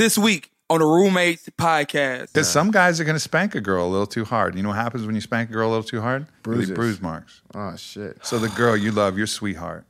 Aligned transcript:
this 0.00 0.16
week 0.16 0.50
on 0.70 0.78
the 0.80 0.86
Roommates 0.86 1.46
podcast. 1.58 2.32
Because 2.32 2.48
some 2.48 2.70
guys 2.70 3.00
are 3.00 3.04
going 3.04 3.16
to 3.16 3.20
spank 3.20 3.54
a 3.54 3.60
girl 3.60 3.86
a 3.86 3.90
little 3.90 4.06
too 4.06 4.24
hard. 4.24 4.54
You 4.54 4.62
know 4.62 4.70
what 4.70 4.78
happens 4.78 5.04
when 5.04 5.14
you 5.14 5.20
spank 5.20 5.50
a 5.50 5.52
girl 5.52 5.68
a 5.68 5.72
little 5.72 5.84
too 5.84 6.00
hard? 6.00 6.26
Bruises. 6.42 6.70
Really 6.70 6.74
bruise 6.74 7.02
marks. 7.02 7.42
Oh 7.54 7.76
shit. 7.76 8.24
So 8.24 8.38
the 8.38 8.48
girl 8.48 8.74
you 8.74 8.92
love, 8.92 9.18
your 9.18 9.26
sweetheart, 9.26 9.84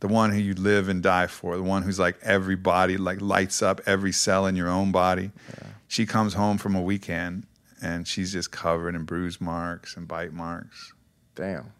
the 0.00 0.08
one 0.08 0.32
who 0.32 0.38
you 0.38 0.54
live 0.54 0.88
and 0.88 1.02
die 1.02 1.26
for, 1.26 1.56
the 1.56 1.62
one 1.62 1.82
who's 1.82 1.98
like 1.98 2.16
every 2.22 2.56
body 2.56 2.96
like 2.96 3.20
lights 3.20 3.60
up 3.60 3.82
every 3.84 4.12
cell 4.12 4.46
in 4.46 4.56
your 4.56 4.68
own 4.68 4.92
body. 4.92 5.30
She 5.88 6.06
comes 6.06 6.32
home 6.32 6.56
from 6.56 6.74
a 6.74 6.80
weekend 6.80 7.46
and 7.82 8.08
she's 8.08 8.32
just 8.32 8.50
covered 8.50 8.94
in 8.94 9.04
bruise 9.04 9.42
marks 9.42 9.94
and 9.94 10.08
bite 10.08 10.32
marks. 10.32 10.94
Damn. 11.34 11.74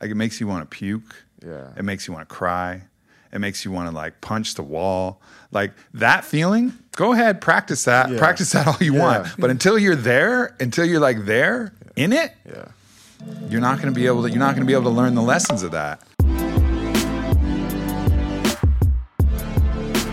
Like 0.00 0.10
it 0.10 0.16
makes 0.16 0.40
you 0.40 0.48
want 0.48 0.68
to 0.68 0.76
puke. 0.76 1.14
Yeah. 1.46 1.68
It 1.76 1.84
makes 1.84 2.08
you 2.08 2.12
want 2.12 2.28
to 2.28 2.34
cry. 2.34 2.87
It 3.32 3.40
makes 3.40 3.64
you 3.64 3.70
want 3.72 3.90
to 3.90 3.94
like 3.94 4.20
punch 4.20 4.54
the 4.54 4.62
wall. 4.62 5.20
Like 5.52 5.72
that 5.94 6.24
feeling, 6.24 6.72
go 6.96 7.12
ahead, 7.12 7.40
practice 7.40 7.84
that. 7.84 8.10
Yeah. 8.10 8.18
Practice 8.18 8.52
that 8.52 8.66
all 8.66 8.76
you 8.80 8.94
Yeah. 8.94 9.00
want. 9.02 9.28
But 9.38 9.50
until 9.50 9.78
you're 9.78 9.96
there, 9.96 10.54
until 10.60 10.84
you're 10.84 11.00
like 11.00 11.24
there 11.24 11.72
in 11.96 12.12
it, 12.12 12.32
Yeah. 12.46 12.64
you're 13.48 13.60
not 13.60 13.76
going 13.80 13.92
to 13.92 13.98
be 13.98 14.06
able 14.06 14.22
to 14.22 14.30
you're 14.30 14.38
not 14.38 14.54
going 14.54 14.66
to 14.66 14.66
be 14.66 14.72
able 14.72 14.84
to 14.84 14.96
learn 14.96 15.14
the 15.14 15.22
lessons 15.22 15.62
of 15.62 15.72
that. 15.72 16.02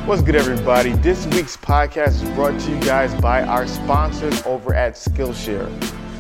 What's 0.06 0.22
good, 0.22 0.36
everybody? 0.36 0.92
This 0.94 1.26
week's 1.28 1.58
podcast 1.58 2.22
is 2.22 2.30
brought 2.36 2.60
to 2.62 2.72
you 2.72 2.80
guys 2.82 3.14
by 3.22 3.42
our 3.44 3.66
sponsors 3.66 4.40
over 4.46 4.76
at 4.76 4.94
Skillshare. 4.94 5.68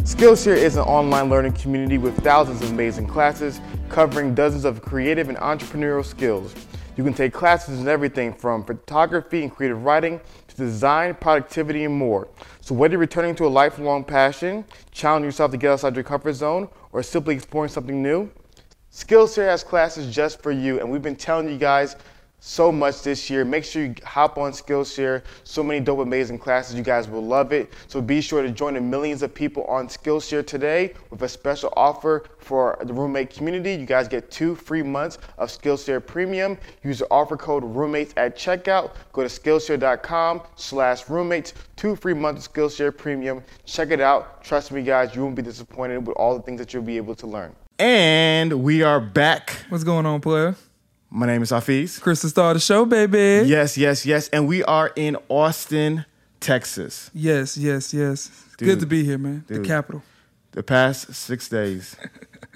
Skillshare 0.02 0.56
is 0.58 0.76
an 0.76 0.82
online 0.84 1.30
learning 1.30 1.54
community 1.54 2.00
with 2.00 2.18
thousands 2.24 2.64
of 2.64 2.72
amazing 2.72 3.06
classes 3.08 3.62
covering 3.90 4.34
dozens 4.34 4.66
of 4.66 4.82
creative 4.82 5.30
and 5.30 5.38
entrepreneurial 5.38 6.04
skills. 6.04 6.56
You 6.98 7.04
can 7.04 7.14
take 7.14 7.34
classes 7.34 7.82
in 7.82 7.88
everything 7.90 8.34
from 8.34 8.64
photography 8.64 9.44
and 9.44 9.54
creative 9.54 9.84
writing 9.84 10.22
to 10.48 10.56
design, 10.56 11.16
productivity, 11.16 11.84
and 11.84 11.94
more. 11.94 12.30
So, 12.62 12.74
whether 12.74 12.94
you're 12.94 13.00
returning 13.00 13.36
to 13.36 13.46
a 13.46 13.50
lifelong 13.50 14.06
passion, 14.06 14.64
challenging 14.92 15.26
yourself 15.26 15.52
to 15.52 15.58
get 15.58 15.72
outside 15.72 15.96
your 15.96 16.06
comfort 16.06 16.34
zone, 16.34 16.70
or 16.94 17.04
simply 17.04 17.36
exploring 17.36 17.70
something 17.70 18.02
new, 18.02 18.32
Skillshare 18.94 19.50
has 19.50 19.62
classes 19.62 20.14
just 20.14 20.42
for 20.42 20.52
you, 20.52 20.80
and 20.80 20.90
we've 20.90 21.02
been 21.02 21.18
telling 21.18 21.50
you 21.50 21.58
guys 21.58 21.98
so 22.46 22.72
much 22.72 23.02
this 23.02 23.28
year. 23.28 23.44
Make 23.44 23.66
sure 23.66 23.86
you 23.86 23.96
hop 24.04 24.38
on 24.38 24.52
Skillshare. 24.52 25.24
So 25.44 25.64
many 25.64 25.80
dope, 25.80 26.00
amazing 26.00 26.38
classes. 26.38 26.76
You 26.76 26.84
guys 26.84 27.10
will 27.10 27.26
love 27.26 27.52
it. 27.52 27.74
So 27.88 28.02
be 28.02 28.22
sure 28.22 28.44
to 28.44 28.52
join 28.52 28.76
the 28.76 28.82
millions 28.82 29.24
of 29.24 29.34
people 29.34 29.64
on 29.64 29.88
Skillshare 29.88 30.46
today 30.46 30.94
with 31.10 31.24
a 31.24 31.28
special 31.28 31.74
offer 31.76 32.26
for 32.38 32.78
the 32.84 32.94
roommate 32.94 33.32
community. 33.32 33.74
You 33.74 33.88
guys 33.88 34.08
get 34.08 34.30
two 34.30 34.54
free 34.54 34.84
months 34.84 35.18
of 35.40 35.50
Skillshare 35.50 36.06
Premium. 36.06 36.56
Use 36.84 37.00
the 37.00 37.08
offer 37.10 37.36
code 37.36 37.64
roommates 37.64 38.14
at 38.16 38.38
checkout. 38.38 38.92
Go 39.12 39.24
to 39.24 39.28
Skillshare.com 39.28 40.44
slash 40.56 41.10
roommates. 41.10 41.56
Two 41.76 41.96
free 41.96 42.14
months 42.14 42.46
of 42.46 42.54
Skillshare 42.54 42.96
Premium. 42.96 43.44
Check 43.66 43.90
it 43.90 44.00
out. 44.00 44.44
Trust 44.44 44.72
me, 44.72 44.84
guys, 44.84 45.16
you 45.16 45.24
won't 45.24 45.36
be 45.36 45.42
disappointed 45.42 46.06
with 46.06 46.16
all 46.16 46.38
the 46.38 46.44
things 46.44 46.60
that 46.60 46.74
you'll 46.76 46.84
be 46.84 46.98
able 46.98 47.16
to 47.16 47.26
learn. 47.26 47.56
And 47.80 48.64
we 48.64 48.84
are 48.84 49.02
back. 49.02 49.66
What's 49.70 49.84
going 49.84 50.06
on, 50.06 50.22
player? 50.22 50.56
My 51.10 51.26
name 51.28 51.42
is 51.44 51.52
Hafeez. 51.52 52.02
Chris 52.02 52.22
the 52.22 52.30
star 52.30 52.52
of 52.52 52.56
the 52.56 52.60
show, 52.60 52.86
baby. 52.86 53.48
Yes, 53.48 53.78
yes, 53.78 54.06
yes. 54.06 54.28
And 54.30 54.48
we 54.48 54.64
are 54.64 54.92
in 54.96 55.18
Austin, 55.30 56.06
Texas. 56.40 57.12
Yes, 57.14 57.58
yes, 57.58 57.94
yes. 57.94 58.30
Dude. 58.58 58.70
Good 58.70 58.80
to 58.82 58.86
be 58.86 59.04
here, 59.04 59.18
man. 59.18 59.46
Dude. 59.48 59.64
The 59.64 59.68
capital. 59.68 60.04
The 60.52 60.64
past 60.64 61.14
six 61.14 61.48
days, 61.48 61.96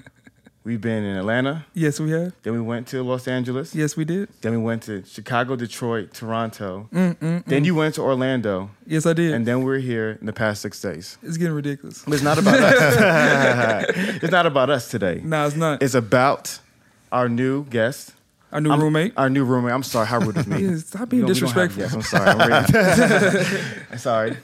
we've 0.64 0.80
been 0.80 1.04
in 1.04 1.16
Atlanta. 1.16 1.66
Yes, 1.74 2.00
we 2.00 2.10
have. 2.10 2.32
Then 2.42 2.54
we 2.54 2.60
went 2.60 2.88
to 2.88 3.02
Los 3.02 3.28
Angeles. 3.28 3.74
Yes, 3.74 3.96
we 3.96 4.04
did. 4.04 4.28
Then 4.40 4.52
we 4.52 4.58
went 4.58 4.82
to 4.84 5.04
Chicago, 5.04 5.54
Detroit, 5.54 6.12
Toronto. 6.12 6.88
Mm, 6.92 7.16
mm, 7.18 7.44
then 7.44 7.62
mm. 7.62 7.66
you 7.66 7.74
went 7.74 7.94
to 7.96 8.02
Orlando. 8.02 8.70
Yes, 8.86 9.06
I 9.06 9.12
did. 9.12 9.32
And 9.32 9.46
then 9.46 9.62
we're 9.62 9.78
here 9.78 10.18
in 10.20 10.26
the 10.26 10.32
past 10.32 10.62
six 10.62 10.80
days. 10.80 11.18
it's 11.22 11.36
getting 11.36 11.54
ridiculous. 11.54 12.04
It's 12.06 12.22
not 12.22 12.38
about 12.38 12.58
us. 12.60 13.84
it's 14.22 14.32
not 14.32 14.46
about 14.46 14.70
us 14.70 14.90
today. 14.90 15.20
No, 15.22 15.46
it's 15.46 15.56
not. 15.56 15.82
It's 15.82 15.94
about 15.94 16.58
our 17.12 17.28
new 17.28 17.64
guest. 17.64 18.14
Our 18.52 18.60
new 18.60 18.70
I'm- 18.70 18.80
roommate. 18.80 19.12
Our 19.16 19.30
new 19.30 19.44
roommate. 19.44 19.72
I'm 19.72 19.82
sorry. 19.82 20.06
How 20.06 20.18
rude 20.18 20.36
of 20.36 20.46
me. 20.48 20.62
Yeah, 20.66 20.76
stop 20.76 21.08
being 21.08 21.24
We 21.24 21.32
don't- 21.32 21.36
we 21.36 21.52
don't 21.52 21.56
have- 21.56 21.74
disrespectful. 21.74 21.82
yes, 21.82 21.94
I'm 21.94 22.02
sorry. 22.02 22.30
I'm. 22.30 23.84
I'm 23.92 23.98
sorry. 23.98 24.36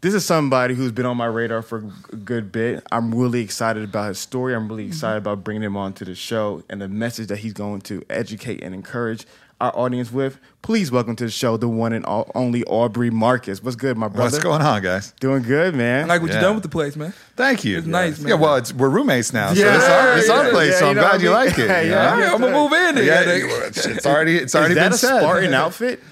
This 0.00 0.14
is 0.14 0.24
somebody 0.24 0.74
who's 0.74 0.90
been 0.90 1.06
on 1.06 1.16
my 1.16 1.26
radar 1.26 1.62
for 1.62 1.78
a 2.12 2.16
good 2.16 2.50
bit. 2.50 2.84
I'm 2.90 3.14
really 3.14 3.40
excited 3.40 3.84
about 3.84 4.08
his 4.08 4.18
story. 4.18 4.52
I'm 4.52 4.68
really 4.68 4.82
mm-hmm. 4.82 4.90
excited 4.90 5.18
about 5.18 5.44
bringing 5.44 5.62
him 5.62 5.76
onto 5.76 6.04
the 6.04 6.16
show 6.16 6.64
and 6.68 6.82
the 6.82 6.88
message 6.88 7.28
that 7.28 7.38
he's 7.38 7.52
going 7.52 7.82
to 7.82 8.02
educate 8.10 8.64
and 8.64 8.74
encourage 8.74 9.26
our 9.62 9.74
audience 9.78 10.12
with. 10.12 10.38
Please 10.60 10.90
welcome 10.90 11.14
to 11.16 11.24
the 11.24 11.30
show 11.30 11.56
the 11.56 11.68
one 11.68 11.92
and 11.92 12.04
all, 12.04 12.30
only 12.34 12.64
Aubrey 12.64 13.10
Marcus. 13.10 13.62
What's 13.62 13.76
good, 13.76 13.96
my 13.96 14.08
brother? 14.08 14.32
What's 14.32 14.42
going 14.42 14.60
on, 14.60 14.82
guys? 14.82 15.12
Doing 15.20 15.42
good, 15.44 15.74
I 15.74 15.76
man. 15.76 16.08
like 16.08 16.20
what 16.20 16.30
you 16.30 16.36
Yeah. 16.36 16.40
done 16.42 16.54
with 16.54 16.64
the 16.64 16.68
place, 16.68 16.96
man. 16.96 17.14
Thank 17.36 17.64
you. 17.64 17.78
It's 17.78 17.86
nice, 17.86 18.18
man. 18.18 18.28
Yeah, 18.30 18.34
well, 18.34 18.56
it's, 18.56 18.72
we're 18.72 18.88
roommates 18.88 19.32
now, 19.32 19.54
so 19.54 19.60
Yeah, 19.60 19.76
it's 19.76 19.84
our, 19.84 20.18
it's 20.18 20.28
our 20.30 20.50
place. 20.50 20.72
yeah, 20.72 20.78
so 20.80 20.88
I'm 20.88 20.94
glad 20.94 21.12
what 21.12 21.20
I 21.20 21.24
you 21.24 21.30
like 21.30 21.58
it. 21.58 21.68
Yeah, 21.68 21.80
you 21.82 21.90
yeah. 21.90 22.16
know? 22.16 22.34
I'm 22.34 22.40
gonna 22.40 22.52
move 22.52 22.72
in. 22.72 23.04
Yeah, 23.06 23.20
it's 23.22 23.86
it's 23.86 24.06
already 24.06 24.36
it's 24.36 24.54
already 24.54 24.72
is 24.72 24.76
that 24.76 24.84
been 24.84 24.92
a 24.92 24.96
said. 24.96 25.20
Spartan 25.20 25.54
outfit? 25.54 26.02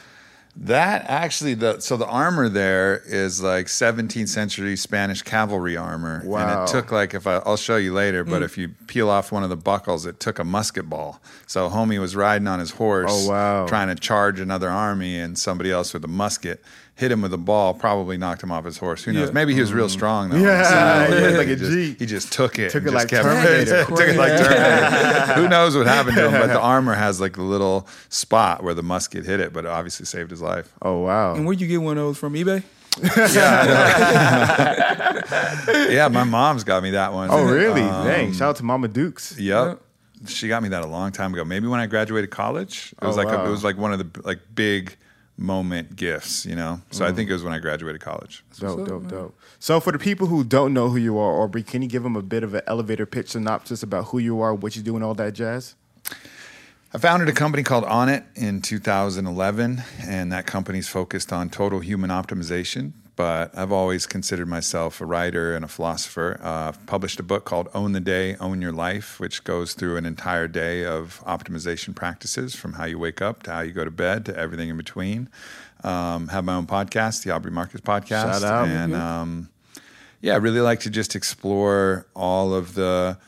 That 0.57 1.05
actually, 1.09 1.55
the 1.55 1.81
so 1.81 1.97
the 1.97 2.07
armor 2.07 2.49
there 2.49 3.01
is 3.07 3.41
like 3.43 3.67
17th 3.67 4.29
century 4.29 4.77
Spanish 4.77 5.23
cavalry 5.23 5.77
armor, 5.77 6.23
Wow. 6.25 6.39
and 6.63 6.69
it 6.69 6.73
took 6.73 6.91
like 6.91 7.15
if 7.15 7.27
I, 7.27 7.37
I'll 7.47 7.57
show 7.57 7.77
you 7.77 7.95
later, 7.95 8.25
but 8.25 8.43
mm. 8.43 8.45
if 8.45 8.59
you 8.59 8.69
peel 8.89 9.09
off 9.09 9.31
one 9.33 9.45
of 9.45 9.49
the 9.49 9.57
buckles, 9.57 10.07
it 10.07 10.19
took 10.21 10.39
a 10.39 10.45
musket 10.45 10.91
ball. 10.91 11.21
So 11.47 11.71
homie 11.71 12.01
was 12.01 12.17
riding 12.17 12.49
on 12.49 12.59
his 12.59 12.73
horse, 12.73 13.11
Oh, 13.27 13.31
wow. 13.31 13.67
trying 13.67 13.89
to 13.89 13.95
charge 13.95 14.41
another 14.41 14.69
army, 14.69 15.19
and 15.19 15.39
somebody 15.39 15.71
else 15.71 15.95
with 15.95 16.05
a 16.05 16.09
musket 16.09 16.63
hit 17.01 17.11
him 17.11 17.23
with 17.23 17.33
a 17.35 17.39
ball, 17.39 17.75
probably 17.75 18.17
knocked 18.19 18.43
him 18.43 18.53
off 18.53 18.65
his 18.65 18.79
horse. 18.79 19.03
Who 19.03 19.13
knows? 19.13 19.31
Yeah. 19.31 19.35
Like 19.35 19.49
he 19.49 19.61
was 19.61 19.73
real 19.73 19.89
strong 19.89 20.29
though. 20.29 20.37
Yeah, 20.37 20.63
So, 21.09 21.15
yeah, 21.17 21.31
he 21.31 21.37
like 21.37 21.49
a 21.49 21.57
just, 21.57 21.71
G. 21.73 21.97
He 21.99 22.07
just 22.07 22.33
took 22.33 22.59
it, 22.59 22.71
Took 22.71 22.83
it 22.83 22.93
just 22.93 22.95
like 22.95 23.09
kept- 23.09 23.25
Terminator. 23.25 23.85
took 23.87 24.01
it 24.01 24.17
like 24.17 24.39
Terminator. 24.39 25.33
Who 25.35 25.49
knows 25.49 25.77
what 25.77 25.87
happened 25.87 26.17
to 26.17 26.31
him? 26.31 26.41
But 26.41 26.47
the 26.53 26.61
armor 26.61 26.95
has 26.95 27.21
like 27.21 27.37
a 27.39 27.43
little 27.43 27.89
spot 28.11 28.63
where 28.63 28.75
the 28.75 28.83
musket 28.83 29.25
hit 29.25 29.41
it, 29.41 29.53
but 29.53 29.65
it 29.65 29.69
obviously 29.71 30.07
saved 30.07 30.31
his 30.31 30.41
life. 30.43 30.73
Oh, 30.83 30.99
wow. 31.01 31.35
And 31.35 31.47
where'd 31.47 31.61
you 31.61 31.67
get 31.67 31.79
one 31.83 31.97
of 31.99 32.05
those 32.05 32.19
from? 32.19 32.35
eBay? 32.35 32.63
Yeah, 33.03 33.11
yeah, 35.91 36.09
my 36.09 36.25
mom's 36.25 36.65
got 36.65 36.83
me 36.83 36.91
that 36.93 37.13
one. 37.13 37.29
Oh, 37.31 37.45
really? 37.45 37.83
Um, 37.83 38.07
Dang. 38.07 38.33
Shout 38.33 38.51
out 38.51 38.57
to 38.57 38.65
Mama 38.65 38.89
Dukes. 38.89 39.39
Yep. 39.39 39.81
She 40.27 40.49
got 40.49 40.63
me 40.63 40.69
that 40.71 40.83
a 40.83 40.87
long 40.87 41.13
time 41.13 41.33
ago. 41.33 41.45
Maybe 41.45 41.67
when 41.67 41.81
I 41.81 41.87
graduated 41.87 42.31
college. 42.31 42.95
It 43.01 43.07
was 43.07 43.17
Oh, 43.17 43.23
like 43.23 43.35
a, 43.35 43.45
it 43.47 43.51
was 43.51 43.65
like 43.65 43.79
one 43.79 43.93
of 43.93 43.99
the 44.13 44.23
like 44.23 44.41
big 44.55 44.97
moment 45.41 45.97
gifts, 45.97 46.45
you 46.47 46.55
know. 46.55 46.81
So 46.91 47.05
Mm. 47.05 47.09
I 47.09 47.13
think 47.13 47.31
it 47.31 47.33
was 47.33 47.43
when 47.43 47.53
I 47.55 47.59
graduated 47.59 48.01
college. 48.01 48.45
Dope, 48.59 48.87
dope, 48.87 49.03
man? 49.03 49.11
dope. 49.11 49.39
So, 49.59 49.81
for 49.81 49.91
the 49.93 49.99
people 49.99 50.27
who 50.27 50.45
don't 50.45 50.73
know 50.75 50.91
who 50.91 50.99
you 50.99 51.19
are, 51.19 51.43
Aubrey, 51.43 51.63
can 51.63 51.83
you 51.83 51.89
give 51.89 52.03
them 52.03 52.15
a 52.17 52.23
bit 52.23 52.43
of 52.43 52.55
an 52.55 52.63
elevator 52.67 53.07
pitch 53.07 53.31
synopsis 53.31 53.83
about 53.83 54.07
who 54.07 54.19
you 54.19 54.41
are, 54.41 54.55
what 54.55 54.77
you 54.77 54.83
do, 54.83 54.95
and 54.97 55.05
all 55.05 55.15
that 55.15 55.33
jazz? 55.33 55.75
I 56.93 56.99
founded 56.99 57.29
a 57.29 57.33
company 57.33 57.63
called 57.63 57.85
Onnit 57.85 58.25
in 58.35 58.61
2011, 58.63 59.83
and 60.03 60.33
that 60.33 60.47
company's 60.47 60.89
focused 60.89 61.33
on 61.33 61.49
total 61.49 61.81
human 61.81 62.11
optimization. 62.11 62.93
But 63.21 63.55
I've 63.55 63.71
always 63.71 64.07
considered 64.07 64.49
myself 64.49 64.99
a 65.03 65.05
writer 65.05 65.55
and 65.55 65.63
a 65.63 65.69
philosopher. 65.69 66.41
Uh, 66.43 66.69
I've 66.69 66.87
published 66.87 67.21
a 67.21 67.23
book 67.23 67.45
called 67.45 67.69
Own 67.75 67.93
the 67.93 68.01
Day, 68.01 68.35
Own 68.37 68.63
Your 68.63 68.73
Life, 68.73 69.21
which 69.21 69.45
goes 69.45 69.75
through 69.75 69.99
an 69.99 70.07
entire 70.07 70.49
day 70.49 70.87
of 70.87 71.23
optimization 71.27 71.95
practices 71.95 72.55
from 72.55 72.73
how 72.73 72.87
you 72.87 72.99
wake 72.99 73.21
up 73.21 73.43
to 73.43 73.51
how 73.51 73.61
you 73.61 73.73
go 73.73 73.85
to 73.85 73.91
bed 73.91 74.25
to 74.25 74.35
everything 74.35 74.71
in 74.71 74.79
between. 74.79 75.29
Um, 75.85 76.29
have 76.29 76.47
my 76.47 76.55
own 76.55 76.67
podcast, 76.67 77.23
the 77.23 77.31
Aubrey 77.31 77.51
Marcus 77.51 77.83
Podcast. 77.83 78.41
Shout 78.41 78.43
out. 78.43 78.69
And 78.69 78.95
um, 78.95 79.51
yeah, 80.23 80.33
I 80.33 80.37
really 80.39 80.63
like 80.63 80.81
to 80.81 80.91
just 80.91 81.15
explore 81.15 82.07
all 82.17 82.55
of 82.55 82.73
the 82.73 83.19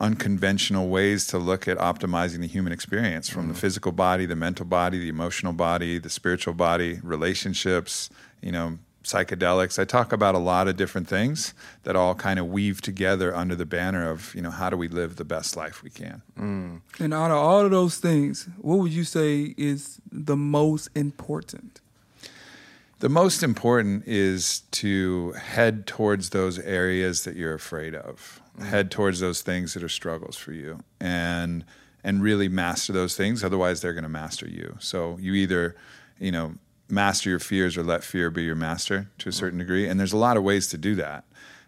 unconventional 0.00 0.88
ways 0.88 1.26
to 1.26 1.38
look 1.38 1.68
at 1.68 1.76
optimizing 1.76 2.40
the 2.40 2.46
human 2.46 2.72
experience 2.72 3.28
from 3.28 3.48
the 3.48 3.54
physical 3.54 3.92
body, 3.92 4.24
the 4.24 4.36
mental 4.36 4.64
body, 4.64 4.98
the 4.98 5.10
emotional 5.10 5.52
body, 5.52 5.98
the 5.98 6.08
spiritual 6.08 6.54
body, 6.54 6.98
relationships, 7.02 8.08
you 8.40 8.50
know, 8.50 8.78
psychedelics. 9.04 9.78
I 9.78 9.84
talk 9.84 10.12
about 10.12 10.34
a 10.34 10.38
lot 10.38 10.66
of 10.66 10.76
different 10.76 11.06
things 11.06 11.54
that 11.84 11.94
all 11.94 12.14
kind 12.14 12.38
of 12.38 12.48
weave 12.48 12.80
together 12.80 13.34
under 13.34 13.54
the 13.54 13.66
banner 13.66 14.10
of, 14.10 14.34
you 14.34 14.40
know, 14.42 14.50
how 14.50 14.70
do 14.70 14.76
we 14.76 14.88
live 14.88 15.16
the 15.16 15.24
best 15.24 15.56
life 15.56 15.82
we 15.82 15.90
can? 15.90 16.22
Mm. 16.38 16.80
And 16.98 17.14
out 17.14 17.30
of 17.30 17.36
all 17.36 17.60
of 17.60 17.70
those 17.70 17.98
things, 17.98 18.48
what 18.58 18.78
would 18.78 18.92
you 18.92 19.04
say 19.04 19.54
is 19.56 20.00
the 20.10 20.36
most 20.36 20.88
important? 20.94 21.80
The 23.00 23.10
most 23.10 23.42
important 23.42 24.04
is 24.06 24.60
to 24.72 25.32
head 25.32 25.86
towards 25.86 26.30
those 26.30 26.58
areas 26.58 27.24
that 27.24 27.36
you're 27.36 27.54
afraid 27.54 27.94
of. 27.94 28.40
Mm. 28.58 28.66
Head 28.66 28.90
towards 28.90 29.20
those 29.20 29.42
things 29.42 29.74
that 29.74 29.82
are 29.82 29.88
struggles 29.88 30.36
for 30.36 30.52
you 30.52 30.80
and 30.98 31.64
and 32.06 32.22
really 32.22 32.48
master 32.48 32.92
those 32.92 33.16
things 33.16 33.42
otherwise 33.42 33.80
they're 33.80 33.94
going 33.94 34.02
to 34.04 34.10
master 34.10 34.46
you. 34.46 34.76
So 34.78 35.16
you 35.18 35.32
either, 35.32 35.74
you 36.18 36.30
know, 36.30 36.54
master 36.88 37.30
your 37.30 37.38
fears 37.38 37.76
or 37.76 37.82
let 37.82 38.04
fear 38.04 38.30
be 38.30 38.42
your 38.42 38.54
master 38.54 39.08
to 39.18 39.28
a 39.28 39.32
certain 39.32 39.58
degree 39.58 39.88
and 39.88 39.98
there's 39.98 40.12
a 40.12 40.18
lot 40.18 40.36
of 40.36 40.42
ways 40.42 40.68
to 40.68 40.78
do 40.78 40.94
that. 40.94 41.24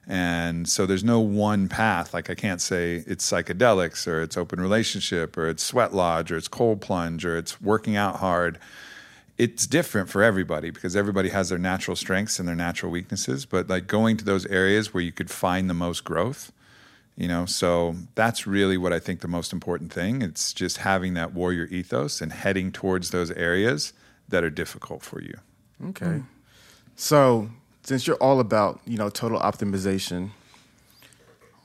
And 0.08 0.68
so 0.68 0.86
there's 0.86 1.02
no 1.02 1.18
one 1.18 1.68
path. 1.68 2.14
Like 2.14 2.30
I 2.30 2.34
can't 2.34 2.60
say 2.60 3.02
it's 3.06 3.28
psychedelics 3.28 4.06
or 4.06 4.22
it's 4.22 4.36
open 4.36 4.60
relationship 4.60 5.36
or 5.36 5.48
it's 5.48 5.64
sweat 5.64 5.92
lodge 5.92 6.30
or 6.30 6.36
it's 6.36 6.48
cold 6.48 6.80
plunge 6.80 7.24
or 7.24 7.36
it's 7.36 7.60
working 7.60 7.96
out 7.96 8.16
hard 8.16 8.58
it's 9.38 9.66
different 9.66 10.08
for 10.08 10.22
everybody 10.22 10.70
because 10.70 10.96
everybody 10.96 11.28
has 11.28 11.50
their 11.50 11.58
natural 11.58 11.96
strengths 11.96 12.38
and 12.38 12.48
their 12.48 12.54
natural 12.54 12.90
weaknesses. 12.90 13.44
But 13.44 13.68
like 13.68 13.86
going 13.86 14.16
to 14.16 14.24
those 14.24 14.46
areas 14.46 14.94
where 14.94 15.02
you 15.02 15.12
could 15.12 15.30
find 15.30 15.68
the 15.68 15.74
most 15.74 16.04
growth, 16.04 16.52
you 17.16 17.28
know, 17.28 17.44
so 17.44 17.96
that's 18.14 18.46
really 18.46 18.78
what 18.78 18.92
I 18.92 18.98
think 18.98 19.20
the 19.20 19.28
most 19.28 19.52
important 19.52 19.92
thing. 19.92 20.22
It's 20.22 20.52
just 20.52 20.78
having 20.78 21.14
that 21.14 21.34
warrior 21.34 21.66
ethos 21.66 22.20
and 22.20 22.32
heading 22.32 22.72
towards 22.72 23.10
those 23.10 23.30
areas 23.32 23.92
that 24.28 24.44
are 24.44 24.50
difficult 24.50 25.02
for 25.02 25.20
you. 25.20 25.34
Okay. 25.88 26.22
So 26.96 27.50
since 27.82 28.06
you're 28.06 28.16
all 28.16 28.40
about 28.40 28.80
you 28.86 28.96
know 28.96 29.08
total 29.08 29.38
optimization, 29.38 30.30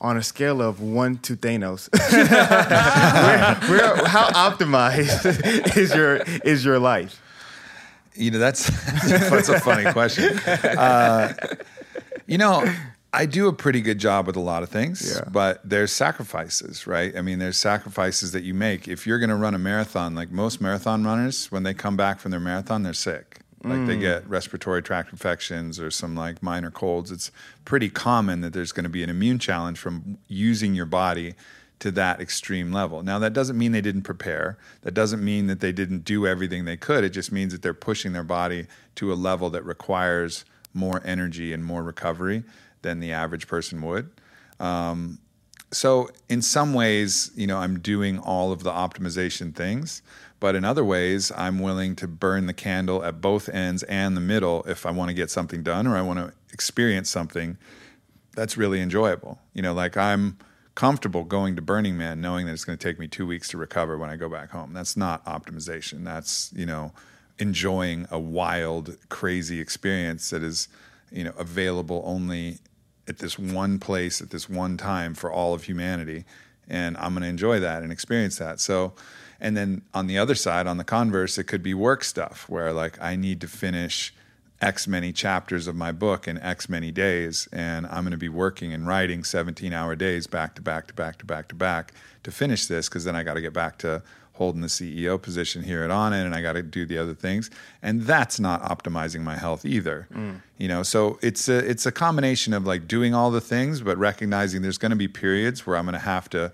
on 0.00 0.16
a 0.16 0.22
scale 0.22 0.60
of 0.60 0.80
one 0.80 1.16
to 1.18 1.36
Thanos, 1.36 1.88
where, 2.10 3.94
where, 3.94 4.04
how 4.06 4.28
optimized 4.30 5.76
is 5.76 5.94
your 5.94 6.16
is 6.44 6.64
your 6.64 6.78
life? 6.78 7.20
You 8.14 8.32
know, 8.32 8.38
that's 8.38 8.68
that's 9.08 9.48
a 9.48 9.60
funny 9.60 9.90
question. 9.92 10.38
Uh, 10.38 11.32
you 12.26 12.36
know, 12.36 12.64
I 13.14 13.26
do 13.26 13.46
a 13.46 13.52
pretty 13.52 13.82
good 13.82 13.98
job 13.98 14.26
with 14.26 14.36
a 14.36 14.40
lot 14.40 14.62
of 14.62 14.70
things, 14.70 15.14
Yeah. 15.14 15.28
but 15.30 15.60
there's 15.68 15.92
sacrifices, 15.92 16.86
right? 16.86 17.14
I 17.14 17.20
mean, 17.20 17.38
there's 17.38 17.58
sacrifices 17.58 18.32
that 18.32 18.42
you 18.42 18.54
make. 18.54 18.88
If 18.88 19.06
you're 19.06 19.18
going 19.18 19.30
to 19.30 19.36
run 19.36 19.54
a 19.54 19.58
marathon, 19.58 20.14
like 20.14 20.30
most 20.30 20.60
marathon 20.62 21.04
runners, 21.04 21.52
when 21.52 21.62
they 21.62 21.74
come 21.74 21.96
back 21.96 22.20
from 22.20 22.30
their 22.30 22.40
marathon, 22.40 22.82
they're 22.82 22.94
sick. 22.94 23.40
Like 23.64 23.86
they 23.86 23.96
mm. 23.96 24.00
get 24.00 24.28
respiratory 24.28 24.82
tract 24.82 25.12
infections 25.12 25.78
or 25.78 25.88
some 25.90 26.16
like 26.16 26.42
minor 26.42 26.70
colds. 26.70 27.12
It's 27.12 27.30
pretty 27.64 27.90
common 27.90 28.40
that 28.40 28.52
there's 28.52 28.72
going 28.72 28.84
to 28.84 28.90
be 28.90 29.04
an 29.04 29.10
immune 29.10 29.38
challenge 29.38 29.78
from 29.78 30.18
using 30.26 30.74
your 30.74 30.86
body 30.86 31.34
to 31.78 31.92
that 31.92 32.20
extreme 32.20 32.72
level. 32.72 33.04
Now, 33.04 33.20
that 33.20 33.32
doesn't 33.32 33.56
mean 33.56 33.70
they 33.70 33.80
didn't 33.80 34.02
prepare. 34.02 34.56
That 34.82 34.94
doesn't 34.94 35.22
mean 35.22 35.46
that 35.46 35.60
they 35.60 35.70
didn't 35.70 36.04
do 36.04 36.26
everything 36.26 36.64
they 36.64 36.76
could. 36.76 37.04
It 37.04 37.10
just 37.10 37.30
means 37.30 37.52
that 37.52 37.62
they're 37.62 37.74
pushing 37.74 38.12
their 38.12 38.24
body 38.24 38.66
to 38.96 39.12
a 39.12 39.14
level 39.14 39.50
that 39.50 39.64
requires 39.64 40.44
more 40.74 41.02
energy 41.04 41.52
and 41.52 41.64
more 41.64 41.82
recovery 41.82 42.42
than 42.82 43.00
the 43.00 43.12
average 43.12 43.46
person 43.46 43.80
would. 43.82 44.10
Um, 44.60 45.18
so, 45.72 46.10
in 46.28 46.42
some 46.42 46.74
ways, 46.74 47.30
you 47.34 47.46
know, 47.46 47.56
I'm 47.56 47.78
doing 47.80 48.18
all 48.18 48.52
of 48.52 48.62
the 48.62 48.70
optimization 48.70 49.54
things, 49.54 50.02
but 50.38 50.54
in 50.54 50.64
other 50.64 50.84
ways, 50.84 51.32
I'm 51.34 51.60
willing 51.60 51.96
to 51.96 52.06
burn 52.06 52.46
the 52.46 52.52
candle 52.52 53.02
at 53.02 53.22
both 53.22 53.48
ends 53.48 53.82
and 53.84 54.14
the 54.14 54.20
middle 54.20 54.64
if 54.64 54.84
I 54.84 54.90
want 54.90 55.08
to 55.08 55.14
get 55.14 55.30
something 55.30 55.62
done 55.62 55.86
or 55.86 55.96
I 55.96 56.02
want 56.02 56.18
to 56.18 56.34
experience 56.52 57.08
something 57.08 57.56
that's 58.34 58.56
really 58.56 58.80
enjoyable. 58.80 59.38
You 59.54 59.62
know, 59.62 59.72
like 59.72 59.96
I'm 59.96 60.36
comfortable 60.74 61.24
going 61.24 61.56
to 61.56 61.62
Burning 61.62 61.96
Man 61.96 62.20
knowing 62.20 62.46
that 62.46 62.52
it's 62.52 62.64
going 62.64 62.78
to 62.78 62.88
take 62.88 62.98
me 62.98 63.08
two 63.08 63.26
weeks 63.26 63.48
to 63.48 63.58
recover 63.58 63.96
when 63.96 64.10
I 64.10 64.16
go 64.16 64.28
back 64.28 64.50
home. 64.50 64.72
That's 64.72 64.96
not 64.96 65.24
optimization. 65.24 66.04
That's, 66.04 66.52
you 66.54 66.66
know, 66.66 66.92
enjoying 67.38 68.06
a 68.10 68.18
wild, 68.18 68.96
crazy 69.08 69.60
experience 69.60 70.30
that 70.30 70.42
is, 70.42 70.68
you 71.10 71.24
know, 71.24 71.32
available 71.38 72.02
only 72.04 72.58
at 73.12 73.18
this 73.18 73.38
one 73.38 73.78
place 73.78 74.20
at 74.20 74.30
this 74.30 74.48
one 74.48 74.76
time 74.76 75.14
for 75.14 75.30
all 75.30 75.54
of 75.54 75.64
humanity. 75.64 76.24
And 76.68 76.96
I'm 76.96 77.12
going 77.12 77.22
to 77.22 77.28
enjoy 77.28 77.60
that 77.60 77.82
and 77.82 77.92
experience 77.92 78.38
that. 78.38 78.60
So, 78.60 78.94
and 79.40 79.56
then 79.56 79.82
on 79.92 80.06
the 80.06 80.18
other 80.18 80.34
side, 80.34 80.66
on 80.66 80.78
the 80.78 80.84
converse, 80.84 81.36
it 81.36 81.44
could 81.44 81.62
be 81.62 81.74
work 81.74 82.04
stuff 82.04 82.48
where 82.48 82.72
like 82.72 83.00
I 83.00 83.16
need 83.16 83.40
to 83.42 83.48
finish 83.48 84.14
X 84.62 84.86
many 84.86 85.12
chapters 85.12 85.66
of 85.66 85.74
my 85.74 85.90
book 85.90 86.28
in 86.28 86.38
X 86.38 86.68
many 86.68 86.92
days, 86.92 87.48
and 87.52 87.84
I'm 87.86 88.04
going 88.04 88.12
to 88.12 88.16
be 88.16 88.28
working 88.28 88.72
and 88.72 88.86
writing 88.86 89.24
17 89.24 89.72
hour 89.72 89.96
days 89.96 90.28
back 90.28 90.54
to 90.54 90.62
back 90.62 90.86
to 90.86 90.94
back 90.94 91.18
to 91.18 91.26
back 91.26 91.48
to 91.48 91.56
back 91.56 91.92
to 92.22 92.30
finish 92.30 92.66
this 92.66 92.88
because 92.88 93.04
then 93.04 93.16
I 93.16 93.24
got 93.24 93.34
to 93.34 93.40
get 93.40 93.52
back 93.52 93.78
to 93.78 94.02
holding 94.34 94.62
the 94.62 94.68
CEO 94.68 95.20
position 95.20 95.62
here 95.62 95.82
at 95.82 95.90
Onnit 95.90 96.24
and 96.24 96.34
I 96.34 96.40
got 96.40 96.54
to 96.54 96.62
do 96.62 96.86
the 96.86 96.98
other 96.98 97.14
things. 97.14 97.50
And 97.82 98.02
that's 98.02 98.40
not 98.40 98.62
optimizing 98.62 99.20
my 99.20 99.36
health 99.36 99.64
either. 99.64 100.08
Mm. 100.12 100.40
You 100.58 100.68
know, 100.68 100.82
so 100.82 101.18
it's 101.22 101.48
a, 101.48 101.58
it's 101.58 101.86
a 101.86 101.92
combination 101.92 102.54
of 102.54 102.66
like 102.66 102.88
doing 102.88 103.14
all 103.14 103.30
the 103.30 103.40
things, 103.40 103.80
but 103.82 103.98
recognizing 103.98 104.62
there's 104.62 104.78
going 104.78 104.90
to 104.90 104.96
be 104.96 105.08
periods 105.08 105.66
where 105.66 105.76
I'm 105.76 105.84
going 105.84 105.94
to 105.94 105.98
have 105.98 106.30
to, 106.30 106.52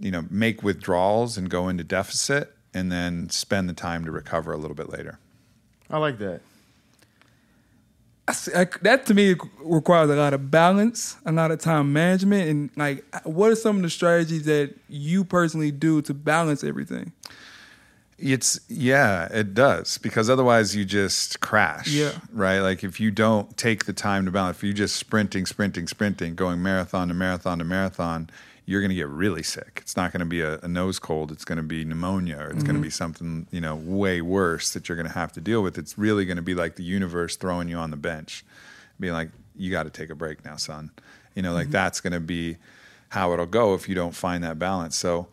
you 0.00 0.10
know, 0.10 0.24
make 0.30 0.62
withdrawals 0.62 1.36
and 1.36 1.50
go 1.50 1.68
into 1.68 1.84
deficit 1.84 2.54
and 2.72 2.90
then 2.90 3.28
spend 3.28 3.68
the 3.68 3.74
time 3.74 4.04
to 4.06 4.10
recover 4.10 4.52
a 4.52 4.56
little 4.56 4.76
bit 4.76 4.88
later. 4.88 5.18
I 5.90 5.98
like 5.98 6.18
that. 6.18 6.40
I 8.28 8.66
that 8.82 9.06
to 9.06 9.14
me 9.14 9.34
requires 9.58 10.08
a 10.08 10.14
lot 10.14 10.32
of 10.32 10.50
balance, 10.50 11.16
a 11.26 11.32
lot 11.32 11.50
of 11.50 11.58
time 11.58 11.92
management, 11.92 12.48
and 12.48 12.70
like, 12.76 13.04
what 13.24 13.50
are 13.50 13.56
some 13.56 13.76
of 13.76 13.82
the 13.82 13.90
strategies 13.90 14.44
that 14.44 14.74
you 14.88 15.24
personally 15.24 15.72
do 15.72 16.00
to 16.02 16.14
balance 16.14 16.62
everything? 16.62 17.12
It's 18.18 18.60
yeah, 18.68 19.26
it 19.32 19.54
does 19.54 19.98
because 19.98 20.30
otherwise 20.30 20.76
you 20.76 20.84
just 20.84 21.40
crash. 21.40 21.88
Yeah. 21.88 22.12
Right. 22.32 22.60
Like 22.60 22.84
if 22.84 23.00
you 23.00 23.10
don't 23.10 23.56
take 23.56 23.86
the 23.86 23.92
time 23.92 24.24
to 24.26 24.30
balance, 24.30 24.58
if 24.58 24.62
you're 24.62 24.72
just 24.72 24.94
sprinting, 24.94 25.44
sprinting, 25.44 25.88
sprinting, 25.88 26.36
going 26.36 26.62
marathon 26.62 27.08
to 27.08 27.14
marathon 27.14 27.58
to 27.58 27.64
marathon, 27.64 28.30
you're 28.64 28.80
going 28.80 28.90
to 28.90 28.94
get 28.94 29.08
really 29.08 29.42
sick. 29.42 29.80
It's 29.82 29.96
not 29.96 30.12
going 30.12 30.20
to 30.20 30.26
be 30.26 30.40
a, 30.40 30.58
a 30.60 30.68
nose 30.68 30.98
cold. 30.98 31.32
It's 31.32 31.44
going 31.44 31.56
to 31.56 31.62
be 31.62 31.84
pneumonia, 31.84 32.38
or 32.38 32.50
it's 32.50 32.62
going 32.62 32.76
to 32.76 32.82
be 32.82 32.90
something 32.90 33.46
you 33.50 33.60
know 33.60 33.74
way 33.74 34.20
worse 34.20 34.70
that 34.70 34.88
you're 34.88 34.96
going 34.96 35.08
to 35.08 35.14
have 35.14 35.32
to 35.32 35.40
deal 35.40 35.62
with. 35.62 35.78
It's 35.78 35.98
really 35.98 36.24
going 36.24 36.36
to 36.36 36.42
be 36.42 36.54
like 36.54 36.76
the 36.76 36.84
universe 36.84 37.36
throwing 37.36 37.68
you 37.68 37.76
on 37.76 37.90
the 37.90 37.96
bench, 37.96 38.44
being 39.00 39.14
like, 39.14 39.30
"You 39.56 39.70
got 39.70 39.84
to 39.84 39.90
take 39.90 40.10
a 40.10 40.14
break 40.14 40.44
now, 40.44 40.56
son." 40.56 40.90
You 41.34 41.42
know, 41.42 41.52
like 41.52 41.70
that's 41.70 42.00
going 42.00 42.12
to 42.12 42.20
be 42.20 42.56
how 43.08 43.32
it'll 43.32 43.46
go 43.46 43.74
if 43.74 43.88
you 43.88 43.94
don't 43.94 44.14
find 44.14 44.44
that 44.44 44.58
balance. 44.58 44.96
So 44.96 45.28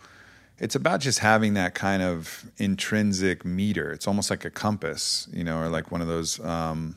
it's 0.58 0.76
about 0.76 1.00
just 1.00 1.20
having 1.20 1.54
that 1.54 1.74
kind 1.74 2.02
of 2.02 2.46
intrinsic 2.58 3.46
meter. 3.46 3.92
It's 3.92 4.08
almost 4.08 4.30
like 4.30 4.44
a 4.44 4.50
compass, 4.50 5.28
you 5.31 5.44
know, 5.44 5.60
or 5.60 5.70
like 5.70 5.92
one 5.92 6.02
of 6.02 6.08
those. 6.08 6.40
Um, 6.42 6.96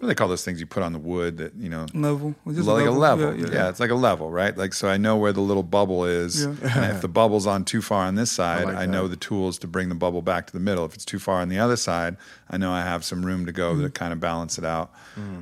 what 0.00 0.06
do 0.06 0.08
they 0.08 0.14
call 0.14 0.28
those 0.28 0.42
things 0.46 0.58
you 0.60 0.64
put 0.66 0.82
on 0.82 0.94
the 0.94 0.98
wood 0.98 1.36
that 1.36 1.54
you 1.56 1.68
know? 1.68 1.84
Level, 1.92 2.34
Just 2.48 2.66
like 2.66 2.86
a 2.86 2.90
level, 2.90 3.34
Yeah, 3.36 3.46
yeah, 3.46 3.52
yeah. 3.52 3.68
It's 3.68 3.80
like 3.80 3.90
a 3.90 3.94
level, 3.94 4.30
right? 4.30 4.56
Like 4.56 4.72
so, 4.72 4.88
I 4.88 4.96
know 4.96 5.14
where 5.18 5.30
the 5.30 5.42
little 5.42 5.62
bubble 5.62 6.06
is, 6.06 6.42
Yeah. 6.46 6.54
and 6.74 6.96
if 6.96 7.02
the 7.02 7.08
bubble's 7.08 7.46
on 7.46 7.66
too 7.66 7.82
far 7.82 8.06
on 8.06 8.14
this 8.14 8.32
side, 8.32 8.64
like 8.64 8.76
I, 8.76 8.86
know 8.86 9.08
the 9.08 9.16
tools 9.16 9.58
to 9.58 9.66
bring 9.66 9.90
the 9.90 9.94
bubble 9.94 10.22
back 10.22 10.46
to 10.46 10.52
the 10.54 10.58
middle. 10.60 10.86
If 10.86 10.94
it's 10.94 11.04
too 11.04 11.18
far 11.18 11.42
on 11.42 11.50
the 11.50 11.58
other 11.58 11.76
side, 11.76 12.16
I 12.50 12.56
know 12.56 12.72
I 12.72 12.80
have 12.80 13.04
some 13.04 13.26
room 13.26 13.44
to 13.44 13.52
go 13.52 13.74
Mm. 13.74 13.82
to 13.82 13.90
kind 13.90 14.12
of 14.14 14.20
balance 14.20 14.56
it 14.56 14.64
out 14.64 14.90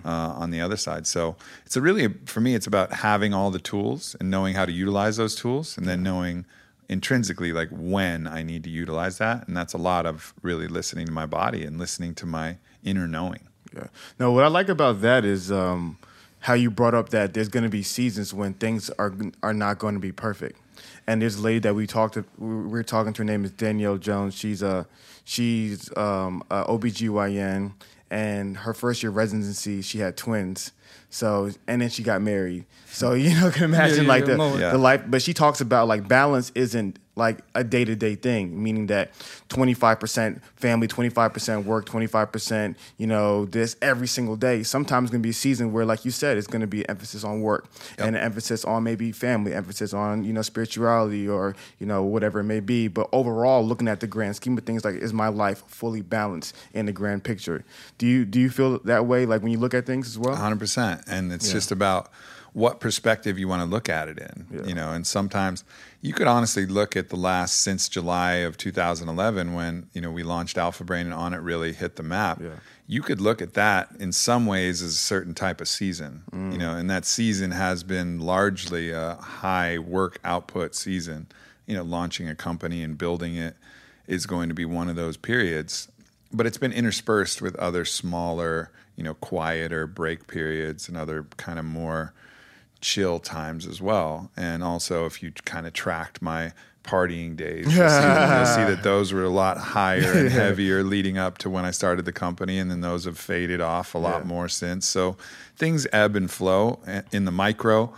uh, 0.05 0.09
on 0.43 0.51
the 0.51 0.61
other 0.61 0.77
side. 0.77 1.07
So 1.07 1.37
it's 1.65 1.77
a 1.77 1.81
really 1.81 2.09
for 2.27 2.41
me, 2.41 2.57
it's 2.57 2.67
about 2.67 2.93
having 2.95 3.33
all 3.33 3.53
the 3.53 3.61
tools 3.61 4.17
and 4.19 4.29
knowing 4.29 4.55
how 4.57 4.67
to 4.67 4.73
utilize 4.73 5.19
those 5.19 5.37
tools, 5.37 5.79
and 5.79 5.87
then 5.87 6.03
knowing 6.03 6.45
intrinsically 6.89 7.53
like 7.53 7.69
when 7.71 8.27
I 8.27 8.43
need 8.43 8.65
to 8.65 8.71
utilize 8.71 9.19
that, 9.19 9.47
and 9.47 9.57
that's 9.57 9.73
a 9.75 9.79
lot 9.79 10.05
of 10.07 10.35
really 10.43 10.67
listening 10.69 11.07
to 11.07 11.13
my 11.13 11.27
body 11.27 11.65
and 11.65 11.79
listening 11.79 12.15
to 12.17 12.27
my 12.27 12.57
inner 12.83 13.07
knowing. 13.07 13.48
Yeah. 13.75 13.87
No, 14.19 14.33
what 14.33 14.45
I 14.45 14.49
like 14.49 14.69
about 14.69 15.01
that 15.03 15.25
is 15.25 15.53
um, 15.53 15.99
how 16.41 16.55
you 16.55 16.71
brought 16.71 16.95
up 16.95 17.11
that 17.11 17.35
there's 17.35 17.49
going 17.49 17.65
to 17.65 17.69
be 17.69 17.83
seasons 17.83 18.33
when 18.33 18.55
things 18.55 18.91
are 18.99 19.15
are 19.43 19.55
not 19.55 19.79
going 19.79 19.95
to 19.95 20.01
be 20.01 20.13
perfect. 20.13 20.59
And 21.07 21.23
there's 21.23 21.37
a 21.37 21.43
lady 21.43 21.61
that 21.61 21.75
we 21.75 21.87
talked 21.87 22.15
to. 22.15 22.25
We 22.39 22.49
we 22.49 22.69
were 22.69 22.83
talking 22.83 23.13
to. 23.13 23.23
Her 23.23 23.25
name 23.25 23.45
is 23.45 23.51
Danielle 23.51 23.99
Jones. 23.99 24.35
She's 24.35 24.63
a 24.63 24.87
she's 25.25 25.95
um, 25.97 26.43
a 26.51 26.65
OBGYN, 26.65 27.73
and 28.11 28.57
her 28.59 28.75
first 28.75 29.03
year 29.03 29.11
residency, 29.11 29.83
she 29.83 29.99
had 29.99 30.17
twins. 30.17 30.73
So 31.11 31.51
and 31.67 31.81
then 31.81 31.89
she 31.89 32.03
got 32.03 32.23
married. 32.23 32.67
So 32.87 33.13
you 33.15 33.39
know, 33.39 33.51
can 33.51 33.65
imagine 33.65 34.05
yeah, 34.05 34.09
like 34.09 34.27
the. 34.27 34.37
Yeah. 34.37 34.73
the 34.73 34.79
life. 34.79 35.03
But 35.07 35.23
she 35.23 35.35
talks 35.35 35.61
about 35.61 35.89
like 35.89 36.07
balance 36.07 36.53
isn't 36.55 36.99
like 37.19 37.41
a 37.55 37.65
day 37.65 37.85
to 37.85 37.95
day 37.97 38.15
thing, 38.15 38.63
meaning 38.63 38.87
that 38.87 39.11
25% 39.49 40.41
family, 40.57 40.87
25% 40.89 41.65
work, 41.65 41.85
25%, 41.87 42.77
you 42.97 43.07
know, 43.07 43.45
this 43.45 43.77
every 43.83 44.07
single 44.07 44.37
day. 44.37 44.63
Sometimes 44.63 45.07
it's 45.07 45.11
going 45.13 45.23
to 45.23 45.27
be 45.27 45.31
a 45.31 45.35
season 45.35 45.73
where, 45.73 45.85
like 45.85 46.05
you 46.05 46.11
said, 46.11 46.37
it's 46.39 46.47
going 46.47 46.61
to 46.61 46.67
be 46.67 46.89
emphasis 46.89 47.25
on 47.25 47.41
work 47.41 47.67
and 47.99 48.15
an 48.17 48.23
emphasis 48.23 48.65
on 48.65 48.85
maybe 48.85 49.13
family, 49.13 49.53
emphasis 49.53 49.93
on, 49.93 50.25
you 50.25 50.33
know, 50.33 50.43
spirituality 50.43 51.29
or, 51.29 51.57
you 51.79 51.87
know, 51.87 52.03
whatever 52.03 52.41
it 52.41 52.45
may 52.45 52.61
be. 52.61 52.89
But 52.89 53.09
overall, 53.13 53.67
looking 53.67 53.89
at 53.89 54.01
the 54.01 54.07
grand 54.07 54.37
scheme 54.37 54.57
of 54.57 54.65
things, 54.65 54.85
like, 54.85 54.95
is 54.95 55.13
my 55.13 55.29
life 55.29 55.65
fully 55.67 56.01
balanced 56.03 56.55
in 56.73 56.87
the 56.87 56.93
grand 56.93 57.25
picture? 57.25 57.65
Do 57.99 58.07
you, 58.07 58.25
do 58.25 58.39
you 58.41 58.49
feel 58.51 58.79
that 58.81 59.07
way, 59.07 59.27
like 59.27 59.43
when 59.43 59.51
you 59.53 59.59
look 59.59 59.75
at 59.75 59.87
things 59.87 60.07
as 60.07 60.19
well? 60.19 60.37
100% 60.37 61.03
and 61.09 61.33
it's 61.33 61.49
Yeah. 61.49 61.53
just 61.55 61.73
about 61.73 62.11
what 62.53 62.81
perspective 62.81 63.39
you 63.39 63.47
want 63.49 63.61
to 63.63 63.67
look 63.67 63.89
at 63.89 64.09
it 64.09 64.19
in 64.19 64.47
Yeah. 64.51 64.65
you 64.67 64.75
know 64.75 64.93
and 64.93 65.07
sometimes 65.07 65.65
you 66.01 66.13
could 66.13 66.27
honestly 66.27 66.67
look 66.67 66.97
at 66.97 67.09
the 67.11 67.17
last 67.17 67.61
since 67.63 67.89
july 67.89 68.35
of 68.37 68.57
2011 68.57 69.53
when 69.55 69.89
you 69.93 70.01
know 70.01 70.11
we 70.11 70.23
launched 70.23 70.57
alpha 70.59 70.85
brain 70.85 71.07
and 71.07 71.15
Onnit 71.15 71.45
really 71.45 71.73
hit 71.73 71.97
the 71.97 72.03
map 72.03 72.41
Yeah. 72.41 72.51
you 72.87 73.03
could 73.03 73.21
look 73.21 73.43
at 73.43 73.55
that 73.55 73.89
in 73.99 74.13
some 74.13 74.47
ways 74.47 74.81
as 74.83 74.93
a 74.93 74.97
certain 74.97 75.35
type 75.35 75.61
of 75.61 75.69
season 75.69 76.23
Mm. 76.33 76.53
you 76.53 76.59
know 76.59 76.75
and 76.75 76.89
that 76.91 77.05
season 77.05 77.51
has 77.51 77.83
been 77.83 78.19
largely 78.19 78.91
a 78.91 79.15
high 79.17 79.79
work 79.79 80.19
output 80.25 80.75
season 80.75 81.27
you 81.67 81.77
know 81.77 81.83
launching 81.83 82.29
a 82.29 82.35
company 82.35 82.83
and 82.83 82.97
building 82.97 83.37
it 83.37 83.57
is 84.07 84.25
going 84.27 84.49
to 84.49 84.55
be 84.55 84.65
one 84.65 84.89
of 84.89 84.97
those 84.97 85.17
periods 85.17 85.89
but 86.33 86.47
it's 86.47 86.59
been 86.59 86.73
interspersed 86.73 87.41
with 87.41 87.57
other 87.57 87.87
smaller, 87.87 88.71
you 88.97 89.03
know, 89.03 89.15
quieter 89.15 89.87
break 89.87 90.27
periods 90.27 90.87
and 90.87 90.95
other 90.95 91.25
kind 91.39 91.59
of 91.59 91.65
more 91.65 92.13
chill 92.81 93.19
times 93.19 93.67
as 93.67 93.81
well. 93.81 94.31
And 94.37 94.63
also, 94.63 95.07
if 95.07 95.23
you 95.23 95.33
kind 95.45 95.67
of 95.67 95.73
tracked 95.73 96.23
my 96.23 96.53
partying 96.85 97.37
days, 97.37 97.67
you'll 97.67 97.89
see, 97.89 98.03
you'll 98.37 98.47
see 98.47 98.65
that 98.65 98.81
those 98.83 99.13
were 99.13 99.25
a 99.25 99.31
lot 99.31 99.59
higher 99.59 100.13
and 100.13 100.29
heavier 100.43 100.83
leading 100.83 101.19
up 101.19 101.39
to 101.39 101.51
when 101.51 101.65
I 101.65 101.71
started 101.71 102.05
the 102.05 102.13
company, 102.13 102.59
and 102.59 102.71
then 102.71 102.81
those 102.81 103.05
have 103.05 103.19
faded 103.19 103.61
off 103.61 103.95
a 103.95 103.99
lot 103.99 104.23
Yeah. 104.23 104.29
more 104.29 104.49
since. 104.49 104.87
So 104.87 105.17
things 105.57 105.87
ebb 105.93 106.17
and 106.17 106.31
flow 106.31 106.81
eh, 106.87 107.03
in 107.13 107.25
the 107.25 107.33
micro 107.33 107.93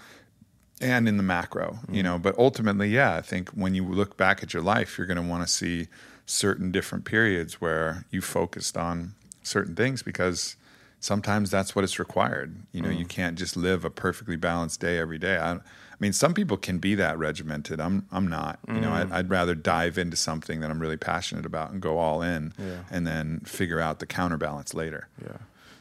and 0.80 1.06
in 1.06 1.18
the 1.18 1.22
macro, 1.22 1.78
you 1.90 2.00
mm. 2.00 2.04
know. 2.04 2.18
But 2.18 2.38
ultimately, 2.38 2.88
yeah, 2.88 3.14
I 3.16 3.20
think 3.20 3.50
when 3.50 3.74
you 3.74 3.84
look 3.84 4.16
back 4.16 4.42
at 4.42 4.54
your 4.54 4.62
life, 4.62 4.96
you're 4.96 5.06
going 5.06 5.22
to 5.22 5.22
want 5.22 5.42
to 5.46 5.48
see 5.48 5.88
certain 6.26 6.70
different 6.72 7.04
periods 7.04 7.60
where 7.60 8.04
you 8.10 8.20
focused 8.22 8.76
on 8.76 9.14
certain 9.42 9.74
things 9.74 10.02
because 10.02 10.56
sometimes 11.00 11.50
that's 11.50 11.74
what 11.74 11.84
it's 11.84 11.98
required. 11.98 12.54
You 12.72 12.82
know, 12.82 12.90
you 12.90 13.04
can't 13.04 13.36
just 13.38 13.56
live 13.56 13.84
a 13.84 13.90
perfectly 13.90 14.36
balanced 14.36 14.80
day 14.80 14.98
every 14.98 15.18
day. 15.18 15.36
I, 15.38 15.52
I 15.54 15.58
mean, 15.98 16.12
some 16.12 16.32
people 16.32 16.56
can 16.56 16.78
be 16.78 16.94
that 16.94 17.18
regimented. 17.18 17.80
I'm 17.80 18.06
I'm 18.12 18.26
not. 18.28 18.58
You 18.68 18.80
know, 18.80 18.92
I'd, 18.92 19.10
I'd 19.12 19.30
rather 19.30 19.54
dive 19.54 19.98
into 19.98 20.16
something 20.16 20.60
that 20.60 20.70
I'm 20.70 20.78
really 20.80 20.96
passionate 20.96 21.44
about 21.44 21.72
and 21.72 21.80
go 21.82 21.98
all 21.98 22.22
in, 22.22 22.52
Yeah. 22.58 22.84
and 22.90 23.06
then 23.06 23.40
figure 23.40 23.80
out 23.80 23.98
the 23.98 24.06
counterbalance 24.06 24.72
later. 24.74 25.08
Yeah. 25.22 25.36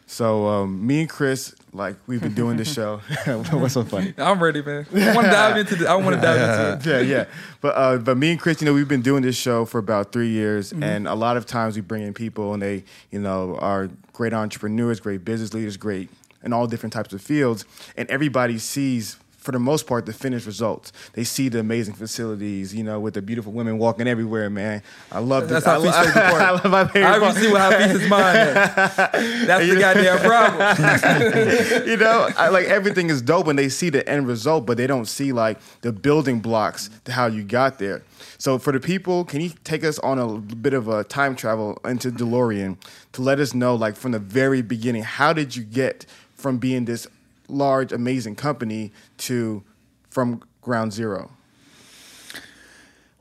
So 0.08 0.48
um, 0.48 0.88
me 0.88 1.02
and 1.02 1.10
Chris, 1.10 1.54
like 1.72 1.96
we've 2.08 2.20
been 2.20 2.34
doing 2.34 2.58
this 2.58 2.74
show. 2.74 2.98
What's 3.52 3.76
so 3.76 3.84
funny? 3.84 4.14
I'm 4.18 4.42
ready, 4.42 4.64
man. 4.64 4.88
I 4.92 5.16
want 5.16 5.26
to 5.28 5.32
dive 5.32 5.56
into 5.58 5.76
the. 5.76 5.88
I 5.88 5.96
want 5.96 6.16
to 6.16 6.22
dive 6.22 6.80
into 6.82 6.92
it. 6.92 7.06
yeah, 7.08 7.18
yeah. 7.18 7.26
But 7.62 7.76
uh, 7.78 7.98
but 8.00 8.18
me 8.18 8.32
and 8.32 8.40
Chris, 8.40 8.60
you 8.60 8.66
know, 8.66 8.74
we've 8.74 8.88
been 8.88 9.04
doing 9.04 9.22
this 9.22 9.36
show 9.38 9.66
for 9.66 9.78
about 9.78 10.12
three 10.12 10.30
years, 10.30 10.74
and 10.74 11.08
a 11.08 11.14
lot 11.14 11.38
of 11.38 11.46
times 11.46 11.76
we 11.76 11.82
bring 11.82 12.02
in 12.02 12.14
people, 12.16 12.54
and 12.54 12.62
they, 12.64 12.84
you 13.12 13.20
know, 13.20 13.56
are 13.60 13.88
great 14.20 14.34
entrepreneurs, 14.34 15.00
great 15.00 15.24
business 15.24 15.54
leaders, 15.54 15.78
great 15.78 16.10
in 16.44 16.52
all 16.52 16.68
different 16.68 16.92
types 16.92 17.14
of 17.14 17.22
fields, 17.22 17.64
and 17.96 18.06
everybody 18.10 18.58
sees. 18.58 19.16
For 19.50 19.54
the 19.54 19.58
most 19.58 19.88
part, 19.88 20.06
the 20.06 20.14
finished 20.14 20.46
results. 20.46 20.94
They 21.14 21.24
see 21.24 21.50
the 21.50 21.60
amazing 21.60 21.96
facilities, 21.96 22.72
you 22.76 22.84
know, 22.84 23.00
with 23.00 23.16
the 23.16 23.22
beautiful 23.24 23.52
women 23.52 23.80
walking 23.80 24.08
everywhere. 24.08 24.48
Man, 24.48 24.84
I 25.12 25.18
love 25.22 25.50
That's 25.50 25.66
this. 25.66 25.74
how 25.74 25.82
I, 25.82 25.84
Feast 25.86 25.98
plays 25.98 26.14
the. 26.14 26.24
I 26.24 26.52
love 26.52 26.66
my 26.66 26.86
favorite 26.86 27.10
I 27.10 27.18
part. 27.18 27.24
already 27.24 27.40
see 27.48 27.52
what 27.52 27.62
Hafeez 27.74 27.96
is 27.96 28.10
mine. 28.12 28.36
at. 28.36 28.76
That's 29.48 29.68
the 29.68 29.80
goddamn 29.80 30.20
problem. 30.20 31.88
you 31.90 31.98
know, 31.98 32.30
I, 32.38 32.50
like 32.50 32.68
everything 32.68 33.10
is 33.10 33.24
dope 33.24 33.48
when 33.48 33.56
they 33.56 33.70
see 33.70 33.90
the 33.90 34.08
end 34.08 34.28
result, 34.28 34.68
but 34.68 34.78
they 34.78 34.86
don't 34.86 35.08
see 35.08 35.32
like 35.32 35.58
the 35.82 35.92
building 35.92 36.42
blocks 36.42 36.92
to 37.06 37.12
how 37.12 37.26
you 37.26 37.44
got 37.44 37.80
there. 37.80 38.04
So 38.38 38.60
for 38.60 38.72
the 38.72 38.80
people, 38.80 39.26
can 39.26 39.42
you 39.42 39.50
take 39.64 39.84
us 39.84 39.98
on 39.98 40.20
a 40.20 40.38
bit 40.38 40.76
of 40.76 40.88
a 40.90 41.04
time 41.06 41.36
travel 41.36 41.80
into 41.86 42.12
DeLorean 42.12 42.78
to 43.14 43.24
let 43.24 43.40
us 43.40 43.56
know, 43.56 43.74
like 43.74 43.96
from 43.96 44.12
the 44.12 44.20
very 44.20 44.62
beginning, 44.62 45.02
how 45.02 45.34
did 45.34 45.56
you 45.56 45.64
get 45.64 46.06
from 46.36 46.60
being 46.60 46.86
this 46.86 47.08
large, 47.50 47.92
amazing 47.92 48.36
company 48.36 48.92
to 49.20 49.64
from 50.10 50.42
ground 50.62 50.94
zero? 50.94 51.32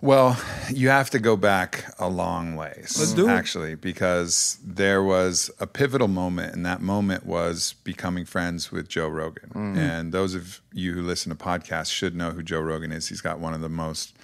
Well, 0.00 0.40
you 0.72 0.90
have 0.90 1.10
to 1.10 1.18
go 1.18 1.36
back 1.36 1.92
a 1.98 2.08
long 2.08 2.54
ways, 2.54 2.94
Let's 2.96 3.12
do 3.12 3.26
it. 3.28 3.32
actually, 3.32 3.74
because 3.74 4.56
there 4.64 5.02
was 5.02 5.50
a 5.58 5.66
pivotal 5.66 6.06
moment, 6.06 6.54
and 6.54 6.64
that 6.64 6.80
moment 6.80 7.26
was 7.26 7.74
becoming 7.82 8.24
friends 8.24 8.70
with 8.70 8.88
Joe 8.88 9.08
Rogan. 9.08 9.48
Mm-hmm. 9.48 9.76
And 9.78 10.12
those 10.12 10.36
of 10.36 10.60
you 10.72 10.92
who 10.92 11.02
listen 11.02 11.30
to 11.30 11.36
podcasts 11.36 11.90
should 11.90 12.14
know 12.14 12.30
who 12.30 12.44
Joe 12.44 12.60
Rogan 12.60 12.92
is. 12.92 13.08
He's 13.08 13.20
got 13.20 13.40
one 13.40 13.54
of 13.54 13.60
the 13.60 13.68
most, 13.68 14.14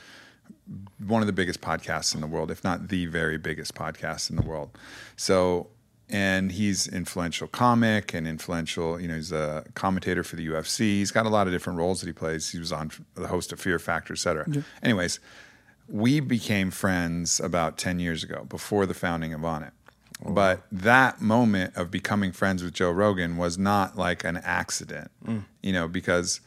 one 1.04 1.22
of 1.22 1.26
the 1.26 1.32
biggest 1.32 1.60
podcasts 1.60 2.14
in 2.14 2.20
the 2.20 2.28
world, 2.28 2.52
if 2.52 2.62
not 2.62 2.86
the 2.86 3.06
very 3.06 3.36
biggest 3.36 3.74
podcast 3.74 4.30
in 4.30 4.36
the 4.36 4.42
world. 4.42 4.70
So, 5.16 5.66
and 6.10 6.52
he's 6.52 6.86
influential 6.86 7.48
comic 7.48 8.14
and 8.14 8.26
influential. 8.26 9.00
You 9.00 9.08
know, 9.08 9.14
he's 9.14 9.32
a 9.32 9.64
commentator 9.74 10.22
for 10.22 10.36
the 10.36 10.46
UFC. 10.46 10.80
He's 10.80 11.10
got 11.10 11.26
a 11.26 11.30
lot 11.30 11.46
of 11.46 11.52
different 11.52 11.78
roles 11.78 12.00
that 12.00 12.06
he 12.06 12.12
plays. 12.12 12.50
He 12.50 12.58
was 12.58 12.72
on 12.72 12.90
the 13.14 13.28
host 13.28 13.52
of 13.52 13.60
Fear 13.60 13.78
Factor, 13.78 14.12
et 14.12 14.18
cetera. 14.18 14.46
Anyways, 14.82 15.20
we 15.88 16.20
became 16.20 16.70
friends 16.70 17.40
about 17.40 17.78
10 17.78 18.00
years 18.00 18.22
ago 18.22 18.46
before 18.48 18.86
the 18.86 18.94
founding 18.94 19.32
of 19.34 19.44
on 19.44 19.62
Onnit. 19.62 19.70
Oh, 20.24 20.32
but 20.32 20.62
that 20.70 21.20
moment 21.20 21.76
of 21.76 21.90
becoming 21.90 22.32
friends 22.32 22.62
with 22.62 22.72
Joe 22.72 22.90
Rogan 22.90 23.36
was 23.36 23.58
not 23.58 23.98
like 23.98 24.24
an 24.24 24.36
accident, 24.38 25.10
mm. 25.26 25.44
you 25.62 25.72
know, 25.72 25.88
because 25.88 26.40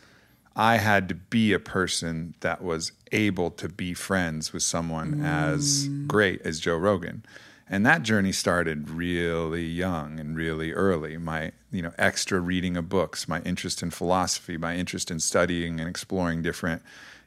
I 0.56 0.78
had 0.78 1.10
to 1.10 1.16
be 1.16 1.54
a 1.54 1.60
person 1.60 2.34
that 2.40 2.64
was 2.64 2.92
able 3.12 3.52
to 3.52 3.70
be 3.70 3.94
friends 3.94 4.54
with 4.54 4.64
someone 4.64 5.22
as 5.24 5.88
mm. 5.88 6.08
great 6.08 6.42
as 6.44 6.60
Joe 6.60 6.78
Rogan. 6.78 7.24
And 7.70 7.86
that 7.86 8.04
journey 8.04 8.32
started 8.32 8.90
really 8.90 9.66
young 9.66 10.20
and 10.20 10.38
really 10.38 10.72
early. 10.72 11.18
My, 11.18 11.52
you 11.72 11.82
know, 11.82 11.92
extra 11.98 12.40
reading 12.40 12.78
of 12.78 12.88
books, 12.88 13.28
my 13.28 13.42
interest 13.42 13.84
in 13.84 13.92
philosophy, 13.92 14.58
my 14.58 14.76
interest 14.76 15.12
in 15.12 15.20
studying 15.20 15.80
and 15.80 15.90
exploring 15.90 16.42
different, 16.42 16.82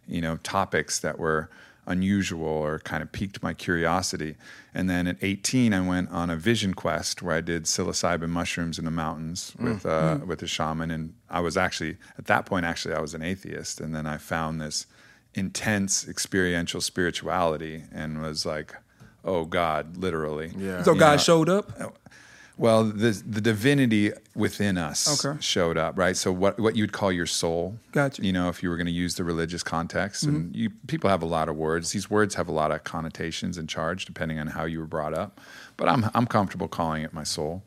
you 0.08 0.20
know, 0.20 0.38
topics 0.38 0.98
that 1.00 1.18
were 1.18 1.50
unusual 1.86 2.46
or 2.46 2.78
kind 2.78 3.02
of 3.02 3.12
piqued 3.12 3.42
my 3.42 3.52
curiosity. 3.52 4.36
And 4.72 4.88
then 4.88 5.06
at 5.06 5.16
18, 5.20 5.74
I 5.74 5.86
went 5.86 6.10
on 6.10 6.30
a 6.30 6.36
vision 6.36 6.72
quest 6.72 7.20
where 7.20 7.36
I 7.36 7.40
did 7.40 7.64
psilocybin 7.64 8.28
mushrooms 8.28 8.78
in 8.78 8.84
the 8.84 8.90
mountains 8.90 9.52
with 9.58 9.84
uh, 9.84 10.18
with 10.24 10.42
a 10.42 10.46
shaman. 10.46 10.90
And 10.90 11.14
I 11.28 11.40
was 11.40 11.56
actually 11.56 11.96
at 12.16 12.26
that 12.26 12.46
point, 12.46 12.64
actually, 12.64 12.94
I 12.94 13.00
was 13.00 13.12
an 13.12 13.22
atheist. 13.22 13.80
And 13.80 13.94
then 13.94 14.06
I 14.06 14.16
found 14.16 14.60
this 14.60 14.86
intense 15.34 16.08
experiential 16.08 16.80
spirituality 16.80 17.84
and 17.92 18.22
was 18.22 18.46
like, 18.46 18.74
oh 19.24 19.44
God, 19.44 19.96
literally. 19.96 20.52
Yeah. 20.56 20.82
So 20.82 20.92
You 20.94 21.00
God 21.00 21.12
know, 21.12 21.16
showed 21.18 21.48
up. 21.48 21.70
well, 22.56 22.84
the 22.84 23.10
the 23.26 23.40
divinity 23.40 24.12
within 24.34 24.76
us 24.76 25.24
Okay. 25.24 25.40
showed 25.40 25.78
up, 25.78 25.96
right? 25.98 26.16
So 26.16 26.32
what 26.32 26.58
what 26.58 26.76
you'd 26.76 26.92
call 26.92 27.12
your 27.12 27.26
soul. 27.26 27.78
Gotcha. 27.92 28.24
You 28.24 28.32
know, 28.32 28.48
if 28.48 28.62
you 28.62 28.68
were 28.68 28.76
going 28.76 28.86
to 28.86 28.92
use 28.92 29.14
the 29.14 29.24
religious 29.24 29.62
context, 29.62 30.24
and 30.24 30.46
mm-hmm. 30.46 30.60
you 30.60 30.70
people 30.86 31.10
have 31.10 31.22
a 31.22 31.26
lot 31.26 31.48
of 31.48 31.56
words. 31.56 31.92
These 31.92 32.10
words 32.10 32.34
have 32.34 32.48
a 32.48 32.52
lot 32.52 32.70
of 32.70 32.84
connotations 32.84 33.56
and 33.58 33.68
charge 33.68 34.04
depending 34.04 34.38
on 34.38 34.48
how 34.48 34.64
you 34.64 34.80
were 34.80 34.86
brought 34.86 35.14
up. 35.14 35.40
But 35.76 35.88
I'm 35.88 36.10
I'm 36.14 36.26
comfortable 36.26 36.68
calling 36.68 37.02
it 37.02 37.12
my 37.12 37.24
soul. 37.24 37.62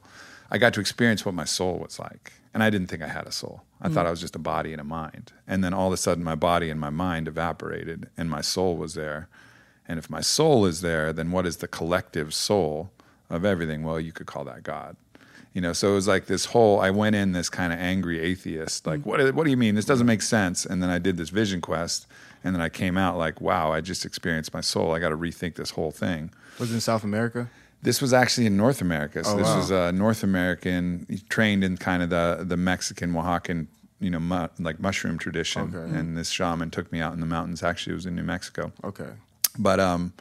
I 0.51 0.59
got 0.59 0.73
to 0.75 0.79
experience 0.79 1.25
what 1.25 1.33
my 1.33 1.45
soul 1.45 1.79
was 1.79 1.97
like, 1.97 2.33
and 2.53 2.61
I 2.61 2.69
didn't 2.69 2.87
think 2.87 3.01
I 3.01 3.07
had 3.07 3.25
a 3.25 3.31
soul. 3.31 3.63
I 3.81 3.89
thought 3.89 4.05
mm. 4.05 4.09
I 4.09 4.11
was 4.11 4.21
just 4.21 4.35
a 4.35 4.39
body 4.39 4.71
and 4.71 4.79
a 4.79 4.83
mind. 4.83 5.33
And 5.47 5.63
then 5.63 5.73
all 5.73 5.87
of 5.87 5.93
a 5.93 5.97
sudden, 5.97 6.23
my 6.23 6.35
body 6.35 6.69
and 6.69 6.79
my 6.79 6.91
mind 6.91 7.27
evaporated, 7.27 8.07
and 8.15 8.29
my 8.29 8.41
soul 8.41 8.77
was 8.77 8.93
there. 8.93 9.27
And 9.87 9.99
if 9.99 10.09
my 10.09 10.21
soul 10.21 10.65
is 10.65 10.81
there, 10.81 11.11
then 11.11 11.31
what 11.31 11.45
is 11.45 11.57
the 11.57 11.67
collective 11.67 12.33
soul 12.33 12.91
of 13.29 13.43
everything? 13.43 13.83
Well, 13.83 13.99
you 13.99 14.11
could 14.11 14.27
call 14.27 14.43
that 14.45 14.63
God. 14.63 14.95
You 15.53 15.61
know, 15.61 15.73
so 15.73 15.91
it 15.91 15.95
was 15.95 16.07
like 16.07 16.25
this 16.25 16.45
whole. 16.45 16.79
I 16.79 16.89
went 16.89 17.15
in 17.15 17.33
this 17.33 17.47
kind 17.49 17.71
of 17.71 17.77
angry 17.79 18.19
atheist, 18.19 18.87
like, 18.87 19.01
mm. 19.01 19.05
what? 19.05 19.35
What 19.35 19.43
do 19.43 19.51
you 19.51 19.57
mean? 19.57 19.75
This 19.75 19.85
doesn't 19.85 20.07
make 20.07 20.23
sense. 20.23 20.65
And 20.65 20.81
then 20.81 20.89
I 20.89 20.97
did 20.97 21.15
this 21.17 21.29
vision 21.29 21.61
quest, 21.61 22.07
and 22.43 22.55
then 22.55 22.61
I 22.61 22.69
came 22.69 22.97
out 22.97 23.17
like, 23.19 23.39
wow, 23.39 23.71
I 23.71 23.79
just 23.81 24.03
experienced 24.03 24.51
my 24.53 24.61
soul. 24.61 24.93
I 24.93 24.99
got 24.99 25.09
to 25.09 25.17
rethink 25.17 25.55
this 25.55 25.69
whole 25.71 25.91
thing. 25.91 26.31
Was 26.59 26.71
it 26.71 26.75
in 26.75 26.81
South 26.81 27.03
America? 27.03 27.49
This 27.83 28.01
was 28.01 28.13
actually 28.13 28.47
in 28.47 28.57
North 28.57 28.81
America. 28.81 29.23
So 29.23 29.33
Oh, 29.33 29.37
this 29.37 29.47
wow. 29.47 29.57
was 29.57 29.69
a 29.69 29.91
North 29.91 30.23
American 30.23 31.05
trained 31.29 31.63
in 31.63 31.77
kind 31.77 32.01
of 32.01 32.09
the 32.09 32.43
the 32.47 32.57
Mexican 32.57 33.13
Oaxacan, 33.13 33.67
you 33.99 34.09
know, 34.09 34.19
mu- 34.21 34.47
like 34.57 34.79
mushroom 34.79 35.19
tradition. 35.19 35.75
Okay. 35.75 35.97
And 35.97 36.17
this 36.17 36.29
shaman 36.29 36.71
took 36.71 36.91
me 36.91 36.99
out 36.99 37.13
in 37.13 37.19
the 37.19 37.25
mountains. 37.27 37.61
Actually, 37.61 37.91
it 37.93 37.95
was 37.95 38.05
in 38.07 38.15
New 38.15 38.23
Mexico 38.23 38.71
Okay. 38.83 39.09
But 39.57 39.79
um, 39.79 40.13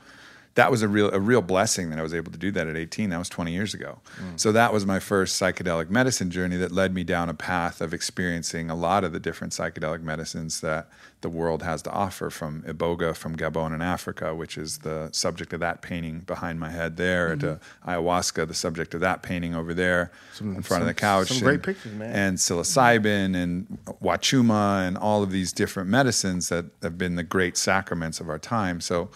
that 0.54 0.70
was 0.70 0.82
a 0.82 0.88
real 0.88 1.10
a 1.10 1.20
real 1.20 1.40
blessing 1.40 1.90
that 1.90 1.98
I 1.98 2.02
was 2.02 2.12
able 2.12 2.30
to 2.30 2.38
do 2.38 2.50
that 2.52 2.66
at 2.66 2.76
18. 2.76 3.10
That 3.10 3.18
was 3.18 3.28
20 3.28 3.52
years 3.52 3.72
ago. 3.72 4.00
Mm. 4.20 4.38
So 4.38 4.52
that 4.52 4.72
was 4.72 4.84
my 4.84 4.98
first 4.98 5.40
psychedelic 5.40 5.88
medicine 5.88 6.30
journey 6.30 6.56
that 6.58 6.72
led 6.72 6.94
me 6.94 7.04
down 7.04 7.28
a 7.28 7.34
path 7.34 7.80
of 7.80 7.94
experiencing 7.94 8.68
a 8.68 8.74
lot 8.74 9.04
of 9.04 9.12
the 9.12 9.20
different 9.20 9.52
psychedelic 9.54 10.02
medicines 10.02 10.60
that 10.60 10.88
the 11.22 11.28
world 11.28 11.62
has 11.62 11.82
to 11.82 11.90
offer, 11.90 12.30
from 12.30 12.62
iboga 12.62 13.16
from 13.16 13.36
Gabon 13.36 13.72
in 13.72 13.80
Africa, 13.80 14.34
which 14.34 14.58
is 14.58 14.78
the 14.78 15.08
subject 15.12 15.52
of 15.52 15.60
that 15.60 15.80
painting 15.80 16.20
behind 16.20 16.60
my 16.60 16.70
head 16.70 16.96
there, 16.96 17.36
to 17.36 17.46
mm-hmm. 17.46 17.90
ayahuasca, 17.90 18.46
the 18.46 18.54
subject 18.54 18.92
of 18.92 19.00
that 19.00 19.22
painting 19.22 19.54
over 19.54 19.72
there 19.72 20.10
Some- 20.34 20.56
in 20.56 20.62
front 20.62 20.82
of 20.82 20.88
the 20.88 20.94
couch. 20.94 21.28
some 21.28 21.38
great 21.38 21.54
and- 21.54 21.62
pictures, 21.62 21.92
man. 21.92 22.12
And 22.12 22.38
psilocybin 22.38 23.36
and 23.36 23.78
wachuma 24.02 24.86
and 24.86 24.98
all 24.98 25.22
of 25.22 25.30
these 25.30 25.52
different 25.52 25.88
medicines 25.88 26.48
that 26.50 26.66
have 26.82 26.98
been 26.98 27.14
the 27.14 27.22
great 27.22 27.56
sacraments 27.56 28.20
of 28.20 28.28
our 28.28 28.38
time. 28.38 28.80
So 28.80 29.08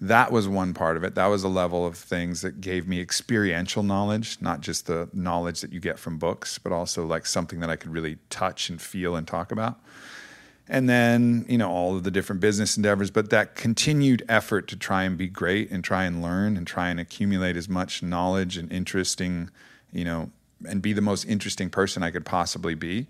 that 0.00 0.30
was 0.30 0.46
one 0.46 0.74
part 0.74 0.96
of 0.96 1.04
it. 1.04 1.14
That 1.14 1.26
was 1.26 1.42
a 1.42 1.48
level 1.48 1.86
of 1.86 1.96
things 1.96 2.42
that 2.42 2.60
gave 2.60 2.86
me 2.86 3.00
experiential 3.00 3.82
knowledge, 3.82 4.38
not 4.40 4.60
just 4.60 4.86
the 4.86 5.08
knowledge 5.12 5.60
that 5.60 5.72
you 5.72 5.80
get 5.80 5.98
from 5.98 6.18
books, 6.18 6.58
but 6.58 6.72
also 6.72 7.04
like 7.04 7.26
something 7.26 7.60
that 7.60 7.70
I 7.70 7.76
could 7.76 7.92
really 7.92 8.18
touch 8.30 8.70
and 8.70 8.80
feel 8.80 9.16
and 9.16 9.26
talk 9.26 9.50
about. 9.50 9.80
And 10.68 10.88
then, 10.88 11.46
you 11.48 11.56
know, 11.58 11.70
all 11.70 11.96
of 11.96 12.04
the 12.04 12.10
different 12.10 12.40
business 12.40 12.76
endeavors, 12.76 13.10
but 13.10 13.30
that 13.30 13.54
continued 13.54 14.22
effort 14.28 14.68
to 14.68 14.76
try 14.76 15.04
and 15.04 15.16
be 15.16 15.26
great 15.26 15.70
and 15.70 15.82
try 15.82 16.04
and 16.04 16.22
learn 16.22 16.56
and 16.56 16.66
try 16.66 16.90
and 16.90 17.00
accumulate 17.00 17.56
as 17.56 17.68
much 17.68 18.02
knowledge 18.02 18.56
and 18.56 18.70
interesting, 18.70 19.50
you 19.92 20.04
know, 20.04 20.30
and 20.68 20.82
be 20.82 20.92
the 20.92 21.00
most 21.00 21.24
interesting 21.24 21.70
person 21.70 22.02
I 22.02 22.10
could 22.10 22.26
possibly 22.26 22.74
be 22.74 23.06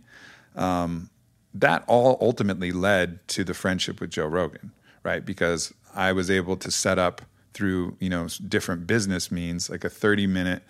um, 0.58 1.08
that 1.54 1.84
all 1.86 2.18
ultimately 2.20 2.72
led 2.72 3.26
to 3.28 3.44
the 3.44 3.54
friendship 3.54 4.00
with 4.00 4.10
Joe 4.10 4.26
Rogan, 4.26 4.72
right? 5.02 5.24
Because 5.24 5.72
I 5.94 6.12
was 6.12 6.30
able 6.30 6.56
to 6.56 6.70
set 6.70 6.98
up 6.98 7.22
through 7.54 7.96
you 7.98 8.08
know 8.08 8.28
different 8.46 8.86
business 8.86 9.30
means 9.30 9.68
like 9.68 9.84
a 9.84 9.90
30 9.90 10.26
minute 10.26 10.62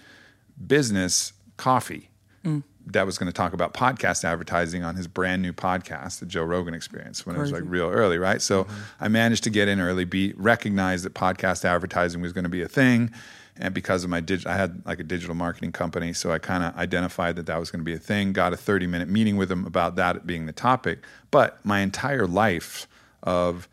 business 0.66 1.32
coffee 1.56 2.08
mm. 2.44 2.62
that 2.86 3.04
was 3.04 3.18
going 3.18 3.26
to 3.26 3.32
talk 3.32 3.52
about 3.52 3.74
podcast 3.74 4.24
advertising 4.24 4.82
on 4.82 4.96
his 4.96 5.06
brand 5.06 5.42
new 5.42 5.52
podcast, 5.52 6.20
the 6.20 6.26
Joe 6.26 6.44
Rogan 6.44 6.74
Experience, 6.74 7.26
when 7.26 7.36
it 7.36 7.40
was 7.40 7.52
like 7.52 7.62
real 7.66 7.88
early, 7.88 8.18
right? 8.18 8.40
So 8.40 8.64
mm-hmm. 8.64 8.74
I 9.00 9.08
managed 9.08 9.44
to 9.44 9.50
get 9.50 9.68
in 9.68 9.80
early, 9.80 10.04
be 10.04 10.32
recognized 10.36 11.04
that 11.04 11.14
podcast 11.14 11.64
advertising 11.64 12.22
was 12.22 12.32
going 12.32 12.44
to 12.44 12.48
be 12.50 12.62
a 12.62 12.68
thing, 12.68 13.10
and 13.58 13.74
because 13.74 14.04
of 14.04 14.10
my 14.10 14.20
digital, 14.20 14.52
I 14.52 14.56
had 14.56 14.84
like 14.86 15.00
a 15.00 15.04
digital 15.04 15.34
marketing 15.34 15.72
company, 15.72 16.12
so 16.12 16.32
I 16.32 16.38
kind 16.38 16.64
of 16.64 16.76
identified 16.76 17.36
that 17.36 17.46
that 17.46 17.58
was 17.58 17.70
going 17.70 17.80
to 17.80 17.84
be 17.84 17.94
a 17.94 17.98
thing. 17.98 18.32
Got 18.32 18.52
a 18.52 18.56
thirty 18.56 18.86
minute 18.86 19.08
meeting 19.08 19.36
with 19.36 19.50
him 19.50 19.66
about 19.66 19.96
that 19.96 20.26
being 20.26 20.46
the 20.46 20.52
topic, 20.52 21.00
but 21.30 21.64
my 21.64 21.80
entire 21.80 22.26
life 22.26 22.86
of 23.22 23.68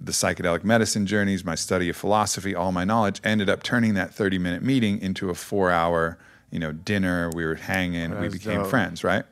the 0.00 0.12
psychedelic 0.12 0.64
medicine 0.64 1.06
journeys, 1.06 1.44
my 1.44 1.54
study 1.54 1.90
of 1.90 1.96
philosophy, 1.96 2.54
all 2.54 2.72
my 2.72 2.84
knowledge 2.84 3.20
ended 3.22 3.50
up 3.50 3.62
turning 3.62 3.94
that 3.94 4.14
30 4.14 4.38
minute 4.38 4.62
meeting 4.62 5.00
into 5.00 5.28
a 5.28 5.34
four 5.34 5.70
hour, 5.70 6.18
you 6.50 6.58
know, 6.58 6.72
dinner. 6.72 7.30
We 7.34 7.44
were 7.44 7.56
hanging, 7.56 8.18
we 8.18 8.28
became 8.28 8.60
dope. 8.60 8.70
friends, 8.70 9.04
right? 9.04 9.24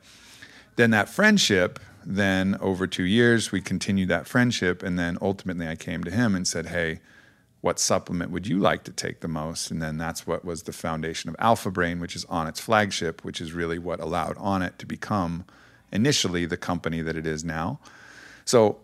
Then 0.75 0.91
that 0.91 1.09
friendship, 1.09 1.79
then 2.05 2.55
over 2.61 2.85
two 2.87 3.03
years, 3.03 3.51
we 3.51 3.61
continued 3.61 4.09
that 4.09 4.27
friendship. 4.27 4.83
And 4.83 4.97
then 4.97 5.17
ultimately 5.21 5.67
I 5.67 5.75
came 5.75 6.03
to 6.03 6.11
him 6.11 6.35
and 6.35 6.47
said, 6.47 6.67
Hey, 6.67 6.99
what 7.61 7.79
supplement 7.79 8.31
would 8.31 8.47
you 8.47 8.59
like 8.59 8.83
to 8.85 8.91
take 8.91 9.19
the 9.19 9.27
most? 9.27 9.71
And 9.71 9.81
then 9.81 9.97
that's 9.97 10.25
what 10.25 10.45
was 10.45 10.63
the 10.63 10.71
foundation 10.71 11.29
of 11.29 11.35
Alpha 11.39 11.71
Brain, 11.71 11.99
which 11.99 12.15
is 12.15 12.25
Onnit's 12.25 12.59
flagship, 12.59 13.25
which 13.25 13.41
is 13.41 13.51
really 13.51 13.77
what 13.77 13.99
allowed 13.99 14.37
Onnit 14.37 14.77
to 14.77 14.85
become 14.85 15.45
initially 15.91 16.45
the 16.45 16.55
company 16.55 17.01
that 17.01 17.17
it 17.17 17.27
is 17.27 17.43
now. 17.43 17.79
So 18.45 18.77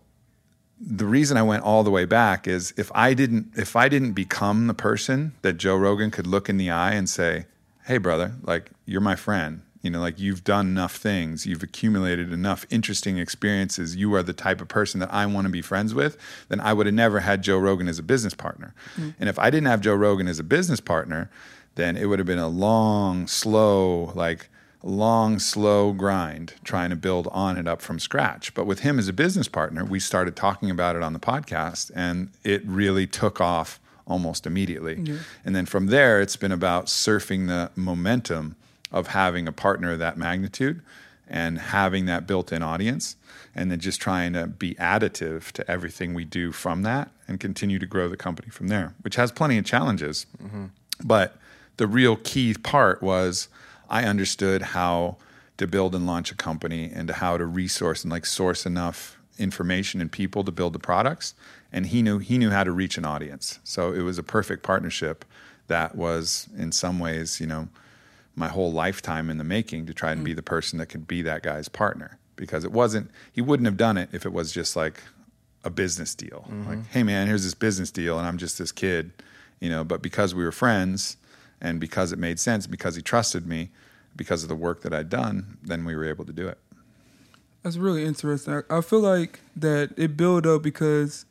the 0.80 1.06
reason 1.06 1.38
I 1.38 1.44
went 1.44 1.64
all 1.64 1.84
the 1.84 1.92
way 1.92 2.06
back 2.06 2.48
is 2.48 2.74
if 2.78 2.92
I 2.94 3.14
didn't 3.14 3.52
if 3.56 3.76
I 3.76 3.88
didn't 3.90 4.14
become 4.14 4.68
the 4.68 4.74
person 4.74 5.34
that 5.42 5.54
Joe 5.54 5.76
Rogan 5.76 6.12
could 6.12 6.28
look 6.28 6.50
in 6.50 6.58
the 6.58 6.70
eye 6.70 6.94
and 6.94 7.10
say, 7.10 7.46
"Hey 7.86 7.98
brother, 7.98 8.34
like 8.44 8.72
you're 8.86 9.02
my 9.02 9.16
friend. 9.16 9.62
You 9.82 9.92
know, 9.92 10.00
like 10.00 10.20
you've 10.20 10.44
done 10.44 10.68
enough 10.68 10.96
things, 10.96 11.46
you've 11.46 11.62
accumulated 11.62 12.34
enough 12.34 12.66
interesting 12.72 13.20
experiences. 13.20 13.96
You 13.96 14.16
are 14.16 14.24
the 14.24 14.34
type 14.34 14.60
of 14.60 14.68
person 14.68 15.00
that 15.00 15.14
I 15.14 15.28
want 15.28 15.46
to 15.46 15.52
be 15.52 15.62
friends 15.62 15.94
with." 15.94 16.18
Then 16.50 16.60
I 16.60 16.74
would 16.74 16.88
have 16.88 16.96
never 16.96 17.20
had 17.20 17.44
Joe 17.44 17.60
Rogan 17.60 17.88
as 17.88 18.00
a 18.00 18.04
business 18.04 18.34
partner. 18.34 18.74
Mm-hmm. 18.96 19.12
And 19.20 19.30
if 19.30 19.40
I 19.40 19.50
didn't 19.50 19.68
have 19.68 19.82
Joe 19.82 19.96
Rogan 19.96 20.28
as 20.28 20.40
a 20.40 20.44
business 20.44 20.80
partner, 20.80 21.30
then 21.76 21.96
it 21.96 22.08
would 22.08 22.20
have 22.20 22.26
been 22.26 22.40
a 22.40 22.48
long, 22.48 23.28
slow, 23.28 24.12
like 24.16 24.50
long, 24.86 25.40
slow 25.40 25.92
grind 25.92 26.54
trying 26.64 26.92
to 26.92 26.96
build 26.96 27.26
Onnit 27.28 27.68
up 27.68 27.82
from 27.82 28.00
scratch. 28.00 28.54
But 28.54 28.66
with 28.66 28.82
him 28.82 29.00
as 29.00 29.08
a 29.08 29.14
business 29.14 29.48
partner, 29.48 29.84
we 29.84 30.00
started 30.00 30.36
talking 30.36 30.70
about 30.70 30.96
it 30.96 31.02
on 31.02 31.14
the 31.14 31.20
podcast 31.20 31.92
and 31.96 32.30
it 32.44 32.64
really 32.66 33.08
took 33.08 33.42
off 33.42 33.80
almost 34.08 34.46
immediately. 34.46 35.18
And 35.44 35.56
then 35.56 35.66
from 35.66 35.88
there, 35.88 36.22
it's 36.22 36.36
been 36.36 36.52
about 36.52 36.86
surfing 36.86 37.48
the 37.48 37.72
momentum 37.76 38.56
of 38.92 39.08
having 39.08 39.48
a 39.48 39.52
partner 39.52 39.94
of 39.94 40.00
that 40.00 40.18
magnitude 40.18 40.82
and 41.28 41.58
having 41.58 42.06
that 42.06 42.28
built 42.28 42.54
in 42.54 42.62
audience 42.62 43.16
and 43.56 43.72
then 43.72 43.80
just 43.80 44.00
trying 44.00 44.34
to 44.34 44.46
be 44.46 44.76
additive 44.76 45.52
to 45.54 45.70
everything 45.70 46.14
we 46.14 46.26
do 46.26 46.52
from 46.52 46.84
that 46.84 47.10
and 47.28 47.40
continue 47.40 47.80
to 47.80 47.88
grow 47.88 48.08
the 48.08 48.18
company 48.18 48.50
from 48.50 48.68
there, 48.68 48.94
which 49.02 49.16
has 49.16 49.32
plenty 49.32 49.58
of 49.58 49.66
challenges. 49.66 50.28
Mm-hmm. 50.44 50.66
But 51.04 51.38
the 51.78 51.88
real 51.88 52.18
key 52.18 52.54
part 52.54 53.02
was 53.02 53.48
I 53.90 54.04
understood 54.04 54.62
how 54.62 55.18
to 55.58 55.68
build 55.68 55.96
and 55.96 56.06
launch 56.06 56.32
a 56.32 56.36
company 56.36 56.92
and 56.94 57.10
how 57.10 57.38
to 57.38 57.46
resource 57.46 58.04
and 58.04 58.12
like 58.12 58.26
source 58.26 58.66
enough 58.66 59.18
information 59.38 60.02
and 60.02 60.12
people 60.12 60.44
to 60.44 60.52
build 60.52 60.74
the 60.74 60.80
products. 60.80 61.34
And 61.72 61.88
he 61.88 62.02
knew 62.02 62.20
he 62.20 62.38
knew 62.38 62.52
how 62.52 62.64
to 62.64 62.72
reach 62.72 62.98
an 62.98 63.06
audience. 63.06 63.60
So 63.64 63.92
it 63.94 64.02
was 64.02 64.18
a 64.18 64.24
perfect 64.24 64.64
partnership 64.64 65.26
that 65.68 65.96
was 65.96 66.48
in 66.58 66.72
some 66.72 67.00
ways, 67.00 67.40
you 67.40 67.48
know, 67.48 67.68
my 68.36 68.48
whole 68.48 68.72
lifetime 68.72 69.30
in 69.30 69.38
the 69.38 69.44
making 69.44 69.86
to 69.88 69.94
try 69.94 70.12
and 70.12 70.24
be 70.24 70.34
mm. 70.34 70.36
the 70.36 70.44
person 70.44 70.78
that 70.80 70.88
could 70.88 71.08
be 71.08 71.22
that 71.22 71.44
guy's 71.44 71.68
partner. 71.68 72.18
Because 72.36 72.66
it 72.66 72.72
wasn't 72.72 73.12
he 73.32 73.42
wouldn't 73.42 73.66
have 73.66 73.78
done 73.78 73.98
it 73.98 74.10
if 74.12 74.26
it 74.26 74.34
was 74.34 74.52
just 74.52 74.76
like 74.76 75.02
a 75.64 75.70
business 75.70 76.14
deal. 76.14 76.46
Like, 76.48 76.78
mm-hmm. 76.78 76.82
hey 76.92 77.04
man, 77.04 77.28
here's 77.28 77.44
this 77.44 77.56
business 77.56 77.92
deal 77.92 78.20
and 78.20 78.28
I'm 78.28 78.38
just 78.38 78.58
this 78.58 78.72
kid, 78.72 79.12
you 79.60 79.70
know, 79.70 79.84
but 79.84 80.02
because 80.02 80.36
we 80.36 80.44
were 80.44 80.52
friends 80.52 81.18
and 81.62 81.80
because 81.80 82.12
it 82.12 82.20
made 82.20 82.40
sense, 82.40 82.68
because 82.68 82.96
he 82.96 83.02
trusted 83.02 83.48
me, 83.48 83.70
because 84.16 84.44
of 84.44 84.50
the 84.50 84.56
work 84.56 84.82
that 84.82 84.94
I'd 84.94 85.10
done, 85.10 85.58
then 85.64 85.86
we 85.86 85.96
were 85.96 86.06
able 86.06 86.26
to 86.26 86.34
do 86.34 86.48
it. 86.48 86.58
That's 87.64 87.78
really 87.78 88.06
interesting. 88.06 88.62
I 88.70 88.82
feel 88.82 89.00
like 89.00 89.40
that 89.56 89.92
it 89.98 90.16
built 90.16 90.46
up 90.46 90.62
because 90.62 91.26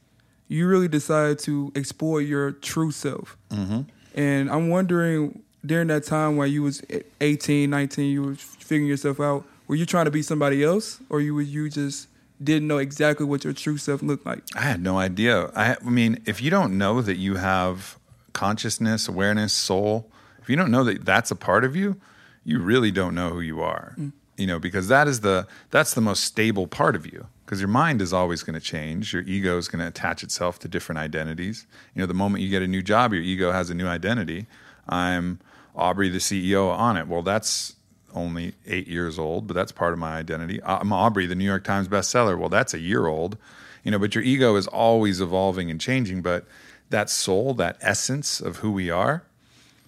you 0.48 0.66
really 0.66 0.88
decided 0.88 1.38
to 1.40 1.72
explore 1.74 2.20
your 2.20 2.52
true 2.52 2.90
self. 2.90 3.36
Mm-hmm. 3.50 3.82
And 4.14 4.50
I'm 4.50 4.68
wondering 4.68 5.42
during 5.64 5.88
that 5.88 6.04
time 6.04 6.36
when 6.36 6.50
you 6.50 6.62
was 6.62 6.82
18, 7.20 7.70
19, 7.70 8.10
you 8.10 8.22
were 8.22 8.34
figuring 8.34 8.88
yourself 8.88 9.20
out. 9.20 9.44
Were 9.66 9.76
you 9.76 9.86
trying 9.86 10.04
to 10.04 10.10
be 10.10 10.22
somebody 10.22 10.62
else, 10.62 11.00
or 11.08 11.20
you 11.20 11.34
were 11.34 11.42
you 11.42 11.70
just 11.70 12.08
didn't 12.42 12.68
know 12.68 12.78
exactly 12.78 13.24
what 13.24 13.44
your 13.44 13.52
true 13.52 13.78
self 13.78 14.02
looked 14.02 14.26
like? 14.26 14.42
I 14.54 14.60
had 14.60 14.82
no 14.82 14.98
idea. 14.98 15.50
I, 15.56 15.76
I 15.84 15.90
mean, 15.90 16.20
if 16.26 16.42
you 16.42 16.50
don't 16.50 16.76
know 16.76 17.00
that 17.00 17.16
you 17.16 17.36
have 17.36 17.98
consciousness, 18.34 19.08
awareness, 19.08 19.52
soul, 19.52 20.10
if 20.44 20.50
you 20.50 20.56
don't 20.56 20.70
know 20.70 20.84
that 20.84 21.06
that's 21.06 21.30
a 21.30 21.36
part 21.36 21.64
of 21.64 21.74
you, 21.74 21.98
you 22.44 22.60
really 22.60 22.90
don't 22.90 23.14
know 23.14 23.30
who 23.30 23.40
you 23.40 23.62
are. 23.62 23.94
Mm. 23.98 24.12
You 24.36 24.46
know, 24.46 24.58
because 24.58 24.88
that 24.88 25.08
is 25.08 25.20
the 25.20 25.46
that's 25.70 25.94
the 25.94 26.02
most 26.02 26.22
stable 26.22 26.66
part 26.66 26.94
of 26.94 27.06
you. 27.06 27.28
Because 27.46 27.60
your 27.60 27.68
mind 27.68 28.02
is 28.02 28.12
always 28.12 28.42
going 28.42 28.52
to 28.52 28.60
change. 28.60 29.14
Your 29.14 29.22
ego 29.22 29.56
is 29.56 29.68
going 29.68 29.80
to 29.80 29.88
attach 29.88 30.22
itself 30.22 30.58
to 30.58 30.68
different 30.68 30.98
identities. 30.98 31.66
You 31.94 32.00
know, 32.00 32.06
the 32.06 32.12
moment 32.12 32.44
you 32.44 32.50
get 32.50 32.60
a 32.60 32.66
new 32.66 32.82
job, 32.82 33.14
your 33.14 33.22
ego 33.22 33.52
has 33.52 33.70
a 33.70 33.74
new 33.74 33.86
identity. 33.86 34.46
I'm 34.86 35.40
Aubrey, 35.74 36.10
the 36.10 36.18
CEO 36.18 36.76
Onnit. 36.76 37.06
Well, 37.06 37.22
that's 37.22 37.76
only 38.14 38.54
eight 38.66 38.86
years 38.86 39.18
old, 39.18 39.46
but 39.46 39.54
that's 39.54 39.72
part 39.72 39.94
of 39.94 39.98
my 39.98 40.14
identity. 40.16 40.60
I'm 40.62 40.92
Aubrey, 40.92 41.24
the 41.24 41.34
New 41.34 41.46
York 41.46 41.64
Times 41.64 41.88
bestseller. 41.88 42.38
Well, 42.38 42.50
that's 42.50 42.74
a 42.74 42.80
year 42.80 43.06
old, 43.06 43.38
you 43.82 43.90
know. 43.90 43.98
But 43.98 44.14
your 44.14 44.24
ego 44.24 44.56
is 44.56 44.66
always 44.66 45.22
evolving 45.22 45.70
and 45.70 45.80
changing. 45.80 46.20
But 46.20 46.44
that 46.90 47.08
soul, 47.08 47.54
that 47.54 47.78
essence 47.80 48.40
of 48.40 48.56
who 48.56 48.72
we 48.72 48.90
are, 48.90 49.24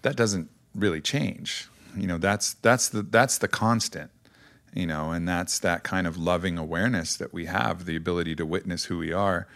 that 0.06 0.14
doesn't 0.14 0.48
really 0.72 1.00
change. 1.00 1.66
You 1.96 2.06
know, 2.06 2.16
that's 2.16 2.54
that's 2.54 2.88
the 2.88 3.02
that's 3.02 3.38
the 3.38 3.48
constant. 3.48 4.12
You 4.72 4.86
know, 4.86 5.10
and 5.10 5.26
that's 5.26 5.58
that 5.60 5.82
kind 5.82 6.06
of 6.06 6.16
loving 6.16 6.58
awareness 6.58 7.16
that 7.16 7.32
we 7.32 7.46
have, 7.46 7.86
the 7.86 7.96
ability 7.96 8.36
to 8.36 8.46
witness 8.46 8.84
who 8.84 8.98
we 8.98 9.12
are, 9.12 9.48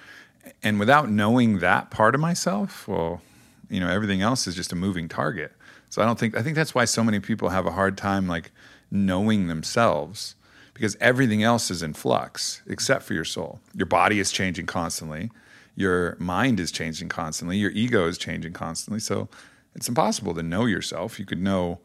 and 0.63 0.81
without 0.81 1.09
knowing 1.09 1.59
that 1.59 1.91
part 1.91 2.15
of 2.15 2.21
myself, 2.21 2.89
well, 2.89 3.21
you 3.69 3.79
know, 3.79 3.89
everything 3.89 4.23
else 4.23 4.47
is 4.49 4.57
just 4.57 4.73
a 4.73 4.77
moving 4.77 5.09
target. 5.09 5.53
So 5.89 6.03
I 6.03 6.05
don't 6.05 6.19
think 6.19 6.37
I 6.37 6.43
think 6.43 6.57
that's 6.57 6.75
why 6.75 6.85
so 6.85 7.05
many 7.05 7.21
people 7.21 7.51
have 7.51 7.67
a 7.67 7.73
hard 7.73 7.97
time 7.97 8.27
like 8.27 8.51
knowing 8.91 9.47
themselves 9.47 10.35
because 10.75 10.97
everything 11.01 11.45
else 11.45 11.71
is 11.71 11.81
in 11.83 11.93
flux 11.93 12.63
except 12.67 13.05
for 13.05 13.15
your 13.15 13.25
soul. 13.25 13.61
Your 13.75 13.87
body 13.87 14.19
is 14.19 14.33
changing 14.33 14.67
constantly. 14.67 15.31
Your 15.77 16.17
mind 16.19 16.59
is 16.59 16.73
changing 16.73 17.09
constantly. 17.09 17.57
Your 17.57 17.71
ego 17.71 18.09
is 18.09 18.19
changing 18.19 18.53
constantly. 18.53 18.99
So 18.99 19.29
it's 19.75 19.89
impossible 19.89 20.35
to 20.35 20.43
know 20.43 20.67
yourself. 20.67 21.19
You 21.19 21.25
could 21.27 21.41
know 21.41 21.81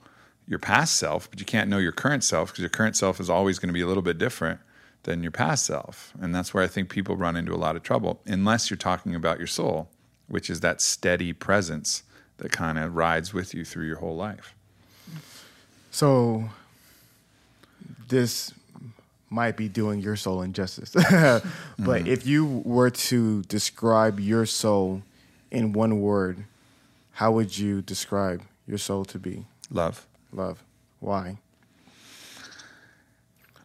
your 0.47 0.59
past 0.59 0.95
self, 0.97 1.29
but 1.29 1.39
you 1.39 1.45
can't 1.45 1.69
know 1.69 1.77
your 1.77 1.91
current 1.91 2.23
self 2.23 2.49
because 2.51 2.61
your 2.61 2.69
current 2.69 2.95
self 2.95 3.19
is 3.19 3.29
always 3.29 3.57
going 3.59 3.69
to 3.69 3.73
be 3.73 3.81
a 3.81 3.87
little 3.87 4.03
bit 4.03 4.17
different 4.17 4.59
than 5.03 5.21
your 5.21 5.31
past 5.31 5.65
self. 5.65 6.13
And 6.19 6.33
that's 6.33 6.53
where 6.53 6.63
I 6.63 6.67
think 6.67 6.89
people 6.89 7.15
run 7.15 7.35
into 7.35 7.53
a 7.53 7.57
lot 7.57 7.75
of 7.75 7.83
trouble 7.83 8.21
unless 8.25 8.69
you're 8.69 8.77
talking 8.77 9.15
about 9.15 9.37
your 9.37 9.47
soul, 9.47 9.89
which 10.27 10.49
is 10.49 10.59
that 10.61 10.81
steady 10.81 11.31
presence 11.33 12.03
that 12.37 12.51
kind 12.51 12.77
of 12.77 12.95
rides 12.95 13.33
with 13.33 13.53
you 13.53 13.63
through 13.63 13.87
your 13.87 13.97
whole 13.97 14.15
life. 14.15 14.53
So 15.91 16.49
this 18.07 18.53
might 19.29 19.57
be 19.57 19.67
doing 19.67 19.99
your 20.01 20.15
soul 20.15 20.41
injustice. 20.41 20.89
but 20.93 21.43
Mm-hmm. 21.79 22.07
if 22.07 22.25
you 22.25 22.61
were 22.65 22.89
to 22.89 23.41
describe 23.43 24.19
your 24.19 24.45
soul 24.45 25.01
in 25.51 25.73
one 25.73 26.01
word, 26.01 26.45
how 27.15 27.31
would 27.31 27.57
you 27.57 27.81
describe 27.81 28.43
your 28.67 28.77
soul 28.77 29.05
to 29.05 29.17
be? 29.17 29.45
Love. 29.71 30.05
Love. 30.33 30.61
Why? 30.99 31.37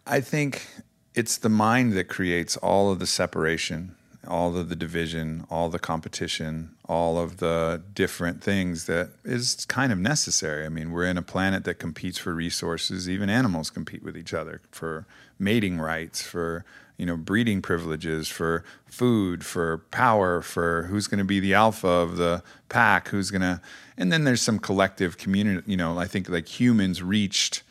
I 0.06 0.20
think 0.20 0.68
it's 1.16 1.36
the 1.36 1.48
mind 1.48 1.94
that 1.94 2.04
creates 2.04 2.56
all 2.56 2.92
of 2.92 3.00
the 3.00 3.08
separation, 3.08 3.96
all 4.24 4.56
of 4.56 4.68
the 4.68 4.76
division, 4.76 5.46
all 5.50 5.68
the 5.68 5.80
competition, 5.80 6.76
all 6.84 7.18
of 7.18 7.38
the 7.38 7.82
different 7.92 8.40
things 8.40 8.86
that 8.86 9.10
is 9.24 9.64
kind 9.64 9.90
of 9.90 9.98
necessary. 9.98 10.64
I 10.64 10.68
mean, 10.68 10.92
we're 10.92 11.06
in 11.06 11.18
a 11.18 11.22
planet 11.22 11.64
that 11.64 11.80
competes 11.80 12.18
for 12.18 12.32
resources. 12.32 13.10
Even 13.10 13.28
animals 13.28 13.68
compete 13.68 14.04
with 14.04 14.16
each 14.16 14.32
other 14.32 14.60
for 14.70 15.06
mating 15.40 15.80
rights, 15.80 16.22
for 16.22 16.64
you 17.00 17.06
know 17.06 17.16
breeding 17.16 17.62
privileges, 17.62 18.28
for 18.28 18.62
food, 18.84 19.42
for 19.42 19.78
power, 19.90 20.42
for 20.42 20.82
who's 20.82 21.06
going 21.06 21.18
to 21.18 21.24
be 21.24 21.40
the 21.40 21.54
alpha 21.54 21.88
of 21.88 22.18
the 22.18 22.42
pack, 22.68 23.08
who's 23.08 23.30
going 23.30 23.40
to, 23.40 23.58
and 23.96 24.12
then 24.12 24.24
there's 24.24 24.42
some 24.42 24.58
collective 24.58 25.16
community. 25.16 25.62
You 25.70 25.78
know, 25.78 25.98
I 25.98 26.04
think 26.04 26.28
like 26.28 26.46
humans 26.46 27.02
reached 27.02 27.62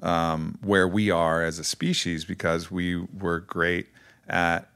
um, 0.00 0.58
where 0.62 0.88
we 0.88 1.12
are 1.12 1.44
as 1.44 1.60
a 1.60 1.64
species 1.64 2.24
because 2.24 2.72
we 2.72 2.96
were 2.96 3.38
great 3.38 3.86
at 4.28 4.68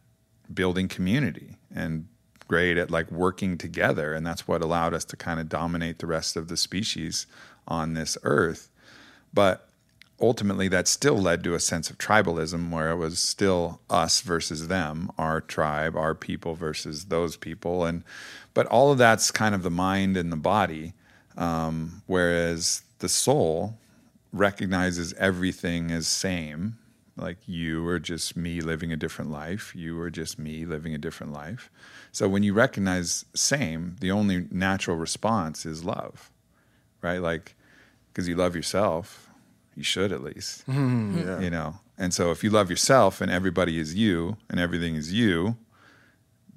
building 0.54 0.86
community 0.86 1.56
and 1.74 2.06
great 2.46 2.78
at 2.78 2.92
like 2.92 3.10
working 3.10 3.58
together 3.58 4.14
and 4.14 4.24
that's 4.24 4.46
what 4.46 4.62
allowed 4.62 4.94
us 4.94 5.04
to 5.04 5.16
kind 5.16 5.40
of 5.40 5.48
dominate 5.48 5.98
the 5.98 6.06
rest 6.06 6.36
of 6.36 6.46
the 6.46 6.56
species 6.56 7.26
on 7.66 7.94
this 7.94 8.16
earth 8.22 8.70
but 9.34 9.65
ultimately 10.20 10.68
that 10.68 10.88
still 10.88 11.18
led 11.18 11.44
to 11.44 11.54
a 11.54 11.60
sense 11.60 11.90
of 11.90 11.98
tribalism 11.98 12.70
where 12.70 12.90
it 12.90 12.96
was 12.96 13.18
still 13.18 13.80
us 13.90 14.20
versus 14.20 14.68
them, 14.68 15.10
our 15.18 15.40
tribe, 15.40 15.96
our 15.96 16.14
people 16.14 16.54
versus 16.54 17.06
those 17.06 17.36
people. 17.36 17.84
And 17.84 18.02
but 18.54 18.66
all 18.66 18.90
of 18.90 18.98
that's 18.98 19.30
kind 19.30 19.54
of 19.54 19.62
the 19.62 19.70
mind 19.70 20.16
and 20.16 20.32
the 20.32 20.36
body. 20.36 20.94
Um, 21.36 22.02
whereas 22.06 22.82
the 22.98 23.08
soul 23.08 23.76
recognizes 24.32 25.12
everything 25.14 25.90
as 25.90 26.06
same. 26.06 26.78
Like 27.18 27.38
you 27.46 27.86
are 27.88 27.98
just 27.98 28.36
me 28.36 28.60
living 28.60 28.92
a 28.92 28.96
different 28.96 29.30
life. 29.30 29.74
You 29.74 29.98
are 30.00 30.10
just 30.10 30.38
me 30.38 30.64
living 30.64 30.94
a 30.94 30.98
different 30.98 31.32
life. 31.32 31.70
So 32.12 32.28
when 32.28 32.42
you 32.42 32.54
recognize 32.54 33.26
same, 33.34 33.96
the 34.00 34.10
only 34.10 34.46
natural 34.50 34.96
response 34.96 35.66
is 35.66 35.84
love, 35.84 36.30
right? 37.02 37.18
Like, 37.18 37.54
because 38.12 38.28
you 38.28 38.34
love 38.36 38.56
yourself, 38.56 39.25
you 39.76 39.82
should 39.82 40.10
at 40.10 40.22
least, 40.22 40.66
mm-hmm. 40.66 41.18
yeah. 41.18 41.40
you 41.40 41.50
know. 41.50 41.76
And 41.98 42.12
so 42.12 42.30
if 42.30 42.42
you 42.42 42.50
love 42.50 42.70
yourself 42.70 43.20
and 43.20 43.30
everybody 43.30 43.78
is 43.78 43.94
you 43.94 44.36
and 44.48 44.58
everything 44.58 44.96
is 44.96 45.12
you, 45.12 45.56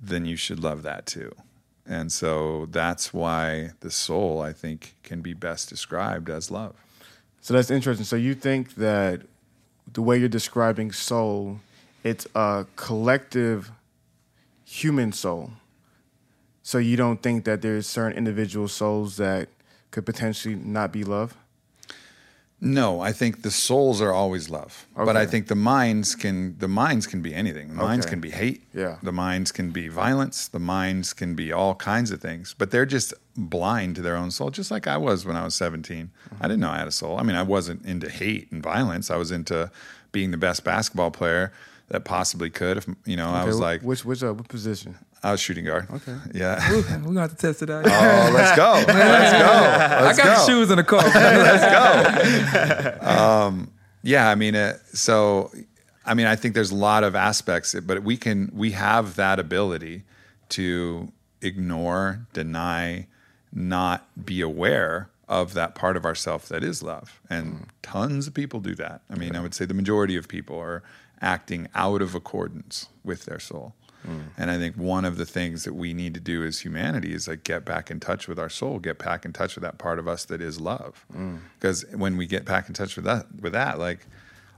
then 0.01 0.25
you 0.25 0.35
should 0.35 0.59
love 0.59 0.83
that 0.83 1.05
too. 1.05 1.33
And 1.85 2.11
so 2.11 2.67
that's 2.71 3.13
why 3.13 3.71
the 3.79 3.91
soul, 3.91 4.41
I 4.41 4.53
think, 4.53 4.95
can 5.03 5.21
be 5.21 5.33
best 5.33 5.69
described 5.69 6.29
as 6.29 6.51
love. 6.51 6.75
So 7.41 7.53
that's 7.53 7.71
interesting. 7.71 8.05
So 8.05 8.15
you 8.15 8.35
think 8.35 8.75
that 8.75 9.21
the 9.91 10.01
way 10.01 10.17
you're 10.17 10.29
describing 10.29 10.91
soul, 10.91 11.59
it's 12.03 12.27
a 12.35 12.65
collective 12.75 13.71
human 14.65 15.11
soul. 15.11 15.51
So 16.61 16.77
you 16.77 16.95
don't 16.95 17.23
think 17.23 17.45
that 17.45 17.61
there's 17.61 17.87
certain 17.87 18.17
individual 18.17 18.67
souls 18.67 19.17
that 19.17 19.49
could 19.91 20.05
potentially 20.05 20.55
not 20.55 20.91
be 20.91 21.03
love? 21.03 21.35
No, 22.61 22.99
I 22.99 23.13
think 23.13 23.41
the 23.43 23.51
souls 23.51 24.01
are 24.01 24.11
always 24.11 24.49
love, 24.49 24.85
but 24.93 25.15
I 25.15 25.25
think 25.25 25.47
the 25.47 25.55
minds 25.55 26.13
can 26.13 26.57
the 26.59 26.67
minds 26.67 27.07
can 27.07 27.21
be 27.21 27.33
anything. 27.33 27.69
The 27.69 27.75
minds 27.75 28.05
Okay. 28.05 28.11
can 28.13 28.19
be 28.19 28.31
hate. 28.31 28.63
Yeah. 28.73 28.97
The 29.01 29.13
minds 29.13 29.53
can 29.53 29.71
be 29.71 29.87
violence. 29.87 30.47
The 30.49 30.59
minds 30.59 31.13
can 31.13 31.35
be 31.35 31.53
all 31.53 31.73
kinds 31.75 32.11
of 32.11 32.19
things, 32.21 32.53
but 32.57 32.71
they're 32.71 32.85
just 32.85 33.13
blind 33.37 33.95
to 33.95 34.01
their 34.01 34.17
own 34.17 34.29
soul, 34.31 34.49
just 34.49 34.71
like 34.71 34.87
I 34.87 34.97
was 34.97 35.25
when 35.25 35.37
I 35.37 35.45
was 35.45 35.55
17. 35.55 36.11
I 36.41 36.47
didn't 36.49 36.59
know 36.59 36.69
I 36.69 36.79
had 36.79 36.87
a 36.89 36.91
soul. 36.91 37.17
I 37.17 37.23
mean, 37.23 37.37
I 37.37 37.43
wasn't 37.43 37.85
into 37.85 38.09
hate 38.09 38.51
and 38.51 38.61
violence. 38.61 39.09
I 39.09 39.15
was 39.15 39.31
into 39.31 39.71
being 40.11 40.31
the 40.31 40.37
best 40.37 40.65
basketball 40.65 41.11
player 41.11 41.53
that 41.87 42.03
possibly 42.03 42.49
could. 42.49 42.77
If 42.77 42.87
you 43.05 43.15
know, 43.15 43.29
I 43.29 43.45
was 43.45 43.57
like, 43.59 43.81
which 43.83 44.03
which 44.03 44.21
uh, 44.21 44.33
what 44.33 44.49
position? 44.49 44.95
I 45.21 45.31
was 45.31 45.39
shooting 45.41 45.65
guard. 45.65 45.87
Okay. 45.91 46.15
Yeah. 46.33 46.71
We're 46.71 46.81
gonna 46.99 47.21
have 47.21 47.31
to 47.31 47.35
test 47.35 47.61
it 47.61 47.69
out. 47.69 47.85
oh, 47.85 48.31
let's 48.33 48.55
go. 48.55 48.71
Let's 48.93 49.31
go. 49.33 49.51
I 49.51 50.01
Let's 50.03 50.17
got 50.17 50.25
go. 50.25 50.29
the 50.35 50.45
shoes 50.45 50.71
in 50.71 50.77
the 50.77 50.83
car. 50.83 51.03
Let's 51.13 52.97
go. 53.01 53.07
um, 53.07 53.71
yeah, 54.01 54.29
I 54.29 54.35
mean, 54.35 54.55
uh, 54.55 54.77
so 54.93 55.51
I 56.05 56.13
mean, 56.13 56.25
I 56.25 56.35
think 56.35 56.55
there's 56.55 56.71
a 56.71 56.75
lot 56.75 57.03
of 57.03 57.15
aspects, 57.15 57.75
but 57.85 58.03
we 58.03 58.15
can 58.17 58.49
we 58.53 58.71
have 58.71 59.15
that 59.17 59.39
ability 59.39 60.03
to 60.49 61.11
ignore, 61.41 62.25
deny, 62.33 63.07
not 63.53 64.07
be 64.25 64.41
aware 64.41 65.09
of 65.27 65.53
that 65.53 65.75
part 65.75 65.95
of 65.95 66.05
ourself 66.05 66.47
that 66.49 66.63
is 66.63 66.81
love, 66.81 67.19
and 67.29 67.67
tons 67.83 68.25
of 68.27 68.33
people 68.33 68.59
do 68.59 68.73
that. 68.75 69.01
I 69.09 69.15
mean, 69.15 69.35
I 69.35 69.41
would 69.41 69.53
say 69.53 69.65
the 69.65 69.73
majority 69.75 70.15
of 70.15 70.27
people 70.27 70.57
are 70.57 70.81
acting 71.21 71.67
out 71.75 72.01
of 72.01 72.15
accordance 72.15 72.87
with 73.03 73.25
their 73.25 73.39
soul. 73.39 73.75
And 74.37 74.49
I 74.49 74.57
think 74.57 74.75
one 74.75 75.05
of 75.05 75.17
the 75.17 75.25
things 75.25 75.63
that 75.65 75.73
we 75.73 75.93
need 75.93 76.13
to 76.13 76.19
do 76.19 76.43
as 76.43 76.59
humanity 76.59 77.13
is 77.13 77.27
like 77.27 77.43
get 77.43 77.65
back 77.65 77.91
in 77.91 77.99
touch 77.99 78.27
with 78.27 78.39
our 78.39 78.49
soul, 78.49 78.79
get 78.79 78.97
back 78.97 79.25
in 79.25 79.33
touch 79.33 79.55
with 79.55 79.61
that 79.63 79.77
part 79.77 79.99
of 79.99 80.07
us 80.07 80.25
that 80.25 80.41
is 80.41 80.59
love. 80.59 81.05
Because 81.59 81.85
when 81.93 82.17
we 82.17 82.25
get 82.25 82.45
back 82.45 82.67
in 82.67 82.73
touch 82.73 82.95
with 82.95 83.05
that, 83.05 83.27
with 83.39 83.53
that, 83.53 83.77
like 83.77 84.07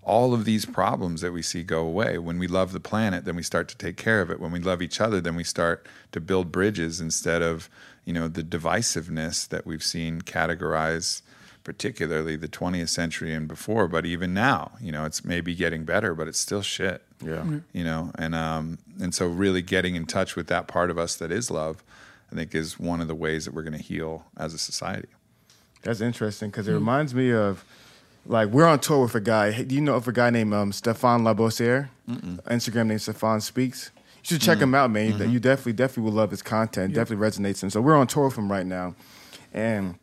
all 0.04 0.34
of 0.34 0.46
these 0.46 0.66
problems 0.66 1.22
that 1.22 1.32
we 1.32 1.42
see 1.42 1.64
go 1.64 1.82
away. 1.82 2.18
When 2.18 2.40
we 2.40 2.48
love 2.48 2.72
the 2.72 2.80
planet, 2.80 3.26
then 3.26 3.36
we 3.36 3.44
start 3.44 3.68
to 3.70 3.78
take 3.78 3.98
care 3.98 4.22
of 4.22 4.32
it. 4.32 4.40
When 4.40 4.52
we 4.52 4.60
love 4.60 4.82
each 4.82 5.00
other, 5.00 5.22
then 5.22 5.36
we 5.36 5.44
start 5.44 5.88
to 6.12 6.20
build 6.20 6.52
bridges 6.52 7.00
instead 7.00 7.42
of, 7.42 7.70
you 8.04 8.14
know, 8.14 8.28
the 8.28 8.44
divisiveness 8.44 9.48
that 9.50 9.66
we've 9.66 9.84
seen 9.84 10.22
categorize 10.22 11.22
particularly 11.64 12.36
the 12.36 12.48
20th 12.48 12.90
century 12.90 13.34
and 13.34 13.48
before, 13.48 13.88
but 13.88 14.06
even 14.06 14.34
now, 14.34 14.72
you 14.82 14.92
know, 14.92 15.06
it's 15.06 15.24
maybe 15.24 15.54
getting 15.56 15.84
better, 15.84 16.16
but 16.16 16.28
it's 16.28 16.40
still 16.40 16.62
shit 16.62 17.04
Yeah. 17.24 17.44
you 17.72 17.84
know 17.84 18.12
and 18.18 18.34
um 18.34 18.78
and 19.00 19.14
so 19.14 19.28
really 19.28 19.62
getting 19.62 19.96
in 19.96 20.06
touch 20.06 20.36
with 20.36 20.48
that 20.48 20.68
part 20.68 20.90
of 20.90 20.98
us 20.98 21.16
that 21.18 21.32
is 21.32 21.52
love 21.52 21.84
i 22.32 22.36
think 22.36 22.56
is 22.56 22.80
one 22.80 23.00
of 23.00 23.08
the 23.08 23.14
ways 23.14 23.46
that 23.46 23.54
we're 23.54 23.62
going 23.62 23.78
to 23.78 23.84
heal 23.94 24.26
as 24.38 24.56
a 24.56 24.58
society 24.58 25.08
That's 25.84 26.02
interesting 26.02 26.50
because 26.50 26.68
it 26.68 26.74
reminds 26.74 27.14
me 27.14 27.32
of 27.32 27.64
like 28.26 28.50
we're 28.50 28.66
on 28.66 28.80
tour 28.80 29.02
with 29.04 29.16
a 29.16 29.20
guy. 29.22 29.64
Do 29.64 29.74
you 29.76 29.82
know 29.82 29.96
of 29.96 30.08
a 30.08 30.12
guy 30.12 30.30
named 30.32 30.54
um, 30.54 30.72
Stephan 30.72 31.22
Labossiere? 31.24 31.90
Instagram 32.10 32.88
name 32.88 33.00
Stephan 33.00 33.42
Speaks. 33.42 33.92
You 33.96 34.22
should 34.24 34.42
check 34.42 34.60
him 34.60 34.76
out, 34.76 34.92
man. 34.92 35.18
You- 35.18 35.26
You 35.34 35.40
definitely, 35.40 35.74
definitely 35.74 36.04
will 36.04 36.18
love 36.18 36.30
his 36.32 36.44
content. 36.44 36.94
Definitely 36.94 37.26
resonates. 37.28 37.64
him. 37.64 37.70
so 37.72 37.82
we're 37.82 37.96
on 37.96 38.06
tour 38.08 38.26
with 38.26 38.38
him 38.38 38.52
right 38.52 38.66
now, 38.66 38.94
and 39.54 39.96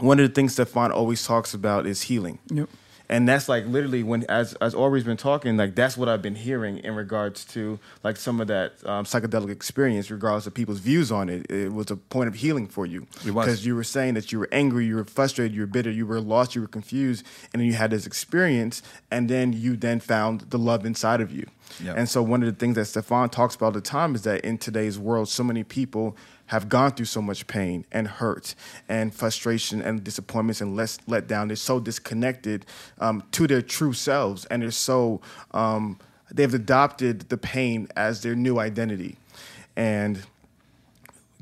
one 0.00 0.18
of 0.18 0.28
the 0.28 0.34
things 0.34 0.52
Stephan 0.52 0.90
always 0.90 1.26
talks 1.26 1.54
about 1.54 1.86
is 1.86 2.02
healing. 2.02 2.38
Yep. 2.48 2.68
And 3.08 3.28
that's 3.28 3.50
like 3.50 3.66
literally 3.66 4.02
when, 4.02 4.24
as 4.30 4.54
as 4.54 4.74
Aubrey's 4.74 5.04
been 5.04 5.18
talking, 5.18 5.58
like 5.58 5.74
that's 5.74 5.96
what 5.96 6.08
I've 6.08 6.22
been 6.22 6.34
hearing 6.34 6.78
in 6.78 6.94
regards 6.94 7.44
to 7.46 7.78
like 8.02 8.16
some 8.16 8.40
of 8.40 8.46
that 8.46 8.72
um, 8.86 9.04
psychedelic 9.04 9.50
experience, 9.50 10.10
regardless 10.10 10.46
of 10.46 10.54
people's 10.54 10.78
views 10.78 11.12
on 11.12 11.28
it. 11.28 11.50
It 11.50 11.72
was 11.72 11.90
a 11.90 11.96
point 11.96 12.28
of 12.28 12.34
healing 12.36 12.66
for 12.66 12.86
you 12.86 13.06
because 13.22 13.66
you 13.66 13.76
were 13.76 13.84
saying 13.84 14.14
that 14.14 14.32
you 14.32 14.38
were 14.38 14.48
angry, 14.50 14.86
you 14.86 14.96
were 14.96 15.04
frustrated, 15.04 15.54
you 15.54 15.60
were 15.60 15.66
bitter, 15.66 15.90
you 15.90 16.06
were 16.06 16.20
lost, 16.20 16.54
you 16.54 16.62
were 16.62 16.66
confused, 16.66 17.26
and 17.52 17.60
then 17.60 17.66
you 17.66 17.74
had 17.74 17.90
this 17.90 18.06
experience, 18.06 18.80
and 19.10 19.28
then 19.28 19.52
you 19.52 19.76
then 19.76 20.00
found 20.00 20.40
the 20.48 20.58
love 20.58 20.86
inside 20.86 21.20
of 21.20 21.30
you. 21.30 21.46
Yep. 21.82 21.96
And 21.96 22.08
so 22.08 22.22
one 22.22 22.42
of 22.42 22.46
the 22.46 22.54
things 22.54 22.76
that 22.76 22.84
Stephan 22.86 23.28
talks 23.30 23.54
about 23.54 23.66
all 23.66 23.72
the 23.72 23.80
time 23.80 24.14
is 24.14 24.22
that 24.22 24.42
in 24.42 24.58
today's 24.58 24.98
world, 24.98 25.28
so 25.28 25.42
many 25.42 25.64
people 25.64 26.16
have 26.46 26.68
gone 26.68 26.92
through 26.92 27.06
so 27.06 27.22
much 27.22 27.46
pain 27.46 27.86
and 27.90 28.06
hurt 28.06 28.54
and 28.88 29.14
frustration 29.14 29.80
and 29.80 30.04
disappointments 30.04 30.60
and 30.60 30.76
let 30.76 30.98
let 31.06 31.26
down. 31.26 31.48
They're 31.48 31.56
so 31.56 31.80
disconnected 31.80 32.66
um, 32.98 33.22
to 33.32 33.46
their 33.46 33.62
true 33.62 33.92
selves, 33.92 34.44
and 34.46 34.62
they're 34.62 34.70
so 34.70 35.20
um, 35.52 35.98
they've 36.30 36.52
adopted 36.52 37.28
the 37.28 37.38
pain 37.38 37.88
as 37.96 38.22
their 38.22 38.34
new 38.34 38.58
identity, 38.58 39.16
and 39.74 40.22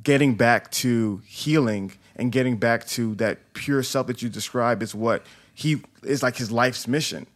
getting 0.02 0.34
back 0.34 0.70
to 0.70 1.20
healing 1.26 1.92
and 2.16 2.32
getting 2.32 2.56
back 2.56 2.86
to 2.86 3.14
that 3.16 3.52
pure 3.54 3.82
self 3.82 4.06
that 4.06 4.22
you 4.22 4.28
describe 4.28 4.82
is 4.82 4.94
what 4.94 5.24
he 5.54 5.82
is 6.02 6.22
like 6.22 6.36
his 6.36 6.50
life's 6.50 6.86
mission. 6.86 7.26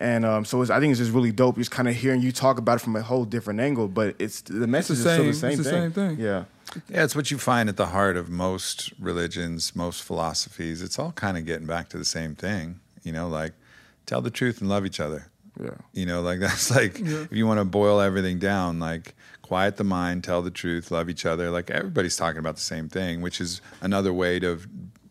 And 0.00 0.24
um, 0.24 0.44
so 0.46 0.62
it's, 0.62 0.70
I 0.70 0.80
think 0.80 0.92
it's 0.92 0.98
just 0.98 1.12
really 1.12 1.30
dope. 1.30 1.56
Just 1.56 1.70
kind 1.70 1.86
of 1.86 1.94
hearing 1.94 2.22
you 2.22 2.32
talk 2.32 2.58
about 2.58 2.76
it 2.76 2.80
from 2.80 2.96
a 2.96 3.02
whole 3.02 3.26
different 3.26 3.60
angle, 3.60 3.86
but 3.86 4.16
it's 4.18 4.40
the 4.40 4.66
message 4.66 4.94
is 4.94 5.00
still 5.02 5.24
the 5.24 5.32
same- 5.34 5.34
same 5.34 5.50
it's 5.50 5.58
the 5.58 5.64
thing. 5.70 5.82
same 5.82 5.92
thing. 5.92 6.18
Yeah, 6.18 6.44
yeah 6.88 7.04
it's 7.04 7.14
what 7.14 7.30
you 7.30 7.36
find 7.38 7.68
at 7.68 7.76
the 7.76 7.86
heart 7.86 8.16
of 8.16 8.28
most 8.30 8.92
religions 8.98 9.74
most 9.74 10.02
philosophies 10.02 10.82
it's 10.82 10.98
all 10.98 11.12
kind 11.12 11.36
of 11.36 11.44
getting 11.44 11.66
back 11.66 11.88
to 11.88 11.98
the 11.98 12.04
same 12.04 12.34
thing 12.34 12.78
you 13.02 13.12
know 13.12 13.28
like 13.28 13.52
tell 14.06 14.20
the 14.20 14.30
truth 14.30 14.60
and 14.60 14.70
love 14.70 14.86
each 14.86 15.00
other 15.00 15.26
yeah, 15.60 15.70
you 15.92 16.06
know 16.06 16.20
like 16.22 16.38
that's 16.46 16.70
like 16.70 17.00
if 17.00 17.32
you 17.32 17.46
want 17.46 17.58
to 17.58 17.64
boil 17.64 18.00
everything 18.00 18.38
down 18.38 18.78
like 18.78 19.14
quiet 19.42 19.76
the 19.76 19.84
mind 19.84 20.22
tell 20.22 20.42
the 20.42 20.50
truth 20.50 20.90
love 20.90 21.10
each 21.10 21.26
other 21.26 21.50
like 21.50 21.70
everybody's 21.70 22.16
talking 22.16 22.38
about 22.38 22.54
the 22.54 22.60
same 22.60 22.88
thing 22.88 23.20
which 23.20 23.40
is 23.40 23.60
another 23.80 24.12
way 24.12 24.38
to 24.38 24.60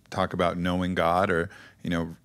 talk 0.09 0.33
about 0.33 0.57
knowing 0.57 0.95
god 0.95 1.29
or 1.29 1.49
you 1.83 1.89
know 1.89 2.15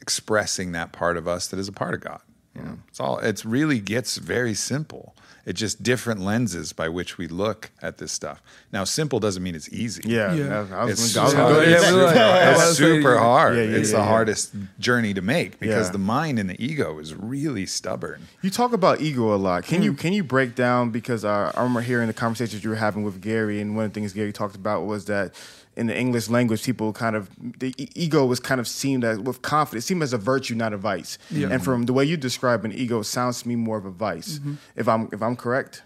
expressing 0.00 0.72
that 0.72 0.92
part 0.92 1.16
of 1.16 1.28
us 1.28 1.46
that 1.48 1.58
is 1.58 1.68
a 1.68 1.72
part 1.72 1.94
of 1.94 2.00
god 2.00 2.20
you 2.54 2.62
know 2.62 2.78
it's 2.88 2.98
all 3.00 3.18
it's 3.18 3.44
really 3.44 3.78
gets 3.78 4.16
very 4.16 4.54
simple 4.54 5.14
it's 5.46 5.58
just 5.58 5.82
different 5.82 6.20
lenses 6.20 6.72
by 6.72 6.88
which 6.88 7.16
we 7.16 7.26
look 7.26 7.70
at 7.80 7.98
this 7.98 8.12
stuff 8.12 8.42
now 8.72 8.84
simple 8.84 9.18
doesn't 9.20 9.42
mean 9.42 9.54
it's 9.54 9.68
easy 9.70 10.02
yeah. 10.06 10.32
Yeah. 10.34 10.66
I, 10.72 10.80
I 10.80 10.84
was 10.84 11.00
it's 11.04 11.14
gonna- 11.14 11.20
I 11.20 11.24
was 11.24 11.32
super, 11.32 11.54
gonna 11.54 11.70
yeah, 11.70 11.76
to 11.78 11.96
like- 11.96 12.14
super- 12.14 12.20
I 12.20 12.50
it's 12.50 12.58
about 12.58 12.68
to 12.68 12.74
say, 12.74 12.74
super 12.74 13.18
hard. 13.18 13.56
Yeah, 13.56 13.62
yeah, 13.62 13.76
it's 13.76 13.90
yeah, 13.90 13.96
the 13.98 14.02
yeah. 14.02 14.08
hardest 14.08 14.54
journey 14.78 15.14
to 15.14 15.22
make 15.22 15.58
because 15.60 15.86
Yeah. 15.88 15.92
the 15.92 15.98
mind 15.98 16.38
and 16.38 16.50
the 16.50 16.62
ego 16.62 16.98
is 16.98 17.14
really 17.14 17.66
stubborn. 17.66 18.26
You 18.42 18.50
talk 18.50 18.72
about 18.72 19.00
ego 19.00 19.34
a 19.34 19.36
lot. 19.36 19.64
Can 19.64 19.82
you 19.82 19.94
can 19.94 20.12
you 20.12 20.22
break 20.24 20.54
down 20.54 20.90
because 20.90 21.24
uh, 21.24 21.52
I 21.54 21.60
remember 21.60 21.80
hearing 21.82 22.06
the 22.08 22.12
conversations 22.14 22.62
you 22.62 22.70
were 22.70 22.76
having 22.76 23.02
with 23.02 23.20
Gary, 23.22 23.60
and 23.60 23.74
one 23.76 23.86
of 23.86 23.92
the 23.92 23.94
things 24.00 24.12
Gary 24.12 24.32
talked 24.32 24.56
about 24.56 24.84
was 24.86 25.06
that 25.06 25.34
in 25.76 25.86
the 25.86 25.96
English 25.96 26.28
language, 26.28 26.64
people 26.64 26.92
kind 26.92 27.16
of 27.16 27.30
the 27.58 27.74
e- 27.78 27.88
ego 27.94 28.26
was 28.26 28.40
kind 28.40 28.60
of 28.60 28.66
seen 28.66 29.04
as 29.04 29.18
with 29.18 29.42
confidence, 29.42 29.86
seen 29.86 30.02
as 30.02 30.12
a 30.12 30.18
virtue, 30.18 30.54
not 30.54 30.72
a 30.72 30.76
vice. 30.76 31.18
Yeah. 31.30 31.48
And 31.50 31.62
from 31.62 31.86
the 31.86 31.92
way 31.92 32.04
you 32.04 32.16
describe 32.16 32.64
an 32.64 32.72
ego, 32.72 33.02
sounds 33.02 33.42
to 33.42 33.48
me 33.48 33.56
more 33.56 33.78
of 33.78 33.84
a 33.84 33.90
vice. 33.90 34.38
Mm-hmm. 34.38 34.54
If 34.76 34.88
I'm 34.88 35.08
if 35.12 35.22
I'm 35.22 35.36
correct. 35.36 35.82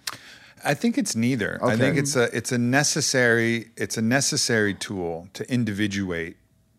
I 0.64 0.72
think 0.72 0.96
it's 0.96 1.14
neither. 1.14 1.58
I 1.62 1.76
think 1.76 1.98
it's 1.98 2.16
a 2.16 2.34
it's 2.34 2.50
a 2.50 2.58
necessary 2.58 3.70
it's 3.76 3.98
a 3.98 4.02
necessary 4.02 4.74
tool 4.74 5.28
to 5.34 5.50
individuate 5.52 6.36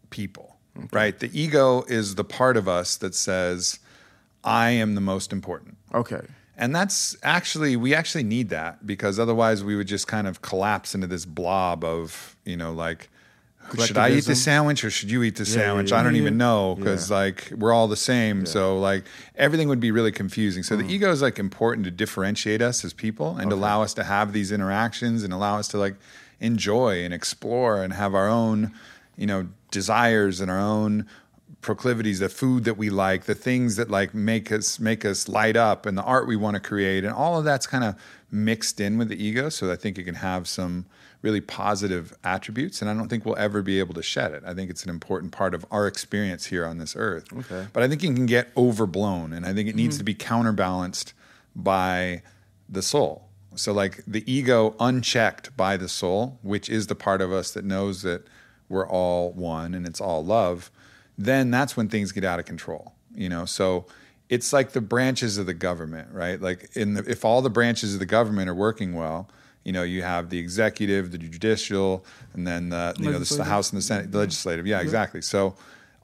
people. 0.10 0.56
Right? 0.92 1.18
The 1.18 1.30
ego 1.40 1.84
is 1.88 2.16
the 2.16 2.26
part 2.26 2.58
of 2.58 2.68
us 2.68 2.98
that 2.98 3.16
says 3.16 3.80
I 4.44 4.72
am 4.72 4.96
the 4.96 5.02
most 5.02 5.32
important. 5.32 5.78
Okay. 5.94 6.22
And 6.58 6.76
that's 6.76 7.18
actually 7.22 7.76
we 7.76 7.94
actually 7.94 8.24
need 8.24 8.50
that 8.50 8.86
because 8.88 9.20
otherwise 9.20 9.64
we 9.64 9.76
would 9.76 9.88
just 9.88 10.08
kind 10.08 10.28
of 10.28 10.42
collapse 10.42 10.96
into 10.96 11.08
this 11.08 11.26
blob 11.26 11.84
of, 11.84 12.36
you 12.46 12.56
know, 12.58 12.72
like 12.72 13.10
should 13.84 13.98
I 13.98 14.12
eat 14.12 14.26
the 14.26 14.36
sandwich 14.36 14.84
or 14.84 14.92
should 14.92 15.10
you 15.10 15.24
eat 15.24 15.38
the 15.38 15.44
Yeah, 15.44 15.54
sandwich? 15.56 15.92
yeah, 15.92 16.00
I 16.00 16.04
don't 16.04 16.14
yeah. 16.16 16.22
even 16.22 16.38
know 16.38 16.76
because 16.76 17.10
Yeah. 17.10 17.18
like 17.18 17.52
we're 17.58 17.74
all 17.74 17.88
the 17.88 17.96
same. 17.98 18.46
So 18.46 18.78
like 18.80 19.04
everything 19.36 19.68
would 19.70 19.80
be 19.80 19.92
really 19.92 20.12
confusing. 20.12 20.62
So 20.64 20.76
Mm. 20.78 20.88
the 20.88 20.94
ego 20.94 21.12
is 21.12 21.22
like 21.22 21.40
important 21.40 21.84
to 21.86 21.92
differentiate 21.92 22.62
us 22.62 22.86
as 22.86 22.94
people 22.94 23.38
and 23.38 23.50
to 23.50 23.56
allow 23.56 23.82
us 23.82 23.94
to 23.96 24.04
have 24.04 24.34
these 24.34 24.52
interactions 24.52 25.24
and 25.24 25.34
allow 25.34 25.58
us 25.58 25.68
to 25.70 25.78
like 25.78 25.96
enjoy 26.40 27.04
and 27.04 27.14
explore 27.14 27.82
and 27.82 27.94
have 27.94 28.14
our 28.14 28.28
own, 28.30 28.72
you 29.18 29.26
know, 29.26 29.48
desires 29.72 30.40
and 30.40 30.52
our 30.52 30.60
own 30.60 31.06
proclivities, 31.62 32.20
the 32.20 32.30
food 32.30 32.64
that 32.66 32.78
we 32.78 32.90
like, 32.90 33.26
the 33.26 33.36
things 33.36 33.76
that 33.76 33.90
like 33.90 34.14
make 34.14 34.52
us 34.52 34.80
make 34.80 35.06
us 35.06 35.28
light 35.28 35.56
up, 35.56 35.86
and 35.86 35.98
the 35.98 36.04
art 36.04 36.28
we 36.28 36.36
want 36.36 36.56
to 36.56 36.60
create, 36.60 37.04
and 37.04 37.14
all 37.14 37.38
of 37.38 37.46
that's 37.46 37.68
kind 37.68 37.84
of 37.84 37.96
mixed 38.32 38.80
in 38.80 38.98
with 38.98 39.10
the 39.10 39.24
ego. 39.24 39.50
So 39.50 39.72
I 39.72 39.76
think 39.76 39.98
it 39.98 40.04
can 40.04 40.16
have 40.16 40.48
some 40.48 40.86
really 41.22 41.42
positive 41.42 42.14
attributes, 42.24 42.82
and 42.82 42.90
I 42.90 42.94
don't 42.94 43.08
think 43.08 43.26
we'll 43.26 43.38
ever 43.38 43.62
be 43.64 43.80
able 43.80 43.96
to 43.96 44.04
shed 44.04 44.32
it. 44.32 44.44
I 44.46 44.54
think 44.54 44.70
it's 44.70 44.84
an 44.84 44.92
important 44.92 45.32
part 45.32 45.56
of 45.56 45.66
our 45.72 45.88
experience 45.88 46.46
here 46.46 46.66
on 46.66 46.78
this 46.78 46.96
earth. 46.96 47.26
Okay. 47.34 47.68
But 47.74 47.82
I 47.82 47.88
think 47.88 48.04
it 48.04 48.14
can 48.14 48.28
get 48.28 48.50
overblown, 48.56 49.34
and 49.34 49.46
I 49.46 49.54
think 49.54 49.68
it 49.68 49.76
needs 49.76 49.98
to 49.98 50.02
mm-hmm. 50.02 50.06
be 50.06 50.14
counterbalanced 50.14 51.14
by 51.56 52.22
the 52.70 52.82
soul. 52.82 53.28
So, 53.56 53.74
like 53.74 54.04
the 54.06 54.30
ego 54.32 54.76
unchecked 54.80 55.56
by 55.58 55.78
the 55.78 55.90
soul, 55.90 56.38
which 56.42 56.70
is 56.70 56.88
the 56.88 56.96
part 56.96 57.22
of 57.22 57.32
us 57.32 57.52
that 57.52 57.66
knows 57.66 58.02
that 58.04 58.28
we're 58.70 58.88
all 58.88 59.32
one 59.32 59.74
and 59.74 59.88
it's 59.88 60.02
all 60.02 60.24
love, 60.24 60.70
then 61.18 61.52
that's 61.52 61.78
when 61.78 61.90
things 61.90 62.12
get 62.12 62.24
out 62.24 62.40
of 62.40 62.46
control. 62.46 62.94
You 63.14 63.30
know, 63.30 63.46
so 63.46 63.86
it's 64.30 64.52
like 64.52 64.72
the 64.72 64.82
branches 64.82 65.38
of 65.38 65.46
the 65.46 65.54
government, 65.54 66.10
right? 66.12 66.42
Like, 66.42 66.76
in 66.76 66.96
the, 66.96 67.10
if 67.10 67.24
all 67.24 67.42
the 67.42 67.50
branches 67.50 67.94
of 67.94 68.00
the 68.00 68.06
government 68.06 68.50
are 68.50 68.56
working 68.56 68.94
well, 68.94 69.30
you 69.64 69.72
know, 69.72 69.84
you 69.84 70.04
have 70.04 70.30
the 70.30 70.38
executive, 70.38 71.12
the 71.12 71.18
judicial, 71.18 72.06
and 72.34 72.46
then 72.46 72.70
the 72.70 72.96
you 73.00 73.12
know 73.12 73.18
the, 73.18 73.36
the 73.36 73.44
House 73.44 73.72
and 73.72 73.78
the 73.78 73.82
Senate, 73.82 74.04
the 74.04 74.10
mm-hmm. 74.10 74.20
legislative. 74.20 74.68
Yeah, 74.68 74.78
mm-hmm. 74.78 74.86
exactly. 74.86 75.22
So 75.22 75.56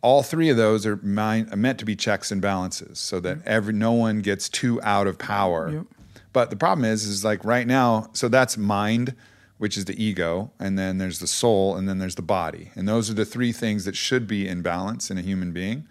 all 0.02 0.24
three 0.24 0.50
of 0.50 0.58
those 0.58 0.86
are 0.86 0.98
meant 0.98 1.78
to 1.80 1.86
be 1.86 1.96
checks 1.96 2.32
and 2.32 2.42
balances, 2.42 2.98
so 3.00 3.20
that 3.20 3.38
mm-hmm. 3.38 3.48
every 3.48 3.74
no 3.74 3.92
one 3.92 4.22
gets 4.22 4.50
too 4.50 4.82
out 4.82 5.06
of 5.06 5.20
power. 5.20 5.70
Yep. 5.70 5.86
But 6.34 6.50
the 6.50 6.56
problem 6.56 6.86
is, 6.86 7.06
is 7.06 7.24
like 7.24 7.46
right 7.46 7.68
now, 7.68 8.10
so 8.14 8.28
that's 8.30 8.58
mind, 8.58 9.16
which 9.62 9.78
is 9.78 9.86
the 9.86 10.04
ego, 10.04 10.52
and 10.60 10.76
then 10.76 10.98
there's 10.98 11.20
the 11.20 11.28
soul, 11.28 11.76
and 11.76 11.88
then 11.88 12.00
there's 12.00 12.16
the 12.16 12.24
body, 12.24 12.72
and 12.74 12.88
those 12.88 13.12
are 13.12 13.14
the 13.14 13.26
three 13.26 13.52
things 13.52 13.86
that 13.86 13.96
should 13.96 14.26
be 14.26 14.48
in 14.48 14.64
balance 14.64 15.12
in 15.12 15.20
a 15.20 15.22
human 15.22 15.52
being. 15.52 15.88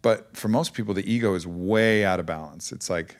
But 0.00 0.34
for 0.34 0.48
most 0.48 0.72
people, 0.72 0.94
the 0.94 1.12
ego 1.12 1.34
is 1.34 1.46
way 1.46 2.02
out 2.02 2.18
of 2.18 2.24
balance. 2.24 2.72
It's 2.72 2.88
like 2.88 3.18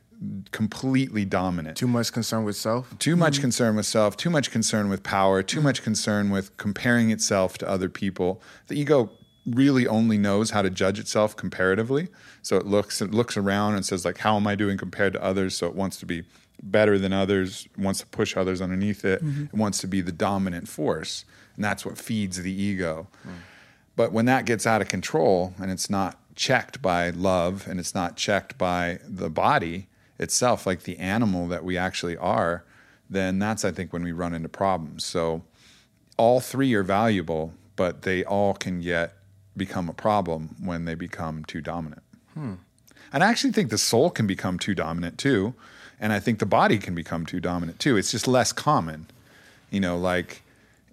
completely 0.53 1.27
dominant 1.27 1.77
Too 1.77 1.87
much 1.87 2.15
concern 2.15 2.45
with 2.45 2.57
self. 2.57 2.99
too 2.99 3.15
much 3.15 3.35
mm-hmm. 3.35 3.43
concern 3.43 3.77
with 3.77 3.85
self, 3.85 4.17
too 4.17 4.31
much 4.31 4.51
concern 4.51 4.89
with 4.89 5.03
power, 5.03 5.43
too 5.43 5.59
mm-hmm. 5.59 5.67
much 5.67 5.83
concern 5.83 6.31
with 6.31 6.57
comparing 6.57 7.11
itself 7.11 7.59
to 7.59 7.69
other 7.69 7.91
people. 7.91 8.41
The 8.69 8.81
ego 8.81 9.11
really 9.45 9.87
only 9.87 10.17
knows 10.17 10.49
how 10.49 10.63
to 10.63 10.71
judge 10.71 10.99
itself 10.99 11.37
comparatively. 11.37 12.09
So 12.41 12.57
it 12.57 12.65
looks 12.65 13.03
it 13.03 13.11
looks 13.11 13.37
around 13.37 13.75
and 13.75 13.85
says 13.85 14.07
like 14.07 14.17
how 14.17 14.37
am 14.37 14.47
I 14.47 14.55
doing 14.55 14.79
compared 14.79 15.13
to 15.13 15.23
others? 15.23 15.59
So 15.59 15.67
it 15.67 15.75
wants 15.75 15.99
to 15.99 16.07
be 16.07 16.23
better 16.63 16.99
than 16.99 17.13
others, 17.13 17.69
wants 17.79 18.01
to 18.01 18.07
push 18.07 18.37
others 18.37 18.61
underneath 18.61 19.05
it, 19.05 19.23
it 19.23 19.55
wants 19.55 19.79
to 19.79 19.87
be 19.87 20.01
the 20.01 20.13
dominant 20.13 20.69
force. 20.69 21.25
And 21.57 21.65
that's 21.65 21.85
what 21.85 21.99
feeds 21.99 22.43
the 22.43 22.53
ego. 22.53 23.09
Mm. 23.27 23.33
But 23.97 24.13
when 24.13 24.27
that 24.27 24.47
gets 24.47 24.67
out 24.67 24.81
of 24.81 24.89
control 24.89 25.55
and 25.61 25.71
it's 25.71 25.91
not 25.91 26.19
checked 26.35 26.81
by 26.81 27.11
love 27.11 27.67
and 27.69 27.79
it's 27.79 27.95
not 27.95 28.17
checked 28.17 28.57
by 28.57 28.99
the 29.07 29.29
body 29.29 29.89
itself, 30.19 30.67
like 30.67 30.83
the 30.83 30.99
animal 30.99 31.49
that 31.49 31.65
we 31.65 31.77
actually 31.77 32.17
are, 32.17 32.65
then 33.09 33.39
that's, 33.39 33.65
I 33.65 33.73
think, 33.73 33.93
when 33.93 34.03
we 34.03 34.13
run 34.13 34.35
into 34.35 34.49
problems. 34.49 35.05
So 35.05 35.43
all 36.17 36.41
three 36.41 36.73
are 36.75 36.83
valuable, 36.83 37.55
but 37.77 38.03
they 38.03 38.25
all 38.25 38.55
can 38.55 38.83
yet 38.83 39.15
become 39.57 39.89
a 39.89 39.95
problem 39.95 40.57
when 40.63 40.85
they 40.85 40.95
become 40.95 41.45
too 41.45 41.61
dominant. 41.61 42.03
Hmm. 42.35 42.55
And 43.13 43.25
I 43.25 43.29
actually 43.29 43.53
think 43.53 43.71
the 43.71 43.79
soul 43.79 44.11
can 44.11 44.27
become 44.27 44.59
too 44.59 44.75
dominant 44.75 45.19
too. 45.19 45.55
And 46.01 46.13
I 46.13 46.19
think 46.19 46.39
the 46.39 46.47
body 46.47 46.79
can 46.79 46.95
become 46.95 47.27
too 47.27 47.41
dominant 47.41 47.79
too. 47.79 47.97
It's 47.97 48.11
just 48.11 48.27
less 48.27 48.53
common. 48.53 49.07
You 49.71 49.81
know, 49.81 49.97
like 49.99 50.43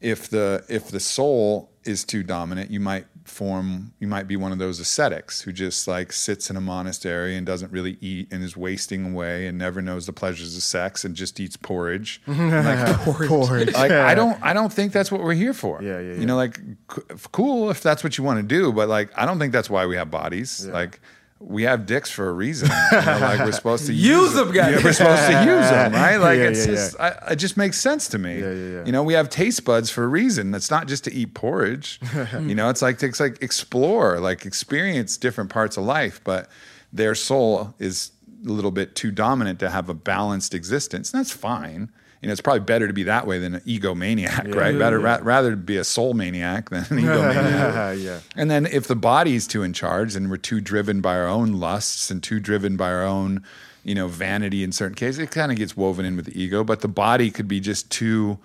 if 0.02 0.30
the 0.30 0.64
if 0.70 0.90
the 0.90 1.00
soul 1.00 1.70
is 1.86 2.04
too 2.04 2.22
dominant, 2.24 2.70
you 2.70 2.80
might 2.80 3.06
form 3.24 3.92
you 4.00 4.08
might 4.08 4.26
be 4.28 4.38
one 4.38 4.52
of 4.54 4.58
those 4.58 4.80
ascetics 4.80 5.42
who 5.42 5.52
just 5.52 5.86
like 5.88 6.14
sits 6.14 6.50
in 6.50 6.56
a 6.56 6.62
monastery 6.62 7.36
and 7.36 7.46
doesn't 7.46 7.72
really 7.74 7.98
eat 8.00 8.28
and 8.32 8.42
is 8.44 8.56
wasting 8.56 9.12
away 9.12 9.48
and 9.48 9.58
never 9.58 9.82
knows 9.82 10.06
the 10.06 10.14
pleasures 10.14 10.56
of 10.56 10.64
sex 10.64 11.04
and 11.04 11.14
just 11.16 11.40
eats 11.40 11.58
porridge. 11.58 12.22
like, 12.28 12.96
Porridge. 13.28 13.74
like 13.74 13.92
I 13.92 14.16
don't 14.16 14.42
I 14.42 14.54
don't 14.54 14.72
think 14.72 14.92
that's 14.94 15.12
what 15.12 15.22
we're 15.24 15.34
here 15.34 15.54
for. 15.54 15.82
Yeah, 15.82 16.00
yeah, 16.00 16.14
You 16.16 16.26
know, 16.26 16.36
like 16.38 16.58
c- 16.94 17.02
cool 17.32 17.70
if 17.70 17.82
that's 17.82 18.04
what 18.04 18.18
you 18.18 18.24
want 18.24 18.40
to 18.40 18.44
do, 18.44 18.72
but 18.72 18.88
like 18.90 19.10
I 19.16 19.26
don't 19.26 19.40
think 19.40 19.52
that's 19.54 19.70
why 19.70 19.86
we 19.86 19.96
have 19.96 20.10
bodies. 20.12 20.66
Like 20.68 21.00
we 21.40 21.64
have 21.64 21.86
dicks 21.86 22.10
for 22.10 22.28
a 22.30 22.34
reason. 22.34 22.70
You 22.92 22.98
know, 22.98 23.18
like 23.22 23.40
we're 23.40 23.52
supposed 23.64 23.86
to 23.88 23.94
Use 23.94 24.34
them, 24.34 24.52
guys. 24.52 24.76
Yeah, 24.76 24.84
we're 24.84 24.94
supposed 24.94 25.28
to 25.28 25.46
use 25.46 25.70
them, 25.70 25.94
right? 26.04 26.18
Like 26.18 26.40
Yeah, 26.40 26.46
it's 26.46 26.66
yeah, 26.66 26.74
just 26.74 27.00
I, 27.00 27.10
it 27.32 27.36
just 27.36 27.58
makes 27.58 27.80
sense 27.80 28.08
to 28.10 28.18
me. 28.18 28.38
You 28.40 28.92
know, 28.92 29.04
we 29.04 29.14
have 29.14 29.30
taste 29.30 29.64
buds 29.66 29.90
for 29.90 30.04
a 30.04 30.08
reason. 30.08 30.54
It's 30.56 30.72
not 30.72 30.88
just 30.88 31.04
to 31.06 31.14
eat 31.14 31.34
porridge. 31.34 32.00
Mm. 32.28 32.50
you 32.50 32.56
know, 32.56 32.70
it's 32.70 32.82
like 32.82 33.02
it's 33.04 33.20
like 33.20 33.42
explore, 33.42 34.20
like 34.20 34.46
experience 34.46 35.18
different 35.18 35.50
parts 35.50 35.78
of 35.78 35.84
life, 35.86 36.20
but 36.24 36.50
their 36.92 37.14
soul 37.16 37.76
is 37.80 38.12
a 38.46 38.50
little 38.50 38.72
bit 38.72 38.96
too 38.96 39.12
dominant 39.12 39.60
to 39.60 39.70
have 39.70 39.88
a 39.88 39.94
balanced 39.94 40.54
existence. 40.54 41.14
And 41.14 41.20
that's 41.20 41.32
fine. 41.32 41.90
You 42.22 42.28
know, 42.28 42.32
it's 42.32 42.42
probably 42.42 42.62
better 42.62 42.88
to 42.88 42.94
be 42.94 43.04
that 43.04 43.28
way 43.28 43.40
than 43.40 43.56
an 43.56 43.62
egomaniac, 43.62 44.56
right? 44.56 44.74
yeah, 44.74 44.80
better 44.80 45.00
yeah. 45.00 45.18
Ra- 45.18 45.20
rather 45.22 45.56
be 45.56 45.78
a 45.78 45.84
soul 45.84 46.14
maniac 46.14 46.70
than 46.70 46.80
an 46.80 46.86
egomaniac. 46.90 48.04
yeah. 48.04 48.20
And 48.36 48.50
then 48.50 48.66
if 48.66 48.88
the 48.88 48.96
body's 48.96 49.46
too 49.46 49.64
in 49.64 49.74
charge 49.74 50.16
and 50.16 50.30
we're 50.30 50.38
too 50.38 50.60
driven 50.60 51.00
by 51.02 51.16
our 51.16 51.28
own 51.28 51.54
lusts 51.54 52.10
and 52.10 52.24
too 52.24 52.40
driven 52.40 52.76
by 52.76 52.92
our 52.92 53.06
own, 53.06 53.44
you 53.84 53.94
know, 53.94 54.08
vanity 54.08 54.64
in 54.64 54.72
certain 54.72 54.96
cases, 54.96 55.20
it 55.20 55.32
kind 55.32 55.52
of 55.52 55.58
gets 55.58 55.78
woven 55.78 56.06
in 56.06 56.16
with 56.16 56.26
the 56.26 56.42
ego. 56.42 56.64
But 56.64 56.82
the 56.82 56.88
body 56.88 57.30
could 57.30 57.48
be 57.48 57.60
just 57.60 57.90
too 57.92 58.40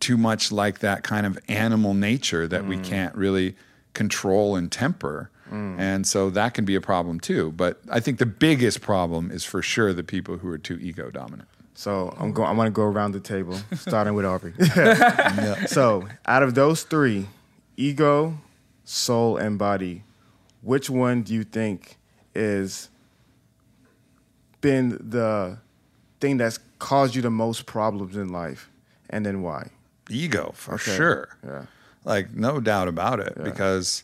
too 0.00 0.16
much 0.16 0.50
like 0.50 0.80
that 0.80 1.04
kind 1.04 1.26
of 1.26 1.38
animal 1.48 1.94
nature 1.94 2.48
that 2.48 2.66
we 2.66 2.76
mm. 2.76 2.84
can't 2.84 3.14
really 3.14 3.54
control 3.94 4.56
and 4.56 4.72
temper. 4.72 5.30
Mm. 5.50 5.78
And 5.78 6.06
so 6.06 6.30
that 6.30 6.54
can 6.54 6.64
be 6.64 6.74
a 6.74 6.80
problem 6.80 7.20
too. 7.20 7.52
But 7.52 7.80
I 7.90 8.00
think 8.00 8.18
the 8.18 8.26
biggest 8.26 8.80
problem 8.80 9.30
is 9.30 9.44
for 9.44 9.62
sure 9.62 9.92
the 9.92 10.02
people 10.02 10.38
who 10.38 10.48
are 10.48 10.58
too 10.58 10.78
ego 10.80 11.10
dominant. 11.10 11.48
So 11.74 12.14
I'm 12.18 12.32
going. 12.32 12.48
I 12.48 12.52
want 12.52 12.68
to 12.68 12.72
go 12.72 12.82
around 12.82 13.12
the 13.12 13.20
table, 13.20 13.58
starting 13.74 14.14
with 14.14 14.24
Aubrey. 14.26 14.54
So 15.68 16.06
out 16.26 16.42
of 16.42 16.54
those 16.54 16.82
three, 16.82 17.28
ego, 17.76 18.38
soul, 18.84 19.36
and 19.38 19.58
body, 19.58 20.04
which 20.60 20.90
one 20.90 21.22
do 21.22 21.32
you 21.34 21.44
think 21.44 21.96
is 22.34 22.88
been 24.60 24.90
the 25.10 25.58
thing 26.20 26.36
that's 26.36 26.58
caused 26.78 27.14
you 27.14 27.22
the 27.22 27.30
most 27.30 27.66
problems 27.66 28.16
in 28.16 28.28
life, 28.30 28.70
and 29.10 29.24
then 29.26 29.42
why? 29.42 29.70
ego 30.10 30.50
for 30.54 30.74
Okay. 30.74 30.94
sure. 30.96 31.28
Yeah. 31.44 31.64
Like 32.04 32.34
no 32.34 32.60
doubt 32.60 32.88
about 32.88 33.18
it 33.20 33.42
because 33.42 34.02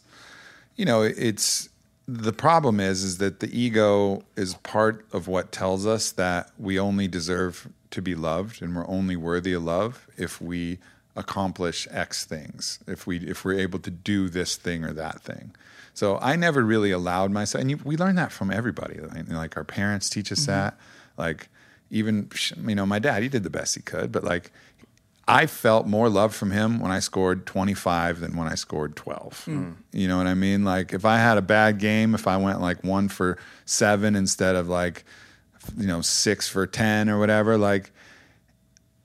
you 0.76 0.85
know, 0.87 1.02
it's 1.02 1.68
the 2.11 2.33
problem 2.33 2.81
is 2.81 3.05
is 3.05 3.18
that 3.18 3.40
the 3.40 3.59
ego 3.59 4.23
is 4.35 4.55
part 4.55 5.05
of 5.12 5.29
what 5.29 5.53
tells 5.53 5.87
us 5.87 6.11
that 6.12 6.51
we 6.59 6.79
only 6.81 7.07
deserve 7.07 7.68
to 7.90 8.01
be 8.01 8.14
loved 8.14 8.62
and 8.62 8.75
we're 8.75 8.88
only 8.88 9.14
worthy 9.14 9.53
of 9.53 9.62
love 9.62 10.07
if 10.16 10.40
we 10.40 10.79
accomplish 11.14 11.87
X 11.90 12.25
things, 12.25 12.79
if 12.87 13.07
we 13.07 13.18
if 13.18 13.44
we're 13.44 13.59
able 13.59 13.79
to 13.81 13.90
do 13.90 14.31
this 14.31 14.57
thing 14.57 14.85
or 14.85 14.94
that 14.94 15.21
thing. 15.21 15.55
So 15.92 16.18
I 16.23 16.37
never 16.37 16.62
really 16.62 16.92
allowed 16.92 17.31
myself, 17.31 17.61
and 17.61 17.71
you, 17.71 17.77
we 17.85 17.97
learn 17.97 18.14
that 18.14 18.33
from 18.33 18.51
everybody. 18.51 19.01
Like, 19.01 19.29
like 19.29 19.57
our 19.57 19.64
parents 19.64 20.09
teach 20.09 20.33
us 20.33 20.40
mm-hmm. 20.42 20.53
that. 20.53 20.79
Like 21.18 21.49
even 21.90 22.31
you 22.66 22.75
know, 22.75 22.87
my 22.87 22.99
dad, 23.01 23.23
he 23.23 23.29
did 23.29 23.42
the 23.42 23.51
best 23.51 23.75
he 23.75 23.83
could, 23.83 24.12
but 24.12 24.25
like 24.25 24.51
I 25.29 25.47
felt 25.47 25.87
more 25.87 26.09
love 26.09 26.35
from 26.35 26.51
him 26.51 26.81
when 26.81 26.91
I 26.91 27.01
scored 27.01 27.45
25 27.45 28.21
than 28.21 28.35
when 28.35 28.49
I 28.49 28.55
scored 28.55 28.97
12. 28.97 29.45
Hmm. 29.45 29.73
You 29.93 30.09
know 30.09 30.17
what 30.17 30.27
I 30.27 30.33
mean? 30.33 30.64
Like 30.64 30.95
if 30.95 31.05
I 31.05 31.19
had 31.19 31.37
a 31.37 31.43
bad 31.43 31.79
game, 31.79 32.14
if 32.14 32.27
I 32.27 32.38
went 32.38 32.62
like 32.62 32.83
one 32.83 33.09
for 33.09 33.37
seven 33.67 34.17
instead 34.17 34.57
of 34.57 34.69
like, 34.69 35.05
you 35.77 35.87
know, 35.87 36.01
six 36.01 36.49
for 36.49 36.67
10 36.67 37.11
or 37.11 37.19
whatever, 37.19 37.59
like 37.59 37.93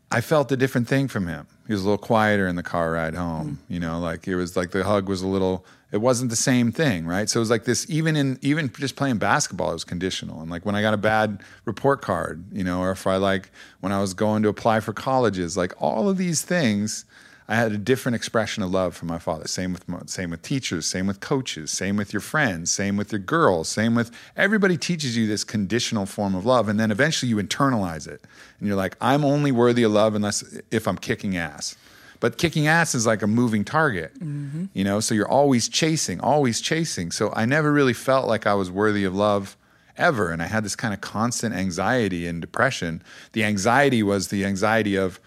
I 0.10 0.22
felt 0.22 0.52
a 0.54 0.58
different 0.58 0.88
thing 0.88 1.10
from 1.10 1.28
him. 1.28 1.46
He 1.68 1.74
was 1.74 1.82
a 1.82 1.86
little 1.86 1.98
quieter 1.98 2.48
in 2.48 2.56
the 2.56 2.64
car 2.64 2.92
ride 2.92 3.16
home. 3.16 3.60
Mm. 3.70 3.74
You 3.74 3.80
know, 3.80 4.00
like 4.00 4.28
it 4.28 4.36
was 4.36 4.58
like 4.58 4.72
the 4.72 4.84
hug 4.84 5.08
was 5.08 5.22
a 5.22 5.28
little. 5.28 5.66
It 5.92 6.02
wasn't 6.02 6.32
the 6.32 6.36
same 6.36 6.72
thing, 6.72 7.06
right? 7.06 7.30
So 7.30 7.40
it 7.40 7.42
was 7.42 7.50
like 7.50 7.66
this. 7.66 7.86
Even 7.90 8.16
in 8.16 8.40
even 8.42 8.72
just 8.74 8.96
playing 8.96 9.18
basketball, 9.18 9.70
it 9.70 9.74
was 9.74 9.84
conditional. 9.84 10.42
And 10.42 10.50
like 10.50 10.66
when 10.66 10.76
I 10.76 10.82
got 10.82 10.94
a 10.94 10.98
bad 10.98 11.42
report 11.66 12.02
card, 12.02 12.44
you 12.52 12.64
know, 12.64 12.82
or 12.82 12.92
if 12.92 13.08
I 13.08 13.18
like 13.18 13.52
when 13.80 13.92
I 13.92 14.02
was 14.02 14.14
going 14.14 14.44
to 14.44 14.50
apply 14.50 14.80
for 14.80 14.92
colleges, 14.92 15.56
like 15.56 15.74
all 15.82 16.10
of 16.10 16.18
these 16.18 16.42
things, 16.42 17.06
I 17.54 17.56
had 17.56 17.72
a 17.72 17.78
different 17.78 18.16
expression 18.16 18.64
of 18.64 18.72
love 18.72 18.96
from 18.96 19.10
my 19.10 19.20
father. 19.20 19.48
Same 19.48 19.74
with 19.74 19.86
same 20.10 20.32
with 20.32 20.42
teachers, 20.42 20.88
same 20.88 21.06
with 21.06 21.20
coaches, 21.20 21.70
same 21.70 21.98
with 21.98 22.12
your 22.12 22.20
friends, 22.20 22.72
same 22.72 22.98
with 22.98 23.12
your 23.12 23.20
girls, 23.20 23.70
same 23.70 23.94
with 23.94 24.10
everybody 24.36 24.76
teaches 24.76 25.16
you 25.16 25.28
this 25.28 25.44
conditional 25.44 26.08
form 26.08 26.34
of 26.34 26.48
love, 26.48 26.68
and 26.68 26.80
then 26.80 26.90
eventually 26.90 27.30
you 27.30 27.36
internalize 27.36 28.08
it, 28.08 28.22
and 28.58 28.68
you're 28.68 28.76
like, 28.76 28.98
I'm 29.00 29.24
only 29.24 29.52
worthy 29.52 29.84
of 29.84 29.92
love 29.92 30.16
unless 30.16 30.44
if 30.72 30.88
I'm 30.88 30.98
kicking 30.98 31.38
ass. 31.38 31.76
But 32.20 32.40
kicking 32.40 32.66
ass 32.66 32.96
is 32.96 33.06
like 33.06 33.22
a 33.22 33.28
moving 33.28 33.64
target, 33.64 34.16
mm-hmm. 34.16 34.66
you 34.74 34.84
know. 34.84 35.00
So 35.00 35.14
you're 35.14 35.30
always 35.30 35.70
chasing, 35.70 36.20
always 36.22 36.60
chasing. 36.60 37.12
So 37.12 37.32
I 37.36 37.46
never 37.46 37.72
really 37.72 37.94
felt 37.94 38.28
like 38.28 38.48
I 38.48 38.56
was 38.56 38.72
worthy 38.72 39.04
of 39.04 39.14
love 39.14 39.58
ever, 39.96 40.32
and 40.32 40.42
I 40.42 40.48
had 40.48 40.66
this 40.66 40.76
kind 40.76 40.92
of 40.92 41.02
constant 41.02 41.54
anxiety 41.54 42.26
and 42.26 42.42
depression. 42.42 43.04
The 43.34 43.44
anxiety 43.44 44.02
was 44.02 44.30
the 44.30 44.44
anxiety 44.44 44.96
of, 44.96 45.20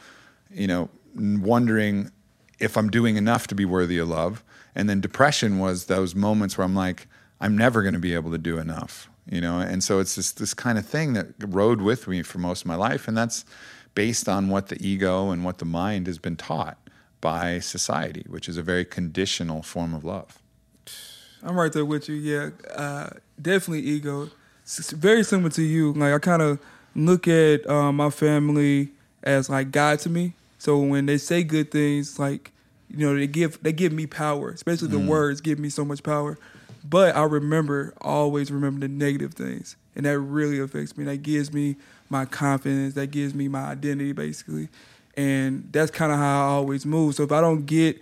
you 0.50 0.66
know, 0.66 0.88
wondering 1.14 2.10
if 2.58 2.76
I'm 2.76 2.90
doing 2.90 3.16
enough 3.16 3.46
to 3.48 3.54
be 3.54 3.64
worthy 3.64 3.98
of 3.98 4.08
love, 4.08 4.42
and 4.74 4.88
then 4.88 5.00
depression 5.00 5.58
was 5.58 5.86
those 5.86 6.14
moments 6.14 6.56
where 6.56 6.64
I'm 6.64 6.74
like, 6.74 7.06
I'm 7.40 7.56
never 7.56 7.82
going 7.82 7.94
to 7.94 8.00
be 8.00 8.14
able 8.14 8.30
to 8.30 8.38
do 8.38 8.58
enough, 8.58 9.08
you 9.30 9.40
know. 9.40 9.58
And 9.58 9.82
so 9.82 9.98
it's 9.98 10.16
this 10.16 10.32
this 10.32 10.54
kind 10.54 10.78
of 10.78 10.86
thing 10.86 11.12
that 11.14 11.28
rode 11.40 11.82
with 11.82 12.08
me 12.08 12.22
for 12.22 12.38
most 12.38 12.62
of 12.62 12.66
my 12.66 12.76
life, 12.76 13.08
and 13.08 13.16
that's 13.16 13.44
based 13.94 14.28
on 14.28 14.48
what 14.48 14.68
the 14.68 14.76
ego 14.86 15.30
and 15.30 15.44
what 15.44 15.58
the 15.58 15.64
mind 15.64 16.06
has 16.06 16.18
been 16.18 16.36
taught 16.36 16.78
by 17.20 17.58
society, 17.58 18.24
which 18.28 18.48
is 18.48 18.56
a 18.56 18.62
very 18.62 18.84
conditional 18.84 19.62
form 19.62 19.94
of 19.94 20.04
love. 20.04 20.38
I'm 21.42 21.58
right 21.58 21.72
there 21.72 21.84
with 21.84 22.08
you. 22.08 22.14
Yeah, 22.14 22.50
uh, 22.74 23.10
definitely 23.40 23.82
ego. 23.82 24.30
It's 24.62 24.90
very 24.92 25.24
similar 25.24 25.50
to 25.50 25.62
you. 25.62 25.92
Like 25.92 26.12
I 26.12 26.18
kind 26.18 26.42
of 26.42 26.58
look 26.94 27.28
at 27.28 27.68
um, 27.68 27.96
my 27.96 28.10
family 28.10 28.90
as 29.22 29.48
like 29.48 29.70
God 29.70 29.98
to 30.00 30.10
me. 30.10 30.34
So 30.58 30.78
when 30.78 31.06
they 31.06 31.18
say 31.18 31.42
good 31.42 31.70
things, 31.70 32.18
like 32.18 32.52
you 32.88 32.98
know, 32.98 33.16
they 33.16 33.26
give 33.26 33.62
they 33.62 33.72
give 33.72 33.92
me 33.92 34.06
power. 34.06 34.50
Especially 34.50 34.88
the 34.88 34.98
words 34.98 35.40
give 35.40 35.58
me 35.58 35.68
so 35.68 35.84
much 35.84 36.02
power. 36.02 36.38
But 36.88 37.16
I 37.16 37.24
remember 37.24 37.94
always 38.00 38.50
remember 38.50 38.80
the 38.80 38.88
negative 38.88 39.34
things, 39.34 39.76
and 39.94 40.06
that 40.06 40.18
really 40.18 40.58
affects 40.60 40.96
me. 40.96 41.04
That 41.04 41.18
gives 41.18 41.52
me 41.52 41.76
my 42.08 42.24
confidence. 42.24 42.94
That 42.94 43.10
gives 43.10 43.34
me 43.34 43.48
my 43.48 43.64
identity, 43.64 44.12
basically. 44.12 44.68
And 45.16 45.68
that's 45.72 45.90
kind 45.90 46.12
of 46.12 46.18
how 46.18 46.46
I 46.46 46.48
always 46.50 46.86
move. 46.86 47.14
So 47.14 47.24
if 47.24 47.32
I 47.32 47.40
don't 47.40 47.64
get 47.66 48.00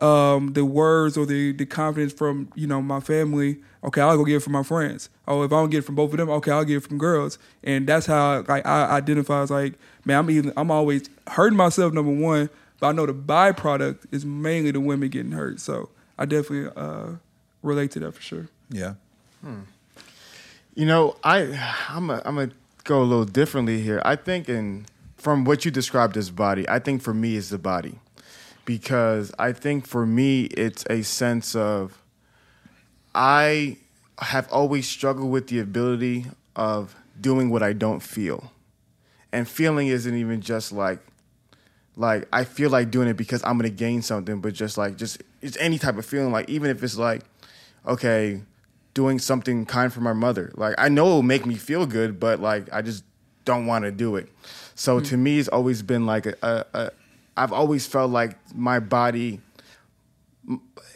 um, 0.00 0.52
the 0.52 0.64
words 0.64 1.16
or 1.16 1.26
the, 1.26 1.52
the 1.52 1.66
confidence 1.66 2.12
from 2.12 2.50
you 2.54 2.66
know 2.66 2.80
my 2.80 3.00
family, 3.00 3.58
okay, 3.84 4.00
I'll 4.00 4.16
go 4.16 4.24
get 4.24 4.36
it 4.36 4.40
from 4.42 4.54
my 4.54 4.62
friends. 4.62 5.08
Oh, 5.28 5.42
if 5.42 5.52
I 5.52 5.56
don't 5.56 5.70
get 5.70 5.78
it 5.78 5.82
from 5.82 5.94
both 5.94 6.12
of 6.12 6.16
them, 6.16 6.30
okay, 6.30 6.50
I'll 6.50 6.64
get 6.64 6.78
it 6.78 6.80
from 6.80 6.98
girls. 6.98 7.38
And 7.62 7.86
that's 7.86 8.06
how 8.06 8.44
like 8.48 8.64
I 8.66 8.86
identify 8.96 9.42
as 9.42 9.50
like, 9.50 9.74
man, 10.04 10.18
I'm 10.18 10.30
even 10.30 10.52
I'm 10.56 10.70
always 10.70 11.08
hurting 11.28 11.56
myself 11.56 11.92
number 11.92 12.12
one, 12.12 12.50
but 12.80 12.88
I 12.88 12.92
know 12.92 13.06
the 13.06 13.14
byproduct 13.14 14.06
is 14.10 14.24
mainly 14.24 14.70
the 14.70 14.80
women 14.80 15.08
getting 15.08 15.32
hurt. 15.32 15.60
So 15.60 15.88
I 16.18 16.24
definitely 16.26 16.72
uh, 16.76 17.16
relate 17.62 17.90
to 17.92 18.00
that 18.00 18.12
for 18.12 18.22
sure. 18.22 18.48
Yeah. 18.70 18.94
Hmm. 19.42 19.60
You 20.74 20.86
know, 20.86 21.16
I 21.22 21.74
I'm 21.88 22.10
a, 22.10 22.22
I'm 22.24 22.36
gonna 22.36 22.52
go 22.84 23.02
a 23.02 23.04
little 23.04 23.24
differently 23.24 23.80
here. 23.82 24.00
I 24.04 24.16
think 24.16 24.48
in 24.48 24.86
from 25.16 25.44
what 25.44 25.64
you 25.64 25.70
described 25.70 26.16
as 26.16 26.30
body, 26.30 26.68
I 26.68 26.78
think 26.78 27.02
for 27.02 27.14
me 27.14 27.36
is 27.36 27.50
the 27.50 27.58
body, 27.58 27.98
because 28.64 29.32
I 29.38 29.52
think 29.52 29.86
for 29.86 30.06
me 30.06 30.44
it's 30.44 30.84
a 30.90 31.02
sense 31.02 31.54
of 31.54 32.02
I 33.14 33.76
have 34.18 34.50
always 34.50 34.88
struggled 34.88 35.30
with 35.30 35.48
the 35.48 35.58
ability 35.58 36.26
of 36.56 36.96
doing 37.20 37.50
what 37.50 37.62
I 37.62 37.72
don't 37.72 38.00
feel, 38.00 38.52
and 39.32 39.48
feeling 39.48 39.88
isn't 39.88 40.14
even 40.14 40.40
just 40.40 40.72
like 40.72 41.00
like 41.96 42.26
I 42.32 42.44
feel 42.44 42.70
like 42.70 42.90
doing 42.90 43.08
it 43.08 43.16
because 43.16 43.42
I'm 43.44 43.58
gonna 43.58 43.70
gain 43.70 44.02
something, 44.02 44.40
but 44.40 44.54
just 44.54 44.78
like 44.78 44.96
just 44.96 45.22
it's 45.40 45.56
any 45.58 45.78
type 45.78 45.96
of 45.96 46.06
feeling. 46.06 46.32
Like 46.32 46.48
even 46.48 46.70
if 46.70 46.82
it's 46.82 46.96
like, 46.96 47.22
okay, 47.86 48.42
doing 48.94 49.18
something 49.18 49.66
kind 49.66 49.92
for 49.92 50.00
my 50.00 50.12
mother. 50.12 50.52
Like 50.56 50.74
I 50.78 50.88
know 50.88 51.06
it'll 51.06 51.22
make 51.22 51.46
me 51.46 51.54
feel 51.54 51.86
good, 51.86 52.18
but 52.18 52.40
like 52.40 52.72
I 52.72 52.82
just 52.82 53.04
don't 53.44 53.66
want 53.66 53.84
to 53.84 53.90
do 53.90 54.16
it. 54.16 54.28
So 54.74 54.98
hmm. 54.98 55.04
to 55.04 55.16
me, 55.16 55.38
it's 55.38 55.48
always 55.48 55.82
been 55.82 56.06
like 56.06 56.26
a, 56.26 56.34
a, 56.42 56.64
a. 56.74 56.90
I've 57.36 57.52
always 57.52 57.86
felt 57.86 58.10
like 58.10 58.36
my 58.54 58.78
body 58.78 59.40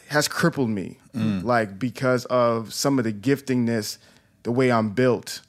has 0.07 0.27
crippled 0.27 0.69
me, 0.69 0.97
hmm. 1.13 1.39
like 1.41 1.77
because 1.77 2.25
of 2.25 2.73
some 2.73 2.97
of 2.97 3.05
the 3.05 3.13
giftingness, 3.13 3.97
the 4.43 4.51
way 4.51 4.71
I'm 4.71 4.91
built, 4.91 5.41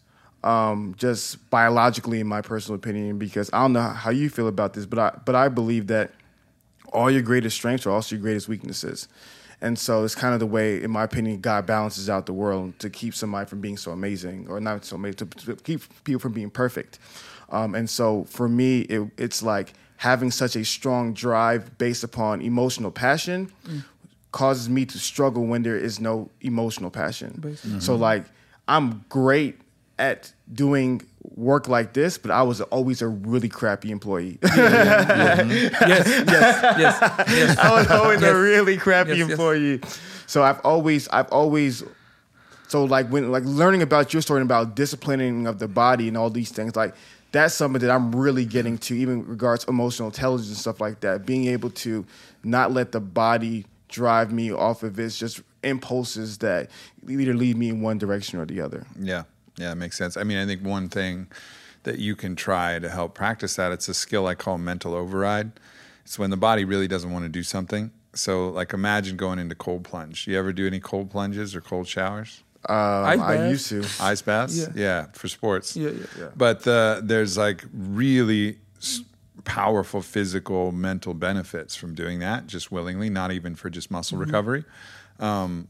um, 0.44 0.94
just 0.96 1.48
biologically, 1.51 2.20
in 2.20 2.27
my 2.27 2.40
personal 2.40 2.77
opinion. 2.77 3.18
Because 3.18 3.51
I 3.53 3.62
don't 3.62 3.72
know 3.72 3.81
how 3.81 4.11
you 4.11 4.31
feel 4.31 4.48
about 4.48 4.74
this, 4.74 4.87
but 4.87 4.98
I 4.98 5.18
but 5.24 5.35
I 5.35 5.48
believe 5.48 5.87
that 5.88 6.12
all 6.92 7.11
your 7.11 7.22
greatest 7.22 7.57
strengths 7.57 7.87
are 7.87 7.90
also 7.90 8.16
your 8.16 8.22
greatest 8.22 8.48
weaknesses. 8.48 9.09
And 9.61 9.77
so 9.77 10.05
it's 10.05 10.14
kind 10.14 10.35
of 10.35 10.40
the 10.40 10.46
way, 10.46 10.81
in 10.83 10.90
my 10.90 11.03
opinion, 11.03 11.40
God 11.40 11.66
balances 11.66 12.09
out 12.09 12.27
the 12.27 12.33
world 12.33 12.79
to 12.79 12.88
keep 12.88 13.12
somebody 13.14 13.48
from 13.48 13.61
being 13.61 13.77
so 13.77 13.90
amazing, 13.90 14.46
or 14.48 14.61
not 14.61 14.85
so 14.85 14.94
amazing, 14.94 15.16
to, 15.16 15.27
to 15.27 15.57
keep 15.57 15.83
people 16.05 16.20
from 16.20 16.33
being 16.33 16.48
perfect. 16.51 17.01
Um, 17.51 17.74
and 17.74 17.90
so 17.90 18.24
for 18.24 18.48
me, 18.48 18.83
it, 18.83 19.11
it's 19.16 19.42
like 19.42 19.72
having 19.96 20.31
such 20.31 20.55
a 20.55 20.64
strong 20.64 21.12
drive 21.12 21.77
based 21.77 22.05
upon 22.05 22.40
emotional 22.40 22.92
passion 22.92 23.51
causes 24.31 24.68
me 24.68 24.87
to 24.87 24.98
struggle 24.98 25.44
when 25.44 25.62
there 25.64 25.77
is 25.77 25.98
no 25.98 26.31
emotional 26.40 26.90
passion. 26.90 27.38
Basically. 27.40 27.81
So 27.81 27.96
like 27.96 28.24
I'm 28.68 29.05
great 29.09 29.61
at 29.99 30.33
doing 30.53 31.03
work 31.35 31.69
like 31.69 31.93
this, 31.93 32.19
but 32.19 32.31
I 32.31 32.43
was 32.43 32.61
always 32.61 33.03
a 33.03 33.09
really 33.09 33.49
crappy 33.49 33.91
employee. 33.91 34.39
Mm-hmm. 34.41 35.51
yes, 35.89 36.09
yes, 36.09 36.79
yes, 36.79 37.25
yes. 37.29 37.59
I 37.59 37.71
was 37.73 37.91
always 37.91 38.21
Yes. 38.21 38.31
a 38.31 38.39
really 38.39 38.77
crappy 38.77 39.17
yes. 39.17 39.31
employee. 39.31 39.81
So 40.27 40.43
I've 40.43 40.61
always, 40.65 41.09
I've 41.09 41.29
always, 41.33 41.83
so 42.69 42.85
like 42.85 43.09
when 43.09 43.31
like 43.33 43.45
learning 43.45 43.83
about 43.83 44.13
your 44.13 44.23
story 44.23 44.41
and 44.41 44.49
about 44.51 44.75
disciplining 44.75 45.47
of 45.47 45.59
the 45.59 45.69
body 45.69 46.09
and 46.09 46.17
all 46.17 46.31
these 46.31 46.51
things, 46.51 46.77
like 46.77 46.95
that's 47.33 47.55
something 47.55 47.81
that 47.81 47.91
I'm 47.91 48.15
really 48.15 48.45
getting 48.45 48.79
to, 48.79 48.95
even 48.97 49.27
regards 49.27 49.65
emotional 49.65 50.09
intelligence 50.09 50.49
and 50.49 50.57
stuff 50.57 50.81
like 50.81 51.01
that. 51.01 51.27
Being 51.27 51.47
able 51.47 51.71
to 51.71 52.05
not 52.45 52.73
let 52.73 52.93
the 52.93 53.01
body 53.01 53.67
drive 53.89 54.33
me 54.33 54.53
off 54.53 54.83
of 54.83 54.99
its 54.99 55.19
just 55.19 55.43
impulses 55.63 56.39
that 56.39 56.71
either 57.09 57.35
lead 57.35 57.57
me 57.57 57.69
in 57.71 57.81
one 57.81 57.99
direction 57.99 58.39
or 58.39 58.45
the 58.47 58.61
other. 58.61 58.87
Yeah, 58.99 59.25
yeah, 59.59 59.73
it 59.73 59.77
makes 59.77 59.97
sense. 59.97 60.16
I 60.16 60.23
mean, 60.25 60.38
I 60.38 60.47
think 60.47 60.62
one 60.64 60.88
thing 60.88 61.27
that 61.83 61.99
you 61.99 62.16
can 62.16 62.37
try 62.37 62.79
to 62.79 62.88
help 62.88 63.14
practice 63.14 63.57
that 63.57 63.73
it's 63.73 63.88
a 63.88 63.94
skill 63.94 64.27
I 64.27 64.35
call 64.35 64.59
mental 64.59 64.94
override. 64.94 65.53
It's 66.05 66.18
when 66.18 66.31
the 66.31 66.37
body 66.37 66.64
really 66.64 66.88
doesn't 66.88 67.11
want 67.12 67.25
to 67.25 67.29
do 67.29 67.42
something. 67.42 67.90
So, 68.14 68.49
like, 68.49 68.73
imagine 68.73 69.16
going 69.16 69.38
into 69.38 69.55
cold 69.55 69.85
plunge. 69.85 70.27
You 70.27 70.38
ever 70.38 70.53
do 70.53 70.66
any 70.66 70.81
cold 70.81 71.11
plunges 71.11 71.55
or 71.55 71.61
cold 71.61 71.87
showers? 71.87 72.42
Um, 72.68 72.77
I 72.77 73.49
used 73.51 73.68
to. 73.68 73.85
Ice 74.01 74.23
baths? 74.23 74.68
Yeah. 74.75 75.07
for 75.12 75.29
sports. 75.29 75.77
Yeah, 75.77 75.90
yeah. 75.90 76.07
Yeah. 76.18 76.29
But 76.37 76.66
uh, 76.66 77.01
there's 77.03 77.37
like 77.38 77.64
really 77.73 78.59
s- 78.79 79.03
powerful 79.44 80.03
physical, 80.03 80.73
mental 80.73 81.14
benefits 81.14 81.77
from 81.77 81.94
doing 81.94 82.18
that 82.18 82.47
just 82.47 82.73
willingly, 82.73 83.09
not 83.11 83.31
even 83.31 83.55
for 83.55 83.71
just 83.71 83.90
muscle 83.90 84.18
recovery. 84.18 84.64
Um, 85.21 85.68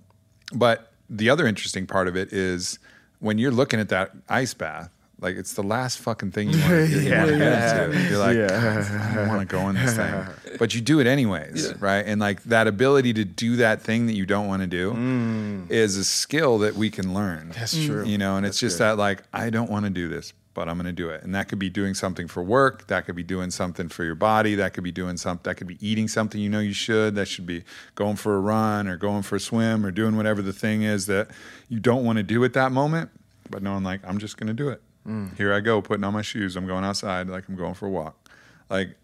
but 0.55 0.92
the 1.11 1.29
other 1.31 1.46
interesting 1.46 1.87
part 1.87 2.09
of 2.09 2.16
it 2.16 2.33
is 2.33 2.79
when 3.20 3.38
you're 3.38 3.50
looking 3.52 3.81
at 3.81 3.88
that 3.90 4.12
ice 4.28 4.54
bath, 4.54 4.90
like 5.20 5.37
it's 5.37 5.54
the 5.54 5.62
last 5.62 5.98
fucking 5.98 6.31
thing 6.31 6.50
you 6.50 6.59
want 6.61 6.70
to 6.70 6.87
do. 6.88 7.00
Yeah. 7.02 7.24
You 7.24 7.33
wanna 7.33 7.38
get 7.38 7.85
into. 7.85 8.09
You're 8.09 8.18
like, 8.18 8.37
Yeah. 8.37 9.11
I 9.11 9.14
don't 9.14 9.28
want 9.28 9.40
to 9.40 9.46
go 9.46 9.68
in 9.68 9.74
this 9.74 9.96
thing, 9.96 10.26
but 10.59 10.74
you 10.74 10.81
do 10.81 11.00
it 11.00 11.07
anyways, 11.07 11.66
Yeah. 11.66 11.72
right? 11.81 12.07
And 12.07 12.20
like 12.20 12.42
that 12.44 12.66
ability 12.66 13.12
to 13.14 13.24
do 13.24 13.57
that 13.57 13.83
thing 13.83 14.07
that 14.07 14.14
you 14.14 14.26
don't 14.26 14.46
want 14.46 14.62
to 14.62 14.68
do 14.68 14.92
mm. 14.92 15.70
is 15.70 15.96
a 15.96 16.04
skill 16.04 16.59
that 16.59 16.74
we 16.76 16.90
can 16.90 17.14
learn. 17.14 17.50
That's 17.50 17.72
true. 17.72 18.04
You 18.04 18.18
know, 18.18 18.37
and 18.37 18.46
it's 18.46 18.61
just 18.61 18.78
that 18.78 18.96
like 18.96 19.22
I 19.33 19.50
don't 19.50 19.70
want 19.70 19.87
to 19.87 19.90
do 19.90 20.09
this, 20.09 20.33
but 20.59 20.68
I'm 20.68 20.75
going 20.75 20.87
to 20.87 20.92
do 20.92 21.09
it. 21.09 21.23
And 21.23 21.33
that 21.37 21.47
could 21.47 21.61
be 21.61 21.71
doing 21.71 21.94
something 21.94 22.27
for 22.27 22.42
work. 22.42 22.88
That 22.88 23.07
could 23.07 23.14
be 23.14 23.23
doing 23.23 23.53
something 23.53 23.88
for 23.88 24.03
your 24.03 24.16
body. 24.16 24.57
That 24.57 24.75
could 24.75 24.83
be 24.83 24.90
doing 24.90 25.16
something. 25.16 25.49
That 25.49 25.55
could 25.55 25.68
be 25.68 25.79
eating 25.81 26.09
something 26.09 26.40
you 26.40 26.49
know 26.49 26.59
you 26.59 26.73
should. 26.73 27.14
That 27.14 27.29
should 27.29 27.47
be 27.47 27.62
going 27.94 28.16
for 28.16 28.35
a 28.35 28.40
run 28.40 28.88
or 28.88 28.97
going 28.97 29.23
for 29.23 29.37
a 29.37 29.40
swim 29.40 29.87
or 29.87 29.92
doing 29.92 30.16
whatever 30.16 30.42
the 30.42 30.53
thing 30.53 30.83
is 30.83 31.07
that 31.07 31.31
you 31.68 31.79
don't 31.79 32.05
want 32.05 32.16
to 32.16 32.25
do 32.25 32.42
at 32.42 32.55
that 32.55 32.73
moment. 32.73 33.11
But 33.49 33.62
knowing 33.62 33.85
like 33.85 34.01
I'm 34.05 34.18
just 34.18 34.37
going 34.37 34.49
to 34.49 34.53
do 34.53 34.68
it. 34.68 34.83
Mm. 35.07 35.37
Here 35.37 35.55
I 35.55 35.61
go, 35.61 35.81
putting 35.81 36.03
on 36.03 36.12
my 36.12 36.23
shoes. 36.23 36.57
I'm 36.57 36.66
going 36.66 36.85
outside 36.85 37.29
like 37.29 37.49
I'm 37.49 37.55
going 37.55 37.75
for 37.75 37.87
a 37.87 37.90
walk. 37.90 38.29
Like 38.68 38.97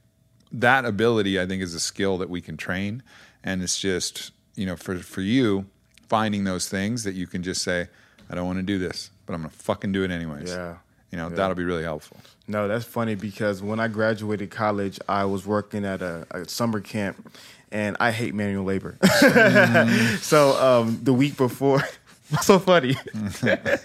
that 0.51 0.85
ability, 0.85 1.41
I 1.41 1.47
think, 1.47 1.63
is 1.63 1.73
a 1.73 1.79
skill 1.79 2.19
that 2.19 2.29
we 2.29 2.41
can 2.41 2.57
train. 2.57 3.01
And 3.45 3.63
it's 3.63 3.79
just, 3.79 4.33
you 4.57 4.67
know, 4.67 4.75
for, 4.75 4.99
for 4.99 5.21
you, 5.21 5.67
finding 6.09 6.43
those 6.43 6.69
things 6.69 7.05
that 7.05 7.15
you 7.15 7.29
can 7.29 7.45
just 7.45 7.63
say, 7.63 7.87
I 8.29 8.35
don't 8.35 8.47
want 8.47 8.59
to 8.59 8.65
do 8.65 8.81
this, 8.81 9.11
but 9.25 9.35
I'm 9.35 9.43
going 9.43 9.51
to 9.51 9.57
fucking 9.57 9.93
do 9.93 10.03
it 10.03 10.11
anyways. 10.11 10.51
Yeah. 10.51 10.79
You 11.15 11.21
know, 11.21 11.29
Yeah. 11.29 11.37
that'll 11.37 11.55
be 11.55 11.63
really 11.63 11.85
helpful. 11.85 12.17
No, 12.49 12.67
that's 12.67 12.85
funny 12.85 13.15
because 13.15 13.63
when 13.63 13.79
I 13.79 13.87
graduated 13.87 14.51
college, 14.51 14.99
I 15.09 15.25
was 15.27 15.47
working 15.47 15.85
at 15.85 16.03
a, 16.03 16.27
a 16.33 16.49
summer 16.49 16.81
camp, 16.81 17.31
and 17.71 17.97
I 18.01 18.11
hate 18.11 18.35
manual 18.35 18.65
labor. 18.65 18.99
so 20.21 20.61
um, 20.61 20.99
the 21.05 21.13
week 21.13 21.37
before, 21.37 21.85
what's 22.31 22.47
so 22.47 22.59
funny? 22.59 22.97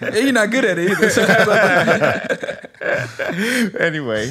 And 0.01 0.15
you're 0.15 0.31
not 0.31 0.49
good 0.49 0.65
at 0.65 0.79
it 0.79 0.89
either. 0.89 1.09
So 1.11 1.21
anyway, 3.79 4.27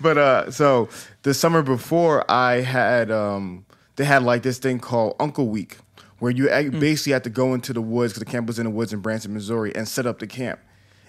but 0.00 0.16
uh, 0.18 0.50
so 0.52 0.88
the 1.22 1.34
summer 1.34 1.62
before, 1.62 2.24
I 2.30 2.60
had 2.60 3.10
um, 3.10 3.64
they 3.96 4.04
had 4.04 4.22
like 4.22 4.44
this 4.44 4.58
thing 4.58 4.78
called 4.78 5.16
Uncle 5.18 5.48
Week, 5.48 5.78
where 6.20 6.30
you 6.30 6.48
ac- 6.52 6.68
basically 6.70 7.12
had 7.14 7.24
to 7.24 7.30
go 7.30 7.52
into 7.52 7.72
the 7.72 7.82
woods 7.82 8.12
because 8.12 8.20
the 8.24 8.30
camp 8.30 8.46
was 8.46 8.58
in 8.60 8.64
the 8.64 8.70
woods 8.70 8.92
in 8.92 9.00
Branson, 9.00 9.34
Missouri, 9.34 9.74
and 9.74 9.88
set 9.88 10.06
up 10.06 10.20
the 10.20 10.26
camp. 10.28 10.60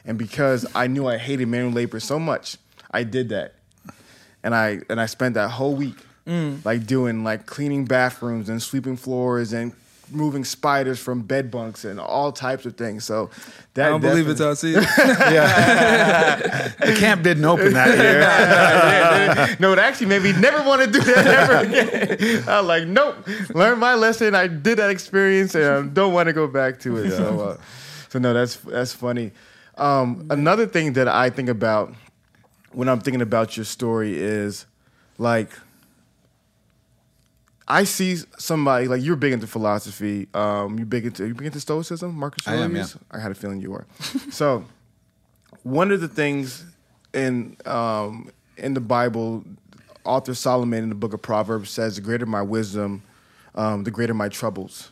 And 0.06 0.18
because 0.18 0.66
I 0.76 0.88
knew 0.88 1.08
I 1.08 1.18
hated 1.18 1.48
manual 1.48 1.72
labor 1.72 2.00
so 2.00 2.20
much, 2.20 2.58
I 2.92 3.04
did 3.04 3.30
that. 3.30 3.56
and 4.44 4.54
I 4.56 4.80
and 4.90 5.02
I 5.02 5.06
spent 5.08 5.34
that 5.36 5.50
whole 5.52 5.76
week 5.76 5.96
like 6.64 6.86
doing 6.88 7.24
like 7.24 7.46
cleaning 7.46 7.86
bathrooms 7.86 8.50
and 8.50 8.62
sweeping 8.62 8.98
floors 8.98 9.54
and 9.54 9.74
moving 10.12 10.44
spiders 10.46 11.00
from 11.00 11.22
bed 11.24 11.50
bunks 11.50 11.84
and 11.86 12.00
all 12.00 12.32
types 12.32 12.66
of 12.68 12.76
things. 12.78 13.04
So 13.06 13.30
that 13.74 13.88
I 13.88 13.90
don't 13.90 14.02
believe 14.02 14.28
it 14.30 14.38
definitely- 14.38 14.74
till 14.74 14.78
I 14.78 14.84
see 14.84 15.08
it. 15.28 15.34
Yeah. 15.34 16.68
the 16.80 16.96
camp 17.00 17.24
didn't 17.24 17.46
open 17.46 17.74
that 17.74 17.98
year. 17.98 19.58
no, 19.60 19.74
it 19.74 19.80
actually 19.80 20.08
made 20.08 20.22
me 20.24 20.32
never 20.34 20.62
want 20.64 20.82
to 20.84 20.92
do 20.92 21.00
that 21.02 21.28
ever 21.28 21.58
again. 21.68 22.44
I 22.48 22.60
was 22.62 22.68
like, 22.68 22.88
nope, 22.88 23.16
learned 23.56 23.80
my 23.80 23.96
lesson. 23.96 24.36
I 24.36 24.48
did 24.48 24.78
that 24.80 24.90
experience, 24.92 25.56
and 25.56 25.66
I 25.66 25.82
don't 25.82 26.14
want 26.14 26.28
to 26.28 26.34
go 26.34 26.48
back 26.48 26.80
to 26.82 26.98
it. 26.98 27.12
So, 27.12 27.40
uh, 27.40 27.58
so 28.10 28.20
no, 28.20 28.34
that's 28.34 28.56
that's 28.58 28.94
funny. 28.94 29.32
Um, 29.78 30.28
another 30.30 30.66
thing 30.66 30.94
that 30.94 31.08
I 31.08 31.30
think 31.30 31.50
about 31.50 31.94
when 32.72 32.90
I'm 32.90 33.00
thinking 33.00 33.22
about 33.22 33.58
your 33.58 33.66
story 33.66 34.18
is 34.18 34.66
like 35.18 35.50
I 37.68 37.84
see 37.84 38.18
somebody 38.38 38.88
like 38.88 39.02
you're 39.02 39.16
big 39.16 39.34
into 39.34 39.48
philosophy. 39.48 40.28
Um, 40.34 40.78
you 40.78 40.86
big 40.86 41.06
into 41.06 41.28
you 41.28 41.34
big 41.34 41.48
into 41.48 41.60
stoicism, 41.60 42.14
Marcus 42.14 42.48
I 42.48 42.56
am, 42.56 42.72
Aurelius. 42.72 42.98
I 43.12 43.20
had 43.20 43.32
a 43.32 43.36
feeling 43.36 43.60
you 43.60 43.72
were. 43.72 43.88
so 44.32 44.66
one 45.64 45.92
of 45.92 46.00
the 46.00 46.08
things 46.08 46.64
in 47.14 47.58
um, 47.66 48.30
in 48.58 48.76
the 48.76 48.82
Bible, 48.82 49.44
author 50.04 50.36
Solomon 50.36 50.84
in 50.84 50.90
the 50.90 50.96
book 50.96 51.14
of 51.14 51.22
Proverbs 51.22 51.72
says, 51.72 51.96
"The 51.96 52.02
greater 52.02 52.28
my 52.28 52.44
wisdom, 52.44 53.02
um, 53.56 53.84
the 53.84 53.92
greater 53.92 54.14
my 54.14 54.30
troubles," 54.30 54.92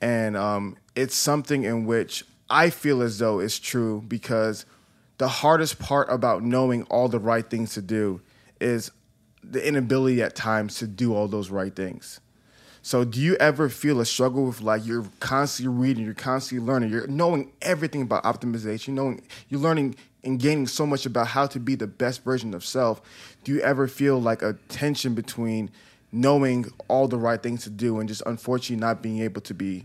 and 0.00 0.36
um, 0.36 0.76
it's 0.96 1.14
something 1.14 1.62
in 1.62 1.86
which 1.86 2.24
I 2.50 2.70
feel 2.70 3.02
as 3.02 3.18
though 3.18 3.40
it's 3.40 3.58
true 3.58 4.02
because 4.06 4.64
the 5.18 5.28
hardest 5.28 5.78
part 5.78 6.08
about 6.10 6.42
knowing 6.42 6.84
all 6.84 7.08
the 7.08 7.18
right 7.18 7.48
things 7.48 7.74
to 7.74 7.82
do 7.82 8.20
is 8.60 8.90
the 9.42 9.66
inability 9.66 10.22
at 10.22 10.34
times 10.34 10.76
to 10.78 10.86
do 10.86 11.14
all 11.14 11.28
those 11.28 11.50
right 11.50 11.74
things. 11.74 12.20
So, 12.80 13.04
do 13.04 13.20
you 13.20 13.34
ever 13.36 13.68
feel 13.68 14.00
a 14.00 14.06
struggle 14.06 14.46
with 14.46 14.62
like 14.62 14.86
you're 14.86 15.04
constantly 15.20 15.76
reading, 15.76 16.04
you're 16.04 16.14
constantly 16.14 16.66
learning, 16.66 16.90
you're 16.90 17.06
knowing 17.06 17.52
everything 17.60 18.02
about 18.02 18.24
optimization, 18.24 18.94
knowing 18.94 19.22
you're 19.48 19.60
learning 19.60 19.96
and 20.24 20.38
gaining 20.38 20.66
so 20.66 20.86
much 20.86 21.04
about 21.04 21.28
how 21.28 21.46
to 21.48 21.60
be 21.60 21.74
the 21.74 21.86
best 21.86 22.24
version 22.24 22.54
of 22.54 22.64
self? 22.64 23.02
Do 23.44 23.52
you 23.52 23.60
ever 23.60 23.88
feel 23.88 24.20
like 24.20 24.42
a 24.42 24.54
tension 24.68 25.14
between 25.14 25.70
knowing 26.12 26.72
all 26.86 27.08
the 27.08 27.18
right 27.18 27.42
things 27.42 27.64
to 27.64 27.70
do 27.70 27.98
and 27.98 28.08
just 28.08 28.22
unfortunately 28.24 28.80
not 28.80 29.02
being 29.02 29.18
able 29.18 29.42
to 29.42 29.54
be 29.54 29.84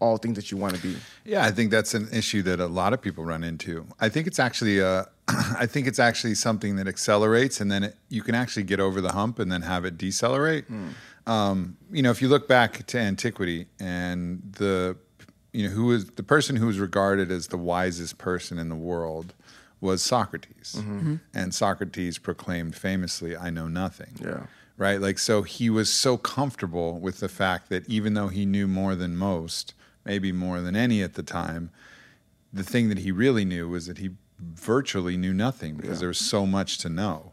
all 0.00 0.16
things 0.16 0.36
that 0.36 0.50
you 0.50 0.56
want 0.56 0.74
to 0.74 0.82
be? 0.82 0.96
Yeah, 1.24 1.44
I 1.44 1.50
think 1.50 1.70
that's 1.70 1.94
an 1.94 2.08
issue 2.12 2.42
that 2.42 2.58
a 2.58 2.66
lot 2.66 2.92
of 2.92 3.00
people 3.00 3.24
run 3.24 3.44
into. 3.44 3.86
I 4.00 4.08
think 4.08 4.26
it's 4.26 4.38
actually 4.38 4.80
uh, 4.80 5.04
a, 5.04 5.06
I 5.58 5.66
think 5.66 5.86
it's 5.86 5.98
actually 5.98 6.34
something 6.34 6.76
that 6.76 6.88
accelerates, 6.88 7.60
and 7.60 7.70
then 7.70 7.84
it, 7.84 7.96
you 8.08 8.22
can 8.22 8.34
actually 8.34 8.64
get 8.64 8.80
over 8.80 9.00
the 9.00 9.12
hump 9.12 9.38
and 9.38 9.52
then 9.52 9.62
have 9.62 9.84
it 9.84 9.96
decelerate. 9.96 10.64
Hmm. 10.64 10.88
Um, 11.26 11.76
you 11.92 12.02
know, 12.02 12.10
if 12.10 12.20
you 12.20 12.28
look 12.28 12.48
back 12.48 12.86
to 12.86 12.98
antiquity 12.98 13.66
and 13.78 14.42
the, 14.58 14.96
you 15.52 15.68
know, 15.68 15.70
who 15.72 15.86
was 15.86 16.06
the 16.06 16.22
person 16.22 16.56
who 16.56 16.66
was 16.66 16.78
regarded 16.78 17.30
as 17.30 17.48
the 17.48 17.58
wisest 17.58 18.18
person 18.18 18.58
in 18.58 18.68
the 18.68 18.74
world 18.74 19.34
was 19.80 20.02
Socrates, 20.02 20.76
mm-hmm. 20.78 20.98
Mm-hmm. 20.98 21.14
and 21.34 21.54
Socrates 21.54 22.18
proclaimed 22.18 22.74
famously, 22.74 23.36
"I 23.36 23.50
know 23.50 23.68
nothing." 23.68 24.12
Yeah. 24.20 24.46
right? 24.76 25.00
Like, 25.00 25.18
so 25.18 25.42
he 25.42 25.70
was 25.70 25.92
so 25.92 26.16
comfortable 26.16 26.98
with 26.98 27.20
the 27.20 27.28
fact 27.28 27.68
that 27.68 27.88
even 27.88 28.14
though 28.14 28.28
he 28.28 28.44
knew 28.44 28.66
more 28.66 28.94
than 28.94 29.16
most, 29.16 29.74
maybe 30.04 30.32
more 30.32 30.60
than 30.60 30.76
any 30.76 31.02
at 31.02 31.14
the 31.14 31.22
time, 31.22 31.70
the 32.52 32.64
thing 32.64 32.88
that 32.88 32.98
he 32.98 33.12
really 33.12 33.44
knew 33.44 33.68
was 33.68 33.86
that 33.86 33.98
he 33.98 34.10
virtually 34.38 35.16
knew 35.16 35.32
nothing 35.32 35.76
because 35.76 36.00
there 36.00 36.08
was 36.08 36.18
so 36.18 36.46
much 36.46 36.78
to 36.78 36.88
know. 36.88 37.32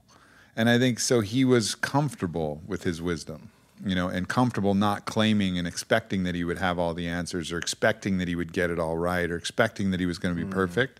And 0.55 0.70
I 0.70 0.78
think 0.78 0.99
so 0.99 1.22
he 1.22 1.45
was 1.45 1.76
comfortable 1.76 2.61
with 2.68 2.84
his 2.84 3.01
wisdom, 3.01 3.51
you 3.86 3.95
know, 3.95 4.07
and 4.07 4.28
comfortable 4.28 4.74
not 4.74 5.05
claiming 5.05 5.57
and 5.57 5.68
expecting 5.68 6.24
that 6.24 6.36
he 6.36 6.43
would 6.43 6.57
have 6.57 6.80
all 6.80 6.93
the 6.93 7.07
answers 7.07 7.51
or 7.51 7.57
expecting 7.57 8.18
that 8.18 8.28
he 8.28 8.36
would 8.36 8.51
get 8.51 8.70
it 8.70 8.80
all 8.80 8.97
right 8.97 9.30
or 9.30 9.38
expecting 9.38 9.91
that 9.91 9.99
he 9.99 10.05
was 10.05 10.18
going 10.18 10.36
to 10.36 10.41
be 10.41 10.47
mm. 10.47 10.51
perfect. 10.51 10.99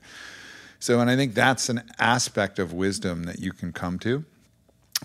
So, 0.80 1.00
and 1.00 1.10
I 1.10 1.16
think 1.16 1.34
that's 1.34 1.70
an 1.70 1.84
aspect 1.98 2.60
of 2.60 2.72
wisdom 2.72 3.24
that 3.24 3.40
you 3.40 3.52
can 3.52 3.74
come 3.74 3.98
to 4.00 4.24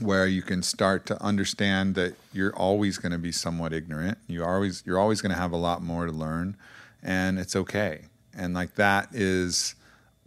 where 0.01 0.27
you 0.27 0.43
can 0.43 0.63
start 0.63 1.07
to 1.07 1.23
understand 1.23 1.95
that 1.95 2.15
you're 2.33 2.55
always 2.57 2.99
going 2.99 3.13
to 3.13 3.19
be 3.19 3.33
somewhat 3.33 3.73
ignorant. 3.73 4.19
You 4.27 4.45
always 4.45 4.83
you're 4.87 4.99
always 4.99 5.21
going 5.21 5.33
to 5.33 5.39
have 5.39 5.53
a 5.53 5.57
lot 5.57 5.83
more 5.83 6.07
to 6.07 6.13
learn, 6.13 6.57
and 7.03 7.39
it's 7.39 7.55
okay. 7.55 8.03
And 8.35 8.55
like 8.55 8.77
that 8.77 9.09
is 9.13 9.75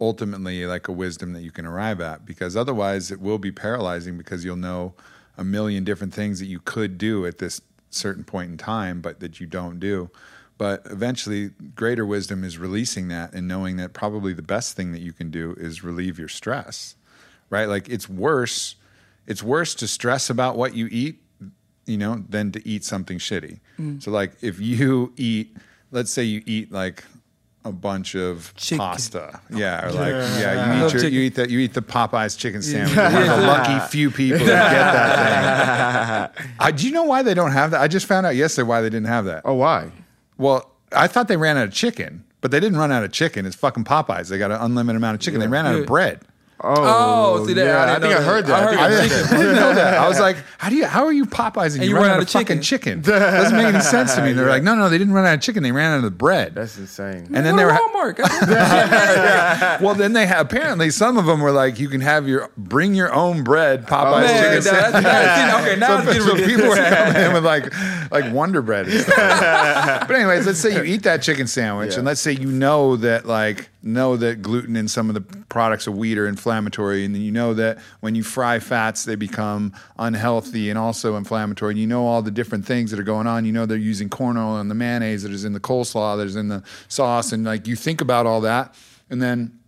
ultimately 0.00 0.66
like 0.66 0.88
a 0.88 0.92
wisdom 0.92 1.32
that 1.32 1.42
you 1.42 1.50
can 1.50 1.66
arrive 1.66 2.00
at 2.00 2.26
because 2.26 2.56
otherwise 2.56 3.10
it 3.10 3.20
will 3.20 3.38
be 3.38 3.50
paralyzing 3.50 4.18
because 4.18 4.44
you'll 4.44 4.56
know 4.56 4.94
a 5.38 5.44
million 5.44 5.84
different 5.84 6.12
things 6.12 6.38
that 6.38 6.46
you 6.46 6.60
could 6.60 6.98
do 6.98 7.24
at 7.26 7.38
this 7.38 7.60
certain 7.90 8.24
point 8.24 8.50
in 8.50 8.58
time 8.58 9.00
but 9.00 9.20
that 9.20 9.40
you 9.40 9.46
don't 9.46 9.80
do. 9.80 10.10
But 10.58 10.82
eventually 10.86 11.50
greater 11.74 12.06
wisdom 12.06 12.44
is 12.44 12.58
releasing 12.58 13.08
that 13.08 13.32
and 13.32 13.48
knowing 13.48 13.76
that 13.76 13.92
probably 13.92 14.32
the 14.32 14.42
best 14.42 14.76
thing 14.76 14.92
that 14.92 15.00
you 15.00 15.12
can 15.12 15.30
do 15.30 15.54
is 15.58 15.82
relieve 15.82 16.18
your 16.18 16.28
stress. 16.28 16.94
Right? 17.48 17.66
Like 17.66 17.88
it's 17.88 18.08
worse 18.08 18.76
it's 19.26 19.42
worse 19.42 19.74
to 19.76 19.86
stress 19.88 20.30
about 20.30 20.56
what 20.56 20.74
you 20.74 20.88
eat, 20.90 21.20
you 21.86 21.96
know, 21.96 22.24
than 22.28 22.52
to 22.52 22.68
eat 22.68 22.84
something 22.84 23.18
shitty. 23.18 23.60
So 24.02 24.10
like 24.10 24.32
if 24.42 24.58
you 24.60 25.12
eat, 25.16 25.56
let's 25.90 26.10
say 26.10 26.22
you 26.24 26.42
eat 26.46 26.72
like 26.72 27.04
a 27.64 27.72
bunch 27.72 28.14
of 28.14 28.54
Chicken. 28.54 28.78
pasta, 28.78 29.40
yeah, 29.50 29.86
or 29.86 29.90
like 29.92 30.12
yeah, 30.12 30.78
you 30.80 30.86
eat 30.86 30.92
your, 30.94 31.04
you 31.08 31.20
eat 31.22 31.34
that 31.34 31.50
you 31.50 31.58
eat 31.58 31.74
the 31.74 31.82
Popeyes 31.82 32.38
chicken 32.38 32.62
sandwich. 32.62 32.94
You're 32.94 33.10
one 33.12 33.22
of 33.22 33.40
the 33.40 33.46
lucky 33.46 33.86
few 33.90 34.10
people 34.10 34.38
that 34.38 34.70
get 34.72 34.92
that 34.92 36.36
thing. 36.36 36.46
Uh, 36.60 36.70
do 36.70 36.86
you 36.86 36.92
know 36.92 37.02
why 37.04 37.22
they 37.22 37.34
don't 37.34 37.50
have 37.52 37.72
that? 37.72 37.80
I 37.80 37.88
just 37.88 38.06
found 38.06 38.24
out 38.26 38.36
yesterday 38.36 38.66
why 38.68 38.80
they 38.80 38.88
didn't 38.90 39.08
have 39.08 39.24
that. 39.24 39.42
Oh, 39.44 39.54
why? 39.54 39.90
Well, 40.38 40.70
I 40.92 41.06
thought 41.08 41.26
they 41.28 41.36
ran 41.36 41.56
out 41.58 41.66
of 41.68 41.72
chicken, 41.74 42.24
but 42.40 42.50
they 42.52 42.60
didn't 42.60 42.78
run 42.78 42.92
out 42.92 43.02
of 43.04 43.10
chicken. 43.12 43.46
It's 43.46 43.56
fucking 43.56 43.84
Popeyes. 43.84 44.28
They 44.28 44.38
got 44.38 44.50
an 44.52 44.60
unlimited 44.60 44.96
amount 44.96 45.16
of 45.16 45.20
chicken. 45.20 45.40
They 45.40 45.48
ran 45.48 45.66
out 45.66 45.74
of 45.74 45.80
Yeah. 45.80 45.86
bread. 45.86 46.20
Oh, 46.58 47.36
oh, 47.42 47.46
see 47.46 47.52
that? 47.52 47.66
yeah, 47.66 47.84
I 47.84 47.96
I, 47.96 48.00
think 48.00 48.14
I 48.14 48.22
heard 48.22 48.46
that. 48.46 48.62
I 48.62 48.88
heard 48.88 48.98
think 48.98 49.12
it. 49.12 49.26
heard 49.26 49.26
Chicken. 49.26 49.26
that. 49.26 49.32
I 49.32 49.36
didn't 49.36 49.56
know 49.56 49.74
that. 49.74 49.94
I 49.98 50.08
was 50.08 50.18
like, 50.18 50.36
how 50.56 50.70
do 50.70 50.76
you? 50.76 50.86
How 50.86 51.04
are 51.04 51.12
you 51.12 51.26
Popeyes 51.26 51.74
and, 51.74 51.84
you, 51.84 51.94
run, 51.94 52.10
out 52.10 52.22
of 52.22 52.30
fucking 52.30 52.62
chicken? 52.62 53.02
Doesn't 53.02 53.56
make 53.56 53.66
any 53.66 53.80
sense 53.82 54.14
to 54.14 54.22
me. 54.22 54.32
They're 54.32 54.48
like, 54.48 54.62
no, 54.62 54.74
no, 54.74 54.88
they 54.88 54.96
didn't 54.96 55.12
run 55.12 55.26
out 55.26 55.34
of 55.34 55.42
chicken. 55.42 55.62
They 55.62 55.72
ran 55.72 55.92
out 55.92 55.96
of 55.98 56.04
the 56.04 56.10
bread. 56.10 56.54
That's 56.54 56.78
insane. 56.78 57.26
and 57.34 57.44
then 57.44 57.56
they 57.56 57.64
were. 57.64 57.72
Walmart. 57.72 58.18
well, 59.82 59.94
then 59.94 60.14
they 60.14 60.26
have, 60.26 60.46
apparently 60.46 60.90
some 60.90 61.18
of 61.18 61.26
them 61.26 61.40
were 61.40 61.52
like, 61.52 61.78
you 61.78 61.88
can 61.88 62.00
have 62.00 62.26
your 62.26 62.50
bring 62.56 62.94
your 62.94 63.12
own 63.12 63.44
bread 63.44 63.84
oh, 63.86 63.90
Popeyes 63.90 64.20
Man, 64.22 64.62
chicken 64.62 64.64
that's- 64.72 65.02
that's- 65.02 65.62
okay, 65.66 65.76
now 65.78 66.02
so, 66.02 66.10
it's 66.10 66.24
so 66.24 66.36
people 66.36 66.68
were 66.68 66.76
coming 66.76 67.22
in 67.22 67.32
with 67.34 67.44
like 67.44 67.72
like 68.10 68.32
Wonder 68.32 68.62
Bread. 68.62 68.86
But 68.86 70.10
anyways, 70.10 70.46
let's 70.46 70.58
say 70.58 70.74
you 70.74 70.82
eat 70.84 71.02
that 71.02 71.22
chicken 71.22 71.46
sandwich, 71.46 71.96
and 71.96 72.04
let's 72.06 72.20
say 72.20 72.32
you 72.32 72.50
know 72.50 72.96
that 72.96 73.26
like 73.26 73.68
know 73.86 74.16
that 74.16 74.42
gluten 74.42 74.76
in 74.76 74.88
some 74.88 75.08
of 75.08 75.14
the 75.14 75.20
products 75.20 75.86
of 75.86 75.96
wheat 75.96 76.18
are 76.18 76.26
inflammatory, 76.26 77.04
and 77.04 77.16
you 77.16 77.32
know 77.32 77.54
that 77.54 77.78
when 78.00 78.14
you 78.14 78.22
fry 78.22 78.58
fats, 78.58 79.04
they 79.04 79.14
become 79.14 79.72
unhealthy 79.98 80.68
and 80.68 80.78
also 80.78 81.16
inflammatory. 81.16 81.72
And 81.72 81.80
you 81.80 81.86
know 81.86 82.06
all 82.06 82.22
the 82.22 82.30
different 82.30 82.66
things 82.66 82.90
that 82.90 83.00
are 83.00 83.04
going 83.04 83.26
on. 83.26 83.44
You 83.44 83.52
know 83.52 83.66
they're 83.66 83.78
using 83.78 84.08
corn 84.08 84.36
oil 84.36 84.58
and 84.58 84.70
the 84.70 84.74
mayonnaise 84.74 85.22
that 85.22 85.32
is 85.32 85.44
in 85.44 85.52
the 85.52 85.60
coleslaw, 85.60 86.16
that 86.18 86.26
is 86.26 86.36
in 86.36 86.48
the 86.48 86.62
sauce, 86.88 87.32
and 87.32 87.44
like 87.44 87.66
you 87.66 87.76
think 87.76 88.00
about 88.00 88.26
all 88.26 88.40
that, 88.42 88.74
and 89.08 89.22
then 89.22 89.58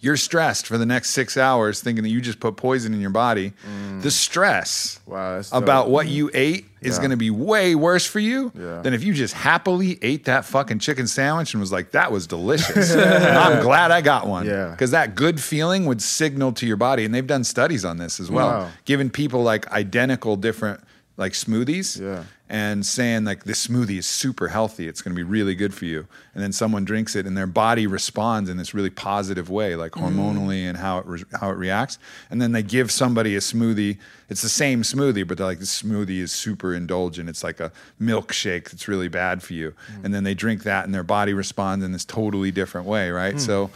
you're 0.00 0.16
stressed 0.16 0.66
for 0.66 0.78
the 0.78 0.86
next 0.86 1.10
six 1.10 1.36
hours 1.36 1.80
thinking 1.80 2.02
that 2.04 2.10
you 2.10 2.20
just 2.20 2.40
put 2.40 2.56
poison 2.56 2.94
in 2.94 3.00
your 3.00 3.10
body. 3.10 3.52
Mm. 3.68 4.02
The 4.02 4.10
stress 4.10 5.00
Wow, 5.06 5.40
about 5.52 5.84
dope. 5.84 5.92
what 5.92 6.06
you 6.08 6.30
ate 6.34 6.66
is 6.80 6.94
Yeah. 6.96 6.98
going 7.02 7.10
to 7.10 7.16
be 7.16 7.30
way 7.30 7.74
worse 7.74 8.06
for 8.06 8.20
you 8.20 8.52
Yeah. 8.54 8.80
than 8.82 8.94
if 8.94 9.02
you 9.02 9.12
just 9.12 9.34
happily 9.34 9.98
ate 10.02 10.26
that 10.26 10.44
fucking 10.44 10.78
chicken 10.78 11.06
sandwich 11.08 11.52
and 11.54 11.60
was 11.60 11.72
like, 11.72 11.90
that 11.92 12.12
was 12.12 12.26
delicious. 12.28 12.92
I'm 12.94 13.62
glad 13.62 13.90
I 13.90 14.00
got 14.00 14.26
one. 14.28 14.46
Yeah. 14.46 14.70
Because 14.70 14.92
that 14.92 15.14
good 15.16 15.40
feeling 15.40 15.86
would 15.86 16.00
signal 16.00 16.52
to 16.52 16.66
your 16.66 16.76
body. 16.76 17.04
And 17.04 17.12
they've 17.14 17.26
done 17.26 17.42
studies 17.44 17.84
on 17.84 17.96
this 17.96 18.20
as 18.20 18.30
well, 18.30 18.48
Wow. 18.48 18.68
giving 18.84 19.10
people 19.10 19.42
like 19.42 19.70
identical 19.72 20.36
different 20.36 20.80
like 21.16 21.32
smoothies 21.32 22.00
Yeah. 22.00 22.22
And 22.48 22.84
saying 22.86 23.24
like 23.24 23.44
this 23.44 23.66
smoothie 23.66 23.98
is 23.98 24.06
super 24.06 24.48
healthy 24.48 24.88
it's 24.88 25.02
going 25.02 25.14
to 25.14 25.16
be 25.16 25.22
really 25.22 25.54
good 25.54 25.74
for 25.74 25.84
you. 25.84 26.06
And 26.34 26.42
then 26.42 26.52
someone 26.52 26.84
drinks 26.84 27.14
it 27.14 27.26
and 27.26 27.36
their 27.36 27.46
body 27.46 27.86
responds 27.86 28.48
in 28.48 28.56
this 28.56 28.72
really 28.72 28.90
positive 28.90 29.50
way 29.50 29.76
like 29.76 29.92
mm-hmm. 29.92 30.18
hormonally 30.18 30.62
and 30.62 30.78
how 30.78 30.98
it 30.98 31.06
re- 31.06 31.24
how 31.40 31.50
it 31.50 31.56
reacts. 31.56 31.98
And 32.30 32.40
then 32.40 32.52
they 32.52 32.62
give 32.62 32.90
somebody 32.90 33.36
a 33.36 33.40
smoothie. 33.40 33.98
It's 34.28 34.42
the 34.42 34.48
same 34.48 34.82
smoothie 34.82 35.26
but 35.26 35.36
they're 35.38 35.46
like 35.46 35.58
this 35.58 35.82
smoothie 35.82 36.20
is 36.20 36.32
super 36.32 36.74
indulgent. 36.74 37.28
It's 37.28 37.44
like 37.44 37.60
a 37.60 37.72
milkshake 38.00 38.70
that's 38.70 38.88
really 38.88 39.08
bad 39.08 39.42
for 39.42 39.52
you. 39.52 39.74
Mm. 39.92 40.04
And 40.06 40.14
then 40.14 40.24
they 40.24 40.34
drink 40.34 40.62
that 40.62 40.84
and 40.84 40.94
their 40.94 41.02
body 41.02 41.34
responds 41.34 41.84
in 41.84 41.92
this 41.92 42.04
totally 42.04 42.50
different 42.50 42.86
way 42.86 43.10
right? 43.10 43.34
Mm. 43.34 43.40
So 43.40 43.70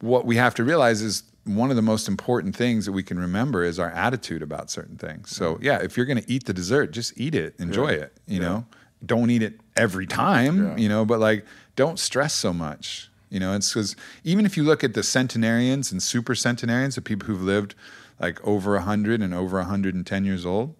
what 0.00 0.26
we 0.26 0.36
have 0.36 0.54
to 0.56 0.64
realize 0.64 1.00
is 1.00 1.22
one 1.44 1.70
of 1.70 1.76
the 1.76 1.82
most 1.82 2.08
important 2.08 2.56
things 2.56 2.86
that 2.86 2.92
we 2.92 3.02
can 3.02 3.18
remember 3.18 3.64
is 3.64 3.78
our 3.78 3.90
attitude 3.90 4.42
about 4.42 4.70
certain 4.70 4.96
things. 4.96 5.30
So 5.30 5.54
mm-hmm. 5.54 5.64
yeah, 5.64 5.78
if 5.82 5.96
you're 5.96 6.06
going 6.06 6.22
to 6.22 6.30
eat 6.30 6.44
the 6.44 6.54
dessert, 6.54 6.90
just 6.90 7.18
eat 7.18 7.34
it, 7.34 7.54
enjoy 7.58 7.88
it. 7.88 8.16
You 8.26 8.40
know, 8.40 8.66
don't 9.04 9.30
eat 9.30 9.42
it 9.42 9.60
every 9.76 10.06
time. 10.06 10.64
Yeah. 10.64 10.76
You 10.76 10.88
know, 10.88 11.04
but 11.04 11.20
like 11.20 11.44
don't 11.76 11.98
stress 11.98 12.32
so 12.32 12.52
much. 12.52 13.10
You 13.30 13.40
know, 13.40 13.54
it's 13.54 13.72
because 13.72 13.96
even 14.22 14.46
if 14.46 14.56
you 14.56 14.62
look 14.62 14.84
at 14.84 14.94
the 14.94 15.02
centenarians 15.02 15.90
and 15.90 16.02
super 16.02 16.34
centenarians, 16.34 16.94
the 16.94 17.02
people 17.02 17.26
who've 17.26 17.42
lived 17.42 17.74
like 18.20 18.42
over 18.46 18.74
100 18.74 19.20
and 19.20 19.34
over 19.34 19.58
110 19.58 20.24
years 20.24 20.46
old, 20.46 20.74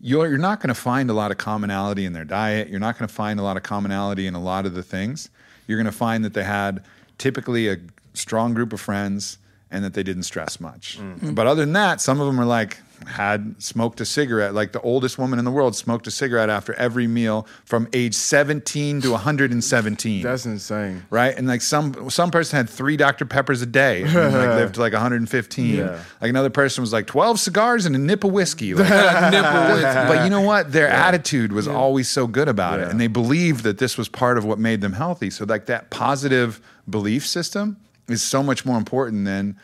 you're, 0.00 0.28
you're 0.28 0.38
not 0.38 0.60
going 0.60 0.68
to 0.68 0.80
find 0.80 1.10
a 1.10 1.12
lot 1.12 1.30
of 1.30 1.38
commonality 1.38 2.04
in 2.04 2.12
their 2.12 2.24
diet. 2.24 2.68
You're 2.68 2.78
not 2.78 2.98
going 2.98 3.08
to 3.08 3.14
find 3.14 3.40
a 3.40 3.42
lot 3.42 3.56
of 3.56 3.62
commonality 3.62 4.26
in 4.26 4.34
a 4.34 4.40
lot 4.40 4.64
of 4.64 4.74
the 4.74 4.82
things. 4.82 5.28
You're 5.66 5.78
going 5.78 5.86
to 5.86 5.98
find 5.98 6.24
that 6.24 6.34
they 6.34 6.44
had 6.44 6.84
typically 7.18 7.68
a 7.68 7.78
strong 8.14 8.54
group 8.54 8.72
of 8.72 8.80
friends 8.80 9.38
and 9.70 9.84
that 9.84 9.94
they 9.94 10.02
didn't 10.02 10.22
stress 10.24 10.60
much. 10.60 10.98
Mm-hmm. 10.98 11.34
But 11.34 11.46
other 11.46 11.62
than 11.62 11.72
that, 11.72 12.00
some 12.00 12.20
of 12.20 12.26
them 12.26 12.40
are 12.40 12.46
like, 12.46 12.78
had 13.06 13.54
smoked 13.62 14.00
a 14.00 14.04
cigarette, 14.06 14.54
like 14.54 14.72
the 14.72 14.80
oldest 14.80 15.18
woman 15.18 15.38
in 15.38 15.44
the 15.44 15.50
world 15.50 15.76
smoked 15.76 16.06
a 16.06 16.10
cigarette 16.10 16.48
after 16.48 16.72
every 16.74 17.06
meal 17.06 17.46
from 17.64 17.88
age 17.92 18.14
17 18.14 19.02
to 19.02 19.10
117 19.10 20.22
That's 20.22 20.46
insane. 20.46 21.04
right? 21.10 21.36
And 21.36 21.46
like 21.46 21.60
some 21.62 22.08
some 22.10 22.30
person 22.30 22.56
had 22.56 22.70
three 22.70 22.96
Dr 22.96 23.26
Peppers 23.26 23.62
a 23.62 23.66
day, 23.66 24.02
and 24.02 24.14
like 24.14 24.32
lived 24.32 24.74
to 24.76 24.80
like 24.80 24.92
115. 24.92 25.74
Yeah. 25.76 26.02
Like 26.20 26.30
another 26.30 26.50
person 26.50 26.82
was 26.82 26.92
like 26.92 27.06
12 27.06 27.38
cigars 27.38 27.86
and 27.86 27.94
a 27.94 27.98
nip 27.98 28.24
of 28.24 28.32
whiskey. 28.32 28.74
Like, 28.74 28.88
whiskey. 28.90 29.82
but 30.08 30.24
you 30.24 30.30
know 30.30 30.40
what? 30.40 30.72
Their 30.72 30.88
attitude 30.88 31.52
was 31.52 31.68
always 31.68 32.08
so 32.08 32.26
good 32.26 32.48
about 32.48 32.80
it, 32.80 32.88
and 32.88 33.00
they 33.00 33.08
believed 33.08 33.64
that 33.64 33.78
this 33.78 33.98
was 33.98 34.08
part 34.08 34.38
of 34.38 34.44
what 34.44 34.58
made 34.58 34.80
them 34.80 34.94
healthy. 34.94 35.30
So 35.30 35.44
like 35.44 35.66
that 35.66 35.90
positive 35.90 36.60
belief 36.88 37.26
system 37.26 37.76
is 38.08 38.22
so 38.22 38.42
much 38.42 38.64
more 38.64 38.78
important 38.78 39.24
than 39.24 39.56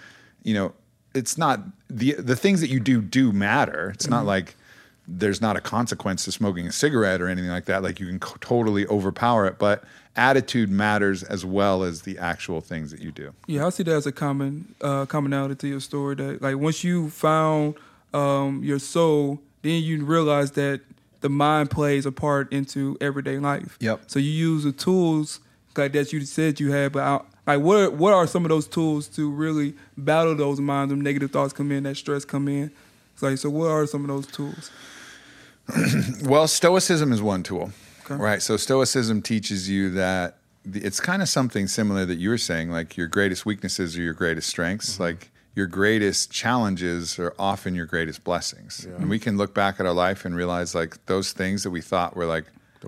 you 0.43 0.55
know. 0.55 0.73
It's 1.15 1.37
not 1.37 1.61
the 1.89 2.15
the 2.15 2.37
things 2.37 2.61
that 2.63 2.71
you 2.71 2.81
do 2.81 3.03
do 3.03 3.33
matter. 3.33 3.91
It's 3.95 4.09
not 4.09 4.25
like 4.25 4.57
there's 5.07 5.41
not 5.41 5.57
a 5.57 5.61
consequence 5.61 6.25
to 6.25 6.33
smoking 6.33 6.67
a 6.67 6.73
cigarette 6.73 7.21
or 7.21 7.29
anything 7.29 7.51
like 7.51 7.67
that. 7.67 7.83
Like 7.83 8.01
you 8.01 8.07
can 8.07 8.19
co- 8.19 8.37
totally 8.41 8.87
overpower 8.87 9.47
it, 9.47 9.59
but 9.59 9.85
attitude 10.17 10.71
matters 10.71 11.23
as 11.23 11.45
well 11.45 11.83
as 11.83 12.03
the 12.03 12.19
actual 12.19 12.61
things 12.61 12.91
that 12.91 13.01
you 13.01 13.11
do. 13.11 13.33
Yeah, 13.47 13.67
I 13.67 13.71
see 13.71 13.83
that 13.83 13.95
as 13.95 14.07
a 14.07 14.13
common 14.13 14.75
uh, 14.81 15.07
commonality 15.07 15.55
to 15.57 15.69
your 15.69 15.81
story. 15.81 16.15
That 16.17 16.41
like 16.41 16.57
once 16.57 16.85
you 16.85 17.11
found 17.11 17.75
um, 18.15 18.63
your 18.63 18.79
soul, 18.79 19.41
then 19.63 19.83
you 19.83 20.05
realize 20.05 20.53
that 20.53 20.81
the 21.21 21.29
mind 21.29 21.71
plays 21.71 22.07
a 22.07 22.13
part 22.13 22.53
into 22.53 22.97
everyday 23.01 23.39
life. 23.39 23.77
Yep. 23.81 24.03
So 24.07 24.19
you 24.19 24.31
use 24.31 24.65
the 24.65 24.73
tools 24.73 25.41
like 25.77 25.93
that 25.93 26.13
you 26.13 26.21
said 26.23 26.61
you 26.61 26.73
had, 26.73 26.93
but 26.93 27.27
like 27.47 27.61
what 27.61 27.95
what 27.95 28.13
are 28.13 28.27
some 28.27 28.45
of 28.45 28.49
those 28.51 28.67
tools 28.69 29.09
to 29.09 29.31
really 29.31 29.75
battle 29.97 30.35
those 30.35 30.61
minds 30.61 30.93
when 30.93 31.03
negative 31.03 31.31
thoughts 31.31 31.53
come 31.53 31.73
in, 31.73 31.83
that 31.85 31.97
stress 31.97 32.25
come 32.25 32.49
in? 32.49 32.71
It's 33.15 33.23
like 33.23 33.39
so, 33.39 33.51
what 33.51 33.69
are 33.71 33.87
some 33.87 34.03
of 34.03 34.09
those 34.09 34.27
tools? 34.27 34.71
Well, 36.25 36.49
Stoicism 36.49 37.13
is 37.13 37.23
one 37.23 37.43
tool, 37.43 37.73
Okay. 38.05 38.15
right? 38.21 38.43
So 38.43 38.57
Stoicism 38.57 39.23
teaches 39.23 39.69
you 39.69 39.91
that 39.91 40.39
it's 40.65 41.01
kind 41.01 41.23
of 41.23 41.29
something 41.29 41.67
similar 41.67 42.05
that 42.07 42.17
you 42.17 42.31
were 42.31 42.39
saying, 42.39 42.71
like 42.71 42.97
your 42.97 43.07
greatest 43.09 43.47
weaknesses 43.47 43.97
are 43.97 44.03
your 44.03 44.15
greatest 44.15 44.49
strengths. 44.49 44.95
Mm-hmm. 44.95 45.03
Like 45.03 45.31
your 45.55 45.67
greatest 45.67 46.31
challenges 46.31 47.19
are 47.19 47.35
often 47.39 47.75
your 47.75 47.87
greatest 47.87 48.25
blessings, 48.25 48.87
and 48.87 49.11
we 49.11 49.19
can 49.19 49.37
look 49.37 49.53
back 49.55 49.79
at 49.81 49.87
our 49.87 49.93
life 49.93 50.25
and 50.25 50.35
realize 50.35 50.75
like 50.75 51.05
those 51.07 51.33
things 51.33 51.63
that 51.63 51.71
we 51.71 51.81
thought 51.83 52.17
were 52.17 52.25
like, 52.27 52.47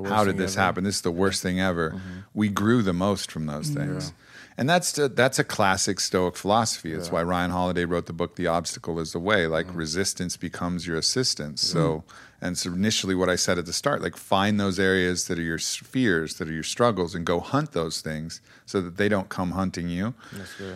how 0.09 0.25
did 0.25 0.37
this 0.39 0.53
ever. 0.53 0.61
Mm-hmm. 0.61 0.61
happen? 0.61 0.85
This 0.85 0.97
is 0.97 1.03
the 1.03 1.11
worst 1.11 1.43
thing 1.43 1.61
ever. 1.61 2.01
We 2.33 2.49
grew 2.49 2.83
the 2.83 2.95
most 2.95 3.31
from 3.31 3.47
those 3.47 3.69
things. 3.69 4.13
And 4.57 4.71
that's 4.71 4.93
that's 4.93 5.39
a 5.41 5.45
classic 5.45 5.99
Stoic 5.99 6.37
philosophy. 6.37 6.93
That's 6.95 7.11
why 7.11 7.23
Ryan 7.25 7.51
Holiday 7.51 7.85
wrote 7.85 8.07
the 8.07 8.13
book 8.13 8.37
"The 8.37 8.47
Obstacle 8.47 9.01
Is 9.01 9.13
the 9.13 9.19
Way." 9.19 9.47
Like 9.49 9.67
Mm-hmm. 9.67 9.79
resistance 9.79 10.37
becomes 10.37 10.87
your 10.87 10.97
assistance. 10.97 11.61
So, 11.61 12.05
and 12.41 12.57
so 12.57 12.73
initially, 12.73 13.17
what 13.17 13.29
I 13.29 13.35
said 13.37 13.59
at 13.59 13.67
the 13.67 13.73
start, 13.73 14.01
like 14.01 14.17
find 14.17 14.61
those 14.61 14.79
areas 14.79 15.27
that 15.27 15.39
are 15.41 15.43
your 15.43 15.59
fears, 15.59 16.35
that 16.37 16.49
are 16.49 16.53
your 16.53 16.63
struggles, 16.63 17.17
and 17.17 17.27
go 17.27 17.41
hunt 17.41 17.73
those 17.73 18.01
things 18.01 18.41
so 18.65 18.81
that 18.81 18.97
they 18.97 19.09
don't 19.09 19.29
come 19.29 19.53
hunting 19.53 19.89
you. 19.89 20.15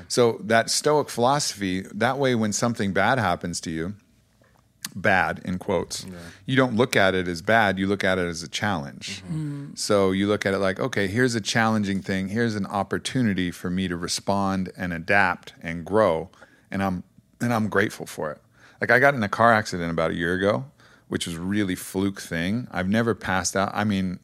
So 0.08 0.38
that 0.42 0.70
Stoic 0.70 1.08
philosophy, 1.08 1.82
that 1.94 2.18
way, 2.18 2.34
when 2.34 2.52
something 2.52 2.92
bad 2.92 3.18
happens 3.18 3.60
to 3.60 3.70
you, 3.70 3.94
bad 4.94 5.40
in 5.44 5.58
quotes. 5.58 6.06
You 6.46 6.56
don't 6.56 6.76
look 6.76 6.96
at 6.96 7.14
it 7.14 7.28
as 7.28 7.42
bad 7.42 7.78
you 7.78 7.86
look 7.86 8.04
at 8.04 8.18
it 8.18 8.26
as 8.26 8.42
a 8.42 8.48
challenge. 8.48 9.22
Mm-hmm. 9.22 9.66
Mm. 9.66 9.78
So 9.78 10.10
you 10.10 10.26
look 10.26 10.46
at 10.46 10.54
it 10.54 10.58
like 10.58 10.80
okay 10.80 11.06
here's 11.06 11.34
a 11.34 11.40
challenging 11.40 12.00
thing 12.00 12.28
here's 12.28 12.54
an 12.54 12.66
opportunity 12.66 13.50
for 13.50 13.70
me 13.70 13.88
to 13.88 13.96
respond 13.96 14.70
and 14.76 14.92
adapt 14.92 15.54
and 15.62 15.84
grow 15.84 16.30
and 16.70 16.82
i'm 16.82 17.02
and 17.40 17.52
i'm 17.52 17.68
grateful 17.68 18.06
for 18.06 18.30
it. 18.30 18.40
Like 18.80 18.90
i 18.90 18.98
got 18.98 19.14
in 19.14 19.22
a 19.22 19.28
car 19.28 19.52
accident 19.52 19.90
about 19.90 20.10
a 20.10 20.14
year 20.14 20.34
ago 20.34 20.64
which 21.08 21.26
was 21.26 21.36
a 21.36 21.40
really 21.40 21.74
fluke 21.74 22.20
thing. 22.20 22.68
I've 22.70 22.88
never 22.88 23.14
passed 23.14 23.56
out. 23.56 23.70
I 23.74 23.84
mean 23.84 24.20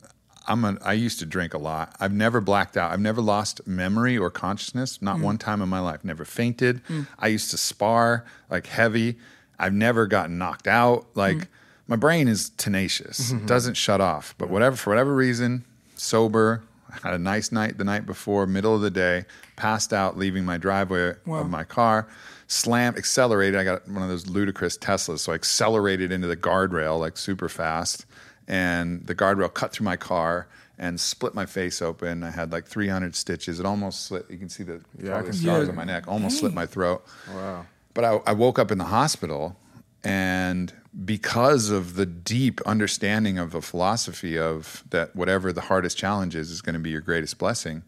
i'm 0.46 0.62
a, 0.62 0.76
i 0.82 0.92
used 0.92 1.18
to 1.20 1.26
drink 1.26 1.54
a 1.54 1.58
lot. 1.58 1.94
I've 2.00 2.12
never 2.12 2.40
blacked 2.40 2.76
out. 2.76 2.92
I've 2.92 3.00
never 3.00 3.22
lost 3.22 3.66
memory 3.66 4.18
or 4.18 4.30
consciousness 4.30 5.00
not 5.00 5.18
mm. 5.18 5.22
one 5.22 5.38
time 5.38 5.62
in 5.62 5.68
my 5.68 5.80
life. 5.80 6.04
Never 6.04 6.24
fainted. 6.24 6.84
Mm. 6.86 7.06
I 7.18 7.28
used 7.28 7.50
to 7.50 7.58
spar 7.58 8.24
like 8.50 8.66
heavy 8.66 9.16
I've 9.58 9.72
never 9.72 10.06
gotten 10.06 10.38
knocked 10.38 10.66
out. 10.66 11.06
Like 11.14 11.36
mm-hmm. 11.36 11.50
my 11.88 11.96
brain 11.96 12.28
is 12.28 12.50
tenacious, 12.50 13.32
It 13.32 13.46
doesn't 13.46 13.74
shut 13.74 14.00
off. 14.00 14.34
But 14.38 14.50
whatever, 14.50 14.76
for 14.76 14.90
whatever 14.90 15.14
reason, 15.14 15.64
sober, 15.94 16.62
had 17.02 17.14
a 17.14 17.18
nice 17.18 17.52
night 17.52 17.78
the 17.78 17.84
night 17.84 18.06
before, 18.06 18.46
middle 18.46 18.74
of 18.74 18.80
the 18.80 18.90
day, 18.90 19.24
passed 19.56 19.92
out, 19.92 20.16
leaving 20.16 20.44
my 20.44 20.58
driveway 20.58 21.14
Wow. 21.26 21.40
of 21.40 21.50
my 21.50 21.64
car, 21.64 22.06
slammed, 22.46 22.96
accelerated. 22.96 23.58
I 23.58 23.64
got 23.64 23.88
one 23.88 24.02
of 24.02 24.08
those 24.08 24.26
ludicrous 24.28 24.78
Teslas, 24.78 25.20
so 25.20 25.32
I 25.32 25.34
accelerated 25.34 26.12
into 26.12 26.26
the 26.26 26.36
guardrail 26.36 26.98
like 26.98 27.16
super 27.16 27.48
fast, 27.48 28.06
and 28.46 29.06
the 29.06 29.14
guardrail 29.14 29.52
cut 29.52 29.72
through 29.72 29.84
my 29.84 29.96
car. 29.96 30.46
And 30.76 30.98
split 30.98 31.36
my 31.36 31.46
face 31.46 31.80
open. 31.80 32.24
I 32.24 32.32
had 32.32 32.50
like 32.50 32.66
300 32.66 33.14
stitches. 33.14 33.60
It 33.60 33.64
almost 33.64 34.06
slit. 34.06 34.26
You 34.28 34.36
can 34.36 34.48
see 34.48 34.64
the, 34.64 34.80
Yeah, 34.98 35.10
I 35.10 35.12
probably 35.12 35.22
can 35.22 35.30
the 35.30 35.36
scars 35.36 35.68
on 35.68 35.76
my 35.76 35.84
neck. 35.84 36.08
Almost 36.08 36.40
slit 36.40 36.52
my 36.52 36.66
throat. 36.66 37.06
Wow. 37.32 37.66
But 37.94 38.04
I, 38.04 38.20
I 38.26 38.32
woke 38.32 38.58
up 38.58 38.70
in 38.70 38.78
the 38.78 38.84
hospital, 38.84 39.56
and 40.02 40.72
because 41.04 41.70
of 41.70 41.94
the 41.94 42.06
deep 42.06 42.60
understanding 42.62 43.38
of 43.38 43.52
the 43.52 43.62
philosophy 43.62 44.38
of 44.38 44.84
that, 44.90 45.14
whatever 45.14 45.52
the 45.52 45.62
hardest 45.62 45.96
challenge 45.96 46.34
is, 46.36 46.50
is 46.50 46.60
going 46.60 46.74
to 46.74 46.80
be 46.80 46.90
your 46.90 47.00
greatest 47.00 47.38
blessing. 47.38 47.82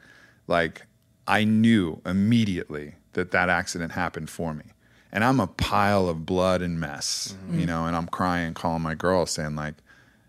Like 0.47 0.87
I 1.27 1.45
knew 1.45 2.01
immediately 2.07 2.95
that 3.13 3.33
that 3.33 3.49
accident 3.49 3.93
happened 3.93 4.31
for 4.31 4.55
me, 4.55 4.65
and 5.13 5.25
I'm 5.25 5.41
a 5.41 5.47
pile 5.47 6.09
of 6.09 6.25
blood 6.25 6.63
and 6.63 6.79
mess, 6.79 7.35
mm-hmm. 7.37 7.61
you 7.61 7.67
know. 7.67 7.87
And 7.87 7.97
I'm 7.97 8.07
crying, 8.07 8.55
calling 8.55 8.83
my 8.83 8.95
girl, 8.95 9.27
saying 9.27 9.57
like, 9.57 9.75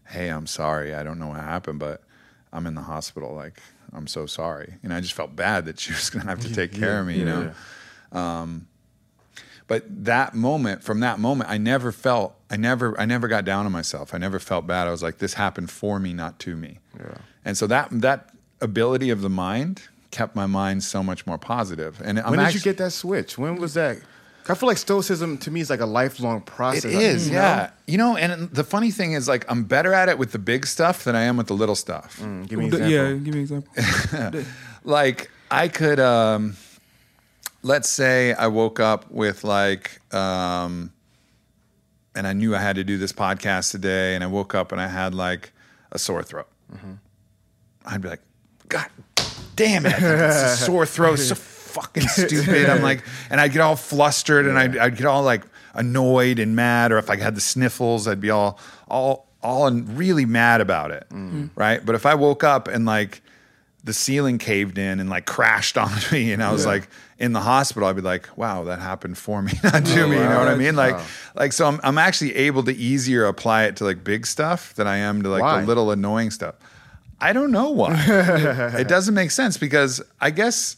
"Hey, 0.07 0.30
I'm 0.30 0.47
sorry. 0.47 0.95
I 0.95 1.03
don't 1.03 1.19
know 1.19 1.28
what 1.28 1.39
happened, 1.39 1.80
but 1.80 2.01
I'm 2.51 2.65
in 2.65 2.75
the 2.75 2.82
hospital. 2.82 3.34
Like." 3.34 3.61
I'm 3.93 4.07
so 4.07 4.25
sorry. 4.25 4.75
And 4.84 4.93
I 4.93 4.99
just 4.99 5.13
felt 5.13 5.36
bad 5.36 5.65
that 5.65 5.80
she 5.80 5.93
was 5.93 6.09
going 6.09 6.23
to 6.23 6.30
have 6.30 6.41
to 6.41 6.53
take 6.53 6.73
care 6.73 6.99
of 6.99 7.07
me, 7.07 7.17
you 7.17 7.25
know? 7.25 7.53
Um, 8.11 8.67
but 9.68 9.84
that 10.05 10.34
moment 10.34 10.84
from 10.84 10.99
that 11.01 11.20
moment 11.20 11.49
i 11.49 11.57
never 11.57 11.91
felt 11.91 12.36
i 12.49 12.55
never 12.57 12.99
i 12.99 13.05
never 13.05 13.28
got 13.28 13.43
down 13.45 13.65
on 13.65 13.72
myself 13.72 14.13
i 14.13 14.18
never 14.18 14.39
felt 14.39 14.65
bad 14.68 14.88
i 14.88 14.91
was 14.91 15.03
like 15.03 15.18
this 15.20 15.34
happened 15.36 15.70
for 15.70 15.99
me 15.99 16.13
not 16.13 16.39
to 16.39 16.55
me 16.55 16.80
Yeah. 16.99 17.18
and 17.45 17.57
so 17.57 17.68
that 17.68 17.89
that 17.91 18.30
ability 18.61 19.09
of 19.09 19.22
the 19.22 19.30
mind 19.30 19.82
kept 20.11 20.36
my 20.36 20.45
mind 20.47 20.84
so 20.84 21.03
much 21.03 21.28
more 21.28 21.38
positive 21.38 22.01
and 22.03 22.18
I'm 22.20 22.32
When 22.32 22.39
did 22.39 22.45
actu- 22.47 22.57
you 22.59 22.63
get 22.63 22.78
that 22.78 22.91
switch? 22.91 23.38
When 23.38 23.57
was 23.57 23.74
that? 23.76 23.97
I 24.49 24.55
feel 24.55 24.68
like 24.68 24.78
stoicism 24.78 25.38
to 25.39 25.51
me 25.51 25.59
is 25.59 25.70
like 25.70 25.82
a 25.82 25.86
lifelong 25.86 26.39
process. 26.39 26.86
it 26.86 26.93
is 26.93 27.28
you 27.28 27.34
know? 27.34 27.39
yeah 27.41 27.70
you 27.86 27.97
know 27.97 28.15
and 28.15 28.49
the 28.51 28.63
funny 28.63 28.91
thing 28.91 29.11
is 29.11 29.28
like 29.28 29.43
i'm 29.51 29.65
better 29.65 29.93
at 29.93 30.07
it 30.07 30.18
with 30.18 30.32
the 30.32 30.39
big 30.39 30.65
stuff 30.65 31.03
than 31.03 31.18
i 31.18 31.24
am 31.24 31.36
with 31.36 31.47
the 31.47 31.53
little 31.53 31.76
stuff 31.76 32.18
Give 32.47 32.57
me 32.57 32.68
an 32.70 32.89
yeah, 32.89 33.11
give 33.11 33.34
me 33.36 33.39
an 33.43 33.45
example. 33.47 33.74
like 34.84 35.30
I 35.51 35.68
could 35.68 35.99
um 35.99 36.55
let's 37.63 37.89
say 37.89 38.33
I 38.33 38.47
woke 38.47 38.79
up 38.79 39.09
with 39.11 39.43
like 39.43 40.01
um 40.13 40.91
and 42.15 42.25
I 42.25 42.33
knew 42.33 42.55
I 42.55 42.59
had 42.59 42.77
to 42.77 42.83
do 42.83 42.97
this 42.97 43.13
podcast 43.13 43.71
today 43.71 44.15
and 44.15 44.23
I 44.23 44.27
woke 44.27 44.55
up 44.55 44.71
and 44.71 44.81
I 44.81 44.87
had 44.87 45.13
like 45.13 45.51
a 45.91 45.99
sore 45.99 46.23
throat. 46.23 46.47
Mm-hmm. 46.73 46.93
I'd 47.85 48.01
be 48.01 48.09
like, 48.09 48.21
God 48.67 48.87
damn 49.55 49.85
it. 49.85 49.93
It's 49.93 50.03
a 50.03 50.57
sore 50.57 50.85
throat. 50.85 51.17
So 51.17 51.35
fucking 51.35 52.07
stupid. 52.07 52.69
I'm 52.69 52.81
like, 52.81 53.03
and 53.29 53.39
I'd 53.39 53.51
get 53.51 53.61
all 53.61 53.75
flustered 53.75 54.47
and 54.47 54.57
I'd, 54.57 54.77
I'd 54.77 54.97
get 54.97 55.05
all 55.05 55.23
like 55.23 55.43
annoyed 55.73 56.39
and 56.39 56.55
mad. 56.55 56.91
Or 56.91 56.97
if 56.97 57.09
I 57.09 57.17
had 57.17 57.35
the 57.35 57.41
sniffles, 57.41 58.07
I'd 58.07 58.19
be 58.19 58.31
all, 58.31 58.59
all, 58.87 59.27
all 59.43 59.67
and 59.67 59.97
really 59.97 60.25
mad 60.25 60.59
about 60.59 60.91
it. 60.91 61.05
Mm. 61.09 61.15
Mm-hmm. 61.15 61.45
Right. 61.55 61.85
But 61.85 61.95
if 61.95 62.05
I 62.05 62.15
woke 62.15 62.43
up 62.43 62.67
and 62.67 62.85
like 62.85 63.21
the 63.83 63.93
ceiling 63.93 64.37
caved 64.37 64.77
in 64.77 64.99
and 64.99 65.09
like 65.09 65.25
crashed 65.25 65.77
onto 65.77 66.11
me 66.15 66.33
and 66.33 66.43
I 66.43 66.51
was 66.51 66.65
like 66.65 66.89
in 67.20 67.34
the 67.34 67.41
hospital, 67.41 67.88
I'd 67.89 67.95
be 67.95 68.01
like, 68.01 68.30
wow, 68.38 68.63
that 68.65 68.80
happened 68.80 69.18
for 69.18 69.41
me, 69.41 69.53
not 69.63 69.86
to 69.86 70.07
me. 70.07 70.18
You 70.18 70.24
know 70.24 70.39
what 70.39 70.47
I 70.47 70.55
mean? 70.55 70.76
Like, 70.76 70.95
Wow. 70.95 71.05
like, 71.36 71.53
so 71.53 71.65
I'm, 71.68 71.80
I'm 71.84 71.97
actually 71.97 72.36
able 72.36 72.63
to 72.63 72.76
easier 72.76 73.26
apply 73.26 73.63
it 73.65 73.76
to 73.78 73.86
like 73.86 74.03
big 74.03 74.26
stuff 74.28 74.74
than 74.76 74.88
I 74.88 74.97
am 74.97 75.24
to 75.24 75.30
like 75.30 75.41
Why? 75.41 75.61
the 75.61 75.68
little 75.68 75.91
annoying 75.91 76.32
stuff. 76.32 76.55
I 77.20 77.34
don't 77.34 77.51
know 77.51 77.72
why. 77.72 77.95
it 78.78 78.88
doesn't 78.88 79.15
make 79.15 79.32
sense 79.32 79.57
because 79.57 80.01
I 80.22 80.30
guess 80.30 80.76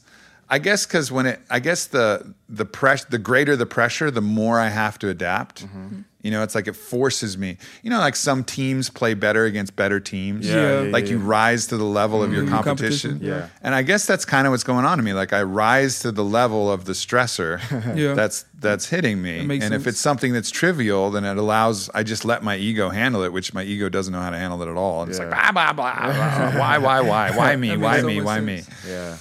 I 0.50 0.58
guess 0.58 0.86
because 0.86 1.12
when 1.12 1.26
it, 1.26 1.42
I 1.50 1.60
guess 1.60 1.88
the 1.88 2.34
the 2.48 2.66
press, 2.66 3.04
the 3.04 3.20
greater 3.20 3.56
the 3.58 3.66
pressure, 3.66 4.10
the 4.10 4.22
more 4.22 4.60
I 4.60 4.70
have 4.70 4.98
to 5.00 5.10
adapt. 5.10 5.66
Mm-hmm. 5.66 6.02
You 6.22 6.32
know, 6.32 6.44
it's 6.44 6.54
like 6.54 6.68
it 6.68 6.76
forces 6.76 7.38
me. 7.38 7.58
You 7.82 7.90
know, 7.90 8.00
like 8.00 8.16
some 8.18 8.44
teams 8.44 8.90
play 8.90 9.14
better 9.14 9.46
against 9.46 9.78
better 9.78 10.02
teams. 10.02 10.46
Yeah, 10.46 10.82
yeah, 10.82 10.92
like 10.92 11.06
yeah. 11.06 11.12
you 11.12 11.20
rise 11.20 11.68
to 11.68 11.78
the 11.78 11.86
level 11.86 12.22
of 12.22 12.34
your 12.34 12.44
Mhm. 12.44 12.50
competition. 12.50 13.12
Competition, 13.12 13.26
yeah. 13.42 13.48
And 13.64 13.74
I 13.74 13.84
guess 13.84 14.06
that's 14.06 14.26
kind 14.26 14.46
of 14.46 14.52
what's 14.52 14.66
going 14.66 14.84
on 14.84 14.98
to 14.98 15.04
me. 15.04 15.14
Like 15.14 15.32
I 15.32 15.44
rise 15.44 16.00
to 16.02 16.12
the 16.12 16.24
level 16.26 16.70
of 16.70 16.84
the 16.84 16.92
stressor 16.92 17.62
Yeah. 17.96 18.16
that's 18.16 18.44
that's 18.60 18.90
hitting 18.90 19.22
me. 19.22 19.36
That 19.36 19.40
And 19.40 19.48
makes 19.48 19.66
if 19.72 19.88
it's 19.88 20.00
something 20.02 20.34
that's 20.34 20.52
trivial, 20.52 21.10
then 21.10 21.24
it 21.24 21.38
allows 21.38 21.90
I 21.94 22.04
just 22.04 22.26
let 22.26 22.44
my 22.44 22.58
ego 22.58 22.90
handle 22.90 23.24
it, 23.24 23.32
which 23.32 23.54
my 23.54 23.64
ego 23.64 23.88
doesn't 23.88 24.12
know 24.12 24.20
how 24.22 24.30
to 24.32 24.38
handle 24.38 24.62
it 24.62 24.68
at 24.70 24.76
all. 24.76 25.04
And 25.04 25.10
it's 25.10 25.20
like 25.20 25.30
Yeah. 25.32 25.52
blah 25.54 25.72
blah 25.72 25.94
blah. 25.94 26.12
blah. 26.14 26.60
why 26.60 26.78
why 26.80 27.00
why 27.00 27.32
why 27.38 27.56
me? 27.56 27.78
Why 27.78 27.92
makes 27.94 28.02
so 28.02 28.08
me? 28.08 28.16
much 28.18 28.26
Why 28.26 28.40
me? 28.42 28.64
Yeah. 28.86 29.18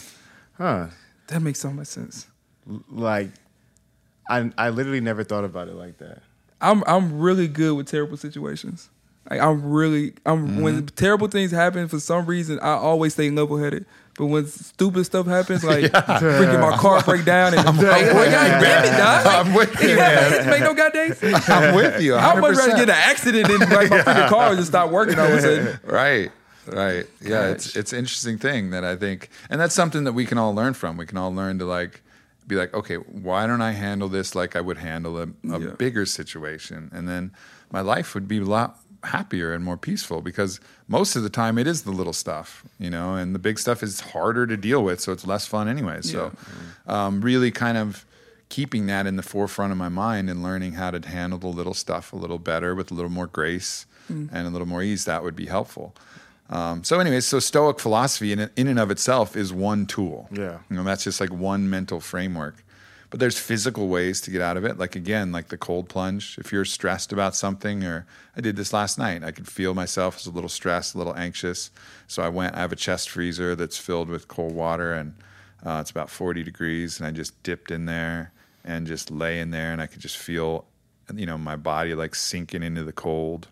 Huh. 0.56 0.86
That 1.28 1.42
makes 1.42 1.60
so 1.60 1.70
much 1.70 1.86
sense. 1.86 2.26
Like, 2.90 3.30
I 4.28 4.50
I 4.58 4.70
literally 4.70 5.00
never 5.00 5.22
thought 5.22 5.44
about 5.44 5.68
it 5.68 5.74
like 5.74 5.98
that. 5.98 6.22
I'm 6.60 6.82
I'm 6.86 7.18
really 7.18 7.48
good 7.48 7.76
with 7.76 7.86
terrible 7.86 8.16
situations. 8.16 8.90
Like 9.30 9.40
I'm 9.40 9.70
really 9.70 10.14
I'm 10.24 10.62
when 10.62 10.76
mm-hmm. 10.76 10.86
terrible 10.96 11.28
things 11.28 11.50
happen 11.50 11.88
for 11.88 12.00
some 12.00 12.26
reason 12.26 12.58
I 12.60 12.72
always 12.72 13.14
stay 13.14 13.30
level 13.30 13.58
headed. 13.58 13.86
But 14.16 14.26
when 14.26 14.46
stupid 14.46 15.04
stuff 15.04 15.26
happens, 15.26 15.62
like 15.62 15.84
freaking 15.92 16.60
my 16.60 16.76
car 16.76 17.02
break 17.04 17.24
down 17.24 17.54
and 17.54 17.60
I'm 17.68 17.76
like, 17.76 18.06
oh, 18.06 18.24
God 18.30 18.60
damn 18.60 18.84
it, 18.84 18.96
dog. 18.98 19.26
I'm 19.26 19.54
with 19.54 19.80
you, 19.80 19.94
man. 19.94 20.50
Make 20.50 20.60
no 20.60 20.74
goddamn 20.74 21.14
sense. 21.14 21.48
I'm 21.48 21.72
with 21.72 22.02
you. 22.02 22.16
I 22.16 22.34
would 22.34 22.40
much 22.40 22.56
rather 22.56 22.72
100%. 22.72 22.76
get 22.76 22.88
an 22.88 22.96
accident 22.96 23.46
than 23.46 23.60
like 23.70 23.90
my 23.90 23.98
freaking 24.00 24.28
car 24.28 24.48
and 24.48 24.56
just 24.58 24.70
stop 24.70 24.90
working 24.90 25.20
all 25.20 25.26
of 25.26 25.34
a 25.34 25.40
sudden. 25.40 25.80
Right. 25.84 26.32
Right. 26.66 27.06
Yeah, 27.22 27.48
it's 27.48 27.76
it's 27.76 27.92
an 27.92 28.00
interesting 28.00 28.38
thing 28.38 28.70
that 28.70 28.84
I 28.84 28.96
think 28.96 29.30
and 29.48 29.60
that's 29.60 29.74
something 29.74 30.04
that 30.04 30.12
we 30.12 30.26
can 30.26 30.36
all 30.36 30.54
learn 30.54 30.74
from. 30.74 30.96
We 30.96 31.06
can 31.06 31.16
all 31.16 31.32
learn 31.32 31.58
to 31.60 31.64
like 31.64 32.02
be 32.48 32.56
like, 32.56 32.72
okay, 32.74 32.96
why 32.96 33.46
don't 33.46 33.60
I 33.60 33.72
handle 33.72 34.08
this 34.08 34.34
like 34.34 34.56
I 34.56 34.60
would 34.60 34.78
handle 34.78 35.18
a, 35.18 35.28
a 35.52 35.60
Yeah. 35.60 35.70
bigger 35.78 36.06
situation? 36.06 36.90
And 36.92 37.06
then 37.06 37.32
my 37.70 37.80
life 37.82 38.14
would 38.14 38.26
be 38.26 38.38
a 38.38 38.44
lot 38.44 38.80
happier 39.04 39.52
and 39.52 39.62
more 39.64 39.76
peaceful 39.76 40.22
because 40.22 40.58
most 40.88 41.14
of 41.14 41.22
the 41.22 41.30
time 41.30 41.56
it 41.58 41.66
is 41.68 41.82
the 41.82 41.92
little 41.92 42.12
stuff, 42.12 42.64
you 42.80 42.90
know, 42.90 43.14
and 43.14 43.34
the 43.34 43.38
big 43.38 43.58
stuff 43.58 43.82
is 43.82 44.00
harder 44.00 44.44
to 44.46 44.56
deal 44.56 44.82
with, 44.82 45.00
so 45.00 45.12
it's 45.12 45.26
less 45.26 45.46
fun 45.46 45.68
anyway. 45.68 46.00
So 46.02 46.32
um, 46.86 47.20
really 47.20 47.50
kind 47.52 47.78
of 47.78 48.04
keeping 48.48 48.86
that 48.86 49.06
in 49.06 49.16
the 49.16 49.22
forefront 49.22 49.70
of 49.72 49.78
my 49.78 49.90
mind 49.90 50.28
and 50.30 50.42
learning 50.42 50.72
how 50.72 50.90
to 50.90 51.06
handle 51.06 51.38
the 51.38 51.48
little 51.48 51.74
stuff 51.74 52.12
a 52.12 52.16
little 52.16 52.38
better 52.38 52.74
with 52.74 52.90
a 52.90 52.94
little 52.94 53.10
more 53.10 53.26
grace 53.26 53.86
and 54.08 54.30
a 54.46 54.48
little 54.48 54.66
more 54.66 54.82
ease, 54.82 55.04
that 55.04 55.22
would 55.22 55.36
be 55.36 55.46
helpful. 55.46 55.94
Um, 56.50 56.82
so, 56.82 56.98
anyways, 56.98 57.26
so 57.26 57.40
Stoic 57.40 57.78
philosophy 57.78 58.32
in, 58.32 58.50
in 58.56 58.68
and 58.68 58.78
of 58.78 58.90
itself 58.90 59.36
is 59.36 59.52
one 59.52 59.86
tool. 59.86 60.28
Yeah. 60.32 60.58
You 60.70 60.76
know, 60.76 60.84
that's 60.84 61.04
just 61.04 61.20
like 61.20 61.32
one 61.32 61.68
mental 61.68 62.00
framework. 62.00 62.64
But 63.10 63.20
there's 63.20 63.38
physical 63.38 63.88
ways 63.88 64.20
to 64.22 64.30
get 64.30 64.42
out 64.42 64.58
of 64.58 64.64
it. 64.64 64.76
Like, 64.76 64.94
again, 64.94 65.32
like 65.32 65.48
the 65.48 65.56
cold 65.56 65.88
plunge. 65.88 66.36
If 66.38 66.52
you're 66.52 66.66
stressed 66.66 67.10
about 67.10 67.34
something, 67.34 67.82
or 67.82 68.06
I 68.36 68.42
did 68.42 68.56
this 68.56 68.72
last 68.72 68.98
night, 68.98 69.24
I 69.24 69.30
could 69.30 69.48
feel 69.48 69.72
myself 69.72 70.16
as 70.16 70.26
a 70.26 70.30
little 70.30 70.50
stressed, 70.50 70.94
a 70.94 70.98
little 70.98 71.16
anxious. 71.16 71.70
So 72.06 72.22
I 72.22 72.28
went, 72.28 72.54
I 72.54 72.60
have 72.60 72.72
a 72.72 72.76
chest 72.76 73.08
freezer 73.08 73.54
that's 73.54 73.78
filled 73.78 74.10
with 74.10 74.28
cold 74.28 74.54
water, 74.54 74.92
and 74.92 75.14
uh, 75.64 75.78
it's 75.80 75.90
about 75.90 76.10
40 76.10 76.42
degrees. 76.42 76.98
And 76.98 77.06
I 77.06 77.10
just 77.10 77.42
dipped 77.42 77.70
in 77.70 77.86
there 77.86 78.32
and 78.62 78.86
just 78.86 79.10
lay 79.10 79.40
in 79.40 79.50
there, 79.50 79.72
and 79.72 79.80
I 79.80 79.86
could 79.86 80.00
just 80.00 80.18
feel, 80.18 80.66
you 81.14 81.24
know, 81.24 81.38
my 81.38 81.56
body 81.56 81.94
like 81.94 82.14
sinking 82.14 82.62
into 82.62 82.84
the 82.84 82.92
cold 82.92 83.48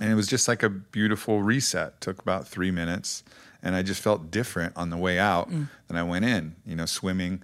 and 0.00 0.10
it 0.10 0.14
was 0.14 0.26
just 0.26 0.48
like 0.48 0.62
a 0.62 0.68
beautiful 0.70 1.42
reset. 1.42 2.00
Took 2.00 2.20
about 2.20 2.48
three 2.48 2.70
minutes 2.70 3.22
and 3.62 3.74
i 3.76 3.82
just 3.82 4.00
felt 4.02 4.30
different 4.30 4.74
on 4.74 4.88
the 4.88 4.96
way 4.96 5.18
out 5.18 5.50
Mm. 5.50 5.68
than 5.88 5.96
i 5.98 6.02
went 6.02 6.24
in 6.24 6.54
you 6.64 6.74
know 6.74 6.86
swimming 6.86 7.42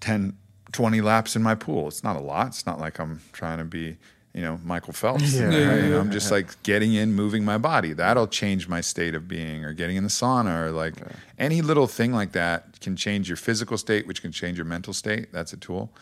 10 0.00 0.36
20 0.72 1.00
laps 1.00 1.36
in 1.36 1.42
my 1.44 1.54
pool. 1.54 1.86
It's 1.86 2.02
not 2.02 2.16
a 2.16 2.20
lot. 2.20 2.48
It's 2.48 2.66
not 2.66 2.80
like 2.80 2.98
i'm 2.98 3.20
trying 3.32 3.58
to 3.58 3.64
be 3.64 3.96
you 4.34 4.42
know 4.42 4.58
michael 4.64 4.92
phelps. 4.92 5.32
Yeah. 5.38 5.44
right? 5.44 5.52
Yeah, 5.54 5.86
yeah, 5.90 6.00
i'm 6.00 6.10
just 6.10 6.32
like 6.32 6.60
getting 6.64 6.94
in 6.94 7.14
moving 7.14 7.44
my 7.44 7.58
body. 7.58 7.92
That'll 7.92 8.26
change 8.26 8.66
my 8.68 8.80
state 8.80 9.14
of 9.14 9.28
being 9.28 9.64
or 9.64 9.72
getting 9.72 9.96
in 9.96 10.02
the 10.02 10.10
sauna 10.10 10.64
or 10.66 10.70
like 10.72 10.94
any 11.38 11.62
little 11.62 11.86
thing 11.86 12.12
like 12.12 12.32
that 12.32 12.80
can 12.80 12.96
change 12.96 13.28
your 13.28 13.36
physical 13.36 13.78
state 13.78 14.08
which 14.08 14.20
can 14.22 14.32
change 14.32 14.58
your 14.58 14.64
mental 14.66 14.92
state. 14.92 15.32
That's 15.32 15.52
a 15.52 15.56
tool. 15.56 15.92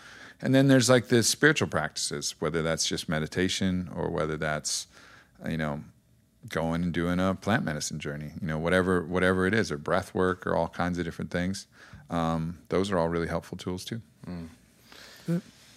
And 0.40 0.54
then 0.54 0.66
there's 0.68 0.88
like 0.88 1.08
the 1.08 1.22
spiritual 1.22 1.68
practices 1.68 2.34
whether 2.38 2.62
that's 2.62 2.86
just 2.86 3.06
meditation 3.10 3.90
or 3.94 4.08
whether 4.08 4.38
that's 4.38 4.86
you 5.48 5.56
know, 5.56 5.82
going 6.48 6.82
and 6.82 6.92
doing 6.92 7.20
a 7.20 7.34
plant 7.34 7.64
medicine 7.64 7.98
journey, 7.98 8.32
you 8.40 8.46
know, 8.46 8.58
whatever 8.58 9.02
whatever 9.02 9.46
it 9.46 9.54
is, 9.54 9.70
or 9.70 9.78
breath 9.78 10.14
work, 10.14 10.46
or 10.46 10.54
all 10.56 10.68
kinds 10.68 10.98
of 10.98 11.04
different 11.04 11.30
things. 11.30 11.66
Um, 12.10 12.58
those 12.68 12.90
are 12.90 12.98
all 12.98 13.08
really 13.08 13.28
helpful 13.28 13.56
tools 13.56 13.84
too. 13.84 14.02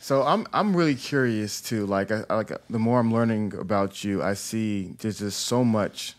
So 0.02 0.22
I'm 0.24 0.46
I'm 0.54 0.76
really 0.76 0.96
curious 0.96 1.62
too. 1.62 1.86
Like 1.88 2.12
I- 2.12 2.26
like 2.30 2.52
the 2.70 2.78
more 2.80 3.00
I'm 3.00 3.12
learning 3.14 3.54
about 3.58 4.04
you, 4.04 4.22
I 4.22 4.36
see 4.36 4.94
there's 5.00 5.18
just 5.20 5.40
so 5.48 5.64
much, 5.64 6.14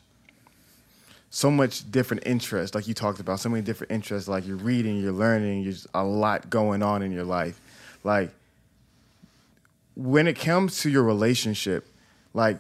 so 1.31 1.51
much 1.53 1.89
different 1.93 2.25
interest. 2.27 2.75
Like 2.75 2.89
you 2.89 2.95
talked 2.95 3.21
about, 3.21 3.39
so 3.39 3.49
many 3.49 3.63
different 3.63 3.93
interests. 3.93 4.29
Like 4.29 4.45
you're 4.47 4.57
reading, 4.57 5.01
you're 5.01 5.13
learning. 5.13 5.63
There's 5.65 5.87
a 5.95 6.03
lot 6.03 6.51
going 6.51 6.83
on 6.83 7.03
in 7.03 7.13
your 7.13 7.23
life. 7.25 7.61
Like 8.03 8.31
when 9.95 10.27
it 10.27 10.37
comes 10.39 10.81
to 10.81 10.91
your 10.91 11.03
relationship, 11.05 11.87
like 12.35 12.59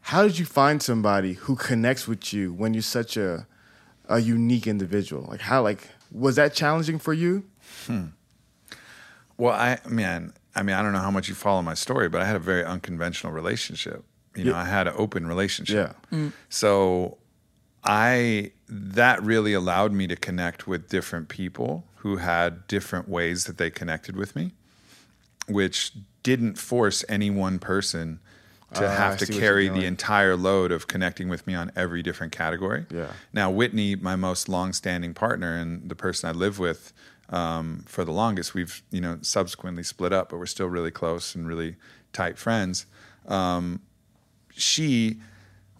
how 0.00 0.22
did 0.22 0.38
you 0.38 0.44
find 0.44 0.82
somebody 0.82 1.34
who 1.34 1.56
connects 1.56 2.08
with 2.08 2.32
you 2.32 2.52
when 2.52 2.74
you're 2.74 2.82
such 2.82 3.16
a 3.16 3.46
a 4.08 4.20
unique 4.20 4.66
individual? 4.66 5.26
Like 5.28 5.40
how 5.40 5.62
like 5.62 5.88
was 6.10 6.36
that 6.36 6.54
challenging 6.54 6.98
for 6.98 7.12
you? 7.12 7.44
Hmm. 7.86 8.06
Well, 9.36 9.54
I 9.54 9.78
man, 9.88 10.32
I 10.54 10.62
mean, 10.62 10.74
I 10.74 10.82
don't 10.82 10.92
know 10.92 11.00
how 11.00 11.10
much 11.10 11.28
you 11.28 11.34
follow 11.34 11.62
my 11.62 11.74
story, 11.74 12.08
but 12.08 12.20
I 12.20 12.24
had 12.24 12.36
a 12.36 12.40
very 12.40 12.64
unconventional 12.64 13.32
relationship. 13.32 14.04
You 14.34 14.44
know, 14.44 14.54
I 14.54 14.64
had 14.64 14.86
an 14.86 14.94
open 14.96 15.26
relationship. 15.26 15.96
Yeah. 16.12 16.16
Mm. 16.16 16.32
So 16.48 17.18
I 17.84 18.52
that 18.68 19.22
really 19.22 19.52
allowed 19.52 19.92
me 19.92 20.06
to 20.06 20.16
connect 20.16 20.66
with 20.66 20.88
different 20.88 21.28
people 21.28 21.84
who 21.96 22.16
had 22.16 22.66
different 22.66 23.08
ways 23.08 23.44
that 23.44 23.58
they 23.58 23.70
connected 23.70 24.16
with 24.16 24.36
me, 24.36 24.52
which 25.48 25.92
didn't 26.22 26.58
force 26.58 27.04
any 27.08 27.30
one 27.30 27.58
person 27.58 28.20
to 28.74 28.86
I 28.86 28.94
have 28.94 29.18
to 29.18 29.24
what 29.24 29.34
you're 29.34 29.40
carry 29.40 29.68
the 29.68 29.86
entire 29.86 30.36
load 30.36 30.72
of 30.72 30.86
connecting 30.86 31.28
with 31.28 31.46
me 31.46 31.54
on 31.54 31.72
every 31.74 32.02
different 32.02 32.32
category. 32.32 32.86
Yeah. 32.90 33.12
Now, 33.32 33.50
Whitney, 33.50 33.96
my 33.96 34.16
most 34.16 34.48
long-standing 34.48 35.14
partner 35.14 35.56
and 35.56 35.88
the 35.88 35.94
person 35.94 36.28
I 36.28 36.32
live 36.32 36.58
with 36.58 36.92
um, 37.30 37.84
for 37.86 38.04
the 38.04 38.12
longest, 38.12 38.54
we've 38.54 38.82
you 38.90 39.00
know 39.00 39.18
subsequently 39.22 39.82
split 39.82 40.12
up, 40.12 40.30
but 40.30 40.38
we're 40.38 40.46
still 40.46 40.68
really 40.68 40.90
close 40.90 41.34
and 41.34 41.46
really 41.46 41.76
tight 42.12 42.38
friends. 42.38 42.86
Um, 43.26 43.80
she 44.50 45.20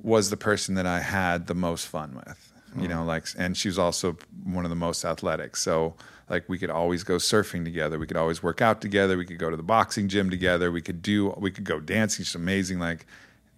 was 0.01 0.30
the 0.30 0.36
person 0.36 0.74
that 0.76 0.86
I 0.86 1.01
had 1.01 1.47
the 1.47 1.55
most 1.55 1.86
fun 1.86 2.14
with. 2.14 2.47
You 2.76 2.88
know, 2.88 3.04
like, 3.04 3.26
and 3.36 3.56
she 3.56 3.68
was 3.68 3.78
also 3.78 4.16
one 4.44 4.64
of 4.64 4.70
the 4.70 4.76
most 4.76 5.04
athletic. 5.04 5.56
So, 5.56 5.94
like, 6.28 6.48
we 6.48 6.58
could 6.58 6.70
always 6.70 7.02
go 7.02 7.16
surfing 7.16 7.64
together. 7.64 7.98
We 7.98 8.06
could 8.06 8.16
always 8.16 8.42
work 8.42 8.60
out 8.60 8.80
together. 8.80 9.16
We 9.16 9.24
could 9.24 9.38
go 9.38 9.50
to 9.50 9.56
the 9.56 9.62
boxing 9.62 10.08
gym 10.08 10.28
together. 10.30 10.70
We 10.70 10.82
could 10.82 11.00
do, 11.02 11.34
we 11.38 11.50
could 11.50 11.64
go 11.64 11.80
dancing. 11.80 12.24
She's 12.24 12.34
amazing. 12.34 12.78
Like, 12.78 13.06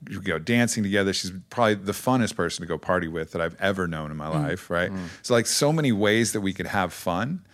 we 0.08 0.14
could 0.14 0.24
go 0.24 0.38
dancing 0.38 0.82
together. 0.82 1.12
She's 1.12 1.32
probably 1.50 1.74
the 1.74 1.92
funnest 1.92 2.36
person 2.36 2.62
to 2.62 2.68
go 2.68 2.78
party 2.78 3.08
with 3.08 3.32
that 3.32 3.42
I've 3.42 3.60
ever 3.60 3.88
known 3.88 4.10
in 4.10 4.16
my 4.16 4.28
mm. 4.28 4.34
life. 4.34 4.70
Right. 4.70 4.90
Mm. 4.90 5.08
So, 5.22 5.34
like, 5.34 5.46
so 5.46 5.72
many 5.72 5.92
ways 5.92 6.32
that 6.32 6.40
we 6.40 6.52
could 6.52 6.68
have 6.68 6.92
fun. 6.92 7.44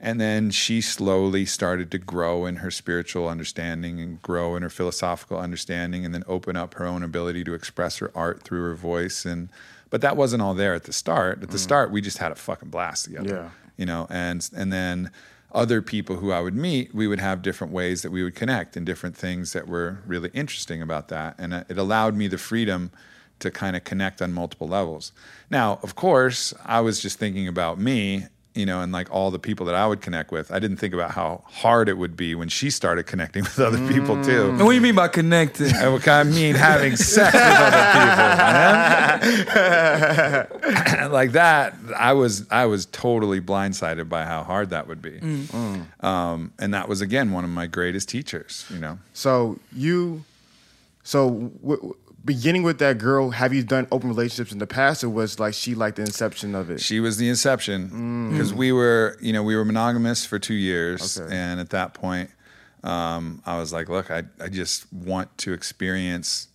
And 0.00 0.20
then 0.20 0.50
she 0.50 0.82
slowly 0.82 1.46
started 1.46 1.90
to 1.92 1.98
grow 1.98 2.44
in 2.44 2.56
her 2.56 2.70
spiritual 2.70 3.28
understanding 3.28 4.00
and 4.00 4.20
grow 4.20 4.54
in 4.54 4.62
her 4.62 4.68
philosophical 4.68 5.38
understanding 5.38 6.04
and 6.04 6.12
then 6.12 6.24
open 6.26 6.56
up 6.56 6.74
her 6.74 6.84
own 6.84 7.02
ability 7.02 7.44
to 7.44 7.54
express 7.54 7.98
her 7.98 8.10
art 8.14 8.42
through 8.42 8.64
her 8.64 8.74
voice. 8.74 9.24
And 9.24 9.48
but 9.94 10.00
that 10.00 10.16
wasn't 10.16 10.42
all 10.42 10.54
there 10.54 10.74
at 10.74 10.82
the 10.82 10.92
start. 10.92 11.40
At 11.40 11.52
the 11.52 11.56
mm. 11.56 11.60
start, 11.60 11.92
we 11.92 12.00
just 12.00 12.18
had 12.18 12.32
a 12.32 12.34
fucking 12.34 12.68
blast 12.68 13.04
together. 13.04 13.28
Yeah. 13.28 13.50
You 13.76 13.86
know, 13.86 14.08
and 14.10 14.50
and 14.56 14.72
then 14.72 15.12
other 15.52 15.80
people 15.82 16.16
who 16.16 16.32
I 16.32 16.40
would 16.40 16.56
meet, 16.56 16.92
we 16.92 17.06
would 17.06 17.20
have 17.20 17.42
different 17.42 17.72
ways 17.72 18.02
that 18.02 18.10
we 18.10 18.24
would 18.24 18.34
connect 18.34 18.76
and 18.76 18.84
different 18.84 19.16
things 19.16 19.52
that 19.52 19.68
were 19.68 20.00
really 20.04 20.30
interesting 20.34 20.82
about 20.82 21.10
that. 21.10 21.36
And 21.38 21.54
it 21.54 21.78
allowed 21.78 22.16
me 22.16 22.26
the 22.26 22.38
freedom 22.38 22.90
to 23.38 23.52
kind 23.52 23.76
of 23.76 23.84
connect 23.84 24.20
on 24.20 24.32
multiple 24.32 24.66
levels. 24.66 25.12
Now, 25.48 25.78
of 25.84 25.94
course, 25.94 26.52
I 26.64 26.80
was 26.80 26.98
just 26.98 27.20
thinking 27.20 27.46
about 27.46 27.78
me, 27.78 28.26
you 28.54 28.64
know, 28.64 28.80
and 28.80 28.92
like 28.92 29.10
all 29.10 29.30
the 29.32 29.38
people 29.38 29.66
that 29.66 29.74
I 29.74 29.86
would 29.86 30.00
connect 30.00 30.30
with. 30.30 30.52
I 30.52 30.58
didn't 30.60 30.76
think 30.76 30.94
about 30.94 31.10
how 31.10 31.42
hard 31.46 31.88
it 31.88 31.98
would 31.98 32.16
be 32.16 32.34
when 32.36 32.48
she 32.48 32.70
started 32.70 33.02
connecting 33.04 33.42
with 33.48 33.58
other 33.58 33.78
people 33.88 34.22
too. 34.22 34.50
And 34.50 34.58
what 34.60 34.70
do 34.70 34.74
you 34.76 34.80
mean 34.80 34.94
by 34.94 35.08
connecting? 35.08 35.74
I 35.74 35.88
would 35.88 36.02
kind 36.02 36.28
of 36.28 36.34
mean 36.34 36.54
having 36.54 36.96
sex 36.96 37.34
with 37.34 37.42
other 37.42 37.82
people, 37.92 39.50
man. 39.50 41.10
like 41.12 41.32
that, 41.32 41.74
I 41.96 42.12
was 42.12 42.46
I 42.50 42.66
was 42.66 42.86
totally 42.86 43.40
blindsided 43.40 44.08
by 44.08 44.24
how 44.24 44.42
hard 44.44 44.70
that 44.70 44.86
would 44.86 45.02
be, 45.02 45.12
mm. 45.12 45.46
Mm. 45.46 46.04
um, 46.04 46.52
and 46.58 46.72
that 46.74 46.88
was 46.88 47.00
again 47.00 47.32
one 47.32 47.44
of 47.44 47.50
my 47.50 47.66
greatest 47.66 48.08
teachers. 48.08 48.64
You 48.70 48.78
know, 48.78 48.98
So 49.12 49.58
you, 49.74 50.24
so 51.02 51.28
w- 51.30 51.76
w- 51.76 51.94
beginning 52.24 52.62
with 52.62 52.78
that 52.78 52.98
girl, 52.98 53.30
have 53.30 53.52
you 53.52 53.62
done 53.62 53.86
open 53.92 54.08
relationships 54.08 54.52
in 54.52 54.58
the 54.58 54.66
past, 54.66 55.04
or 55.04 55.10
was 55.10 55.38
like 55.38 55.54
she 55.54 55.74
like 55.74 55.94
the 55.96 56.02
inception 56.02 56.54
of 56.54 56.70
it? 56.70 56.80
She 56.80 57.00
was 57.00 57.16
the 57.18 57.28
inception 57.28 58.30
because 58.32 58.52
we 58.54 58.72
were, 58.72 59.16
you 59.20 59.32
know, 59.32 59.42
we 59.42 59.56
were 59.56 59.64
monogamous 59.64 60.24
for 60.24 60.38
two 60.38 60.54
years, 60.54 61.18
Okay. 61.20 61.34
and 61.34 61.60
at 61.60 61.70
that 61.70 61.94
point, 61.94 62.30
um, 62.82 63.42
I 63.46 63.58
was 63.58 63.72
like, 63.72 63.88
look, 63.88 64.10
I, 64.10 64.24
I 64.40 64.48
just 64.48 64.90
want 64.92 65.36
to 65.38 65.52
experience 65.52 66.48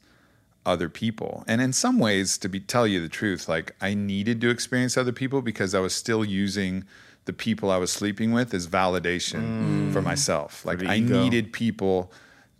other 0.65 0.89
people, 0.89 1.43
and 1.47 1.61
in 1.61 1.73
some 1.73 1.99
ways, 1.99 2.37
to 2.39 2.49
be 2.49 2.59
tell 2.59 2.85
you 2.85 3.01
the 3.01 3.09
truth, 3.09 3.47
like 3.47 3.75
I 3.81 3.93
needed 3.93 4.41
to 4.41 4.49
experience 4.49 4.97
other 4.97 5.11
people 5.13 5.41
because 5.41 5.73
I 5.73 5.79
was 5.79 5.93
still 5.95 6.23
using 6.25 6.83
the 7.25 7.33
people 7.33 7.69
I 7.71 7.77
was 7.77 7.91
sleeping 7.91 8.31
with 8.33 8.53
as 8.53 8.67
validation 8.67 9.91
for 9.93 10.01
myself. 10.01 10.65
Like 10.65 10.83
I 10.83 10.99
needed 10.99 11.53
people 11.53 12.11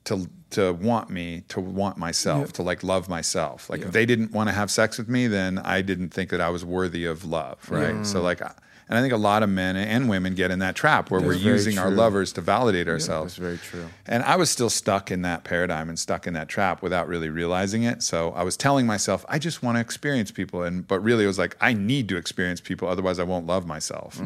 to 0.05 0.29
to 0.51 0.73
want 0.73 1.09
me 1.09 1.43
to 1.49 1.59
want 1.59 1.97
myself 1.97 2.47
Yeah. 2.47 2.51
to 2.53 2.63
like 2.63 2.83
love 2.83 3.07
myself 3.09 3.69
like 3.69 3.81
Yeah. 3.81 3.87
if 3.87 3.93
they 3.93 4.05
didn't 4.05 4.31
want 4.31 4.49
to 4.49 4.53
have 4.53 4.69
sex 4.71 4.97
with 4.97 5.09
me 5.09 5.27
then 5.27 5.57
i 5.59 5.81
didn't 5.81 6.09
think 6.09 6.29
that 6.31 6.41
i 6.41 6.49
was 6.49 6.63
worthy 6.65 7.05
of 7.05 7.23
love 7.25 7.57
right 7.69 8.05
so 8.05 8.21
like 8.21 8.41
and 8.41 8.97
i 8.97 9.01
think 9.01 9.13
a 9.13 9.17
lot 9.17 9.43
of 9.43 9.49
men 9.49 9.75
and 9.75 10.09
women 10.09 10.33
get 10.33 10.49
in 10.49 10.57
that 10.59 10.75
trap 10.75 11.11
where 11.11 11.21
That's 11.21 11.35
we're 11.35 11.51
using 11.53 11.77
our 11.77 11.91
lovers 11.91 12.33
to 12.33 12.41
validate 12.41 12.87
ourselves 12.87 13.35
That's 13.35 13.45
very 13.47 13.57
true. 13.59 13.87
and 14.07 14.23
I 14.23 14.35
was 14.35 14.49
still 14.49 14.69
stuck 14.71 15.11
in 15.11 15.21
that 15.21 15.43
paradigm 15.43 15.89
and 15.89 15.99
stuck 15.99 16.25
in 16.25 16.33
that 16.33 16.47
trap 16.49 16.81
without 16.81 17.07
really 17.07 17.29
realizing 17.29 17.83
it. 17.83 18.01
So 18.01 18.31
I 18.31 18.41
was 18.43 18.57
telling 18.57 18.87
myself, 18.87 19.23
I 19.29 19.37
just 19.37 19.61
want 19.61 19.75
to 19.77 19.79
experience 19.81 20.31
people. 20.31 20.63
And 20.63 20.87
but 20.87 20.99
really 21.01 21.23
it 21.23 21.27
was 21.27 21.37
like, 21.37 21.55
I 21.61 21.73
need 21.73 22.09
to 22.09 22.17
experience 22.17 22.61
people, 22.61 22.87
otherwise 22.87 23.19
I 23.19 23.23
won't 23.23 23.45
love 23.45 23.67
myself. 23.67 24.19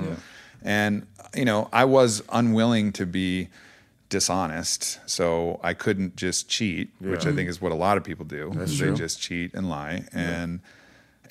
And 0.63 1.05
you 1.35 1.45
know, 1.45 1.67
I 1.73 1.83
was 1.85 2.21
unwilling 2.31 2.91
to 2.93 3.05
be 3.05 3.49
dishonest. 4.13 4.99
So 5.09 5.59
I 5.63 5.73
couldn't 5.73 6.15
just 6.15 6.47
cheat, 6.47 6.91
which 6.99 7.25
I 7.25 7.33
think 7.33 7.49
is 7.49 7.59
what 7.59 7.71
a 7.71 7.75
lot 7.75 7.97
of 7.97 8.03
people 8.03 8.25
do. 8.25 8.51
is 8.61 8.77
they 8.77 8.85
true. 8.85 8.95
just 8.95 9.19
cheat 9.19 9.55
and 9.55 9.69
lie. 9.69 10.05
And 10.13 10.59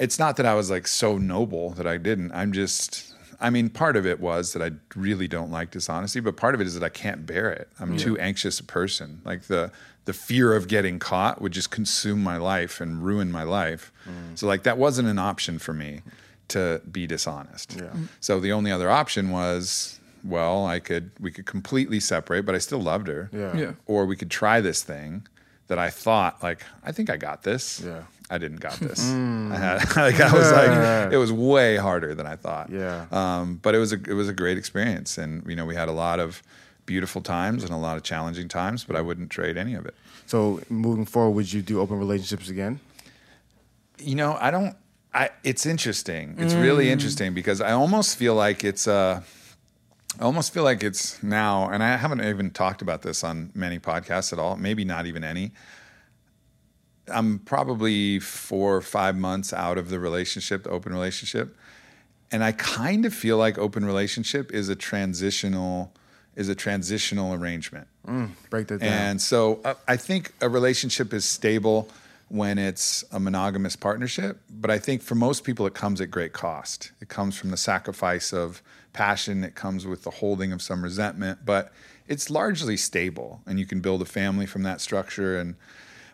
it's 0.00 0.18
not 0.18 0.36
that 0.38 0.46
I 0.46 0.54
was 0.54 0.68
like 0.68 0.88
so 0.88 1.16
noble 1.16 1.70
that 1.70 1.86
I 1.86 1.96
didn't. 1.96 2.32
I'm 2.32 2.52
just 2.52 3.14
I 3.40 3.50
mean, 3.50 3.70
part 3.70 3.96
of 3.96 4.04
it 4.04 4.20
was 4.20 4.52
that 4.52 4.62
I 4.62 4.70
really 4.96 5.26
don't 5.26 5.50
like 5.50 5.70
dishonesty, 5.70 6.20
but 6.20 6.36
part 6.36 6.54
of 6.54 6.60
it 6.60 6.66
is 6.66 6.74
that 6.74 6.84
I 6.84 6.88
can't 6.88 7.24
bear 7.24 7.50
it. 7.50 7.68
I'm 7.80 7.96
too 7.96 8.16
anxious 8.18 8.60
a 8.60 8.64
person. 8.64 9.20
Like 9.24 9.42
the 9.42 9.70
the 10.04 10.12
fear 10.12 10.54
of 10.54 10.66
getting 10.66 10.98
caught 10.98 11.40
would 11.40 11.52
just 11.52 11.70
consume 11.70 12.22
my 12.22 12.36
life 12.36 12.80
and 12.80 13.04
ruin 13.04 13.30
my 13.30 13.44
life. 13.44 13.92
Mm. 14.08 14.36
So 14.36 14.48
like 14.48 14.64
that 14.64 14.76
wasn't 14.76 15.08
an 15.08 15.18
option 15.18 15.60
for 15.60 15.72
me 15.72 16.02
to 16.48 16.82
be 16.90 17.06
dishonest. 17.06 17.76
Yeah. 17.76 17.92
So 18.20 18.40
the 18.40 18.52
only 18.52 18.72
other 18.72 18.90
option 18.90 19.30
was 19.30 20.00
well, 20.24 20.66
I 20.66 20.78
could 20.78 21.10
we 21.20 21.30
could 21.30 21.46
completely 21.46 22.00
separate, 22.00 22.44
but 22.46 22.54
I 22.54 22.58
still 22.58 22.80
loved 22.80 23.08
her. 23.08 23.30
Yeah. 23.32 23.56
Yeah. 23.56 23.72
Or 23.86 24.06
we 24.06 24.16
could 24.16 24.30
try 24.30 24.60
this 24.60 24.82
thing 24.82 25.26
that 25.68 25.78
I 25.78 25.90
thought 25.90 26.42
like 26.42 26.62
I 26.84 26.92
think 26.92 27.10
I 27.10 27.16
got 27.16 27.42
this. 27.42 27.80
Yeah. 27.80 28.02
I 28.30 28.38
didn't 28.38 28.60
got 28.60 28.74
this. 28.80 29.00
I 29.02 29.56
had 29.56 29.76
like 29.96 30.20
I 30.20 30.32
was 30.32 30.52
like 30.52 31.12
it 31.12 31.18
was 31.18 31.32
way 31.32 31.76
harder 31.76 32.14
than 32.14 32.26
I 32.26 32.36
thought. 32.36 32.70
Yeah. 32.70 33.06
Um, 33.10 33.58
but 33.62 33.74
it 33.74 33.78
was 33.78 33.92
a 33.92 33.96
it 33.96 34.14
was 34.14 34.28
a 34.28 34.32
great 34.32 34.56
experience, 34.58 35.18
and 35.18 35.46
you 35.46 35.56
know 35.56 35.66
we 35.66 35.74
had 35.74 35.88
a 35.88 35.92
lot 35.92 36.18
of 36.20 36.42
beautiful 36.86 37.20
times 37.22 37.62
and 37.62 37.72
a 37.72 37.76
lot 37.76 37.96
of 37.96 38.02
challenging 38.02 38.48
times, 38.48 38.84
but 38.84 38.96
I 38.96 39.00
wouldn't 39.00 39.30
trade 39.30 39.56
any 39.56 39.74
of 39.74 39.86
it. 39.86 39.94
So 40.26 40.60
moving 40.68 41.04
forward, 41.04 41.32
would 41.36 41.52
you 41.52 41.62
do 41.62 41.80
open 41.80 41.98
relationships 41.98 42.48
again? 42.48 42.80
You 43.98 44.14
know, 44.14 44.36
I 44.40 44.50
don't. 44.50 44.76
I 45.14 45.30
it's 45.44 45.66
interesting. 45.66 46.36
It's 46.38 46.54
really 46.54 46.90
interesting 46.90 47.34
because 47.34 47.60
I 47.60 47.72
almost 47.72 48.16
feel 48.16 48.34
like 48.34 48.64
it's 48.64 48.88
uh 48.88 49.20
I 50.20 50.24
almost 50.24 50.52
feel 50.52 50.62
like 50.62 50.82
it's 50.82 51.22
now, 51.22 51.70
and 51.70 51.82
I 51.82 51.96
haven't 51.96 52.22
even 52.22 52.50
talked 52.50 52.82
about 52.82 53.02
this 53.02 53.24
on 53.24 53.50
many 53.54 53.78
podcasts 53.78 54.32
at 54.32 54.38
all. 54.38 54.56
Maybe 54.56 54.84
not 54.84 55.06
even 55.06 55.24
any. 55.24 55.52
I'm 57.08 57.38
probably 57.40 58.18
four 58.18 58.76
or 58.76 58.80
five 58.80 59.16
months 59.16 59.52
out 59.52 59.78
of 59.78 59.88
the 59.88 59.98
relationship, 59.98 60.64
the 60.64 60.70
open 60.70 60.92
relationship, 60.92 61.56
and 62.30 62.44
I 62.44 62.52
kind 62.52 63.04
of 63.04 63.14
feel 63.14 63.36
like 63.36 63.58
open 63.58 63.84
relationship 63.84 64.52
is 64.52 64.68
a 64.68 64.76
transitional 64.76 65.92
is 66.34 66.48
a 66.48 66.54
transitional 66.54 67.34
arrangement. 67.34 67.86
Break 68.48 68.68
that 68.68 68.80
down. 68.80 68.88
And 68.88 69.20
so 69.20 69.60
uh, 69.64 69.74
I 69.86 69.98
think 69.98 70.32
a 70.40 70.48
relationship 70.48 71.12
is 71.12 71.26
stable 71.26 71.90
when 72.28 72.56
it's 72.56 73.04
a 73.12 73.20
monogamous 73.20 73.76
partnership, 73.76 74.40
but 74.48 74.70
I 74.70 74.78
think 74.78 75.02
for 75.02 75.14
most 75.14 75.44
people 75.44 75.66
it 75.66 75.74
comes 75.74 76.00
at 76.00 76.10
great 76.10 76.32
cost. 76.32 76.92
It 77.02 77.10
comes 77.10 77.36
from 77.36 77.50
the 77.50 77.58
sacrifice 77.58 78.32
of 78.32 78.62
passion, 78.92 79.44
it 79.44 79.54
comes 79.54 79.86
with 79.86 80.02
the 80.04 80.10
holding 80.10 80.52
of 80.52 80.60
some 80.62 80.82
resentment, 80.82 81.40
but 81.44 81.72
it's 82.08 82.30
largely 82.30 82.76
stable 82.76 83.40
and 83.46 83.58
you 83.58 83.66
can 83.66 83.80
build 83.80 84.02
a 84.02 84.04
family 84.06 84.46
from 84.46 84.62
that 84.64 84.80
structure 84.80 85.38
and 85.38 85.54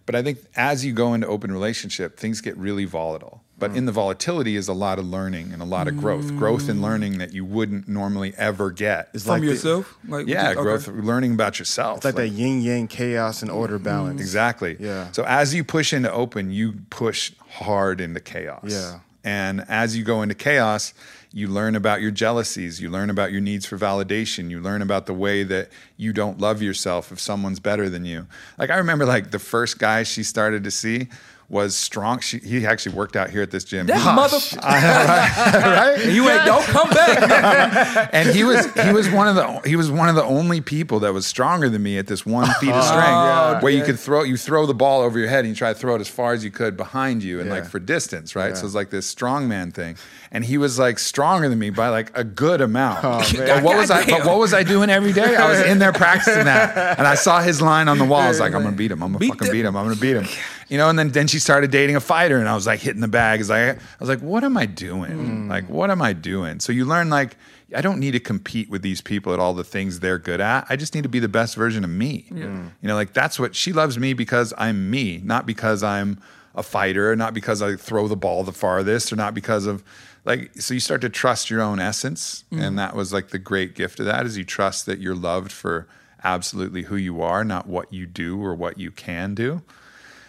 but 0.07 0.15
I 0.15 0.23
think 0.23 0.39
as 0.57 0.87
you 0.87 0.95
go 0.95 1.13
into 1.13 1.27
open 1.27 1.53
relationship, 1.53 2.17
things 2.17 2.41
get 2.41 2.57
really 2.57 2.87
volatile. 2.87 3.43
But 3.59 3.77
in 3.77 3.85
the 3.85 3.93
volatility 3.93 4.57
is 4.57 4.67
a 4.67 4.73
lot 4.73 4.99
of 4.99 5.05
learning 5.05 5.53
and 5.53 5.61
a 5.61 5.67
lot 5.67 5.87
of 5.87 5.99
growth, 5.99 6.29
growth 6.35 6.71
and 6.71 6.81
learning 6.81 7.19
that 7.19 7.35
you 7.35 7.45
wouldn't 7.45 7.89
normally 7.89 8.33
ever 8.39 8.71
get. 8.71 9.11
It's 9.13 9.25
From 9.25 9.33
like 9.33 9.41
the- 9.43 9.49
yourself? 9.49 9.99
like 10.09 10.27
yeah, 10.27 10.53
okay. 10.53 10.63
growth, 10.63 10.89
learning 10.89 11.35
about 11.35 11.59
yourself. 11.59 11.99
it's 11.99 12.05
like 12.07 12.15
that 12.15 12.29
yin 12.29 12.63
yang 12.63 12.89
chaos 12.89 13.43
and 13.43 13.51
order 13.51 13.79
balance. 13.79 14.19
Exactly. 14.19 14.79
Yeah. 14.81 15.11
So 15.13 15.25
as 15.25 15.55
you 15.55 15.63
push 15.63 15.93
into 15.93 16.11
open, 16.11 16.53
you 16.53 16.75
push 16.89 17.33
hard 17.51 18.01
into 18.01 18.21
chaos. 18.21 18.65
Yeah. 18.65 19.01
And 19.25 19.65
as 19.69 19.97
you 19.97 20.05
go 20.05 20.23
into 20.23 20.35
chaos, 20.35 20.95
you 21.33 21.49
learn 21.49 21.77
about 21.77 22.01
your 22.01 22.11
jealousies, 22.11 22.81
you 22.81 22.89
learn 22.89 23.11
about 23.11 23.33
your 23.33 23.41
needs 23.41 23.67
for 23.67 23.77
validation, 23.77 24.51
you 24.51 24.61
learn 24.61 24.81
about 24.81 25.07
the 25.07 25.15
way 25.15 25.43
that 25.43 25.69
you 25.97 26.13
don't 26.13 26.41
love 26.41 26.63
yourself 26.63 27.13
if 27.13 27.21
someone's 27.21 27.61
better 27.61 27.89
than 27.91 28.05
you. 28.05 28.27
Like 28.57 28.71
I 28.71 28.77
remember 28.77 29.05
like 29.05 29.31
the 29.31 29.39
first 29.39 29.79
guy 29.79 30.05
she 30.05 30.23
started 30.23 30.65
to 30.65 30.71
see 30.71 31.09
was 31.51 31.75
strong. 31.75 32.21
She, 32.21 32.39
he 32.39 32.67
actually 32.67 32.95
worked 32.95 33.17
out 33.17 33.31
here 33.31 33.41
at 33.41 33.51
this 33.51 33.65
gym. 33.65 33.87
That 33.87 33.97
motherfucker. 34.19 34.61
right? 34.61 36.05
You 36.13 36.29
ain't 36.29 36.45
don't 36.45 36.65
come 36.65 36.91
back. 36.91 38.11
and 38.13 38.29
he 38.29 38.45
was 38.45 38.67
he 38.75 38.93
was 38.93 39.09
one 39.09 39.29
of 39.29 39.35
the 39.35 39.61
he 39.69 39.75
was 39.75 39.91
one 39.91 40.11
of 40.11 40.15
the 40.15 40.25
only 40.25 40.61
people 40.61 41.01
that 41.01 41.15
was 41.15 41.27
stronger 41.27 41.71
than 41.71 41.83
me 41.83 41.97
at 41.97 42.07
this 42.07 42.27
one 42.27 42.47
feet 42.61 42.71
of 42.71 42.77
oh, 42.77 42.81
strength 42.83 43.07
yeah. 43.09 43.61
where 43.61 43.73
you 43.73 43.83
could 43.83 43.99
throw 43.99 44.25
you 44.25 44.37
throw 44.37 44.67
the 44.67 44.75
ball 44.75 45.01
over 45.01 45.19
your 45.19 45.29
head 45.29 45.41
and 45.41 45.49
you 45.49 45.55
try 45.55 45.73
to 45.73 45.79
throw 45.79 45.95
it 45.95 46.01
as 46.01 46.09
far 46.09 46.35
as 46.35 46.45
you 46.45 46.51
could 46.51 46.77
behind 46.77 47.23
you 47.23 47.41
and 47.41 47.49
Yeah. 47.49 47.55
like 47.55 47.65
for 47.65 47.79
distance 47.79 48.37
right 48.37 48.55
so 48.55 48.63
Yeah. 48.63 48.67
it's 48.67 48.75
like 48.75 48.91
this 48.91 49.13
strongman 49.13 49.73
thing 49.73 49.97
and 50.31 50.45
he 50.45 50.59
was 50.59 50.79
like 50.79 50.99
stronger 50.99 51.49
than 51.49 51.59
me 51.59 51.71
by 51.71 51.89
like 51.89 52.17
a 52.17 52.25
good 52.25 52.61
amount 52.61 53.05
oh, 53.05 53.21
man. 53.39 53.47
but 53.47 53.63
what 53.63 53.77
was 53.79 53.91
I 53.91 54.05
but 54.05 54.27
what 54.27 54.39
was 54.39 54.53
I 54.53 54.65
doing 54.65 54.91
every 54.91 55.15
day 55.15 55.35
I 55.37 55.49
was 55.49 55.61
in 55.61 55.79
there 55.79 55.93
practicing 55.95 56.45
that 56.45 56.99
and 56.99 57.07
I 57.07 57.15
saw 57.15 57.41
his 57.41 57.63
line 57.63 57.89
on 57.89 57.97
the 57.97 58.05
wall 58.05 58.21
I 58.21 58.29
was 58.29 58.41
like 58.41 58.53
I'm 58.55 58.63
gonna 58.63 58.77
beat 58.77 58.91
him 58.91 59.03
I'm 59.03 59.11
gonna 59.13 59.19
Beat 59.19 59.29
fucking 59.31 59.47
the- 59.47 59.53
beat 59.53 59.65
him 59.65 59.77
I'm 59.77 59.85
gonna 59.87 59.97
beat 60.01 60.17
him 60.17 60.27
you 60.69 60.79
know 60.79 60.89
and 60.89 60.99
then 60.99 61.11
then 61.11 61.27
she 61.27 61.39
started 61.39 61.71
dating 61.71 61.97
a 61.97 62.01
fighter 62.01 62.39
and 62.39 62.49
I 62.49 62.55
was 62.55 62.67
like 62.67 62.81
hitting 62.81 63.01
the 63.01 63.09
bag 63.09 63.41
as 63.41 63.51
I 63.51 63.71
I 63.71 63.77
was 64.01 64.09
like 64.09 64.21
what 64.21 64.45
am 64.45 64.57
I 64.57 64.67
doing 64.67 65.13
hmm. 65.13 65.49
like 65.49 65.69
what 65.69 65.91
am 65.91 66.03
I 66.03 66.13
doing 66.13 66.61
so 66.61 66.73
you 66.73 66.85
learn 66.85 67.11
like 67.11 67.37
I 67.75 67.83
don't 67.83 68.01
need 68.01 68.13
to 68.13 68.21
compete 68.21 68.71
with 68.71 68.83
these 68.83 69.01
people 69.01 69.35
at 69.35 69.41
all 69.41 69.53
the 69.53 69.65
things 69.65 70.01
they're 70.01 70.19
good 70.19 70.41
at. 70.41 70.67
I 70.71 70.77
just 70.77 70.95
need 70.95 71.03
to 71.03 71.09
be 71.09 71.19
the 71.19 71.29
best 71.29 71.55
version 71.55 71.85
of 71.85 71.91
me. 71.91 72.25
Hmm. 72.29 72.69
You 72.81 72.89
know, 72.89 72.95
like 72.95 73.13
that's 73.13 73.39
what 73.39 73.55
she 73.55 73.73
loves 73.73 73.99
me 73.99 74.15
because 74.15 74.55
I'm 74.57 74.91
me, 74.91 75.19
not 75.19 75.45
because 75.45 75.83
I'm 75.83 76.19
a 76.55 76.63
fighter, 76.63 77.15
not 77.15 77.35
because 77.35 77.61
I 77.61 77.77
throw 77.77 78.09
the 78.09 78.17
ball 78.17 78.43
the 78.43 78.53
farthest, 78.53 79.13
or 79.13 79.17
not 79.17 79.35
because 79.35 79.67
of 79.67 79.85
like. 80.25 80.51
So 80.61 80.73
you 80.73 80.81
start 80.81 81.03
to 81.03 81.11
trust 81.11 81.51
your 81.51 81.61
own 81.61 81.79
essence, 81.79 82.45
and 82.51 82.61
hmm. 82.61 82.77
that 82.77 82.97
was 82.97 83.13
like 83.13 83.29
the 83.29 83.39
great 83.39 83.75
gift 83.75 84.01
of 84.01 84.07
that 84.07 84.25
is 84.25 84.39
you 84.39 84.45
trust 84.45 84.87
that 84.87 84.99
you're 84.99 85.15
loved 85.15 85.53
for 85.53 85.87
absolutely 86.25 86.85
who 86.85 86.97
you 86.97 87.21
are, 87.21 87.45
not 87.45 87.67
what 87.67 87.93
you 87.93 88.07
do 88.07 88.43
or 88.43 88.55
what 88.55 88.79
you 88.79 88.91
can 88.91 89.35
do. 89.35 89.63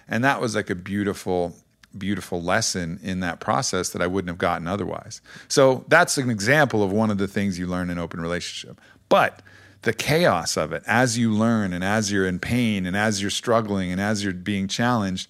And 0.10 0.24
that 0.24 0.41
was 0.41 0.55
like 0.55 0.70
a 0.70 0.76
beautiful, 0.76 1.55
beautiful 1.97 2.41
lesson 2.41 2.99
in 3.03 3.20
that 3.22 3.39
process 3.39 3.89
that 3.91 4.01
I 4.01 4.07
wouldn't 4.07 4.30
have 4.30 4.38
gotten 4.38 4.68
otherwise. 4.68 5.22
So 5.47 5.86
that's 5.88 6.18
an 6.18 6.30
example 6.30 6.84
of 6.84 6.91
one 6.91 7.10
of 7.12 7.18
the 7.18 7.28
things 7.28 7.57
you 7.57 7.68
learn 7.68 7.89
in 7.89 7.97
open 7.97 8.20
relationship. 8.20 8.82
But 9.07 9.41
the 9.84 9.93
chaos 9.93 10.57
of 10.57 10.74
it, 10.74 10.84
as 10.86 11.18
you 11.18 11.32
learn 11.32 11.72
and 11.72 11.84
as 11.84 12.12
you're 12.12 12.28
in 12.28 12.39
pain 12.39 12.86
and 12.86 12.97
as 12.97 13.22
you're 13.22 13.32
struggling 13.32 13.91
and 13.91 14.01
as 14.01 14.24
you're 14.24 14.34
being 14.34 14.68
challenged, 14.68 15.30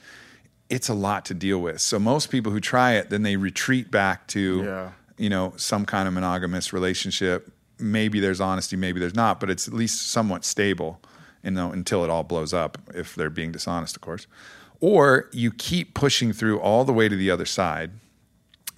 it's 0.70 0.90
a 0.90 0.94
lot 0.94 1.26
to 1.26 1.34
deal 1.34 1.60
with. 1.60 1.82
So 1.82 2.00
most 2.00 2.30
people 2.30 2.52
who 2.52 2.60
try 2.60 2.94
it, 2.94 3.10
then 3.10 3.24
they 3.24 3.36
retreat 3.36 3.92
back 3.92 4.28
to, 4.28 4.64
Yeah. 4.64 4.92
you 5.18 5.30
know, 5.30 5.54
some 5.58 5.86
kind 5.86 6.08
of 6.08 6.14
monogamous 6.14 6.72
relationship. 6.74 7.52
Maybe 7.80 8.20
there's 8.20 8.42
honesty, 8.42 8.76
maybe 8.76 9.00
there's 9.00 9.16
not, 9.16 9.40
but 9.40 9.50
it's 9.50 9.68
at 9.68 9.74
least 9.74 10.10
somewhat 10.12 10.44
stable, 10.46 11.00
you 11.44 11.52
know, 11.52 11.72
until 11.72 12.04
it 12.04 12.10
all 12.10 12.24
blows 12.24 12.54
up. 12.54 12.78
If 12.94 13.16
they're 13.16 13.30
being 13.30 13.52
dishonest, 13.52 13.96
of 13.96 14.02
course. 14.02 14.28
Or 14.82 15.30
you 15.32 15.52
keep 15.52 15.94
pushing 15.94 16.32
through 16.32 16.60
all 16.60 16.86
the 16.86 16.94
way 16.94 17.10
to 17.10 17.16
the 17.16 17.30
other 17.32 17.46
side, 17.46 17.92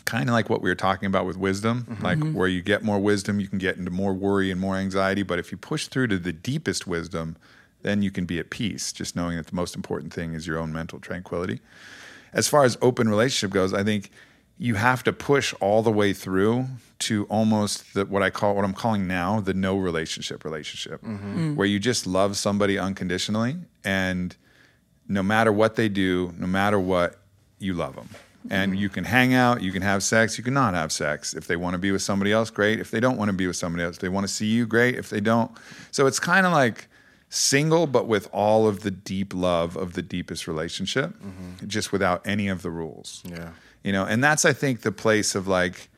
kind 0.05 0.29
of 0.29 0.33
like 0.33 0.49
what 0.49 0.61
we 0.61 0.69
were 0.69 0.75
talking 0.75 1.07
about 1.07 1.25
with 1.25 1.37
wisdom, 1.37 1.85
mm-hmm. 1.89 2.03
like 2.03 2.17
mm-hmm. 2.17 2.33
where 2.33 2.47
you 2.47 2.61
get 2.61 2.83
more 2.83 2.99
wisdom, 2.99 3.39
you 3.39 3.47
can 3.47 3.59
get 3.59 3.77
into 3.77 3.91
more 3.91 4.13
worry 4.13 4.51
and 4.51 4.59
more 4.59 4.75
anxiety. 4.75 5.23
But 5.23 5.39
if 5.39 5.51
you 5.51 5.57
push 5.57 5.87
through 5.87 6.07
to 6.07 6.17
the 6.17 6.33
deepest 6.33 6.87
wisdom, 6.87 7.37
then 7.83 8.01
you 8.01 8.11
can 8.11 8.25
be 8.25 8.39
at 8.39 8.49
peace, 8.49 8.91
just 8.91 9.15
knowing 9.15 9.37
that 9.37 9.47
the 9.47 9.55
most 9.55 9.75
important 9.75 10.13
thing 10.13 10.33
is 10.33 10.47
your 10.47 10.57
own 10.57 10.73
mental 10.73 10.99
tranquility. 10.99 11.61
As 12.33 12.47
far 12.47 12.63
as 12.63 12.77
open 12.81 13.09
relationship 13.09 13.53
goes, 13.53 13.73
I 13.73 13.83
think 13.83 14.11
you 14.57 14.75
have 14.75 15.03
to 15.03 15.13
push 15.13 15.53
all 15.59 15.81
the 15.81 15.91
way 15.91 16.13
through 16.13 16.67
to 16.99 17.25
almost 17.25 17.93
the, 17.95 18.05
what 18.05 18.21
I 18.21 18.29
call 18.29 18.55
what 18.55 18.63
I'm 18.63 18.73
calling 18.73 19.07
now 19.07 19.39
the 19.39 19.55
no 19.55 19.75
relationship 19.77 20.45
relationship, 20.45 21.01
mm-hmm. 21.01 21.53
mm. 21.53 21.55
where 21.55 21.67
you 21.67 21.79
just 21.79 22.05
love 22.05 22.37
somebody 22.37 22.77
unconditionally 22.77 23.57
and 23.83 24.35
no 25.07 25.23
matter 25.23 25.51
what 25.51 25.75
they 25.75 25.89
do, 25.89 26.33
no 26.37 26.47
matter 26.47 26.79
what, 26.79 27.19
you 27.59 27.73
love 27.73 27.95
them. 27.95 28.09
And 28.49 28.71
mm-hmm. 28.71 28.81
you 28.81 28.89
can 28.89 29.03
hang 29.03 29.35
out, 29.35 29.61
you 29.61 29.71
can 29.71 29.83
have 29.83 30.01
sex, 30.01 30.37
you 30.37 30.43
can 30.43 30.55
not 30.55 30.73
have 30.73 30.91
sex. 30.91 31.35
If 31.35 31.45
they 31.45 31.55
want 31.55 31.75
to 31.75 31.77
be 31.77 31.91
with 31.91 32.01
somebody 32.01 32.31
else, 32.31 32.49
great. 32.49 32.79
If 32.79 32.89
they 32.89 32.99
don't 32.99 33.17
want 33.17 33.29
to 33.29 33.33
be 33.33 33.45
with 33.45 33.55
somebody 33.55 33.83
else, 33.83 33.99
they 33.99 34.09
want 34.09 34.27
to 34.27 34.33
see 34.33 34.47
you, 34.47 34.65
great. 34.65 34.95
If 34.95 35.11
they 35.11 35.19
don't. 35.19 35.51
So 35.91 36.07
it's 36.07 36.19
kind 36.19 36.47
of 36.47 36.51
like 36.51 36.87
single, 37.29 37.85
but 37.85 38.07
with 38.07 38.27
all 38.33 38.67
of 38.67 38.81
the 38.81 38.89
deep 38.89 39.35
love 39.35 39.77
of 39.77 39.93
the 39.93 40.01
deepest 40.01 40.47
relationship, 40.47 41.11
mm-hmm. 41.11 41.67
just 41.67 41.91
without 41.91 42.25
any 42.25 42.47
of 42.47 42.63
the 42.63 42.71
rules. 42.71 43.21
Yeah. 43.25 43.51
You 43.83 43.91
know, 43.91 44.05
and 44.05 44.23
that's, 44.23 44.43
I 44.43 44.53
think, 44.53 44.81
the 44.81 44.91
place 44.91 45.35
of 45.35 45.47
like, 45.47 45.90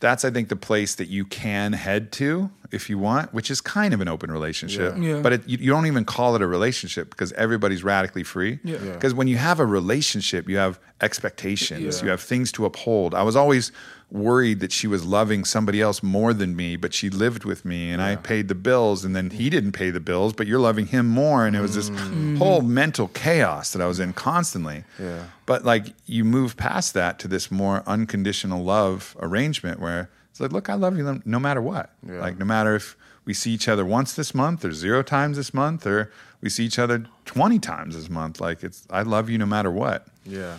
that's 0.00 0.24
I 0.24 0.30
think 0.30 0.48
the 0.48 0.56
place 0.56 0.94
that 0.96 1.08
you 1.08 1.24
can 1.24 1.72
head 1.72 2.10
to 2.12 2.50
if 2.72 2.88
you 2.88 2.98
want, 2.98 3.34
which 3.34 3.50
is 3.50 3.60
kind 3.60 3.92
of 3.94 4.00
an 4.00 4.08
open 4.08 4.30
relationship. 4.30 4.94
Yeah. 4.96 5.16
Yeah. 5.16 5.20
But 5.22 5.32
it, 5.34 5.48
you, 5.48 5.58
you 5.58 5.70
don't 5.70 5.86
even 5.86 6.04
call 6.04 6.36
it 6.36 6.42
a 6.42 6.46
relationship 6.46 7.10
because 7.10 7.32
everybody's 7.32 7.82
radically 7.84 8.22
free. 8.22 8.60
Yeah. 8.64 8.78
Yeah. 8.82 8.92
Because 8.92 9.12
when 9.14 9.28
you 9.28 9.36
have 9.36 9.60
a 9.60 9.66
relationship, 9.66 10.48
you 10.48 10.56
have 10.56 10.78
expectations, 11.00 11.98
Yeah. 11.98 12.04
you 12.04 12.10
have 12.10 12.20
things 12.20 12.50
to 12.52 12.64
uphold. 12.64 13.14
I 13.14 13.22
was 13.22 13.36
always 13.36 13.72
worried 14.12 14.60
that 14.60 14.72
she 14.72 14.86
was 14.86 15.04
loving 15.04 15.44
somebody 15.44 15.80
else 15.80 16.02
more 16.02 16.32
than 16.32 16.56
me, 16.56 16.76
but 16.76 16.92
she 16.92 17.10
lived 17.10 17.44
with 17.44 17.64
me 17.64 17.90
and 17.90 18.02
I 18.02 18.16
paid 18.16 18.48
the 18.48 18.54
bills 18.54 19.04
and 19.04 19.14
then 19.14 19.30
he 19.30 19.50
didn't 19.50 19.72
pay 19.72 19.90
the 19.90 20.00
bills, 20.00 20.32
but 20.32 20.46
you're 20.46 20.60
loving 20.60 20.86
him 20.86 21.06
more. 21.06 21.46
And 21.46 21.54
it 21.54 21.60
was 21.60 21.74
this 21.74 21.90
mm. 21.90 22.38
whole 22.38 22.60
mm-hmm. 22.60 22.74
mental 22.74 23.08
chaos 23.08 23.72
that 23.72 23.80
I 23.80 23.86
was 23.86 24.00
in 24.00 24.12
constantly. 24.12 24.84
Yeah. 24.98 25.24
But 25.46 25.64
like 25.64 25.94
you 26.06 26.24
move 26.24 26.56
past 26.56 26.94
that 26.94 27.18
to 27.20 27.28
this 27.28 27.50
more 27.50 27.82
unconditional 27.86 28.64
love 28.64 29.16
arrangement 29.20 29.80
where 29.80 30.10
it's 30.30 30.40
like, 30.40 30.52
look, 30.52 30.68
I 30.68 30.74
love 30.74 30.96
you 30.96 31.20
no 31.24 31.38
matter 31.38 31.62
what. 31.62 31.94
Yeah. 32.06 32.20
Like 32.20 32.38
no 32.38 32.44
matter 32.44 32.74
if 32.74 32.96
we 33.24 33.34
see 33.34 33.52
each 33.52 33.68
other 33.68 33.84
once 33.84 34.14
this 34.14 34.34
month 34.34 34.64
or 34.64 34.72
zero 34.72 35.02
times 35.02 35.36
this 35.36 35.54
month 35.54 35.86
or 35.86 36.10
we 36.40 36.48
see 36.48 36.64
each 36.64 36.78
other 36.78 37.06
20 37.26 37.58
times 37.58 37.94
this 37.94 38.10
month. 38.10 38.40
Like 38.40 38.64
it's, 38.64 38.86
I 38.90 39.02
love 39.02 39.30
you 39.30 39.38
no 39.38 39.46
matter 39.46 39.70
what. 39.70 40.06
Yeah. 40.24 40.56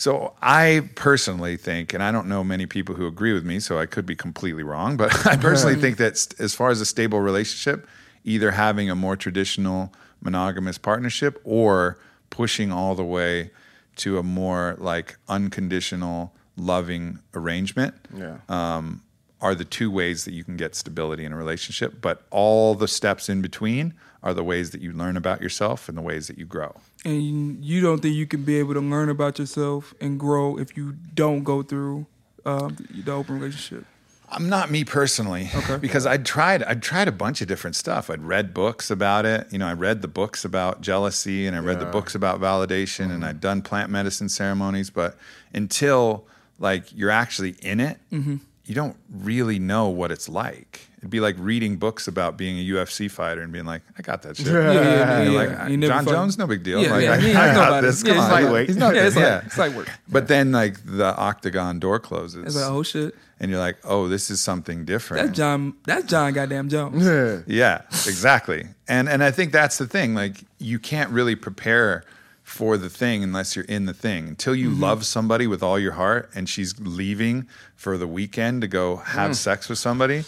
So 0.00 0.32
I 0.40 0.88
personally 0.94 1.58
think, 1.58 1.92
and 1.92 2.02
I 2.02 2.10
don't 2.10 2.26
know 2.26 2.42
many 2.42 2.64
people 2.64 2.94
who 2.94 3.06
agree 3.06 3.34
with 3.34 3.44
me, 3.44 3.60
so 3.60 3.78
I 3.78 3.84
could 3.84 4.06
be 4.06 4.16
completely 4.16 4.62
wrong, 4.62 4.96
but 4.96 5.26
I 5.26 5.36
personally 5.36 5.76
think 5.76 5.98
that 5.98 6.16
st- 6.16 6.40
as 6.40 6.54
far 6.54 6.70
as 6.70 6.80
a 6.80 6.86
stable 6.86 7.20
relationship, 7.20 7.86
either 8.24 8.52
having 8.52 8.88
a 8.88 8.94
more 8.94 9.14
traditional 9.14 9.92
monogamous 10.22 10.78
partnership 10.78 11.38
or 11.44 11.98
pushing 12.30 12.72
all 12.72 12.94
the 12.94 13.04
way 13.04 13.50
to 13.96 14.16
a 14.16 14.22
more 14.22 14.74
like 14.78 15.18
unconditional 15.28 16.32
loving 16.56 17.18
arrangement 17.34 17.94
Yeah. 18.16 18.38
um, 18.48 19.02
are 19.42 19.54
the 19.54 19.66
two 19.66 19.90
ways 19.90 20.24
that 20.24 20.32
you 20.32 20.44
can 20.44 20.56
get 20.56 20.74
stability 20.74 21.26
in 21.26 21.32
a 21.34 21.36
relationship. 21.36 22.00
But 22.00 22.22
all 22.30 22.74
the 22.74 22.88
steps 22.88 23.28
in 23.28 23.42
between 23.42 23.92
are 24.22 24.34
the 24.34 24.44
ways 24.44 24.70
that 24.70 24.80
you 24.80 24.92
learn 24.92 25.16
about 25.16 25.40
yourself 25.40 25.88
and 25.88 25.96
the 25.96 26.02
ways 26.02 26.26
that 26.26 26.36
you 26.38 26.44
grow. 26.44 26.76
And 27.04 27.64
you 27.64 27.80
don't 27.80 28.00
think 28.00 28.14
you 28.14 28.26
can 28.26 28.42
be 28.44 28.58
able 28.58 28.74
to 28.74 28.80
learn 28.80 29.08
about 29.08 29.38
yourself 29.38 29.94
and 30.00 30.18
grow 30.20 30.58
if 30.58 30.76
you 30.76 30.92
don't 31.14 31.42
go 31.42 31.62
through 31.62 32.06
um, 32.44 32.76
the 32.90 33.12
open 33.12 33.40
relationship. 33.40 33.86
I'm 34.32 34.48
not 34.48 34.70
me 34.70 34.84
personally, 34.84 35.50
Okay. 35.52 35.76
because 35.80 36.06
I 36.06 36.16
tried. 36.16 36.62
I 36.62 36.74
tried 36.74 37.08
a 37.08 37.12
bunch 37.12 37.40
of 37.40 37.48
different 37.48 37.74
stuff. 37.74 38.08
I'd 38.10 38.22
read 38.22 38.54
books 38.54 38.88
about 38.90 39.26
it. 39.26 39.48
You 39.50 39.58
know, 39.58 39.66
I 39.66 39.72
read 39.72 40.02
the 40.02 40.08
books 40.08 40.44
about 40.44 40.82
jealousy, 40.82 41.46
and 41.48 41.56
I 41.56 41.58
read 41.58 41.80
the 41.80 41.86
books 41.86 42.14
about 42.14 42.40
validation, 42.40 43.10
and 43.10 43.24
I'd 43.24 43.40
done 43.40 43.60
plant 43.60 43.90
medicine 43.90 44.28
ceremonies. 44.28 44.88
But 44.88 45.16
until 45.52 46.26
like 46.60 46.84
you're 46.96 47.10
actually 47.10 47.56
in 47.60 47.80
it, 47.80 47.98
you 48.10 48.74
don't 48.74 48.96
really 49.12 49.58
know 49.58 49.88
what 49.88 50.12
it's 50.12 50.28
like. 50.28 50.86
It'd 51.00 51.10
be 51.10 51.20
like 51.20 51.36
reading 51.38 51.76
books 51.76 52.08
about 52.08 52.36
being 52.36 52.58
a 52.58 52.74
UFC 52.74 53.10
fighter 53.10 53.40
and 53.40 53.50
being 53.52 53.64
like, 53.64 53.82
"I 53.98 54.02
got 54.02 54.22
that 54.22 54.36
shit." 54.36 54.46
Yeah, 54.46 54.72
yeah, 54.72 54.82
yeah. 54.82 55.18
And 55.18 55.32
yeah. 55.32 55.38
like, 55.38 55.70
You 55.70 55.76
John 55.78 56.04
fought- 56.04 56.10
Jones, 56.10 56.38
no 56.38 56.46
big 56.46 56.62
deal. 56.62 56.82
Yeah, 56.82 56.90
like, 56.90 57.04
yeah, 57.04 57.12
I, 57.12 57.20
he 57.20 57.32
I 57.32 57.54
got 57.54 57.80
this. 57.80 58.02
Yeah, 58.02 58.10
Come 58.10 58.18
it's 58.18 58.24
on, 58.26 58.42
lightweight. 58.42 58.68
He's 58.68 58.76
not. 58.76 58.94
Yeah, 58.94 59.02
it's 59.06 59.16
like- 59.16 59.24
yeah. 59.24 59.42
it's 59.46 59.58
like 59.58 59.74
work. 59.74 59.90
But 60.08 60.28
then, 60.28 60.52
like 60.52 60.84
the 60.84 61.16
octagon 61.16 61.78
door 61.78 61.98
closes, 61.98 62.44
It's 62.44 62.56
like, 62.56 62.70
oh 62.70 62.82
shit, 62.82 63.14
and 63.38 63.50
you're 63.50 63.60
like, 63.60 63.78
"Oh, 63.84 64.08
this 64.08 64.30
is 64.30 64.40
something 64.42 64.84
different." 64.84 65.26
that's 65.26 65.36
John. 65.36 65.74
That's 65.86 66.04
John 66.04 66.34
goddamn 66.34 66.68
Jones. 66.68 67.04
Yeah. 67.04 67.40
Yeah, 67.46 67.82
exactly. 68.06 68.66
And 68.86 69.08
and 69.08 69.24
I 69.24 69.30
think 69.30 69.52
that's 69.52 69.78
the 69.78 69.86
thing. 69.86 70.14
Like 70.14 70.44
you 70.58 70.78
can't 70.78 71.10
really 71.10 71.34
prepare 71.34 72.04
for 72.50 72.76
the 72.76 72.90
thing 72.90 73.22
unless 73.22 73.54
you're 73.54 73.64
in 73.66 73.86
the 73.86 73.94
thing. 73.94 74.26
Until 74.26 74.56
you 74.56 74.70
mm-hmm. 74.70 74.82
love 74.82 75.06
somebody 75.06 75.46
with 75.46 75.62
all 75.62 75.78
your 75.78 75.92
heart 75.92 76.28
and 76.34 76.48
she's 76.48 76.78
leaving 76.80 77.46
for 77.76 77.96
the 77.96 78.08
weekend 78.08 78.60
to 78.62 78.68
go 78.68 78.96
have 78.96 79.30
mm. 79.30 79.34
sex 79.36 79.68
with 79.68 79.78
somebody, 79.78 80.24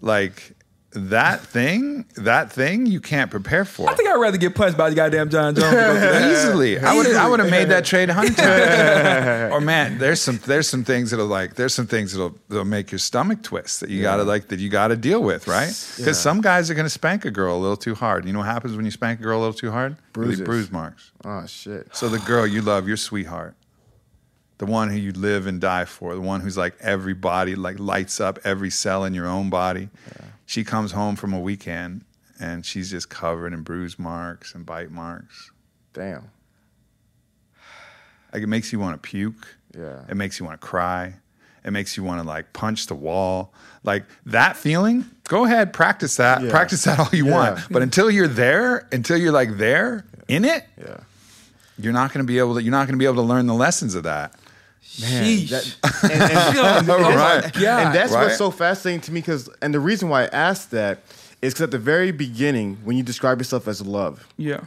like 0.00 0.52
that 0.92 1.40
thing, 1.42 2.06
that 2.16 2.50
thing 2.50 2.86
you 2.86 3.00
can't 3.02 3.30
prepare 3.30 3.66
for. 3.66 3.86
I 3.90 3.94
think 3.94 4.08
I'd 4.08 4.14
rather 4.18 4.38
get 4.38 4.54
punched 4.54 4.78
by 4.78 4.88
the 4.88 4.96
goddamn 4.96 5.28
John 5.28 5.54
Jones. 5.54 5.70
than 5.70 5.74
go 5.74 6.00
through 6.00 6.08
that. 6.08 6.32
Easily, 6.32 6.78
I 6.78 6.94
would 6.96 7.14
I 7.14 7.28
would 7.28 7.38
have 7.40 7.50
made 7.50 7.68
that 7.68 7.84
trade 7.84 8.08
hundred 8.08 8.36
times. 8.38 9.52
or 9.52 9.60
man, 9.60 9.98
there's 9.98 10.22
some 10.22 10.38
there's 10.46 10.68
some 10.68 10.84
things 10.84 11.10
that'll 11.10 11.26
like 11.26 11.54
there's 11.54 11.74
some 11.74 11.86
things 11.86 12.12
that'll 12.12 12.34
that'll 12.48 12.64
make 12.64 12.90
your 12.92 12.98
stomach 12.98 13.42
twist 13.42 13.80
that 13.80 13.90
you 13.90 14.00
gotta 14.00 14.22
like 14.24 14.48
that 14.48 14.58
you 14.58 14.70
gotta 14.70 14.96
deal 14.96 15.22
with, 15.22 15.46
right? 15.48 15.66
Because 15.66 15.98
Yeah. 16.06 16.12
some 16.12 16.40
guys 16.40 16.70
are 16.70 16.74
gonna 16.74 16.88
spank 16.88 17.26
a 17.26 17.30
girl 17.30 17.56
a 17.56 17.60
little 17.60 17.76
too 17.76 17.94
hard. 17.94 18.24
You 18.24 18.32
know 18.32 18.38
what 18.38 18.48
happens 18.48 18.74
when 18.74 18.86
you 18.86 18.90
spank 18.90 19.20
a 19.20 19.22
girl 19.22 19.38
a 19.38 19.40
little 19.40 19.52
too 19.54 19.70
hard? 19.70 19.96
Really 20.14 20.42
bruise 20.42 20.70
marks. 20.72 21.10
Oh 21.26 21.44
shit. 21.46 21.94
So 21.94 22.08
the 22.08 22.20
girl 22.20 22.46
you 22.46 22.62
love, 22.62 22.88
your 22.88 22.96
sweetheart, 22.96 23.54
the 24.58 24.66
one 24.66 24.88
who 24.90 24.96
you 24.96 25.12
live 25.12 25.46
and 25.46 25.60
die 25.60 25.84
for, 25.84 26.14
the 26.14 26.20
one 26.20 26.40
who's 26.40 26.56
like 26.56 26.76
every 26.80 27.14
body 27.14 27.54
like 27.54 27.78
lights 27.78 28.20
up 28.20 28.38
every 28.44 28.70
cell 28.70 29.04
in 29.04 29.12
your 29.14 29.26
own 29.26 29.50
body. 29.50 29.90
She 30.46 30.64
comes 30.64 30.92
home 30.92 31.16
from 31.16 31.32
a 31.32 31.40
weekend 31.40 32.04
and 32.40 32.64
she's 32.64 32.90
just 32.90 33.08
covered 33.08 33.52
in 33.52 33.62
bruise 33.62 33.98
marks 33.98 34.54
and 34.54 34.64
bite 34.64 34.90
marks. 34.90 35.50
Damn. 35.92 36.30
Like 38.32 38.42
it 38.42 38.46
makes 38.48 38.72
you 38.72 38.78
want 38.78 39.00
to 39.02 39.08
puke. 39.08 39.46
Yeah. 39.76 40.02
It 40.08 40.16
makes 40.16 40.38
you 40.38 40.46
want 40.46 40.60
to 40.60 40.66
cry. 40.66 41.14
It 41.64 41.70
makes 41.72 41.96
you 41.96 42.04
want 42.04 42.20
to 42.22 42.26
like 42.26 42.52
punch 42.52 42.86
the 42.86 42.94
wall. 42.94 43.52
Like 43.82 44.04
that 44.26 44.56
feeling, 44.56 45.04
go 45.24 45.44
ahead, 45.44 45.72
practice 45.72 46.16
that. 46.16 46.42
Yeah. 46.42 46.50
Practice 46.50 46.84
that 46.84 46.98
all 46.98 47.08
you 47.12 47.26
Yeah. 47.26 47.32
want. 47.32 47.60
But 47.70 47.82
until 47.88 48.10
you're 48.10 48.28
there, 48.28 48.86
until 48.92 49.16
you're 49.16 49.32
like 49.32 49.56
there 49.58 50.06
in 50.28 50.44
it, 50.44 50.64
Yeah. 50.78 50.98
you're 51.78 51.92
not 51.92 52.12
going 52.12 52.24
to 52.24 52.26
be 52.30 52.38
able 52.38 52.54
to 52.54 52.62
you're 52.62 52.70
not 52.70 52.86
going 52.86 52.94
to 52.94 52.98
be 52.98 53.04
able 53.04 53.16
to 53.16 53.22
learn 53.22 53.46
the 53.46 53.54
lessons 53.54 53.94
of 53.94 54.04
that. 54.04 54.34
Sheesh. 54.86 55.48
That- 55.50 56.02
and, 56.04 56.12
and- 56.12 56.88
and- 56.90 57.16
right. 57.16 57.52
God. 57.52 57.86
and 57.86 57.94
that's 57.94 58.12
Right. 58.12 58.24
what's 58.24 58.38
so 58.38 58.50
fascinating 58.50 59.00
to 59.02 59.12
me 59.12 59.20
because 59.20 59.48
and 59.60 59.74
the 59.74 59.80
reason 59.80 60.08
why 60.08 60.24
I 60.24 60.26
asked 60.28 60.70
that 60.70 61.00
is 61.42 61.52
because 61.52 61.64
at 61.64 61.70
the 61.70 61.78
very 61.78 62.12
beginning 62.12 62.76
when 62.84 62.96
you 62.96 63.02
describe 63.02 63.38
yourself 63.38 63.68
as 63.68 63.84
love 63.84 64.26
yeah. 64.38 64.60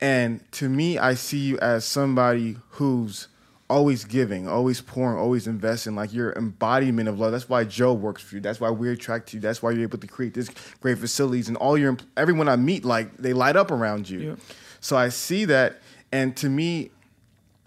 and 0.00 0.40
to 0.52 0.68
me 0.68 0.98
I 0.98 1.14
see 1.14 1.38
you 1.38 1.58
as 1.58 1.84
somebody 1.84 2.56
who's 2.70 3.28
always 3.68 4.04
giving 4.04 4.48
always 4.48 4.80
pouring 4.80 5.16
always 5.18 5.46
investing 5.46 5.94
like 5.94 6.12
your 6.12 6.32
embodiment 6.32 7.08
of 7.08 7.20
love 7.20 7.30
that's 7.30 7.48
why 7.48 7.62
Joe 7.62 7.92
works 7.92 8.20
for 8.22 8.34
you 8.34 8.40
that's 8.40 8.60
why 8.60 8.70
we're 8.70 8.92
attracted 8.92 9.30
to 9.30 9.36
you 9.36 9.40
that's 9.40 9.62
why 9.62 9.70
you're 9.70 9.82
able 9.84 9.98
to 9.98 10.06
create 10.08 10.34
this 10.34 10.50
great 10.80 10.98
facilities 10.98 11.46
and 11.46 11.56
all 11.58 11.78
your 11.78 11.96
everyone 12.16 12.48
I 12.48 12.56
meet 12.56 12.84
like 12.84 13.16
they 13.18 13.32
light 13.32 13.54
up 13.54 13.70
around 13.70 14.10
you 14.10 14.18
Yeah. 14.20 14.34
so 14.80 14.96
I 14.96 15.10
see 15.10 15.44
that 15.44 15.78
and 16.10 16.36
to 16.38 16.48
me 16.48 16.90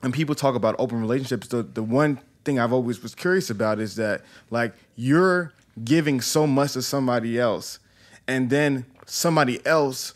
when 0.04 0.12
people 0.12 0.36
talk 0.36 0.54
about 0.56 0.76
open 0.80 1.00
relationships, 1.00 1.48
the, 1.48 1.64
the 1.64 1.82
one 1.82 2.20
thing 2.44 2.60
I've 2.60 2.74
always 2.74 3.02
was 3.02 3.16
curious 3.16 3.50
about 3.50 3.80
is 3.80 3.96
that 3.96 4.22
like 4.52 4.74
you're 4.98 5.54
giving 5.86 6.20
so 6.20 6.46
much 6.46 6.74
to 6.74 6.82
somebody 6.82 7.40
else, 7.40 7.80
and 8.28 8.50
then 8.50 8.86
somebody 9.06 9.66
else 9.66 10.14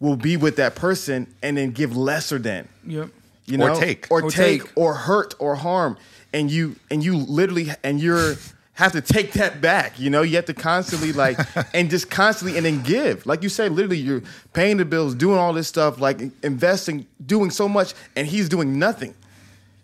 will 0.00 0.16
be 0.16 0.38
with 0.38 0.56
that 0.56 0.74
person 0.74 1.26
and 1.42 1.58
then 1.58 1.70
give 1.72 1.94
lesser 1.94 2.38
than. 2.38 2.66
Yep. 2.86 3.10
You 3.44 3.56
Or 3.62 3.68
know? 3.68 3.78
take. 3.78 4.06
or, 4.10 4.22
Or 4.22 4.30
take, 4.30 4.62
take. 4.62 4.72
or 4.74 4.94
hurt, 4.94 5.34
or 5.38 5.54
harm, 5.56 5.98
and 6.32 6.50
you 6.50 6.76
and 6.90 7.04
you 7.04 7.18
literally 7.18 7.68
and 7.84 8.00
you're 8.00 8.36
have 8.80 8.92
to 8.92 9.02
take 9.02 9.32
that 9.32 9.60
back. 9.60 10.00
You 10.00 10.08
know, 10.08 10.22
you 10.22 10.36
have 10.36 10.46
to 10.46 10.54
constantly 10.54 11.12
like 11.12 11.38
and 11.74 11.90
just 11.90 12.10
constantly 12.10 12.56
and 12.56 12.64
then 12.64 12.82
give. 12.82 13.26
Like 13.26 13.42
you 13.42 13.48
say, 13.48 13.68
literally, 13.68 13.98
you're 13.98 14.22
paying 14.54 14.78
the 14.78 14.84
bills, 14.84 15.14
doing 15.14 15.38
all 15.38 15.52
this 15.52 15.68
stuff, 15.68 16.00
like 16.00 16.20
investing, 16.42 17.06
doing 17.24 17.50
so 17.50 17.68
much, 17.68 17.94
and 18.16 18.26
he's 18.26 18.48
doing 18.48 18.78
nothing. 18.78 19.14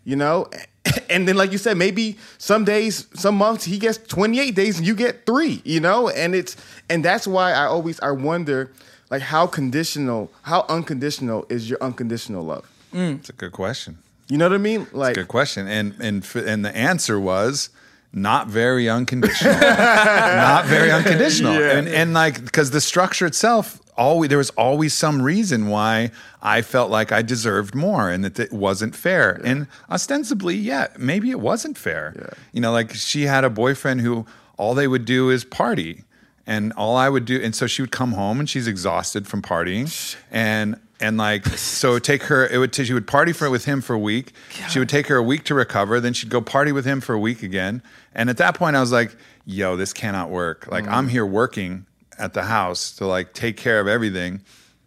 You 0.04 0.16
know, 0.16 0.48
and 1.10 1.28
then 1.28 1.36
like 1.36 1.52
you 1.52 1.58
said, 1.58 1.76
maybe 1.76 2.16
some 2.38 2.64
days, 2.64 3.06
some 3.14 3.36
months 3.36 3.64
he 3.64 3.78
gets 3.78 3.98
28 3.98 4.54
days 4.54 4.78
and 4.78 4.86
you 4.86 4.94
get 4.94 5.26
three. 5.26 5.60
You 5.64 5.80
know, 5.80 6.08
and 6.08 6.34
it's 6.34 6.56
and 6.88 7.04
that's 7.04 7.26
why 7.26 7.52
I 7.52 7.66
always 7.66 8.00
I 8.00 8.12
wonder 8.12 8.72
like 9.10 9.22
how 9.22 9.46
conditional, 9.46 10.30
how 10.42 10.64
unconditional 10.68 11.44
is 11.50 11.68
your 11.68 11.78
unconditional 11.82 12.44
love. 12.44 12.68
It's 12.92 13.28
a 13.28 13.34
good 13.34 13.52
question. 13.52 13.98
You 14.28 14.38
know 14.38 14.46
what 14.48 14.54
I 14.54 14.58
mean? 14.58 14.86
Like 14.92 15.16
Good 15.16 15.28
question. 15.28 15.68
And 15.68 15.94
and 16.00 16.26
and 16.34 16.64
the 16.64 16.74
answer 16.74 17.20
was 17.20 17.68
not 18.12 18.48
very 18.48 18.88
unconditional. 18.88 19.52
not 19.60 20.64
very 20.66 20.90
unconditional. 20.90 21.54
Yeah. 21.54 21.76
And 21.76 21.88
and 21.88 22.14
like 22.14 22.44
because 22.44 22.70
the 22.70 22.80
structure 22.80 23.26
itself 23.26 23.80
always 23.96 24.28
there 24.28 24.38
was 24.38 24.50
always 24.50 24.94
some 24.94 25.22
reason 25.22 25.68
why 25.68 26.10
I 26.42 26.62
felt 26.62 26.90
like 26.90 27.12
I 27.12 27.22
deserved 27.22 27.74
more 27.74 28.10
and 28.10 28.24
that 28.24 28.38
it 28.38 28.52
wasn't 28.52 28.94
fair. 28.94 29.40
And 29.44 29.66
ostensibly, 29.90 30.54
yeah, 30.56 30.88
maybe 30.98 31.30
it 31.30 31.40
wasn't 31.40 31.76
fair. 31.76 32.14
Yeah. 32.16 32.30
You 32.52 32.60
know, 32.60 32.72
like 32.72 32.94
she 32.94 33.22
had 33.22 33.44
a 33.44 33.50
boyfriend 33.50 34.00
who 34.00 34.26
all 34.56 34.74
they 34.74 34.88
would 34.88 35.04
do 35.04 35.30
is 35.30 35.44
party. 35.44 36.04
And 36.48 36.72
all 36.74 36.96
I 36.96 37.08
would 37.08 37.24
do, 37.24 37.40
and 37.42 37.56
so 37.56 37.66
she 37.66 37.82
would 37.82 37.90
come 37.90 38.12
home 38.12 38.38
and 38.38 38.48
she's 38.48 38.68
exhausted 38.68 39.26
from 39.26 39.42
partying. 39.42 40.16
And 40.30 40.78
And 41.00 41.18
like, 41.18 41.46
so 41.46 41.90
it 41.90 41.92
would 41.94 42.04
take 42.04 42.22
her, 42.24 42.46
it 42.46 42.58
would, 42.58 42.74
she 42.74 42.92
would 42.92 43.06
party 43.06 43.32
for 43.32 43.50
with 43.50 43.66
him 43.66 43.80
for 43.82 43.94
a 43.94 43.98
week. 43.98 44.32
She 44.70 44.78
would 44.78 44.88
take 44.88 45.08
her 45.08 45.16
a 45.16 45.22
week 45.22 45.44
to 45.44 45.54
recover. 45.54 46.00
Then 46.00 46.14
she'd 46.14 46.30
go 46.30 46.40
party 46.40 46.72
with 46.72 46.86
him 46.86 47.00
for 47.00 47.14
a 47.14 47.18
week 47.18 47.42
again. 47.42 47.82
And 48.14 48.30
at 48.30 48.38
that 48.38 48.54
point, 48.54 48.76
I 48.76 48.80
was 48.80 48.92
like, 48.92 49.14
yo, 49.44 49.76
this 49.76 49.92
cannot 49.92 50.30
work. 50.30 50.66
Like, 50.70 50.88
I'm 50.88 51.06
mm. 51.06 51.10
here 51.10 51.26
working 51.26 51.86
at 52.18 52.32
the 52.32 52.44
house 52.44 52.92
to 52.96 53.06
like 53.06 53.34
take 53.34 53.56
care 53.56 53.80
of 53.80 53.86
everything. 53.86 54.40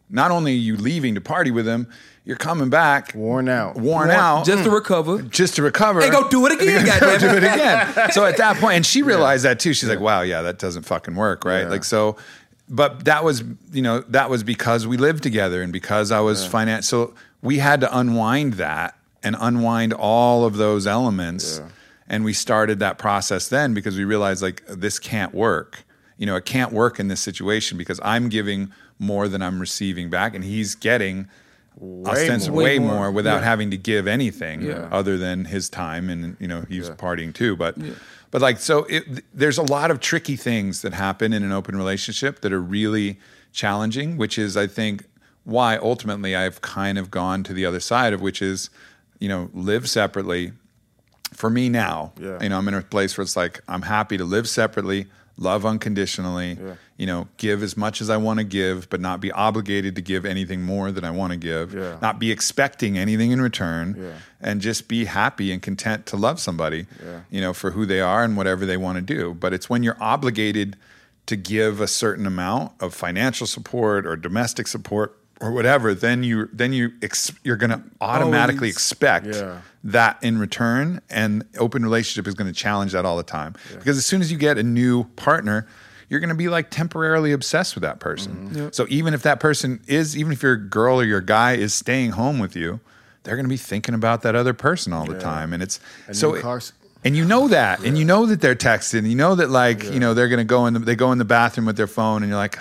Not 0.10 0.32
only 0.32 0.54
are 0.54 0.56
you 0.56 0.76
leaving 0.76 1.14
to 1.16 1.22
party 1.22 1.52
with 1.52 1.68
him, 1.68 1.88
you're 2.26 2.38
coming 2.38 2.70
back 2.70 3.14
Worn 3.16 3.50
out. 3.50 3.76
worn 3.76 4.12
out, 4.12 4.46
just 4.46 4.64
to 4.64 4.70
recover. 4.70 5.22
just 5.24 5.56
to 5.56 5.64
recover. 5.64 6.02
Hey, 6.02 6.12
go 6.12 6.30
do 6.30 6.46
it 6.46 6.62
again, 6.62 6.86
Go 7.00 7.18
do 7.18 7.28
it. 7.28 7.44
it 7.44 7.54
again. 7.54 8.12
So 8.12 8.26
at 8.26 8.38
that 8.38 8.58
point, 8.58 8.76
and 8.76 8.86
she 8.86 9.02
realized 9.02 9.46
that 9.46 9.60
too. 9.60 9.74
She's 9.74 9.90
like, 9.90 10.00
"Wow, 10.00 10.22
yeah, 10.22 10.44
that 10.44 10.60
doesn't 10.60 10.84
fucking 10.84 11.16
work, 11.16 11.44
right?" 11.44 11.62
Yeah. 11.62 11.70
Like 11.70 11.84
so. 11.84 12.18
But 12.70 13.06
that 13.06 13.24
was, 13.24 13.44
you 13.72 13.82
know, 13.82 14.02
that 14.10 14.30
was 14.30 14.44
because 14.44 14.86
we 14.86 14.98
lived 14.98 15.24
together 15.24 15.62
and 15.64 15.74
because 15.74 16.12
I 16.12 16.20
was 16.20 16.46
finance. 16.46 16.88
So 16.88 17.14
we 17.42 17.58
had 17.58 17.82
to 17.82 17.98
unwind 17.98 18.54
that 18.54 18.96
and 19.24 19.36
unwind 19.40 19.92
all 19.94 20.46
of 20.46 20.58
those 20.58 20.86
elements. 20.86 21.60
Yeah. 21.60 21.70
And 22.08 22.24
we 22.24 22.34
started 22.34 22.80
that 22.80 22.98
process 22.98 23.48
then 23.48 23.74
because 23.74 23.98
we 23.98 24.04
realized 24.04 24.42
like 24.44 24.64
this 24.68 25.00
can't 25.00 25.34
work. 25.34 25.84
You 26.18 26.26
know, 26.26 26.36
it 26.36 26.46
can't 26.46 26.72
work 26.72 27.00
in 27.00 27.08
this 27.08 27.22
situation 27.22 27.78
because 27.78 28.00
I'm 28.04 28.30
giving 28.30 28.72
more 29.00 29.28
than 29.28 29.42
I'm 29.42 29.60
receiving 29.60 30.10
back, 30.10 30.36
and 30.36 30.44
he's 30.44 30.76
getting 30.76 31.28
ostensibly 32.06 32.50
more. 32.50 32.64
way 32.64 32.64
Way 32.64 32.80
more, 32.80 32.96
more. 32.96 33.12
without 33.12 33.38
Yeah. 33.40 33.46
having 33.46 33.72
to 33.72 33.78
give 33.78 34.06
anything 34.08 34.62
Yeah. 34.62 34.88
other 34.92 35.18
than 35.18 35.46
his 35.46 35.70
time 35.70 36.10
and 36.10 36.36
you 36.40 36.48
know 36.48 36.66
he's 36.68 36.90
Yeah. 36.90 36.96
partying 36.96 37.34
too 37.34 37.56
but 37.56 37.78
but 38.32 38.42
like 38.42 38.60
so 38.60 38.84
it, 38.86 39.24
there's 39.34 39.58
a 39.58 39.64
lot 39.64 39.92
of 39.92 40.00
tricky 40.00 40.36
things 40.36 40.82
that 40.82 40.94
happen 40.94 41.34
in 41.34 41.44
an 41.44 41.52
open 41.52 41.76
relationship 41.76 42.42
that 42.42 42.52
are 42.54 42.62
really 42.62 43.20
challenging 43.52 44.18
which 44.18 44.38
is 44.38 44.56
i 44.56 44.68
think 44.68 45.06
why 45.44 45.78
ultimately 45.78 46.36
i've 46.36 46.62
kind 46.62 46.98
of 46.98 47.10
gone 47.10 47.44
to 47.44 47.54
the 47.54 47.66
other 47.66 47.80
side 47.80 48.14
of 48.14 48.22
which 48.22 48.42
is 48.42 48.70
you 49.20 49.28
know 49.28 49.50
live 49.54 49.90
separately 49.90 50.52
for 51.34 51.50
me 51.50 51.70
now 51.70 52.12
Yeah. 52.20 52.42
you 52.42 52.50
know 52.50 52.58
i'm 52.58 52.68
in 52.68 52.74
a 52.74 52.82
place 52.82 53.18
where 53.18 53.24
it's 53.24 53.36
like 53.36 53.62
i'm 53.68 53.82
happy 53.84 54.18
to 54.18 54.26
live 54.26 54.48
separately 54.48 55.08
love 55.42 55.66
unconditionally 55.66 56.58
Yeah. 56.62 56.76
you 56.98 57.06
know 57.08 57.28
give 57.38 57.64
as 57.64 57.76
much 57.78 58.02
as 58.02 58.10
i 58.10 58.18
want 58.18 58.40
to 58.40 58.44
give 58.44 58.90
but 58.90 59.00
not 59.00 59.22
be 59.22 59.32
obligated 59.32 59.96
to 59.96 60.02
give 60.02 60.26
anything 60.26 60.62
more 60.62 60.92
than 60.92 61.04
i 61.06 61.12
want 61.12 61.32
to 61.32 61.38
give 61.38 61.74
Yeah. 61.74 61.98
not 62.02 62.20
be 62.20 62.30
expecting 62.32 62.98
anything 62.98 63.32
in 63.32 63.42
return 63.42 63.96
Yeah. 63.98 64.12
and 64.42 64.60
just 64.62 64.88
be 64.88 65.06
happy 65.06 65.52
and 65.54 65.62
content 65.62 66.06
to 66.08 66.18
love 66.18 66.40
somebody 66.40 66.86
you 67.32 67.40
know 67.42 67.54
for 67.54 67.72
who 67.72 67.86
they 67.86 68.02
are 68.02 68.24
and 68.24 68.36
whatever 68.36 68.66
they 68.66 68.78
want 68.78 68.98
to 68.98 69.02
do 69.02 69.34
but 69.34 69.54
it's 69.54 69.70
when 69.70 69.82
you're 69.84 69.98
obligated 70.02 70.76
to 71.26 71.36
give 71.36 71.80
a 71.80 71.88
certain 71.88 72.26
amount 72.26 72.72
of 72.80 72.94
financial 72.94 73.48
support 73.48 74.06
or 74.06 74.16
domestic 74.16 74.68
support 74.68 75.16
or 75.42 75.52
whatever 75.52 75.94
then 75.94 76.24
you 76.24 76.50
then 76.54 76.74
you 76.74 76.92
ex- 77.02 77.32
you're 77.44 77.56
going 77.58 77.70
to 77.70 77.82
automatically 78.02 78.68
Always. 78.68 78.76
expect 78.76 79.28
Yeah. 79.28 79.62
that 79.86 80.18
in 80.22 80.38
return 80.38 81.02
and 81.10 81.46
open 81.58 81.84
relationship 81.84 82.28
is 82.28 82.34
going 82.36 82.52
to 82.52 82.58
challenge 82.60 82.92
that 82.92 83.06
all 83.06 83.18
the 83.18 83.24
time 83.24 83.56
because 83.78 83.98
as 83.98 84.06
soon 84.06 84.22
as 84.22 84.32
you 84.32 84.38
get 84.38 84.58
a 84.58 84.64
new 84.64 85.06
partner 85.16 85.66
you're 86.10 86.20
going 86.20 86.30
to 86.30 86.36
be 86.36 86.50
like 86.50 86.70
temporarily 86.72 87.32
obsessed 87.32 87.76
with 87.76 87.84
that 87.84 88.00
person 88.00 88.34
Mm-hmm. 88.50 88.56
Yep. 88.58 88.76
so 88.76 88.86
even 88.90 89.14
if 89.14 89.22
that 89.24 89.40
person 89.40 89.80
is 89.88 90.18
even 90.18 90.32
if 90.34 90.44
your 90.44 90.58
girl 90.58 91.00
or 91.00 91.04
your 91.06 91.22
guy 91.22 91.54
is 91.54 91.74
staying 91.74 92.12
home 92.12 92.40
with 92.40 92.56
you 92.56 92.80
they're 93.24 93.36
going 93.36 93.46
to 93.46 93.50
be 93.50 93.58
thinking 93.58 93.94
about 93.96 94.22
that 94.24 94.36
other 94.36 94.54
person 94.54 94.92
all 94.94 95.06
the 95.06 95.20
time 95.20 95.54
and 95.54 95.62
it's 95.64 95.80
And 96.08 96.18
so 96.18 96.32
new 96.34 96.42
cars- 96.42 96.74
and 97.06 97.16
you 97.16 97.24
know 97.24 97.48
that 97.48 97.80
and 97.86 97.98
you 97.98 98.04
know 98.04 98.26
that 98.26 98.42
they're 98.42 98.56
texting 98.56 99.08
you 99.10 99.16
know 99.16 99.36
that 99.36 99.50
like 99.50 99.84
you 99.86 100.00
know 100.02 100.14
they're 100.14 100.28
going 100.28 100.40
to 100.40 100.44
go 100.44 100.66
in 100.66 100.74
the, 100.74 100.80
they 100.80 100.96
go 100.96 101.14
in 101.14 101.18
the 101.18 101.24
bathroom 101.26 101.66
with 101.66 101.78
their 101.78 101.88
phone 101.88 102.24
and 102.24 102.30
you're 102.30 102.38
like 102.38 102.58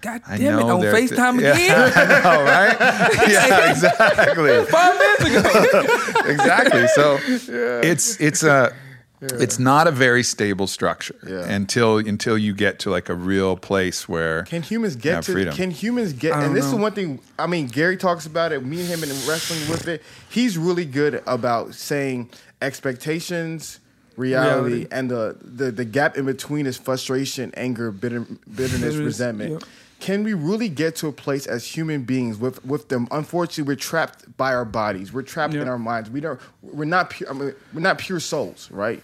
God 0.00 0.22
I 0.26 0.36
damn 0.38 0.58
it, 0.58 0.62
know 0.62 0.74
on 0.76 0.80
they're- 0.80 0.94
FaceTime 0.94 1.40
Yeah, 1.40 1.54
again? 1.54 1.92
I 1.96 2.22
know, 2.22 2.42
right? 2.44 3.28
yeah, 3.30 3.70
exactly. 3.70 4.64
Five 4.66 4.98
minutes 4.98 5.24
ago. 5.24 6.22
exactly. 6.30 6.86
So 6.88 7.18
it's 7.26 8.20
it's 8.20 8.42
a 8.42 8.74
it's 9.22 9.58
not 9.58 9.86
a 9.86 9.90
very 9.90 10.22
stable 10.22 10.66
structure 10.66 11.14
Yeah. 11.26 11.44
until 11.54 11.98
until 11.98 12.38
you 12.38 12.54
get 12.54 12.78
to 12.80 12.90
like 12.90 13.10
a 13.10 13.14
real 13.14 13.54
place 13.56 14.08
where 14.08 14.44
Can 14.44 14.62
humans 14.62 14.96
get 14.96 15.16
have 15.16 15.26
to? 15.26 15.32
freedom. 15.32 15.54
Can 15.54 15.70
humans 15.70 16.14
get? 16.14 16.32
And 16.32 16.42
don't 16.42 16.54
this 16.54 16.64
is 16.64 16.72
know. 16.72 16.78
one 16.78 16.92
thing. 16.92 17.20
I 17.38 17.46
mean, 17.46 17.66
Gary 17.66 17.98
talks 17.98 18.24
about 18.24 18.52
it. 18.52 18.64
Me 18.64 18.80
and 18.80 18.88
him 18.88 19.02
and 19.02 19.12
wrestling 19.28 19.60
with 19.70 19.88
it. 19.88 20.02
He's 20.30 20.56
really 20.56 20.86
good 20.86 21.22
about 21.26 21.74
saying 21.74 22.30
expectations, 22.62 23.78
reality, 24.16 24.68
Reality. 24.74 24.86
and 24.90 25.10
the, 25.10 25.36
the 25.42 25.70
the 25.70 25.84
gap 25.84 26.16
in 26.16 26.24
between 26.24 26.64
is 26.66 26.78
frustration, 26.78 27.52
anger, 27.56 27.90
bitter, 27.92 28.20
bitterness, 28.20 28.46
Bitterness, 28.80 28.96
resentment. 28.96 29.50
yep. 29.52 29.62
Can 30.00 30.24
we 30.24 30.32
really 30.32 30.70
get 30.70 30.96
to 30.96 31.08
a 31.08 31.12
place 31.12 31.46
as 31.46 31.66
human 31.66 32.02
beings 32.02 32.38
with 32.38 32.64
with 32.64 32.88
them? 32.88 33.06
Unfortunately, 33.10 33.64
we're 33.64 33.76
trapped 33.76 34.34
by 34.36 34.54
our 34.54 34.64
bodies. 34.64 35.12
We're 35.12 35.22
trapped 35.22 35.54
in 35.54 35.68
our 35.68 35.78
minds. 35.78 36.10
We 36.10 36.20
don't. 36.20 36.40
We're 36.62 36.86
not 36.86 37.10
pure. 37.10 37.28
I 37.30 37.34
mean, 37.34 37.54
we're 37.74 37.80
not 37.82 37.98
pure 37.98 38.18
souls, 38.20 38.70
right? 38.70 39.02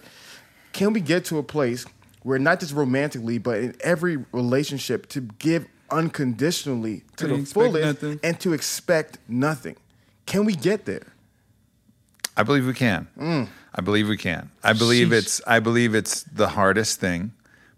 Can 0.73 0.93
we 0.93 0.99
get 0.99 1.23
to 1.25 1.37
a 1.37 1.43
place 1.43 1.85
where 2.23 2.39
not 2.39 2.59
just 2.59 2.73
romantically, 2.73 3.37
but 3.37 3.59
in 3.59 3.75
every 3.81 4.17
relationship, 4.31 5.07
to 5.09 5.21
give 5.21 5.65
unconditionally 5.91 7.03
to 7.17 7.25
And 7.33 7.45
the 7.45 7.53
fullest 7.53 8.01
nothing. 8.01 8.19
and 8.23 8.39
to 8.41 8.53
expect 8.53 9.19
nothing? 9.27 9.75
Can 10.25 10.45
we 10.45 10.53
get 10.53 10.85
there? 10.85 11.13
I 12.35 12.43
believe 12.43 12.65
we 12.65 12.73
can. 12.73 13.07
Mm. 13.17 13.47
I 13.73 13.81
believe 13.81 14.09
we 14.09 14.17
can. 14.17 14.49
I 14.63 14.73
believe 14.73 15.09
Sheesh. 15.09 15.19
it's 15.19 15.41
I 15.45 15.59
believe 15.59 15.93
it's 15.93 16.23
the 16.23 16.49
hardest 16.49 16.99
thing, 16.99 17.33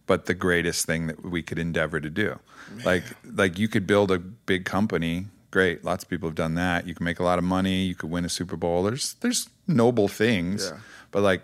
but 0.08 0.26
the 0.26 0.34
greatest 0.34 0.86
thing 0.86 1.08
that 1.08 1.24
we 1.24 1.42
could 1.44 1.60
endeavor 1.60 2.00
to 2.00 2.10
do. 2.10 2.40
Like 2.86 3.04
like 3.26 3.58
you 3.60 3.68
could 3.68 3.88
build 3.88 4.12
a 4.12 4.20
big 4.20 4.66
company. 4.66 5.28
Great. 5.52 5.84
Lots 5.84 6.04
of 6.04 6.10
people 6.10 6.30
have 6.30 6.36
done 6.36 6.56
that. 6.56 6.86
You 6.86 6.94
can 6.94 7.04
make 7.04 7.20
a 7.20 7.24
lot 7.24 7.40
of 7.40 7.44
money. 7.44 7.84
You 7.84 7.96
could 7.96 8.10
win 8.10 8.26
a 8.26 8.30
Super 8.30 8.56
Bowl. 8.56 8.84
There's 8.84 9.14
there's 9.16 9.50
noble 9.68 10.08
things. 10.08 10.70
Yeah. 10.72 10.80
But 11.12 11.24
like 11.24 11.42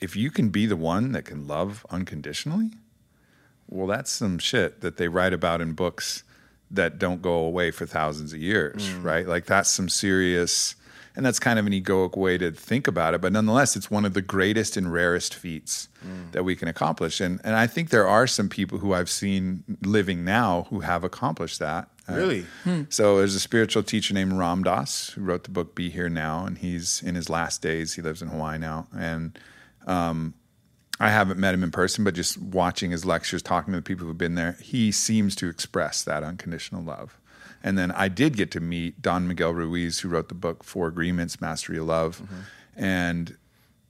if 0.00 0.16
you 0.16 0.30
can 0.30 0.50
be 0.50 0.66
the 0.66 0.76
one 0.76 1.12
that 1.12 1.24
can 1.24 1.46
love 1.46 1.86
unconditionally, 1.90 2.70
well 3.68 3.86
that's 3.86 4.10
some 4.10 4.38
shit 4.38 4.80
that 4.80 4.96
they 4.96 5.08
write 5.08 5.32
about 5.32 5.60
in 5.60 5.72
books 5.72 6.24
that 6.70 6.98
don't 6.98 7.22
go 7.22 7.32
away 7.32 7.70
for 7.70 7.86
thousands 7.86 8.32
of 8.32 8.40
years, 8.40 8.88
mm. 8.88 9.02
right? 9.02 9.26
Like 9.26 9.46
that's 9.46 9.70
some 9.70 9.88
serious 9.88 10.74
and 11.16 11.24
that's 11.26 11.38
kind 11.38 11.58
of 11.58 11.66
an 11.66 11.72
egoic 11.72 12.16
way 12.16 12.38
to 12.38 12.52
think 12.52 12.86
about 12.86 13.14
it, 13.14 13.20
but 13.20 13.32
nonetheless 13.32 13.76
it's 13.76 13.90
one 13.90 14.04
of 14.04 14.14
the 14.14 14.22
greatest 14.22 14.76
and 14.76 14.92
rarest 14.92 15.34
feats 15.34 15.88
that 16.32 16.44
we 16.44 16.54
can 16.56 16.68
accomplish. 16.68 17.20
And 17.20 17.40
and 17.44 17.56
I 17.56 17.66
think 17.66 17.90
there 17.90 18.06
are 18.06 18.26
some 18.26 18.48
people 18.48 18.78
who 18.78 18.92
I've 18.94 19.10
seen 19.10 19.64
living 19.82 20.24
now 20.24 20.66
who 20.70 20.80
have 20.80 21.04
accomplished 21.04 21.58
that. 21.58 21.88
Uh, 22.08 22.14
Really? 22.14 22.46
so 22.88 23.18
there's 23.18 23.34
a 23.34 23.40
spiritual 23.40 23.82
teacher 23.82 24.14
named 24.14 24.32
Ram 24.34 24.62
Dass 24.62 25.10
who 25.10 25.20
wrote 25.22 25.44
the 25.44 25.50
book 25.50 25.74
Be 25.74 25.90
Here 25.90 26.08
Now, 26.08 26.46
and 26.46 26.56
he's 26.58 27.02
in 27.02 27.14
his 27.14 27.28
last 27.28 27.60
days. 27.62 27.94
He 27.94 28.02
lives 28.02 28.22
in 28.22 28.28
Hawaii 28.28 28.58
now, 28.58 28.86
and 28.96 29.38
um, 29.86 30.34
I 31.00 31.10
haven't 31.10 31.38
met 31.38 31.54
him 31.54 31.62
in 31.62 31.70
person, 31.70 32.04
but 32.04 32.14
just 32.14 32.38
watching 32.40 32.90
his 32.90 33.04
lectures, 33.04 33.42
talking 33.42 33.72
to 33.72 33.78
the 33.78 33.82
people 33.82 34.06
who've 34.06 34.16
been 34.18 34.34
there, 34.36 34.56
he 34.62 34.90
seems 34.90 35.34
to 35.36 35.48
express 35.48 36.02
that 36.04 36.22
unconditional 36.24 36.82
love. 36.82 37.18
And 37.62 37.76
then 37.76 37.90
I 37.92 38.08
did 38.08 38.36
get 38.36 38.50
to 38.52 38.60
meet 38.60 39.02
Don 39.02 39.26
Miguel 39.26 39.52
Ruiz, 39.52 40.00
who 40.00 40.08
wrote 40.08 40.28
the 40.28 40.34
book 40.34 40.62
Four 40.62 40.88
Agreements, 40.88 41.40
Mastery 41.40 41.78
of 41.78 41.86
Love, 41.86 42.22
mm-hmm. 42.22 42.84
and 42.84 43.36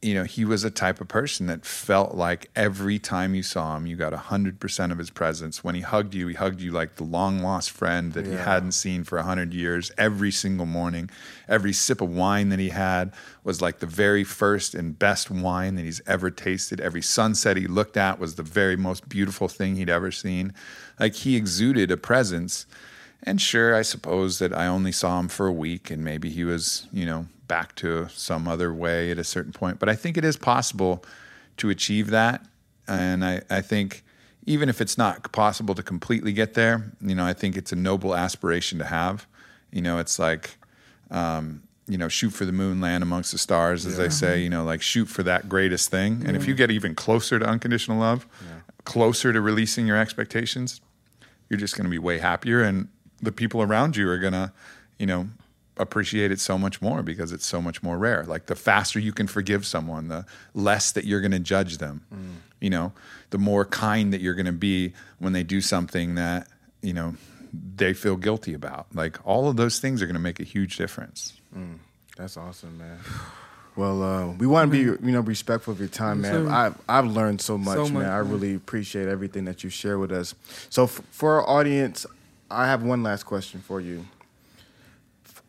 you 0.00 0.14
know, 0.14 0.22
he 0.22 0.44
was 0.44 0.62
a 0.62 0.70
type 0.70 1.00
of 1.00 1.08
person 1.08 1.46
that 1.46 1.64
felt 1.64 2.14
like 2.14 2.50
every 2.54 3.00
time 3.00 3.34
you 3.34 3.42
saw 3.42 3.76
him, 3.76 3.84
you 3.84 3.96
got 3.96 4.12
100% 4.12 4.92
of 4.92 4.98
his 4.98 5.10
presence. 5.10 5.64
When 5.64 5.74
he 5.74 5.80
hugged 5.80 6.14
you, 6.14 6.28
he 6.28 6.34
hugged 6.34 6.60
you 6.60 6.70
like 6.70 6.96
the 6.96 7.04
long 7.04 7.40
lost 7.40 7.72
friend 7.72 8.12
that 8.12 8.24
he 8.24 8.34
hadn't 8.34 8.72
seen 8.72 9.02
for 9.02 9.16
100 9.16 9.52
years 9.52 9.90
every 9.98 10.30
single 10.30 10.66
morning. 10.66 11.10
Every 11.48 11.72
sip 11.72 12.00
of 12.00 12.14
wine 12.14 12.50
that 12.50 12.60
he 12.60 12.68
had 12.68 13.12
was 13.42 13.60
like 13.60 13.80
the 13.80 13.86
very 13.86 14.22
first 14.22 14.72
and 14.72 14.96
best 14.96 15.32
wine 15.32 15.74
that 15.74 15.84
he's 15.84 16.00
ever 16.06 16.30
tasted. 16.30 16.80
Every 16.80 17.02
sunset 17.02 17.56
he 17.56 17.66
looked 17.66 17.96
at 17.96 18.20
was 18.20 18.36
the 18.36 18.44
very 18.44 18.76
most 18.76 19.08
beautiful 19.08 19.48
thing 19.48 19.74
he'd 19.74 19.90
ever 19.90 20.12
seen. 20.12 20.54
Like 21.00 21.14
he 21.14 21.34
exuded 21.34 21.90
a 21.90 21.96
presence. 21.96 22.66
And 23.22 23.40
sure, 23.40 23.74
I 23.74 23.82
suppose 23.82 24.38
that 24.38 24.56
I 24.56 24.66
only 24.66 24.92
saw 24.92 25.18
him 25.18 25.28
for 25.28 25.46
a 25.46 25.52
week 25.52 25.90
and 25.90 26.04
maybe 26.04 26.30
he 26.30 26.44
was, 26.44 26.86
you 26.92 27.04
know, 27.04 27.26
back 27.48 27.74
to 27.76 28.08
some 28.10 28.46
other 28.46 28.72
way 28.72 29.10
at 29.10 29.18
a 29.18 29.24
certain 29.24 29.52
point. 29.52 29.78
But 29.78 29.88
I 29.88 29.96
think 29.96 30.16
it 30.16 30.24
is 30.24 30.36
possible 30.36 31.04
to 31.56 31.70
achieve 31.70 32.10
that. 32.10 32.44
And 32.86 33.24
I, 33.24 33.42
I 33.50 33.60
think 33.60 34.04
even 34.46 34.68
if 34.68 34.80
it's 34.80 34.96
not 34.96 35.30
possible 35.32 35.74
to 35.74 35.82
completely 35.82 36.32
get 36.32 36.54
there, 36.54 36.92
you 37.00 37.14
know, 37.14 37.24
I 37.26 37.32
think 37.34 37.56
it's 37.56 37.72
a 37.72 37.76
noble 37.76 38.14
aspiration 38.14 38.78
to 38.78 38.84
have. 38.84 39.26
You 39.72 39.82
know, 39.82 39.98
it's 39.98 40.18
like, 40.18 40.56
um, 41.10 41.62
you 41.86 41.98
know, 41.98 42.08
shoot 42.08 42.30
for 42.30 42.44
the 42.44 42.52
moon, 42.52 42.80
land 42.80 43.02
amongst 43.02 43.32
the 43.32 43.38
stars, 43.38 43.84
as 43.84 43.96
they 43.96 44.08
say, 44.10 44.40
you 44.42 44.48
know, 44.50 44.64
like 44.64 44.80
shoot 44.80 45.06
for 45.06 45.22
that 45.24 45.48
greatest 45.48 45.90
thing. 45.90 46.22
And 46.26 46.36
if 46.36 46.46
you 46.46 46.54
get 46.54 46.70
even 46.70 46.94
closer 46.94 47.38
to 47.38 47.46
unconditional 47.46 47.98
love, 47.98 48.26
closer 48.84 49.32
to 49.32 49.40
releasing 49.40 49.86
your 49.86 49.96
expectations, 49.96 50.80
you're 51.48 51.58
just 51.58 51.76
going 51.76 51.84
to 51.84 51.90
be 51.90 51.98
way 51.98 52.18
happier 52.18 52.62
and 52.62 52.88
the 53.22 53.32
people 53.32 53.62
around 53.62 53.96
you 53.96 54.08
are 54.08 54.18
going 54.18 54.32
to 54.32 54.52
you 54.98 55.06
know 55.06 55.28
appreciate 55.76 56.32
it 56.32 56.40
so 56.40 56.58
much 56.58 56.82
more 56.82 57.02
because 57.02 57.30
it's 57.32 57.46
so 57.46 57.62
much 57.62 57.82
more 57.82 57.98
rare 57.98 58.24
like 58.24 58.46
the 58.46 58.56
faster 58.56 58.98
you 58.98 59.12
can 59.12 59.26
forgive 59.28 59.64
someone 59.64 60.08
the 60.08 60.26
less 60.52 60.90
that 60.90 61.04
you're 61.04 61.20
going 61.20 61.30
to 61.30 61.38
judge 61.38 61.78
them 61.78 62.02
you 62.60 62.68
know 62.68 62.92
the 63.30 63.38
more 63.38 63.64
kind 63.64 64.12
that 64.12 64.20
you're 64.20 64.34
going 64.34 64.46
to 64.46 64.52
be 64.52 64.92
when 65.20 65.32
they 65.32 65.44
do 65.44 65.60
something 65.60 66.16
that 66.16 66.48
you 66.82 66.92
know 66.92 67.14
they 67.76 67.94
feel 67.94 68.16
guilty 68.16 68.52
about. 68.52 68.86
Like 68.94 69.16
all 69.24 69.48
of 69.48 69.56
those 69.56 69.78
things 69.78 70.02
are 70.02 70.06
going 70.06 70.14
to 70.14 70.20
make 70.20 70.38
a 70.38 70.44
huge 70.44 70.76
difference. 70.76 71.32
That's 72.16 72.36
awesome, 72.36 72.76
man. 72.78 72.98
Well, 73.76 74.02
uh, 74.02 74.26
we 74.32 74.48
want 74.48 74.72
to 74.72 74.76
be 74.98 75.06
you 75.06 75.12
know 75.12 75.20
respectful 75.20 75.72
of 75.72 75.78
your 75.78 75.88
time, 75.88 76.22
man. 76.22 76.32
sir. 76.46 76.50
I've 76.50 76.74
I've 76.88 77.06
learned 77.06 77.40
so 77.40 77.56
much, 77.56 77.76
So 77.76 77.84
man. 77.84 77.92
much, 77.94 78.06
I 78.06 78.16
really 78.18 78.56
appreciate 78.56 79.06
everything 79.06 79.44
that 79.44 79.62
you 79.62 79.70
share 79.70 80.00
with 80.00 80.10
us. 80.10 80.34
So 80.68 80.84
f- 80.84 81.00
for 81.12 81.34
our 81.40 81.48
audience, 81.48 82.04
I 82.50 82.66
have 82.66 82.82
one 82.82 83.02
last 83.02 83.24
question 83.24 83.60
for 83.60 83.80
you. 83.80 84.06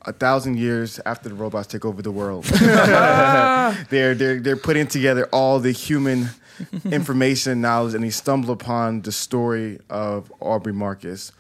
A 0.04 0.14
thousand 0.14 0.58
years 0.58 1.00
after 1.06 1.30
the 1.30 1.36
robots 1.36 1.68
take 1.68 1.86
over 1.86 2.02
the 2.02 2.12
world, 2.12 2.46
they're 3.90 4.16
they're 4.16 4.40
they're 4.40 4.58
putting 4.58 4.88
together 4.88 5.28
all 5.32 5.60
the 5.60 5.72
human 5.72 6.30
information 6.86 7.62
knowledge, 7.62 7.94
and 7.94 8.04
they 8.04 8.10
stumble 8.10 8.52
upon 8.52 9.02
the 9.02 9.12
story 9.12 9.80
of 9.90 10.32
Aubrey 10.40 10.74
Marcus. 10.74 11.32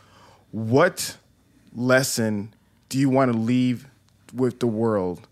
What 0.51 1.17
lesson 1.75 2.53
do 2.89 2.97
you 2.97 3.09
want 3.09 3.31
to 3.31 3.37
leave 3.37 3.87
with 4.33 4.59
the 4.59 4.67
world 4.67 5.27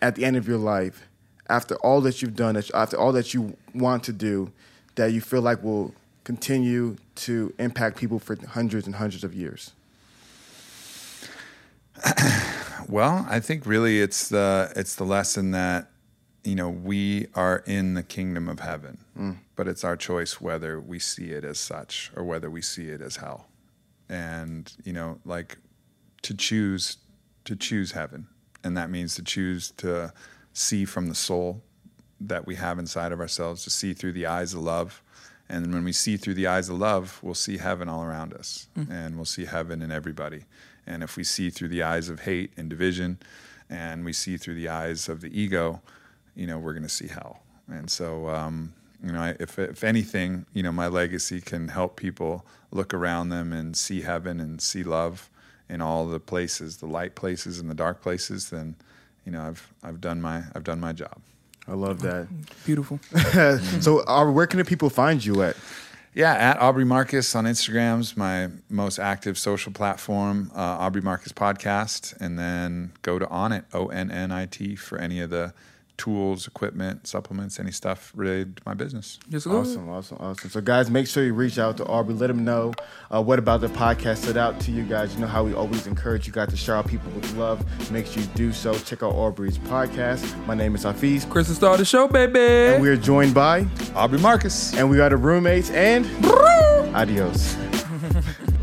at 0.00 0.14
the 0.14 0.24
end 0.24 0.36
of 0.36 0.48
your 0.48 0.58
life, 0.58 1.06
after 1.48 1.74
all 1.76 2.00
that 2.02 2.22
you've 2.22 2.36
done, 2.36 2.56
after 2.74 2.98
all 2.98 3.12
that 3.12 3.34
you 3.34 3.56
want 3.74 4.04
to 4.04 4.12
do, 4.12 4.50
that 4.94 5.12
you 5.12 5.20
feel 5.20 5.42
like 5.42 5.62
will 5.62 5.94
continue 6.24 6.96
to 7.16 7.52
impact 7.58 7.96
people 7.96 8.18
for 8.18 8.36
hundreds 8.48 8.86
and 8.86 8.96
hundreds 8.96 9.24
of 9.24 9.34
years? 9.34 9.72
Well, 12.90 13.24
I 13.30 13.38
think 13.38 13.66
really 13.66 14.00
it's 14.00 14.28
the 14.28 14.72
it's 14.74 14.96
the 14.96 15.04
lesson 15.04 15.52
that 15.52 15.92
you 16.42 16.56
know 16.56 16.68
we 16.68 17.28
are 17.36 17.62
in 17.64 17.94
the 17.94 18.02
kingdom 18.02 18.48
of 18.48 18.58
heaven, 18.58 18.98
mm. 19.16 19.36
but 19.54 19.68
it's 19.68 19.84
our 19.84 19.96
choice 19.96 20.40
whether 20.40 20.80
we 20.80 20.98
see 20.98 21.30
it 21.30 21.44
as 21.44 21.60
such 21.60 22.10
or 22.16 22.24
whether 22.24 22.50
we 22.50 22.62
see 22.62 22.88
it 22.88 23.00
as 23.00 23.16
hell. 23.16 23.46
And 24.08 24.72
you 24.82 24.92
know, 24.92 25.20
like 25.24 25.58
to 26.22 26.34
choose 26.34 26.96
to 27.44 27.54
choose 27.54 27.92
heaven, 27.92 28.26
and 28.64 28.76
that 28.76 28.90
means 28.90 29.14
to 29.14 29.22
choose 29.22 29.70
to 29.76 30.12
see 30.52 30.84
from 30.84 31.08
the 31.08 31.14
soul 31.14 31.62
that 32.20 32.44
we 32.44 32.56
have 32.56 32.80
inside 32.80 33.12
of 33.12 33.20
ourselves, 33.20 33.62
to 33.64 33.70
see 33.70 33.94
through 33.94 34.12
the 34.12 34.26
eyes 34.26 34.52
of 34.52 34.62
love. 34.62 35.00
And 35.52 35.74
when 35.74 35.82
we 35.84 35.92
see 35.92 36.16
through 36.16 36.34
the 36.34 36.46
eyes 36.46 36.68
of 36.68 36.78
love, 36.78 37.18
we'll 37.22 37.34
see 37.34 37.58
heaven 37.58 37.88
all 37.88 38.04
around 38.04 38.32
us, 38.34 38.68
and 38.88 39.16
we'll 39.16 39.24
see 39.36 39.46
heaven 39.46 39.82
in 39.82 39.90
everybody. 39.90 40.42
And 40.86 41.02
if 41.02 41.16
we 41.16 41.24
see 41.24 41.50
through 41.50 41.68
the 41.68 41.82
eyes 41.82 42.08
of 42.08 42.20
hate 42.20 42.52
and 42.56 42.70
division, 42.70 43.18
and 43.68 44.04
we 44.04 44.12
see 44.12 44.36
through 44.36 44.54
the 44.54 44.68
eyes 44.68 45.08
of 45.08 45.20
the 45.20 45.30
ego, 45.40 45.82
you 46.36 46.46
know, 46.46 46.58
we're 46.58 46.72
going 46.72 46.84
to 46.84 46.88
see 47.00 47.08
hell. 47.08 47.42
And 47.68 47.90
so, 47.90 48.28
um, 48.28 48.72
you 49.04 49.10
know, 49.12 49.20
I- 49.20 49.36
if 49.40 49.58
if 49.58 49.82
anything, 49.82 50.46
you 50.54 50.62
know, 50.62 50.72
my 50.72 50.86
legacy 50.86 51.40
can 51.40 51.68
help 51.68 51.96
people 51.96 52.46
look 52.70 52.94
around 52.94 53.30
them 53.30 53.52
and 53.52 53.76
see 53.76 54.02
heaven 54.02 54.38
and 54.40 54.60
see 54.60 54.84
love 54.84 55.28
in 55.68 55.80
all 55.80 56.06
the 56.06 56.20
places, 56.20 56.76
the 56.76 56.86
light 56.86 57.14
places 57.16 57.58
and 57.60 57.68
the 57.68 57.74
dark 57.74 58.02
places. 58.02 58.50
Then, 58.50 58.76
you 59.26 59.32
know, 59.32 59.42
I've 59.48 59.72
I've 59.82 60.00
done 60.00 60.20
my 60.20 60.44
I've 60.54 60.64
done 60.64 60.80
my 60.80 60.92
job. 60.92 61.18
I 61.68 61.74
love 61.74 62.00
that. 62.02 62.28
Beautiful. 62.64 62.98
so, 63.80 64.06
uh, 64.06 64.30
where 64.30 64.46
can 64.46 64.58
the 64.58 64.64
people 64.64 64.90
find 64.90 65.24
you 65.24 65.42
at? 65.42 65.56
Yeah, 66.12 66.34
at 66.34 66.58
Aubrey 66.60 66.84
Marcus 66.84 67.36
on 67.36 67.44
Instagram's 67.44 68.16
my 68.16 68.48
most 68.68 68.98
active 68.98 69.38
social 69.38 69.70
platform, 69.72 70.50
uh, 70.56 70.58
Aubrey 70.58 71.02
Marcus 71.02 71.32
Podcast, 71.32 72.20
and 72.20 72.36
then 72.36 72.90
go 73.02 73.18
to 73.18 73.26
Onnit, 73.26 73.64
O 73.72 73.86
N 73.86 74.10
N 74.10 74.32
I 74.32 74.46
T, 74.46 74.74
for 74.74 74.98
any 74.98 75.20
of 75.20 75.30
the 75.30 75.54
tools, 76.00 76.46
equipment, 76.46 77.06
supplements, 77.06 77.60
any 77.60 77.70
stuff 77.70 78.10
related 78.14 78.56
to 78.56 78.62
my 78.64 78.72
business. 78.72 79.18
Just. 79.28 79.46
Awesome, 79.46 79.86
awesome, 79.90 80.16
awesome. 80.18 80.48
So, 80.48 80.62
guys, 80.62 80.90
make 80.90 81.06
sure 81.06 81.22
you 81.22 81.34
reach 81.34 81.58
out 81.58 81.76
to 81.76 81.84
Aubrey. 81.84 82.14
Let 82.14 82.30
him 82.30 82.42
know 82.42 82.72
uh, 83.14 83.22
what 83.22 83.38
about 83.38 83.60
the 83.60 83.66
podcast 83.68 84.18
stood 84.22 84.38
out 84.38 84.58
to 84.60 84.70
you 84.72 84.84
guys. 84.84 85.14
You 85.14 85.20
know 85.20 85.26
how 85.26 85.44
we 85.44 85.52
always 85.52 85.86
encourage 85.86 86.26
you 86.26 86.32
guys 86.32 86.48
to 86.48 86.56
shower 86.56 86.82
people 86.82 87.10
with 87.10 87.30
love. 87.36 87.62
Make 87.90 88.06
sure 88.06 88.22
you 88.22 88.28
do 88.34 88.50
so. 88.50 88.72
Check 88.78 89.02
out 89.02 89.12
Aubrey's 89.12 89.58
podcast. 89.58 90.24
My 90.46 90.54
name 90.54 90.74
is 90.74 90.84
Hafeez. 90.84 91.28
Chris 91.28 91.50
is 91.50 91.56
star 91.56 91.76
the 91.76 91.84
show, 91.84 92.08
baby. 92.08 92.40
And 92.40 92.82
we 92.82 92.88
are 92.88 92.96
joined 92.96 93.34
by, 93.34 93.66
Aubrey 93.94 94.20
Marcus. 94.20 94.74
and 94.74 94.88
we 94.88 95.00
are 95.00 95.10
the 95.10 95.18
roommates, 95.18 95.68
and 95.70 96.06
adios. 96.96 97.56